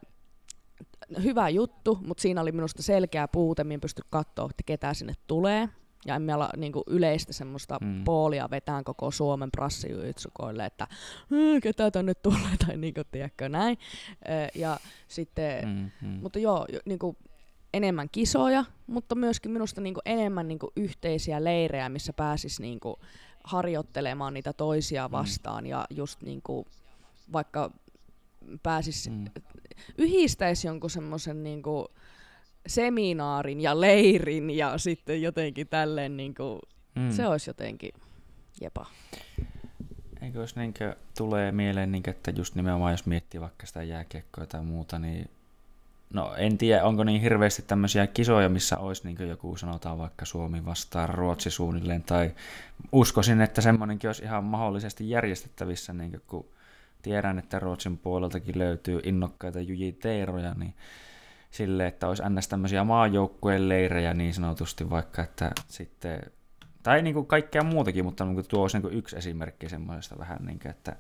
[1.23, 5.69] hyvä juttu, mutta siinä oli minusta selkeä puute, minä pysty katsoa, että ketä sinne tulee.
[6.07, 8.05] Ja emme ala niin kuin yleistä semmoista mm.
[8.05, 10.87] poolia vetään koko Suomen prassijutsukoille, että
[11.63, 13.79] ketä tänne tulee, tai niin kuin, tiedätkö, näin.
[14.55, 16.19] Ja sitten, mm, mm.
[16.23, 17.17] mutta joo, niin kuin,
[17.75, 22.81] enemmän kisoja, mutta myöskin minusta niin kuin, enemmän niin kuin, yhteisiä leirejä, missä pääsis niin
[22.81, 22.97] kuin,
[23.45, 25.13] harjoittelemaan niitä toisia mm.
[25.13, 25.71] vastaan mm.
[25.71, 26.67] ja just niin kuin,
[27.33, 27.71] vaikka
[28.63, 29.25] pääsisi, mm.
[29.99, 31.63] yhdistäisi jonkun semmoisen niin
[32.67, 36.59] seminaarin ja leirin ja sitten jotenkin tälleen, niin kuin,
[36.95, 37.11] mm.
[37.11, 37.93] se olisi jotenkin
[38.61, 38.87] jepa.
[40.23, 40.75] Eikö jos niin
[41.19, 45.31] tulee mieleen, niin kuin, että just nimenomaan jos miettii vaikka sitä jääkiekkoa tai muuta, niin
[46.13, 50.65] no en tiedä, onko niin hirveästi tämmöisiä kisoja, missä olisi niin joku sanotaan vaikka Suomi
[50.65, 52.35] vastaan Ruotsi suunnilleen, tai
[52.93, 56.47] uskoisin, että semmoinenkin olisi ihan mahdollisesti järjestettävissä, niin kuin, kun
[57.03, 60.75] tiedän, että Ruotsin puoleltakin löytyy innokkaita jujiteeroja, niin
[61.51, 62.49] sille, että olisi ns.
[62.49, 66.21] tämmöisiä maajoukkueen leirejä niin sanotusti vaikka, että sitten,
[66.83, 70.19] tai niin kuin kaikkea muutakin, mutta niin kuin tuo olisi niin kuin yksi esimerkki semmoisesta
[70.19, 70.97] vähän niin kuin, että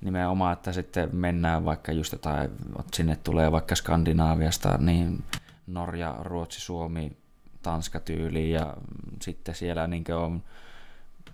[0.00, 2.50] nimenomaan, että sitten mennään vaikka just jotain,
[2.94, 5.24] sinne tulee vaikka Skandinaaviasta, niin
[5.66, 7.16] Norja, Ruotsi, Suomi,
[7.62, 8.76] Tanska tyyliin ja
[9.22, 10.42] sitten siellä niin on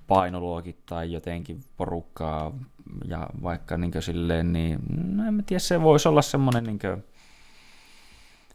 [0.06, 2.52] painoluokittain jotenkin porukkaa
[3.04, 4.78] ja vaikka niin silleen, niin
[5.14, 7.04] no en mä tiedä, se voisi olla semmoinen niin kuin,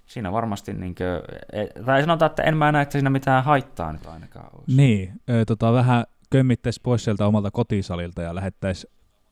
[0.05, 1.07] siinä varmasti, niin kuin,
[1.61, 4.77] e, tai sanotaan, että en mä näe, että siinä mitään haittaa nyt ainakaan olisi.
[4.77, 8.87] Niin, ö, tota, vähän kömmittäisi pois sieltä omalta kotisalilta ja lähettäisi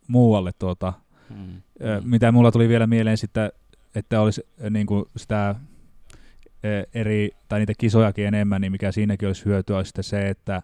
[0.08, 0.94] muualle tuota,
[1.30, 1.62] hmm.
[1.82, 2.10] ö, hmm.
[2.10, 3.52] mitä mulla tuli vielä mieleen sitten,
[3.96, 5.56] että olisi niin kuin sitä
[6.94, 10.62] eri, tai niitä kisojakin enemmän, niin mikä siinäkin olisi hyötyä, olisi sitten se, että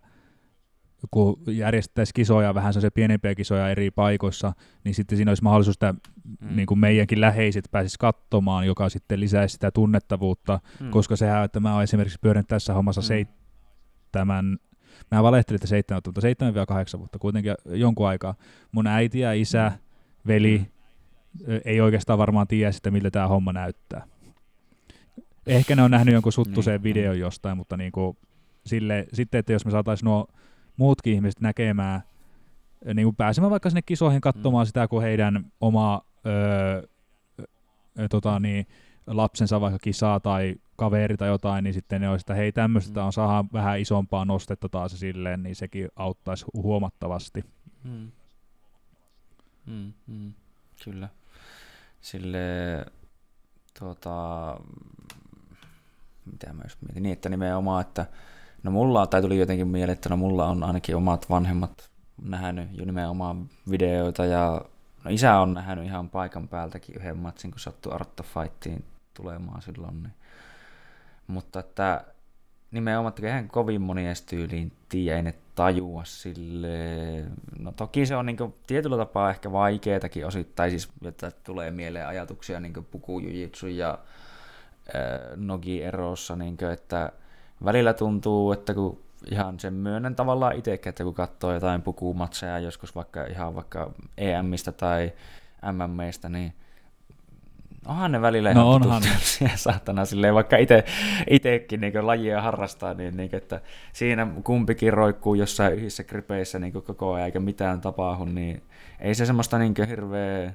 [1.11, 4.53] kun järjestettäisiin kisoja, vähän se pienempiä kisoja eri paikoissa,
[4.84, 6.55] niin sitten siinä olisi mahdollisuus, että mm.
[6.55, 10.89] niin kuin meidänkin läheiset pääsisi katsomaan, joka sitten lisäisi sitä tunnettavuutta, mm.
[10.89, 13.05] koska sehän, että mä oon esimerkiksi pyörinyt tässä hommassa mm.
[13.05, 14.57] seitsemän,
[15.11, 18.35] mä valehtelin, että seitsemän, mutta seitsemän vielä kahdeksan vuotta, kuitenkin jonkun aikaa.
[18.71, 20.27] Mun äiti ja isä, mm.
[20.27, 20.57] veli,
[21.47, 21.59] mm.
[21.65, 24.07] ei oikeastaan varmaan tiedä sitä, miltä tämä homma näyttää.
[25.47, 28.17] Ehkä ne on nähnyt jonkun suttuseen niin, videon jostain, mutta niin kuin,
[28.65, 30.27] sille, sitten, että jos me saataisiin nuo
[30.77, 32.01] muutkin ihmiset näkemään,
[32.93, 34.67] niin kuin pääsemään vaikka sinne kisoihin katsomaan mm.
[34.67, 36.87] sitä, kun heidän oma öö,
[38.09, 38.67] tota, niin,
[39.07, 43.05] lapsensa vaikka kisaa tai kaveri tai jotain, niin sitten ne olisi, että hei tämmöistä mm.
[43.05, 47.45] on saada vähän isompaa nostetta taas silleen, niin sekin auttaisi huomattavasti.
[47.83, 48.11] Mm.
[49.65, 50.33] Mm, mm,
[50.83, 51.09] kyllä.
[52.01, 52.39] Sille
[53.79, 54.59] tuota,
[56.31, 58.05] mitä mä just mietin, niin että nimenomaan, että
[58.64, 61.90] no mulla, tai tuli jotenkin mieleen, että no mulla on ainakin omat vanhemmat
[62.22, 64.61] nähnyt jo nimenomaan videoita ja
[65.03, 70.03] no isä on nähnyt ihan paikan päältäkin yhden matsin, kun sattui Artta Fightiin tulemaan silloin.
[70.03, 70.14] Niin.
[71.27, 72.06] Mutta että
[72.72, 76.77] nimenomaan, että eihän kovin moni edes tyyliin tiedä, ne tajua sille.
[77.60, 82.60] No toki se on niin tietyllä tapaa ehkä vaikeatakin osittain, siis että tulee mieleen ajatuksia
[82.60, 83.99] niin pukujujitsu ja
[85.35, 87.11] nogi erossa, niin kuin, että
[87.65, 88.99] välillä tuntuu, että kun
[89.31, 94.72] ihan sen myönnän tavallaan itsekin, että kun katsoo jotain pukumatseja joskus vaikka ihan vaikka EMistä
[94.72, 95.11] tai
[95.72, 96.53] MMistä, niin
[97.88, 99.03] onhan ne välillä no ihan onhan.
[99.56, 100.84] saatana silleen, vaikka ite,
[101.30, 103.61] itekin niin lajia harrastaa, niin, niin että
[103.94, 108.64] siinä kumpikin roikkuu jossain yhdessä gripeissä niin koko ajan eikä mitään tapahdu, niin
[108.99, 110.53] ei se semmoista niin hirveä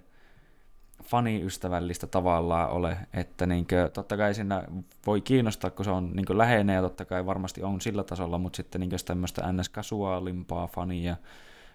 [1.09, 4.65] faniystävällistä tavallaan ole, että niin kuin, totta kai siinä
[5.07, 8.57] voi kiinnostaa, kun se on niin läheinen ja totta kai varmasti on sillä tasolla, mutta
[8.57, 11.17] sitten niin tämmöistä ns-kasuaalimpaa fania,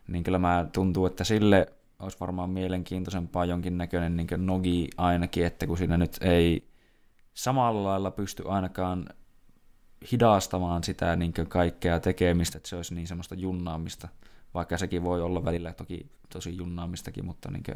[0.08, 1.68] niin kyllä mä tuntuu, että sille
[2.00, 6.68] olisi varmaan mielenkiintoisempaa jonkinnäköinen niin nogi ainakin, että kun siinä nyt ei
[7.34, 9.06] samalla lailla pysty ainakaan
[10.12, 14.08] hidastamaan sitä niin kaikkea tekemistä, että se olisi niin semmoista junnaamista,
[14.54, 17.76] vaikka sekin voi olla välillä toki tosi junnaamistakin, mutta niin kuin,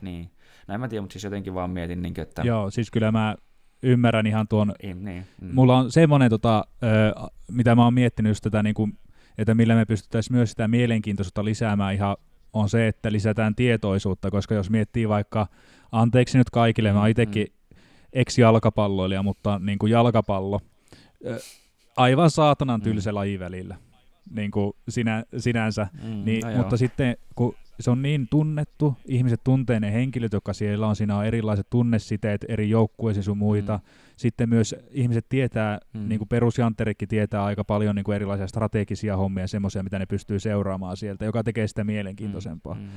[0.00, 0.30] niin.
[0.74, 2.42] En mä tiedä, mutta siis jotenkin vaan mietin, niin että...
[2.42, 3.36] Joo, siis kyllä mä
[3.82, 4.72] ymmärrän ihan tuon...
[4.82, 5.54] Niin, niin, mm.
[5.54, 6.64] Mulla on semmoinen, tota,
[7.50, 8.98] mitä mä oon miettinyt just tätä, niin kuin,
[9.38, 12.16] että millä me pystyttäisiin myös sitä mielenkiintoisuutta lisäämään ihan
[12.52, 15.46] on se, että lisätään tietoisuutta, koska jos miettii vaikka,
[15.92, 17.76] anteeksi nyt kaikille, mä itsekin mm.
[18.12, 20.60] ex-jalkapalloilija, mutta niin kuin jalkapallo,
[21.96, 23.14] aivan saatanan tylsä mm.
[23.14, 23.76] laji välillä
[24.30, 29.40] niin kuin sinä, sinänsä, mm, niin, no mutta sitten kun se on niin tunnettu, ihmiset
[29.44, 33.76] tuntee ne henkilöt, jotka siellä on, siinä on erilaiset tunnesiteet eri joukkueisiin sun muita.
[33.76, 33.82] Mm.
[34.16, 36.08] Sitten myös ihmiset tietää, mm.
[36.08, 40.38] niin kuin perusjantterikki tietää aika paljon niin kuin erilaisia strategisia hommia, semmoisia, mitä ne pystyy
[40.38, 42.74] seuraamaan sieltä, joka tekee sitä mielenkiintoisempaa.
[42.74, 42.80] Mm.
[42.80, 42.88] Mm.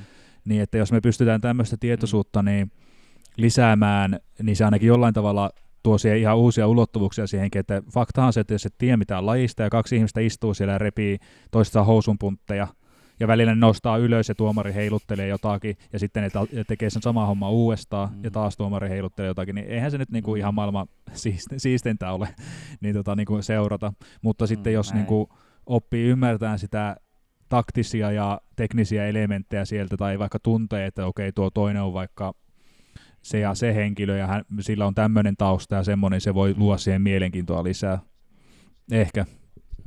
[0.44, 2.46] Niin, että jos me pystytään tämmöistä tietoisuutta mm.
[2.46, 2.70] niin
[3.36, 5.50] lisäämään, niin se ainakin jollain tavalla
[5.82, 9.26] tuo siihen ihan uusia ulottuvuuksia siihen, että fakta on se, että jos et tiedä mitään
[9.26, 11.18] lajista ja kaksi ihmistä istuu siellä ja repii
[11.50, 12.68] toista housunpuntteja,
[13.20, 17.26] ja välillä ne nostaa ylös ja tuomari heiluttelee jotakin, ja sitten ne tekee sen sama
[17.26, 18.24] homma uudestaan, mm.
[18.24, 20.86] ja taas tuomari heiluttelee jotakin, niin eihän se nyt niinku ihan maailman
[21.56, 22.28] siistintä ole
[22.80, 23.92] niin tota, niinku seurata.
[24.22, 25.28] Mutta sitten mm, jos niinku
[25.66, 26.96] oppii ymmärtämään sitä
[27.48, 32.34] taktisia ja teknisiä elementtejä sieltä, tai vaikka tuntee, että okei, tuo toinen on vaikka
[33.22, 36.78] se ja se henkilö, ja hän, sillä on tämmöinen tausta ja semmoinen, se voi luoda
[36.78, 37.98] siihen mielenkiintoa lisää.
[38.90, 39.26] Ehkä.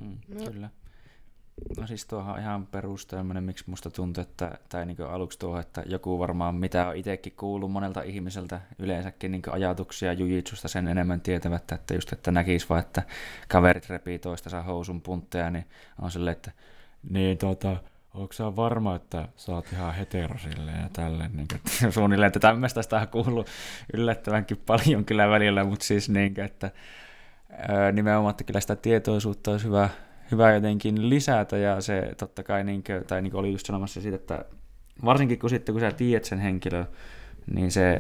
[0.02, 0.18] Mm,
[0.52, 0.70] kyllä.
[1.78, 5.84] No siis tuohon on ihan perusteellinen, miksi musta tuntuu, että, tai niin aluksi tuohon, että
[5.86, 11.72] joku varmaan, mitä on itsekin kuullut monelta ihmiseltä, yleensäkin niin ajatuksia jujitsusta sen enemmän tietävät,
[11.72, 13.04] että just, että näkis vaan, että
[13.48, 15.66] kaverit repii toistensa housun puntteja, niin
[16.02, 16.52] on silleen, että
[17.10, 17.78] niin tota,
[18.14, 20.36] onko sä varma, että sä oot ihan hetero
[20.82, 23.48] ja tälleen, niin kuin, suunnilleen, että tämmöistä sitä on kuullut
[23.94, 26.72] yllättävänkin paljon kyllä välillä, mutta siis niin kuin, että
[27.94, 29.90] nimenomaan, että kyllä sitä tietoisuutta olisi hyvä,
[30.32, 34.02] hyvä jotenkin lisätä, ja se totta kai, niin kuin, tai niin kuin oli just sanomassa
[34.02, 34.46] siitä, että
[35.06, 36.86] varsinkin kun sitten kun sä tiedät sen henkilö,
[37.54, 38.00] niin se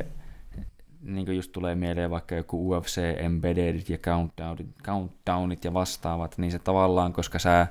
[1.01, 6.51] niin kuin just tulee mieleen vaikka joku UFC Embeddedit ja countdownit, countdownit ja vastaavat, niin
[6.51, 7.67] se tavallaan, koska sä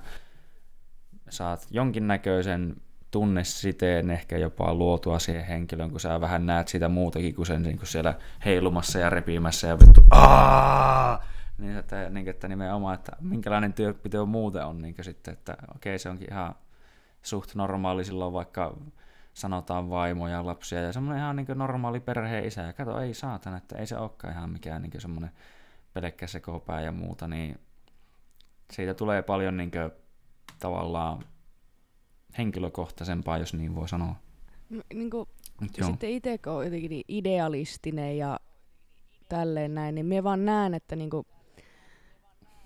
[1.28, 2.76] saat jonkinnäköisen
[3.10, 7.78] tunnesiteen ehkä jopa luotua siihen henkilöön, kun sä vähän näet sitä muutakin kuin sen niin
[7.78, 8.14] kuin siellä
[8.44, 11.24] heilumassa ja repimässä ja vittu Aa!
[11.58, 16.08] Niin, että, niin, että nimenomaan, että minkälainen työpito muuten on niin sitten, että okei se
[16.08, 16.54] onkin ihan
[17.22, 18.76] suht normaali silloin vaikka
[19.34, 23.56] sanotaan vaimoja ja lapsia ja semmoinen ihan niin normaali perheen isä ja kato ei saatana,
[23.56, 25.30] että ei se olekaan ihan mikään niin semmoinen
[25.94, 27.60] pelkkä sekopää ja muuta, niin
[28.72, 29.70] siitä tulee paljon niin
[30.58, 31.24] tavallaan
[32.38, 34.14] henkilökohtaisempaa, jos niin voi sanoa.
[34.94, 35.28] Niin kuin,
[35.86, 38.40] sitten itse kun on jotenkin niin idealistinen ja
[39.28, 41.26] tälleen näin, niin me vaan näen, että niin kuin,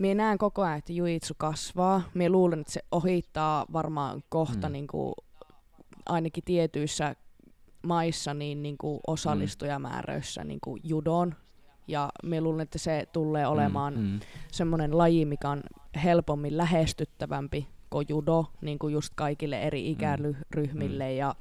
[0.01, 2.03] Mie näen koko ajan, että juitsu kasvaa.
[2.15, 4.73] Mie luulen, että se ohittaa varmaan kohta mm.
[4.73, 5.15] niin kuin,
[6.07, 7.15] ainakin tietyissä
[7.83, 11.35] maissa niin, niin kuin osallistujamääröissä niin kuin judon.
[11.89, 14.21] Ja me luulen, että se tulee mm, olemaan mm, mm.
[14.53, 15.63] semmoinen laji, mikä on
[16.05, 19.91] helpommin lähestyttävämpi kuin judo, niin kuin just kaikille eri mm.
[19.91, 21.17] ikäryhmille mm.
[21.17, 21.35] ja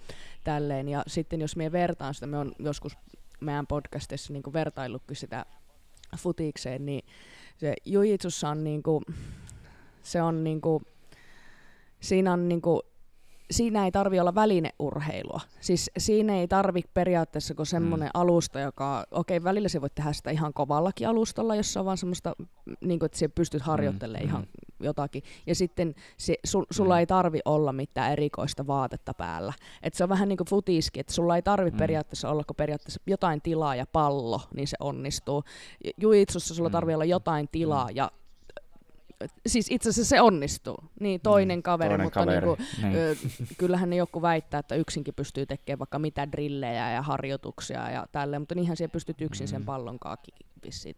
[0.44, 0.90] tälleen.
[0.90, 2.98] Ja sitten jos me vertaan sitä, me on joskus
[3.40, 5.46] meidän podcastissa niin vertaillutkin sitä
[6.18, 7.06] futikseen, niin
[7.60, 9.02] se jujitsussa on niinku,
[10.04, 10.82] se on niinku,
[12.00, 12.82] siinä on niinku,
[13.52, 15.42] siinä ei tarvi olla välineurheilua.
[15.60, 18.22] Siis siinä ei tarvi periaatteessa kuin semmoinen mm.
[18.22, 21.98] alusta, joka, okei okay, välillä se voi tehdä sitä ihan kovallakin alustalla, jossa on vaan
[21.98, 22.34] semmoista,
[22.82, 24.30] niin kuin, että sä pystyt harjoittelemaan mm.
[24.30, 24.86] ihan mm.
[24.86, 25.24] jotakin.
[25.48, 27.00] Ja sitten se, su, sulla mm.
[27.00, 29.54] ei tarvi olla mitään erikoista vaatetta päällä.
[29.84, 31.78] Et se on vähän niin kuin futiski, että sulla ei tarvi mm.
[31.78, 35.44] periaatteessa olla, kun periaatteessa jotain tilaa ja pallo, niin se onnistuu.
[35.98, 36.74] Juitsussa sulla mm.
[36.74, 37.96] tarvii olla jotain tilaa mm.
[37.96, 38.12] ja
[39.48, 40.78] siis itse asiassa se onnistuu.
[41.00, 42.48] Niin, toinen mm, kaveri, toinen mutta kaveri.
[42.48, 42.96] Niinku, niin.
[42.96, 43.16] ö,
[43.58, 48.42] kyllähän ne joku väittää, että yksinkin pystyy tekemään vaikka mitä drillejä ja harjoituksia ja tälleen,
[48.42, 49.50] mutta niinhän siellä pystyt yksin mm.
[49.50, 50.00] sen pallon
[50.66, 50.96] vissiin,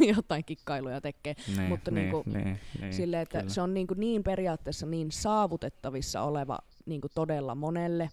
[0.16, 1.34] jotain kikkailuja tekee.
[1.56, 3.52] Niin, mutta niin, niinku, niin, niin, sille, että kyllä.
[3.52, 8.08] se on niinku niin periaatteessa niin saavutettavissa oleva niinku todella monelle,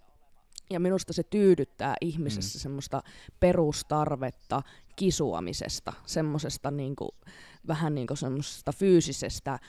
[0.71, 2.61] ja minusta se tyydyttää ihmisessä mm.
[2.61, 3.03] semmoista
[3.39, 4.61] perustarvetta
[4.95, 7.09] kisuamisesta, semmoisesta niinku,
[7.67, 9.59] vähän niinku semmoisesta fyysisestä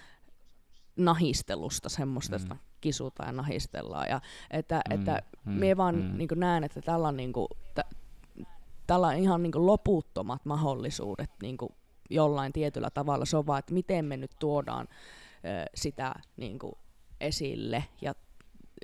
[0.97, 2.59] nahistelusta, semmoista mm.
[2.81, 4.09] kisuta ja nahistellaan.
[4.09, 4.21] Ja
[4.51, 4.95] että, mm.
[4.95, 5.53] että mm.
[5.53, 6.19] me vaan mm.
[6.19, 7.97] niinku näen, että tällä on, niinku, t-
[8.87, 11.75] tällä on ihan niinku loputtomat mahdollisuudet niinku
[12.11, 13.25] jollain tietyllä tavalla.
[13.25, 16.79] Se on vaan, että miten me nyt tuodaan ö, sitä niinku
[17.21, 18.15] esille ja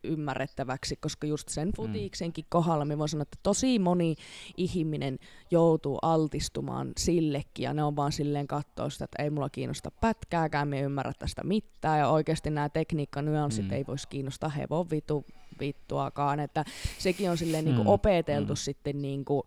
[0.05, 1.73] ymmärrettäväksi, koska just sen mm.
[1.77, 4.16] futiiksenkin kohdalla me voin sanoa, että tosi moni
[4.57, 5.19] ihminen
[5.51, 10.69] joutuu altistumaan sillekin ja ne on vaan silleen katsoa sitä, että ei mulla kiinnosta pätkääkään,
[10.69, 13.73] me ei ymmärrä tästä mitään ja oikeasti nämä tekniikkanyanssit mm.
[13.73, 15.25] ei voisi kiinnostaa hevon vitu,
[15.61, 16.65] vittuakaan, että
[16.99, 17.89] sekin on silleen niinku mm.
[17.89, 18.57] opeteltu mm.
[18.57, 19.47] sitten niinku,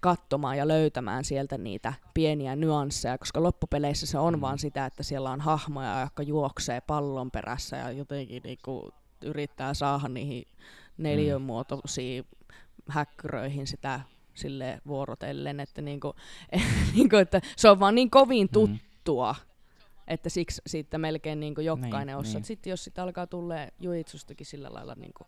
[0.00, 4.40] katsomaan ja löytämään sieltä niitä pieniä nyansseja, koska loppupeleissä se on mm.
[4.40, 8.90] vaan sitä, että siellä on hahmoja, jotka juoksee pallon perässä ja jotenkin niinku
[9.24, 10.44] yrittää saada niihin
[10.98, 12.24] neliömuotoisiin
[12.88, 14.00] häkkyröihin sitä
[14.34, 16.14] sille vuorotellen, että, niinku,
[16.94, 18.52] niinku, että se on vaan niin kovin mm.
[18.52, 19.94] tuttua, mm.
[20.08, 22.34] että siksi siitä melkein niinku jokainen niin, osaa.
[22.34, 22.44] Niin.
[22.44, 25.26] Sitten jos sitä alkaa tulla juitsustakin sillä lailla niinku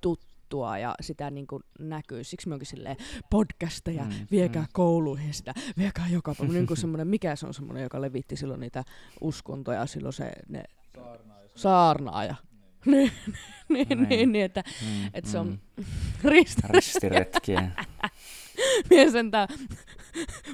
[0.00, 2.96] tuttua ja sitä niinku näkyy, siksi me onkin silleen
[3.30, 4.68] podcasteja, mm, viekää mm.
[4.72, 6.52] kouluihin sitä, viekää joka päivä.
[6.52, 8.84] niin semmoinen, mikä se on semmoinen, joka levitti silloin niitä
[9.20, 10.64] uskontoja, silloin se ne
[10.94, 11.48] saarnaaja.
[11.54, 12.34] saarnaaja
[12.92, 13.12] niin,
[13.68, 15.84] niin, niin, niin, niin, että, mm, että se on mm.
[16.30, 17.70] risti, ristiretkiä.
[18.90, 19.48] Mie sentään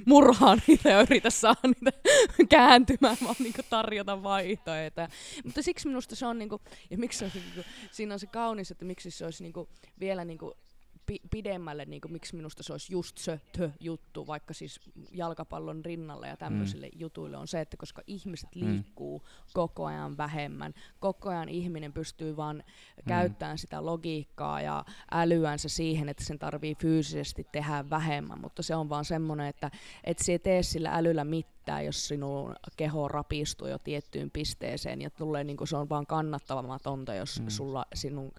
[0.06, 1.92] murhaa niitä ja yritä saada niitä
[2.48, 5.08] kääntymään, vaan niinku tarjota vaihtoehtoja.
[5.44, 6.60] Mutta siksi minusta se on, niinku,
[6.90, 9.68] ja miksi se on, niinku, siinä on se kaunis, että miksi se olisi niinku,
[10.00, 10.54] vielä niinku,
[11.10, 14.80] pi- pidemmälle, niin kuin, miksi minusta se olisi just se tö juttu, vaikka siis
[15.12, 17.00] jalkapallon rinnalla ja tämmöisille mm.
[17.00, 18.60] jutuille, on se, että koska ihmiset mm.
[18.60, 19.22] liikkuu
[19.52, 23.02] koko ajan vähemmän, koko ajan ihminen pystyy vaan mm.
[23.08, 28.88] käyttämään sitä logiikkaa ja älyänsä siihen, että sen tarvii fyysisesti tehdä vähemmän, mutta se on
[28.88, 29.70] vaan semmoinen, että
[30.04, 35.44] et se tee sillä älyllä mitään, jos sinun keho rapistuu jo tiettyyn pisteeseen ja tulee,
[35.44, 37.48] niin kuin se on vaan kannattavamatonta, jos mm.
[37.48, 38.32] sulla sinun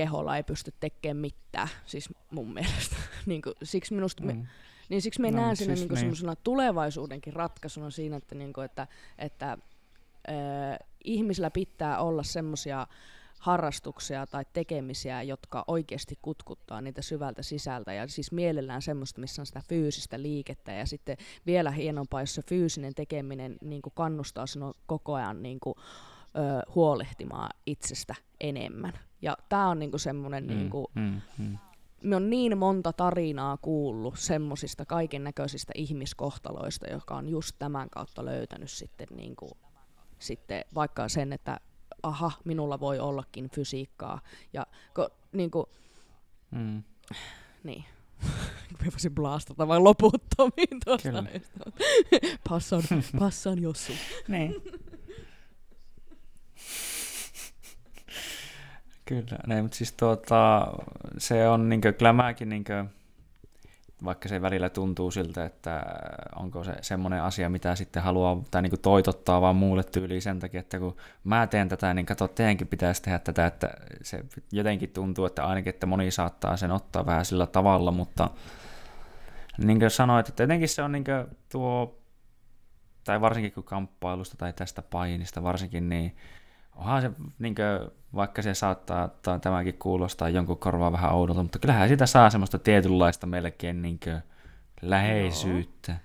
[0.00, 2.96] keholla ei pysty tekemään mitään, siis mun mielestä.
[3.26, 4.46] niin kuin, siksi minusta me, mm.
[4.88, 6.10] niin siksi me no, näen sinne siis niin.
[6.10, 6.36] niin.
[6.44, 8.86] tulevaisuudenkin ratkaisuna siinä, että, niin kuin, että,
[9.18, 12.86] että äh, ihmisillä pitää olla semmoisia
[13.38, 19.46] harrastuksia tai tekemisiä, jotka oikeasti kutkuttaa niitä syvältä sisältä ja siis mielellään semmoista, missä on
[19.46, 24.74] sitä fyysistä liikettä ja sitten vielä hienompaa, jos se fyysinen tekeminen niin kuin kannustaa sinua
[24.86, 28.92] koko ajan niin kuin, ö, huolehtimaan itsestä enemmän.
[29.22, 31.58] Ja tämä on niinku semmoinen, mm, niinku, mm, mm.
[32.02, 38.24] me on niin monta tarinaa kuullut semmoisista kaiken näköisistä ihmiskohtaloista, joka on just tämän kautta
[38.24, 39.50] löytänyt sitten, niinku,
[40.18, 41.60] sitten vaikka sen, että
[42.02, 44.20] aha, minulla voi ollakin fysiikkaa.
[44.52, 45.68] Ja ko, niinku,
[46.50, 46.82] mm.
[47.64, 47.84] niin.
[48.84, 51.24] Me voisin blastata vain loputtomiin tuosta.
[52.48, 52.82] passan,
[53.18, 53.92] passan Jossu.
[54.28, 54.54] niin.
[59.10, 60.66] Kyllä, ne, mutta siis tuota,
[61.18, 62.84] se on niinkö, kyllä mäkin niinkö,
[64.04, 65.82] vaikka se välillä tuntuu siltä, että
[66.36, 70.38] onko se semmoinen asia, mitä sitten haluaa tai niin kuin toitottaa vaan muulle tyyliin sen
[70.38, 73.70] takia, että kun mä teen tätä, niin kato, teidänkin pitäisi tehdä tätä, että
[74.02, 78.30] se jotenkin tuntuu, että ainakin, että moni saattaa sen ottaa vähän sillä tavalla, mutta
[79.58, 81.04] niin kuin sanoit, että jotenkin se on niin
[81.52, 81.98] tuo,
[83.04, 86.16] tai varsinkin kun kamppailusta tai tästä painista varsinkin, niin
[86.76, 91.58] onhan se, niin kuin, vaikka se saattaa tai tämäkin kuulostaa jonkun korvaa vähän oudolta, mutta
[91.58, 94.22] kyllähän sitä saa semmoista tietynlaista melkein niin kuin,
[94.82, 95.92] läheisyyttä.
[95.92, 96.00] Joo.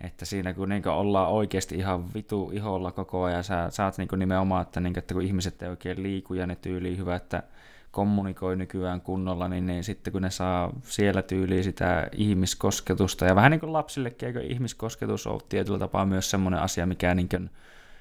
[0.00, 4.62] Että siinä kun niin ollaan oikeasti ihan vitu iholla koko ajan, sä saat niin nimenomaan,
[4.62, 7.42] että, niin kuin, että kun ihmiset ei oikein liiku ja ne tyyliin hyvä, että
[7.90, 13.50] kommunikoi nykyään kunnolla, niin, niin sitten kun ne saa siellä tyyliin sitä ihmiskosketusta, ja vähän
[13.50, 17.50] niin kuin lapsillekin, eikö ihmiskosketus ole tietyllä tapaa myös semmoinen asia, mikä niin kuin,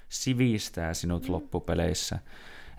[0.10, 1.32] sivistää sinut mm.
[1.32, 2.20] loppupeleissä,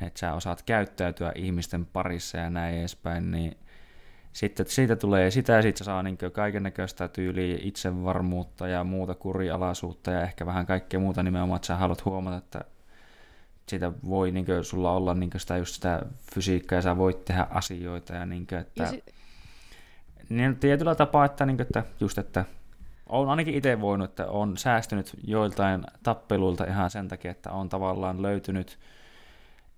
[0.01, 3.57] että sä osaat käyttäytyä ihmisten parissa ja näin edespäin, niin
[4.33, 10.11] sitten siitä tulee sitä ja sitten saa niin kaiken näköistä tyyliä, itsevarmuutta ja muuta kurialaisuutta
[10.11, 12.61] ja ehkä vähän kaikkea muuta nimenomaan, että sä haluat huomata, että
[13.69, 16.03] siitä voi niin kuin, sulla olla niin kuin, sitä, just sitä
[16.35, 19.05] fysiikkaa ja sä voit tehdä asioita ja, niin kuin, että, ja si-
[20.29, 22.45] niin tietyllä tapaa, että, niin kuin, että just, että
[23.09, 28.23] olen ainakin itse voinut, että on säästynyt joiltain tappeluilta ihan sen takia, että on tavallaan
[28.23, 28.79] löytynyt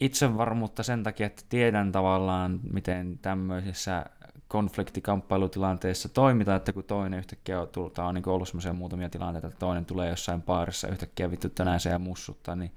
[0.01, 4.05] itsevarmuutta sen takia, että tiedän tavallaan, miten tämmöisissä
[4.49, 9.59] konfliktikamppailutilanteissa toimitaan, että kun toinen yhtäkkiä on, tullut, on niin ollut semmoisia muutamia tilanteita, että
[9.59, 12.73] toinen tulee jossain paarissa yhtäkkiä vittu tänään se ja mussuttaa, niin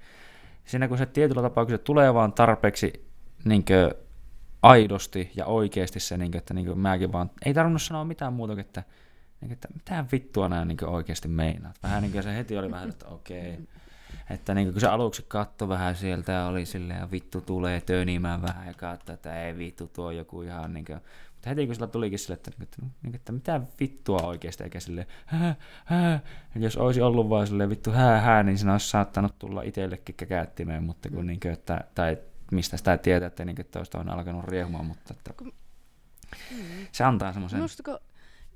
[0.64, 3.06] siinä kun se tietyllä se tulee vaan tarpeeksi
[3.44, 3.64] niin
[4.62, 8.32] aidosti ja oikeasti se, niin kuin, että niin kuin mäkin vaan, ei tarvinnut sanoa mitään
[8.32, 8.82] muuta, että
[9.44, 11.76] niin, että mitä vittua nämä niin oikeasti meinaat.
[11.82, 13.52] Vähän niin kuin se heti oli vähän, että okei.
[13.52, 13.66] Okay.
[14.30, 18.42] Että niin kun se aluksi katsoi vähän sieltä ja oli silleen, ja vittu tulee tönimään
[18.42, 21.00] vähän ja katsoi, että ei vittu tuo joku ihan niin kuin,
[21.44, 25.06] mutta heti kun sillä tulikin sille, että, että, että, että mitä vittua oikeasti, eikä sille
[25.26, 26.20] hää, hää.
[26.54, 30.82] Jos olisi ollut vaan silleen vittu hää, hää, niin siinä olisi saattanut tulla itsellekin käkättimeen,
[30.82, 31.26] mutta kun mm.
[31.26, 32.18] niin kuin, että, tai
[32.52, 35.52] mistä sitä tietää, että, niin kuin, että olisi alkanut riehumaan, mutta että, mm.
[36.92, 37.60] se antaa semmoisen...
[37.60, 37.98] Mustako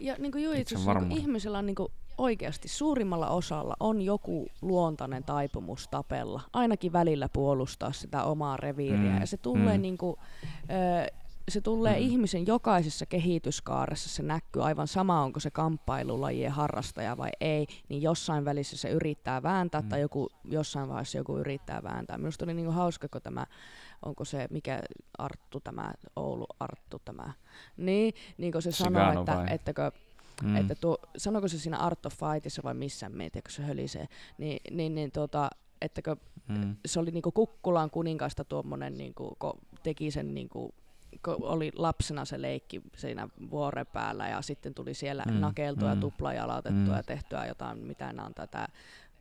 [0.00, 4.46] ja niin kuin juitsussa niin kuin ihmisellä on niin kuin oikeasti suurimmalla osalla on joku
[4.62, 9.12] luontainen taipumus tapella, ainakin välillä puolustaa sitä omaa reviiriä.
[9.12, 9.20] Mm.
[9.20, 9.82] Ja se tulee, mm.
[9.82, 10.16] niin kuin,
[10.70, 11.12] ö,
[11.48, 12.06] se tulee mm.
[12.06, 18.44] ihmisen jokaisessa kehityskaaressa, se näkyy aivan sama, onko se kamppailulajien harrastaja vai ei, niin jossain
[18.44, 19.88] välissä se yrittää vääntää mm.
[19.88, 22.18] tai joku, jossain vaiheessa joku yrittää vääntää.
[22.18, 23.46] Minusta oli niin kuin hauska, kun tämä
[24.02, 24.82] onko se, mikä
[25.18, 27.32] Arttu tämä, Oulu Arttu tämä,
[27.76, 29.90] niin, niin kuin se sanoo, että, ettäkö,
[30.42, 30.56] mm.
[30.56, 34.60] että tuo, sanoko se siinä Art of Fightissa vai missä, meitä, kun se hölisee, niin,
[34.70, 35.50] niin, niin tuota,
[35.82, 36.16] ettäkö,
[36.48, 36.76] mm.
[36.86, 40.74] se oli niinku Kukkulan kuninkaasta tuommoinen, niinku, kun teki sen niinku,
[41.24, 45.34] kun oli lapsena se leikki siinä vuoren päällä ja sitten tuli siellä mm.
[45.34, 45.94] nakeltua mm.
[45.94, 46.96] ja tuplajalautettua mm.
[46.96, 48.68] ja tehtyä jotain, mitä nämä on tätä,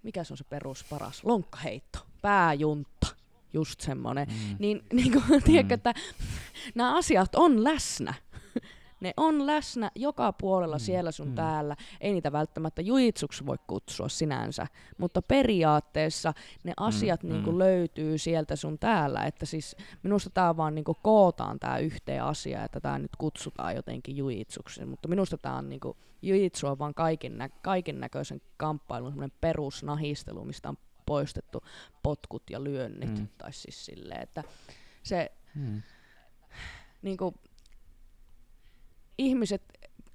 [0.04, 3.17] mikä se on se perus paras, lonkkaheitto, pääjunta
[3.58, 4.56] just semmoinen, mm.
[4.60, 5.42] niin, niin kuin, mm.
[5.44, 5.94] tiedätkö, että
[6.76, 8.14] nämä asiat on läsnä.
[9.00, 10.80] ne on läsnä joka puolella mm.
[10.80, 11.36] siellä sun mm.
[11.36, 11.76] täällä.
[12.02, 17.30] Ei niitä välttämättä juitsuksi voi kutsua sinänsä, mutta periaatteessa ne mm, asiat mm.
[17.30, 19.24] niin kuin, löytyy sieltä sun täällä.
[19.24, 23.76] Että siis minusta tämä vaan niin kuin, kootaan tämä yhteen asia, että tämä nyt kutsutaan
[23.76, 24.86] jotenkin juitsuksi.
[24.86, 30.46] Mutta minusta tämä on niin kuin, juitsu on vaan kaiken, nä- kaiken näköisen kamppailun perusnahistelu,
[30.46, 30.78] mistä on
[31.08, 31.64] poistettu
[32.04, 33.18] potkut ja lyönnit.
[33.20, 33.28] Mm.
[33.38, 34.44] Tai siis silleen, että
[35.04, 35.82] se mm.
[37.02, 37.36] niin kuin,
[39.18, 39.64] ihmiset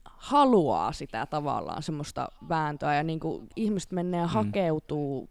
[0.04, 4.28] haluaa sitä tavallaan semmoista vääntöä ja niin kuin ihmiset menee mm.
[4.28, 5.28] hakeutuu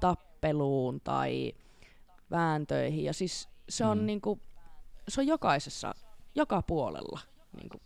[0.00, 1.54] tappeluun tai
[2.30, 4.06] vääntöihin ja siis se on, mm.
[4.06, 4.40] niin kuin,
[5.08, 5.94] se on jokaisessa,
[6.34, 7.20] joka puolella
[7.56, 7.82] niin kuin,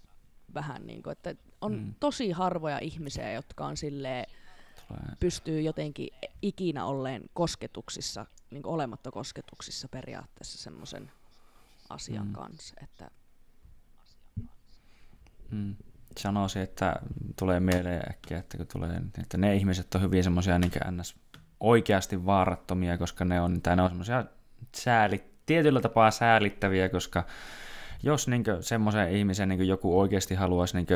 [0.55, 1.95] vähän niin kuin, että on mm.
[2.01, 4.27] tosi harvoja ihmisiä, jotka on silleen
[5.21, 6.09] pystyy jotenkin
[6.43, 11.11] ikinä olleen kosketuksissa, niin olematta kosketuksissa periaatteessa semmoisen
[11.89, 12.33] asian mm.
[12.33, 12.75] kanssa.
[12.83, 13.11] Että...
[15.51, 15.77] Mm.
[16.19, 16.97] Sanoisin, että
[17.39, 21.17] tulee mieleen äkkiä, että, kun tulee, että ne ihmiset on hyvin semmoisia niin ns.
[21.61, 24.25] oikeasti vaarattomia, koska ne on, tai ne on semmoisia
[24.77, 27.27] sääli, tietyllä tapaa säälittäviä, koska
[28.05, 30.87] jos niin semmoisen ihmisen niin joku oikeasti haluaisi niin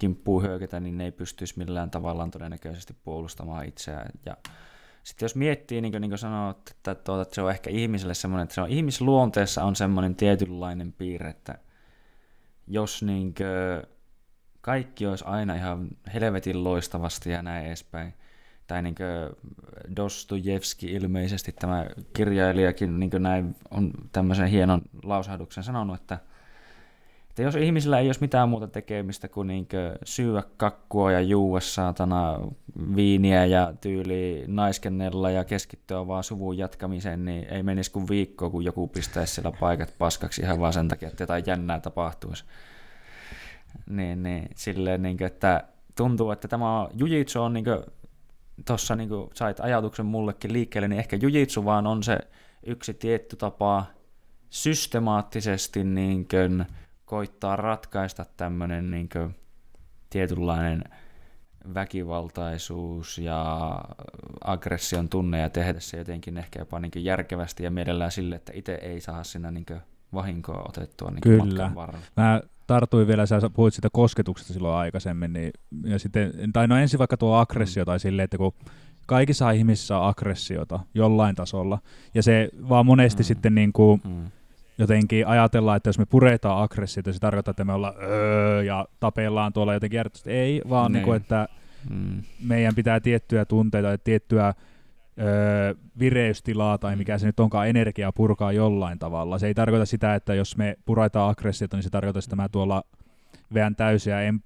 [0.00, 4.10] kimppuun hyökätä, niin ne ei pystyisi millään tavallaan todennäköisesti puolustamaan itseään.
[4.26, 4.36] Ja
[5.02, 8.14] sitten jos miettii, niin kuin, niin kuin sanoo, että, tuota, että se on ehkä ihmiselle
[8.14, 11.58] semmoinen, että se on ihmisluonteessa on semmoinen tietynlainen piirre, että
[12.66, 13.46] jos niin kuin,
[14.60, 18.14] kaikki olisi aina ihan helvetin loistavasti ja näin edespäin,
[18.66, 18.94] tai niin
[19.96, 26.18] Dostojevski ilmeisesti tämä kirjailijakin niin näin on tämmöisen hienon lausahduksen sanonut, että
[27.36, 32.40] että jos ihmisillä ei olisi mitään muuta tekemistä kuin niinkö syödä kakkua ja juua saatana
[32.96, 38.64] viiniä ja tyyli naiskennella ja keskittyä vaan suvun jatkamiseen, niin ei menisi kuin viikko, kun
[38.64, 42.44] joku pistäisi siellä paikat paskaksi ihan vaan sen takia, että jotain jännää tapahtuisi.
[43.90, 45.64] Niin, niin silleen, niin kuin, että
[45.96, 47.64] tuntuu, että tämä jujitsu on niin
[48.66, 52.18] tuossa niin sait ajatuksen mullekin liikkeelle, niin ehkä jujitsu vaan on se
[52.66, 53.84] yksi tietty tapa
[54.50, 56.66] systemaattisesti niin kuin,
[57.06, 59.08] koittaa ratkaista tämmöinen niin
[60.10, 60.84] tietynlainen
[61.74, 63.80] väkivaltaisuus ja
[64.44, 68.74] aggression tunne ja tehdä se jotenkin ehkä jopa niin järkevästi ja mielellään sille, että itse
[68.74, 69.66] ei saa siinä niin
[70.14, 71.44] vahinkoa otettua niin Kyllä.
[71.44, 72.06] matkan varrella.
[72.16, 75.52] Mä tartuin vielä, sä puhuit siitä kosketuksesta silloin aikaisemmin, niin,
[75.84, 78.54] ja sitten, tai no ensin vaikka tuo aggressio tai silleen, että kun
[79.06, 81.78] kaikissa ihmisissä on aggressiota jollain tasolla,
[82.14, 83.26] ja se vaan monesti mm.
[83.26, 84.30] sitten niin kuin, mm.
[84.78, 89.52] Jotenkin ajatellaan, että jos me puretaan aggressiota, se tarkoittaa, että me ollaan öö, ja tapellaan
[89.52, 90.30] tuolla jotenkin järjestöstä.
[90.30, 91.48] Ei, vaan niin kuin, että
[91.90, 92.22] mm.
[92.44, 94.54] meidän pitää tiettyjä tunteita ja tiettyä
[95.20, 99.38] öö, vireystilaa tai mikä se nyt onkaan, energiaa purkaa jollain tavalla.
[99.38, 102.82] Se ei tarkoita sitä, että jos me puraitaan aggressiota, niin se tarkoittaa, että mä tuolla
[103.54, 104.40] veän täysiä em-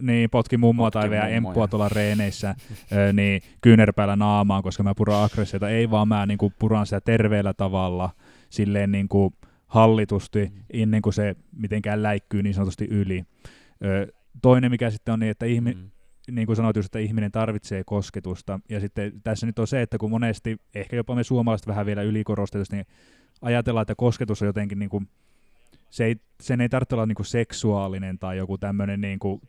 [0.00, 2.54] niin, potki mummoa tai vielä emppua tuolla reeneissä
[2.92, 5.68] ö, niin kyynärpäällä naamaan, koska mä puran aggressiota.
[5.68, 8.10] Ei vaan mä niin kuin, puran sitä terveellä tavalla,
[8.50, 9.34] silleen niin kuin,
[9.68, 10.64] hallitusti, mm.
[10.72, 13.24] ennen kuin se mitenkään läikkyy niin sanotusti yli.
[13.84, 15.90] Ö, toinen, mikä sitten on niin, että ihmi, mm
[16.32, 18.60] niin kuin sanoit just, että ihminen tarvitsee kosketusta.
[18.68, 22.02] Ja sitten tässä nyt on se, että kun monesti, ehkä jopa me suomalaiset vähän vielä
[22.02, 22.86] ylikorostetusti, niin
[23.42, 25.08] ajatellaan, että kosketus on jotenkin niin kuin,
[25.90, 29.40] se ei, sen ei tarvitse olla niin kuin seksuaalinen tai joku tämmöinen niin kuin,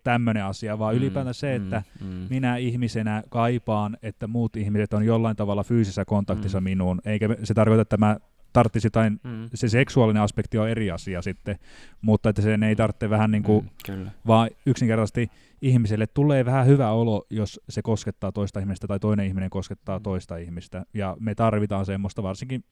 [0.45, 5.05] asia, vaan mm, ylipäätään se, mm, että mm, minä ihmisenä kaipaan, että muut ihmiset on
[5.05, 6.63] jollain tavalla fyysisessä kontaktissa mm.
[6.63, 8.17] minuun, eikä se tarkoita, että mä
[8.53, 9.49] tarvitsisi jotain, mm.
[9.53, 11.59] se seksuaalinen aspekti on eri asia sitten,
[12.01, 14.11] mutta että sen ei tarvitse vähän niin kuin, mm, kyllä.
[14.27, 19.49] vaan yksinkertaisesti ihmiselle tulee vähän hyvä olo, jos se koskettaa toista ihmistä tai toinen ihminen
[19.49, 20.03] koskettaa mm.
[20.03, 20.85] toista ihmistä.
[20.93, 22.63] Ja me tarvitaan semmoista varsinkin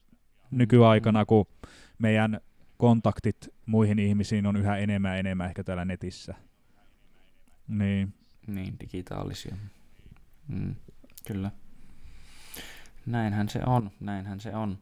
[0.51, 1.45] nykyaikana, kun
[1.99, 2.41] meidän
[2.77, 6.35] kontaktit muihin ihmisiin on yhä enemmän ja enemmän ehkä täällä netissä.
[7.67, 8.13] Niin.
[8.47, 9.55] Niin, digitaalisia.
[10.47, 10.75] Mm,
[11.27, 11.51] kyllä.
[13.05, 14.77] Näinhän se on, näinhän se on.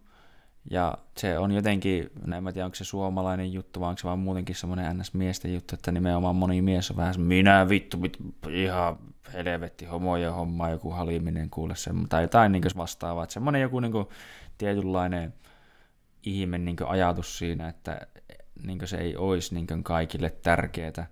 [0.69, 4.19] Ja se on jotenkin, en mä tiedä onko se suomalainen juttu, vai onko se vaan
[4.19, 8.17] muutenkin semmoinen ns-miesten juttu, että nimenomaan moni mies on vähän minä vittu, mit,
[8.49, 8.97] ihan
[9.33, 13.23] helvetti, homoja homma, joku haliminen kuule sen, tai jotain niin vastaavaa.
[13.23, 14.07] Että semmoinen joku niin kuin,
[14.57, 15.33] tietynlainen
[16.23, 18.07] ihme niin kuin, ajatus siinä, että
[18.63, 21.07] niin kuin, se ei olisi niin kuin, kaikille tärkeää.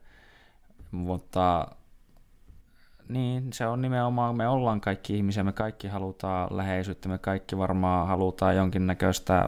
[0.92, 1.68] Mutta
[3.10, 8.08] niin, se on nimenomaan, me ollaan kaikki ihmisiä, me kaikki halutaan läheisyyttä, me kaikki varmaan
[8.08, 9.48] halutaan jonkinnäköistä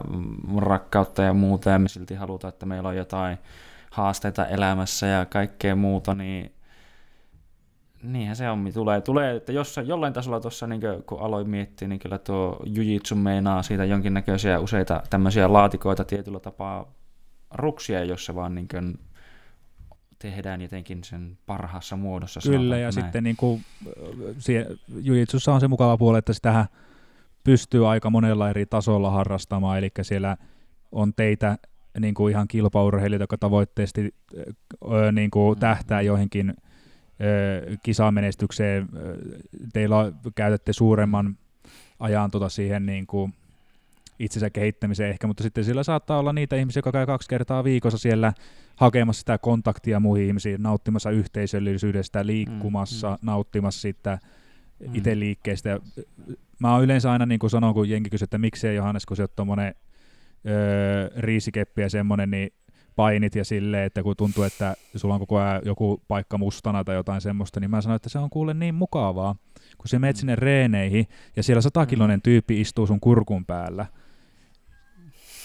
[0.56, 3.38] rakkautta ja muuta, ja me silti halutaan, että meillä on jotain
[3.90, 6.52] haasteita elämässä ja kaikkea muuta, niin
[8.02, 11.98] niinhän se on, tulee, tulee että jos, jollain tasolla tuossa, niin kun aloin miettiä, niin
[11.98, 16.92] kyllä tuo jujitsu meinaa siitä jonkinnäköisiä useita tämmöisiä laatikoita tietyllä tapaa
[17.54, 18.98] ruksia, jos se vaan niin kuin
[20.18, 22.40] tehdään jotenkin sen parhaassa muodossa.
[22.40, 22.92] Kyllä, ja näin.
[22.92, 23.64] sitten niin kuin,
[25.02, 26.66] Jujitsussa on se mukava puoli, että sitähän
[27.44, 30.36] pystyy aika monella eri tasolla harrastamaan, eli siellä
[30.92, 31.58] on teitä
[32.00, 34.14] niin kuin ihan kilpaurheilijoita, jotka tavoitteesti
[35.12, 35.60] niin kuin mm.
[35.60, 36.54] tähtää joihinkin
[37.82, 38.88] kisamenestykseen.
[39.72, 41.38] Teillä käytätte suuremman
[41.98, 43.34] ajan tuota siihen niin kuin
[44.18, 47.98] itsensä kehittämiseen ehkä, mutta sitten sillä saattaa olla niitä ihmisiä, jotka käy kaksi kertaa viikossa
[47.98, 48.32] siellä
[48.76, 53.26] hakemassa sitä kontaktia muihin ihmisiin, nauttimassa yhteisöllisyydestä, liikkumassa, mm, mm.
[53.26, 54.18] nauttimassa siitä
[54.80, 54.94] mm.
[54.94, 55.80] itse liikkeestä.
[56.58, 59.22] Mä oon yleensä aina niin kuin sanon, kun jenki kysyy, että miksei Johannes, kun se
[59.22, 59.74] on tuommoinen
[60.46, 62.50] öö, riisikeppi ja semmoinen, niin
[62.96, 66.94] painit ja silleen, että kun tuntuu, että sulla on koko ajan joku paikka mustana tai
[66.94, 69.36] jotain semmoista, niin mä sanoin, että se on kuule niin mukavaa,
[69.78, 70.20] kun se menet mm.
[70.20, 73.86] sinne reeneihin ja siellä satakiloinen tyyppi istuu sun kurkun päällä,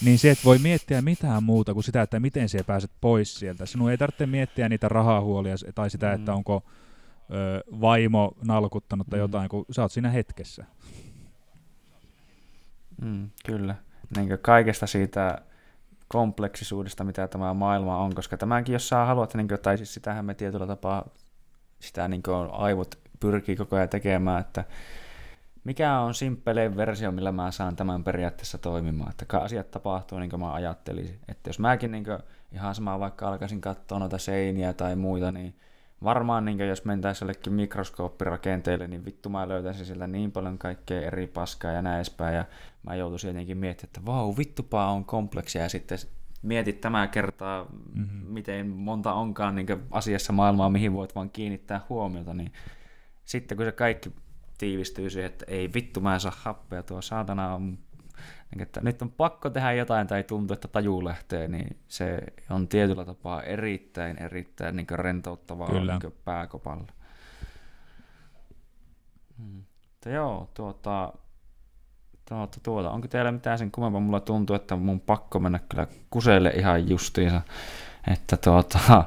[0.04, 3.66] niin se et voi miettiä mitään muuta kuin sitä, että miten sä pääset pois sieltä.
[3.66, 6.14] Sinun ei tarvitse miettiä niitä rahahuolia tai sitä, mm.
[6.14, 6.62] että onko
[7.30, 9.22] ö, vaimo nalkuttanut tai mm.
[9.22, 10.64] jotain, kun sä oot siinä hetkessä.
[13.02, 13.74] Mm, kyllä.
[14.16, 15.38] Niin kaikesta siitä
[16.08, 20.24] kompleksisuudesta, mitä tämä maailma on, koska tämäkin, jos sä haluat, niin kuin, tai siis sitähän
[20.24, 21.08] me tietyllä tapaa,
[21.80, 24.64] sitä niin kuin, aivot pyrkii koko ajan tekemään, että
[25.64, 30.40] mikä on simppelein versio, millä mä saan tämän periaatteessa toimimaan, että asiat tapahtuu niin kuin
[30.40, 31.18] mä ajattelisin.
[31.28, 32.18] Että jos mäkin niin kuin,
[32.52, 35.54] ihan sama vaikka alkaisin katsoa noita seiniä tai muita, niin
[36.04, 41.00] varmaan niin kuin, jos mentäisiin jollekin mikroskooppirakenteelle, niin vittu mä löytäisin sieltä niin paljon kaikkea
[41.00, 42.44] eri paskaa ja näin edespäin, ja
[42.82, 45.98] mä joutuisin jotenkin miettimään, että vau, vittupaa on kompleksia, ja sitten
[46.42, 48.26] mietit tämä kertaa, mm-hmm.
[48.26, 52.52] miten monta onkaan niin asiassa maailmaa, mihin voit vaan kiinnittää huomiota, niin
[53.24, 54.12] sitten kun se kaikki
[54.62, 57.78] tiivistyy siihen, että ei vittu mä en saa happea, tuo saatana on,
[58.60, 62.18] että nyt on pakko tehdä jotain tai tuntuu, että taju lähtee, niin se
[62.50, 65.98] on tietyllä tapaa erittäin, erittäin niin rentouttavaa Kyllä.
[66.02, 66.92] Niin pääkopalle.
[69.38, 69.64] Hmm.
[70.06, 71.12] joo, tuota,
[72.28, 74.00] tuota, tuota, onko teillä mitään sen kummempaa?
[74.00, 77.40] Mulla tuntuu, että mun pakko mennä kyllä kuselle ihan justiinsa.
[78.12, 79.04] Että tuota,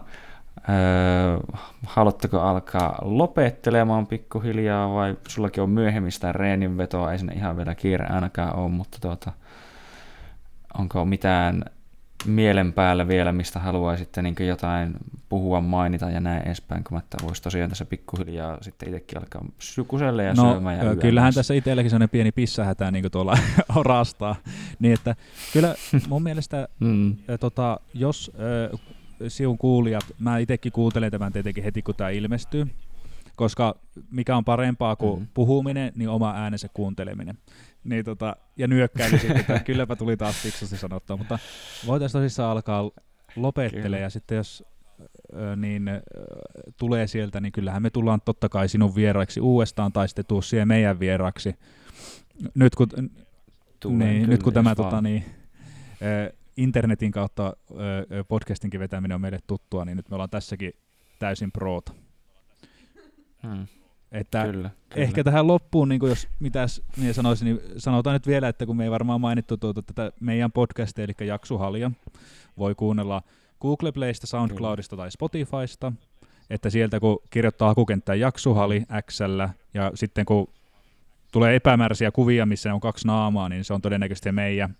[0.70, 1.40] Öö,
[1.86, 8.56] haluatteko alkaa lopettelemaan pikkuhiljaa vai sullakin on myöhemmistä reeninvetoa, ei sinne ihan vielä kiire ainakaan
[8.56, 9.32] ole, mutta tuota,
[10.78, 11.66] onko mitään
[12.26, 14.94] mielen päällä vielä, mistä haluaisitte niin jotain
[15.30, 20.24] puhua, mainita ja näin edespäin, kun että voisi tosiaan tässä pikkuhiljaa sitten itsekin alkaa sykuselle
[20.24, 20.86] ja no, syömään.
[20.86, 23.38] Ja kyllähän tässä itselläkin sellainen pieni pissähätä niin tuolla
[23.76, 24.36] orastaa.
[24.80, 25.16] Niin että
[25.54, 25.76] kyllä
[26.10, 27.16] mun mielestä, mm.
[27.40, 28.32] tota, jos
[28.74, 28.80] äh,
[29.28, 32.68] siun kuulijat, mä itsekin kuuntelen tämän tietenkin heti kun tämä ilmestyy,
[33.36, 33.76] koska
[34.12, 35.28] mikä on parempaa kuin mm.
[35.34, 37.38] puhuminen, niin oma äänensä kuunteleminen.
[37.84, 41.40] Niin tota, ja nyökkäily sitten, että kylläpä tuli taas fiksusti sanottua, mutta
[41.88, 42.92] voitaisiin tosissaan alkaa
[43.36, 44.64] lopettele ja sitten jos
[45.56, 45.90] niin
[46.78, 50.68] tulee sieltä, niin kyllähän me tullaan totta kai sinun vieraiksi uudestaan tai sitten tuu siihen
[50.68, 51.56] meidän vieraksi.
[52.56, 52.88] Nyt kun,
[53.88, 55.26] niin, nyt kun tämä tota, niin,
[56.58, 60.74] internetin kautta ö, podcastinkin vetäminen on meille tuttua, niin nyt me ollaan tässäkin
[61.20, 61.94] täysin proota.
[63.44, 63.68] Hmm.
[64.12, 65.06] Että kyllä, kyllä.
[65.06, 68.84] ehkä tähän loppuun, niin jos mitäs minä sanoisin, niin sanotaan nyt vielä, että kun me
[68.84, 71.92] ei varmaan mainittu tuota, tätä meidän podcastia, eli Jaksuhalja,
[72.58, 73.22] voi kuunnella
[73.62, 75.92] Google Playsta, SoundCloudista tai Spotifysta,
[76.50, 79.20] että sieltä kun kirjoittaa hakukenttään Jaksuhali X
[79.74, 80.48] ja sitten kun
[81.32, 84.76] tulee epämääräisiä kuvia, missä on kaksi naamaa, niin se on todennäköisesti meidän.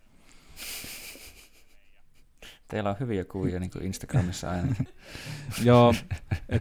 [2.68, 4.76] Teillä on hyviä kuvia niin kuin Instagramissa aina.
[5.64, 5.94] Joo,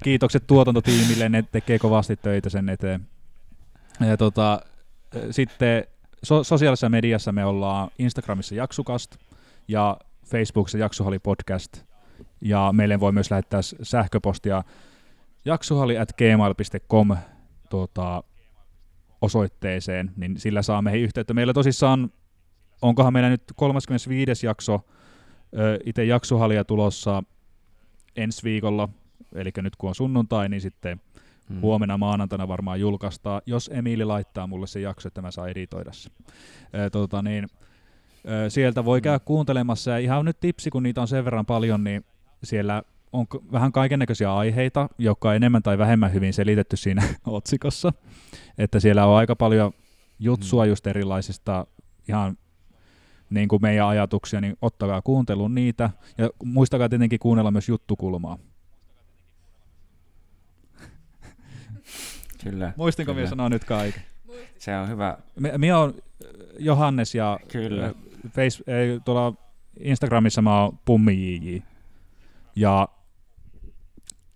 [0.02, 3.07] kiitokset tuotantotiimille, ne tekee kovasti töitä sen eteen.
[4.00, 4.60] Ja tota,
[5.31, 5.84] sitten
[6.23, 9.16] so- sosiaalisessa mediassa me ollaan Instagramissa Jaksukast
[9.68, 11.83] ja Facebookissa Jaksuhali Podcast.
[12.41, 14.62] Ja meille voi myös lähettää sähköpostia
[15.44, 17.16] jaksuhali at gmail.com
[17.70, 18.23] tota,
[19.20, 21.34] osoitteeseen, niin sillä saa meihin yhteyttä.
[21.34, 22.12] Meillä tosissaan,
[22.83, 24.47] onkohan meillä nyt 35.
[24.47, 24.81] jakso
[25.84, 27.23] itse jaksohalia tulossa
[28.16, 28.89] ensi viikolla,
[29.34, 31.00] eli nyt kun on sunnuntai, niin sitten
[31.49, 31.60] hmm.
[31.60, 36.10] huomenna maanantaina varmaan julkaistaan, jos Emiili laittaa mulle se jakso, että mä saan editoida se.
[36.92, 37.49] Tota niin,
[38.49, 42.05] sieltä voi käydä kuuntelemassa, ja ihan nyt tipsi, kun niitä on sen verran paljon, niin
[42.44, 47.92] siellä on vähän kaikennäköisiä aiheita, jotka on enemmän tai vähemmän hyvin selitetty siinä otsikossa.
[48.58, 49.73] Että siellä on aika paljon
[50.18, 50.68] jutsua hmm.
[50.68, 51.66] just erilaisista
[52.08, 52.36] ihan
[53.31, 55.91] niin kuin meidän ajatuksia, niin ottakaa kuuntelun niitä.
[56.19, 58.39] Ja muistakaa tietenkin kuunnella myös juttukulmaa.
[62.44, 62.73] Kyllä.
[62.77, 63.20] Muistinko kyllä.
[63.20, 64.03] minä sanoa nyt kaiken?
[64.59, 65.19] Se on hyvä.
[65.59, 65.94] Minä olen
[66.59, 67.94] Johannes ja kyllä.
[68.28, 69.35] Face, ei, tuolla
[69.81, 71.62] Instagramissa mä oon Pummi JJ.
[72.57, 72.89] Ja,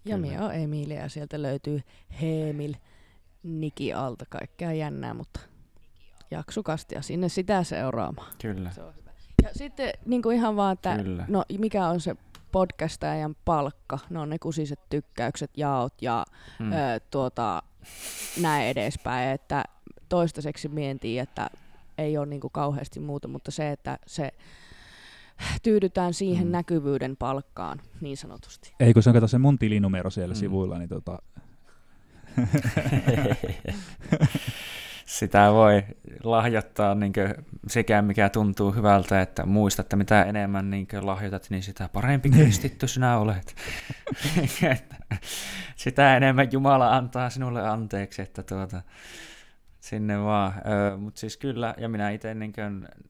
[0.04, 1.80] ja minä olen Emilia ja sieltä löytyy
[2.20, 2.74] Heemil
[3.42, 5.40] Niki alta kaikkea jännää, mutta
[6.30, 8.32] jaksukastia sinne sitä seuraamaan.
[8.42, 8.70] Kyllä.
[8.70, 9.08] Se on hyvä.
[9.42, 11.24] Ja sitten niin kuin ihan vaan, että Kyllä.
[11.28, 12.16] no, mikä on se
[12.52, 16.26] podcastajan palkka, ne on ne kusiset tykkäykset, jaot ja
[16.58, 16.72] hmm.
[16.72, 16.76] ö,
[17.10, 17.62] tuota,
[18.40, 19.64] näin edespäin, että
[20.08, 21.50] toistaiseksi mientiin, että
[21.98, 24.30] ei ole niin kuin kauheasti muuta, mutta se, että se
[25.62, 26.52] tyydytään siihen hmm.
[26.52, 28.72] näkyvyyden palkkaan, niin sanotusti.
[28.80, 30.40] Ei, kun se on kato se mun tilinumero siellä hmm.
[30.40, 31.18] sivuilla, niin tota...
[35.08, 35.82] sitä voi
[36.22, 37.12] lahjoittaa niin
[37.66, 42.42] sekä mikä tuntuu hyvältä, että muista, että mitä enemmän niin lahjoitat, niin sitä parempi niin.
[42.42, 43.54] kristitty sinä olet.
[45.76, 48.82] sitä enemmän Jumala antaa sinulle anteeksi, että tuota,
[49.80, 50.52] sinne vaan.
[50.98, 52.52] Mutta siis kyllä, ja minä itse niin,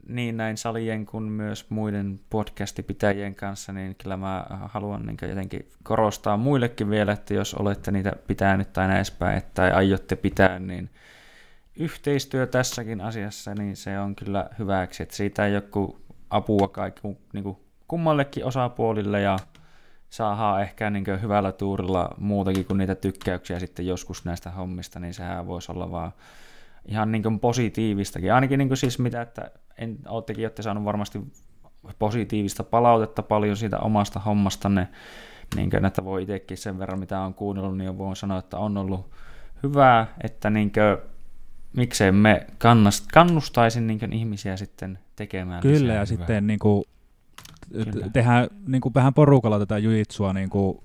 [0.08, 6.36] niin näin salien kuin myös muiden podcastipitäjien kanssa, niin kyllä mä haluan niin jotenkin korostaa
[6.36, 10.90] muillekin vielä, että jos olette niitä pitänyt tai näin edespäin, tai aiotte pitää, niin
[11.78, 15.94] yhteistyö tässäkin asiassa, niin se on kyllä hyväksi, että siitä ei ole
[16.30, 17.00] apua kaikki,
[17.32, 17.56] niin kuin
[17.88, 19.38] kummallekin osapuolille ja
[20.10, 25.46] saadaan ehkä niin hyvällä tuurilla muutakin kuin niitä tykkäyksiä sitten joskus näistä hommista, niin sehän
[25.46, 26.12] voisi olla vaan
[26.86, 28.32] ihan niin positiivistakin.
[28.32, 31.22] Ainakin niin siis mitä, että en, oottekin olette saanut varmasti
[31.98, 34.88] positiivista palautetta paljon siitä omasta hommastanne,
[35.56, 38.76] niin kuin, että voi itsekin sen verran mitä on kuunnellut, niin voin sanoa, että on
[38.76, 39.10] ollut
[39.62, 41.17] hyvää, että niin kuin,
[41.76, 46.04] miksei me kannust, kannustaisin niin ihmisiä sitten tekemään Kyllä, ja hyvää.
[46.06, 46.84] sitten niin kuin,
[48.12, 50.78] tehdään niin kuin vähän porukalla tätä jujitsua, niin kuin,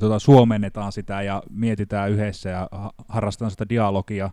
[0.00, 2.68] tuota, suomennetaan sitä ja mietitään yhdessä ja
[3.08, 4.30] harrastetaan sitä dialogia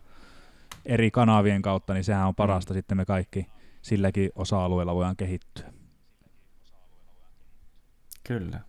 [0.86, 2.74] eri kanavien kautta, niin sehän on parasta.
[2.74, 2.78] Mm.
[2.78, 3.46] Sitten me kaikki
[3.82, 5.72] silläkin osa-alueella voidaan kehittyä.
[8.24, 8.60] Kyllä.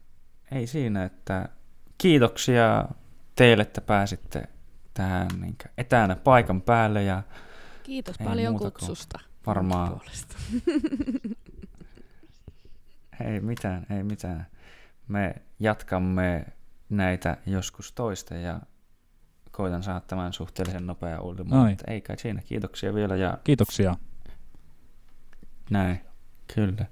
[0.52, 1.50] Ei siinä, että
[1.98, 2.86] kiitoksia
[3.36, 4.48] teille, että pääsitte
[4.94, 7.04] tähän niin etänä paikan päälle.
[7.04, 7.24] Ja
[7.84, 9.20] Kiitos paljon kutsusta.
[9.46, 10.02] Varmaan.
[13.26, 14.48] ei mitään, ei mitään.
[15.08, 16.46] Me jatkamme
[16.90, 18.60] näitä joskus toista ja
[19.52, 21.20] koitan saada tämän suhteellisen nopea
[21.68, 22.42] mutta ei kai siinä.
[22.42, 23.16] Kiitoksia vielä.
[23.16, 23.96] Ja Kiitoksia.
[25.70, 26.02] Näin,
[26.56, 26.86] kyllä.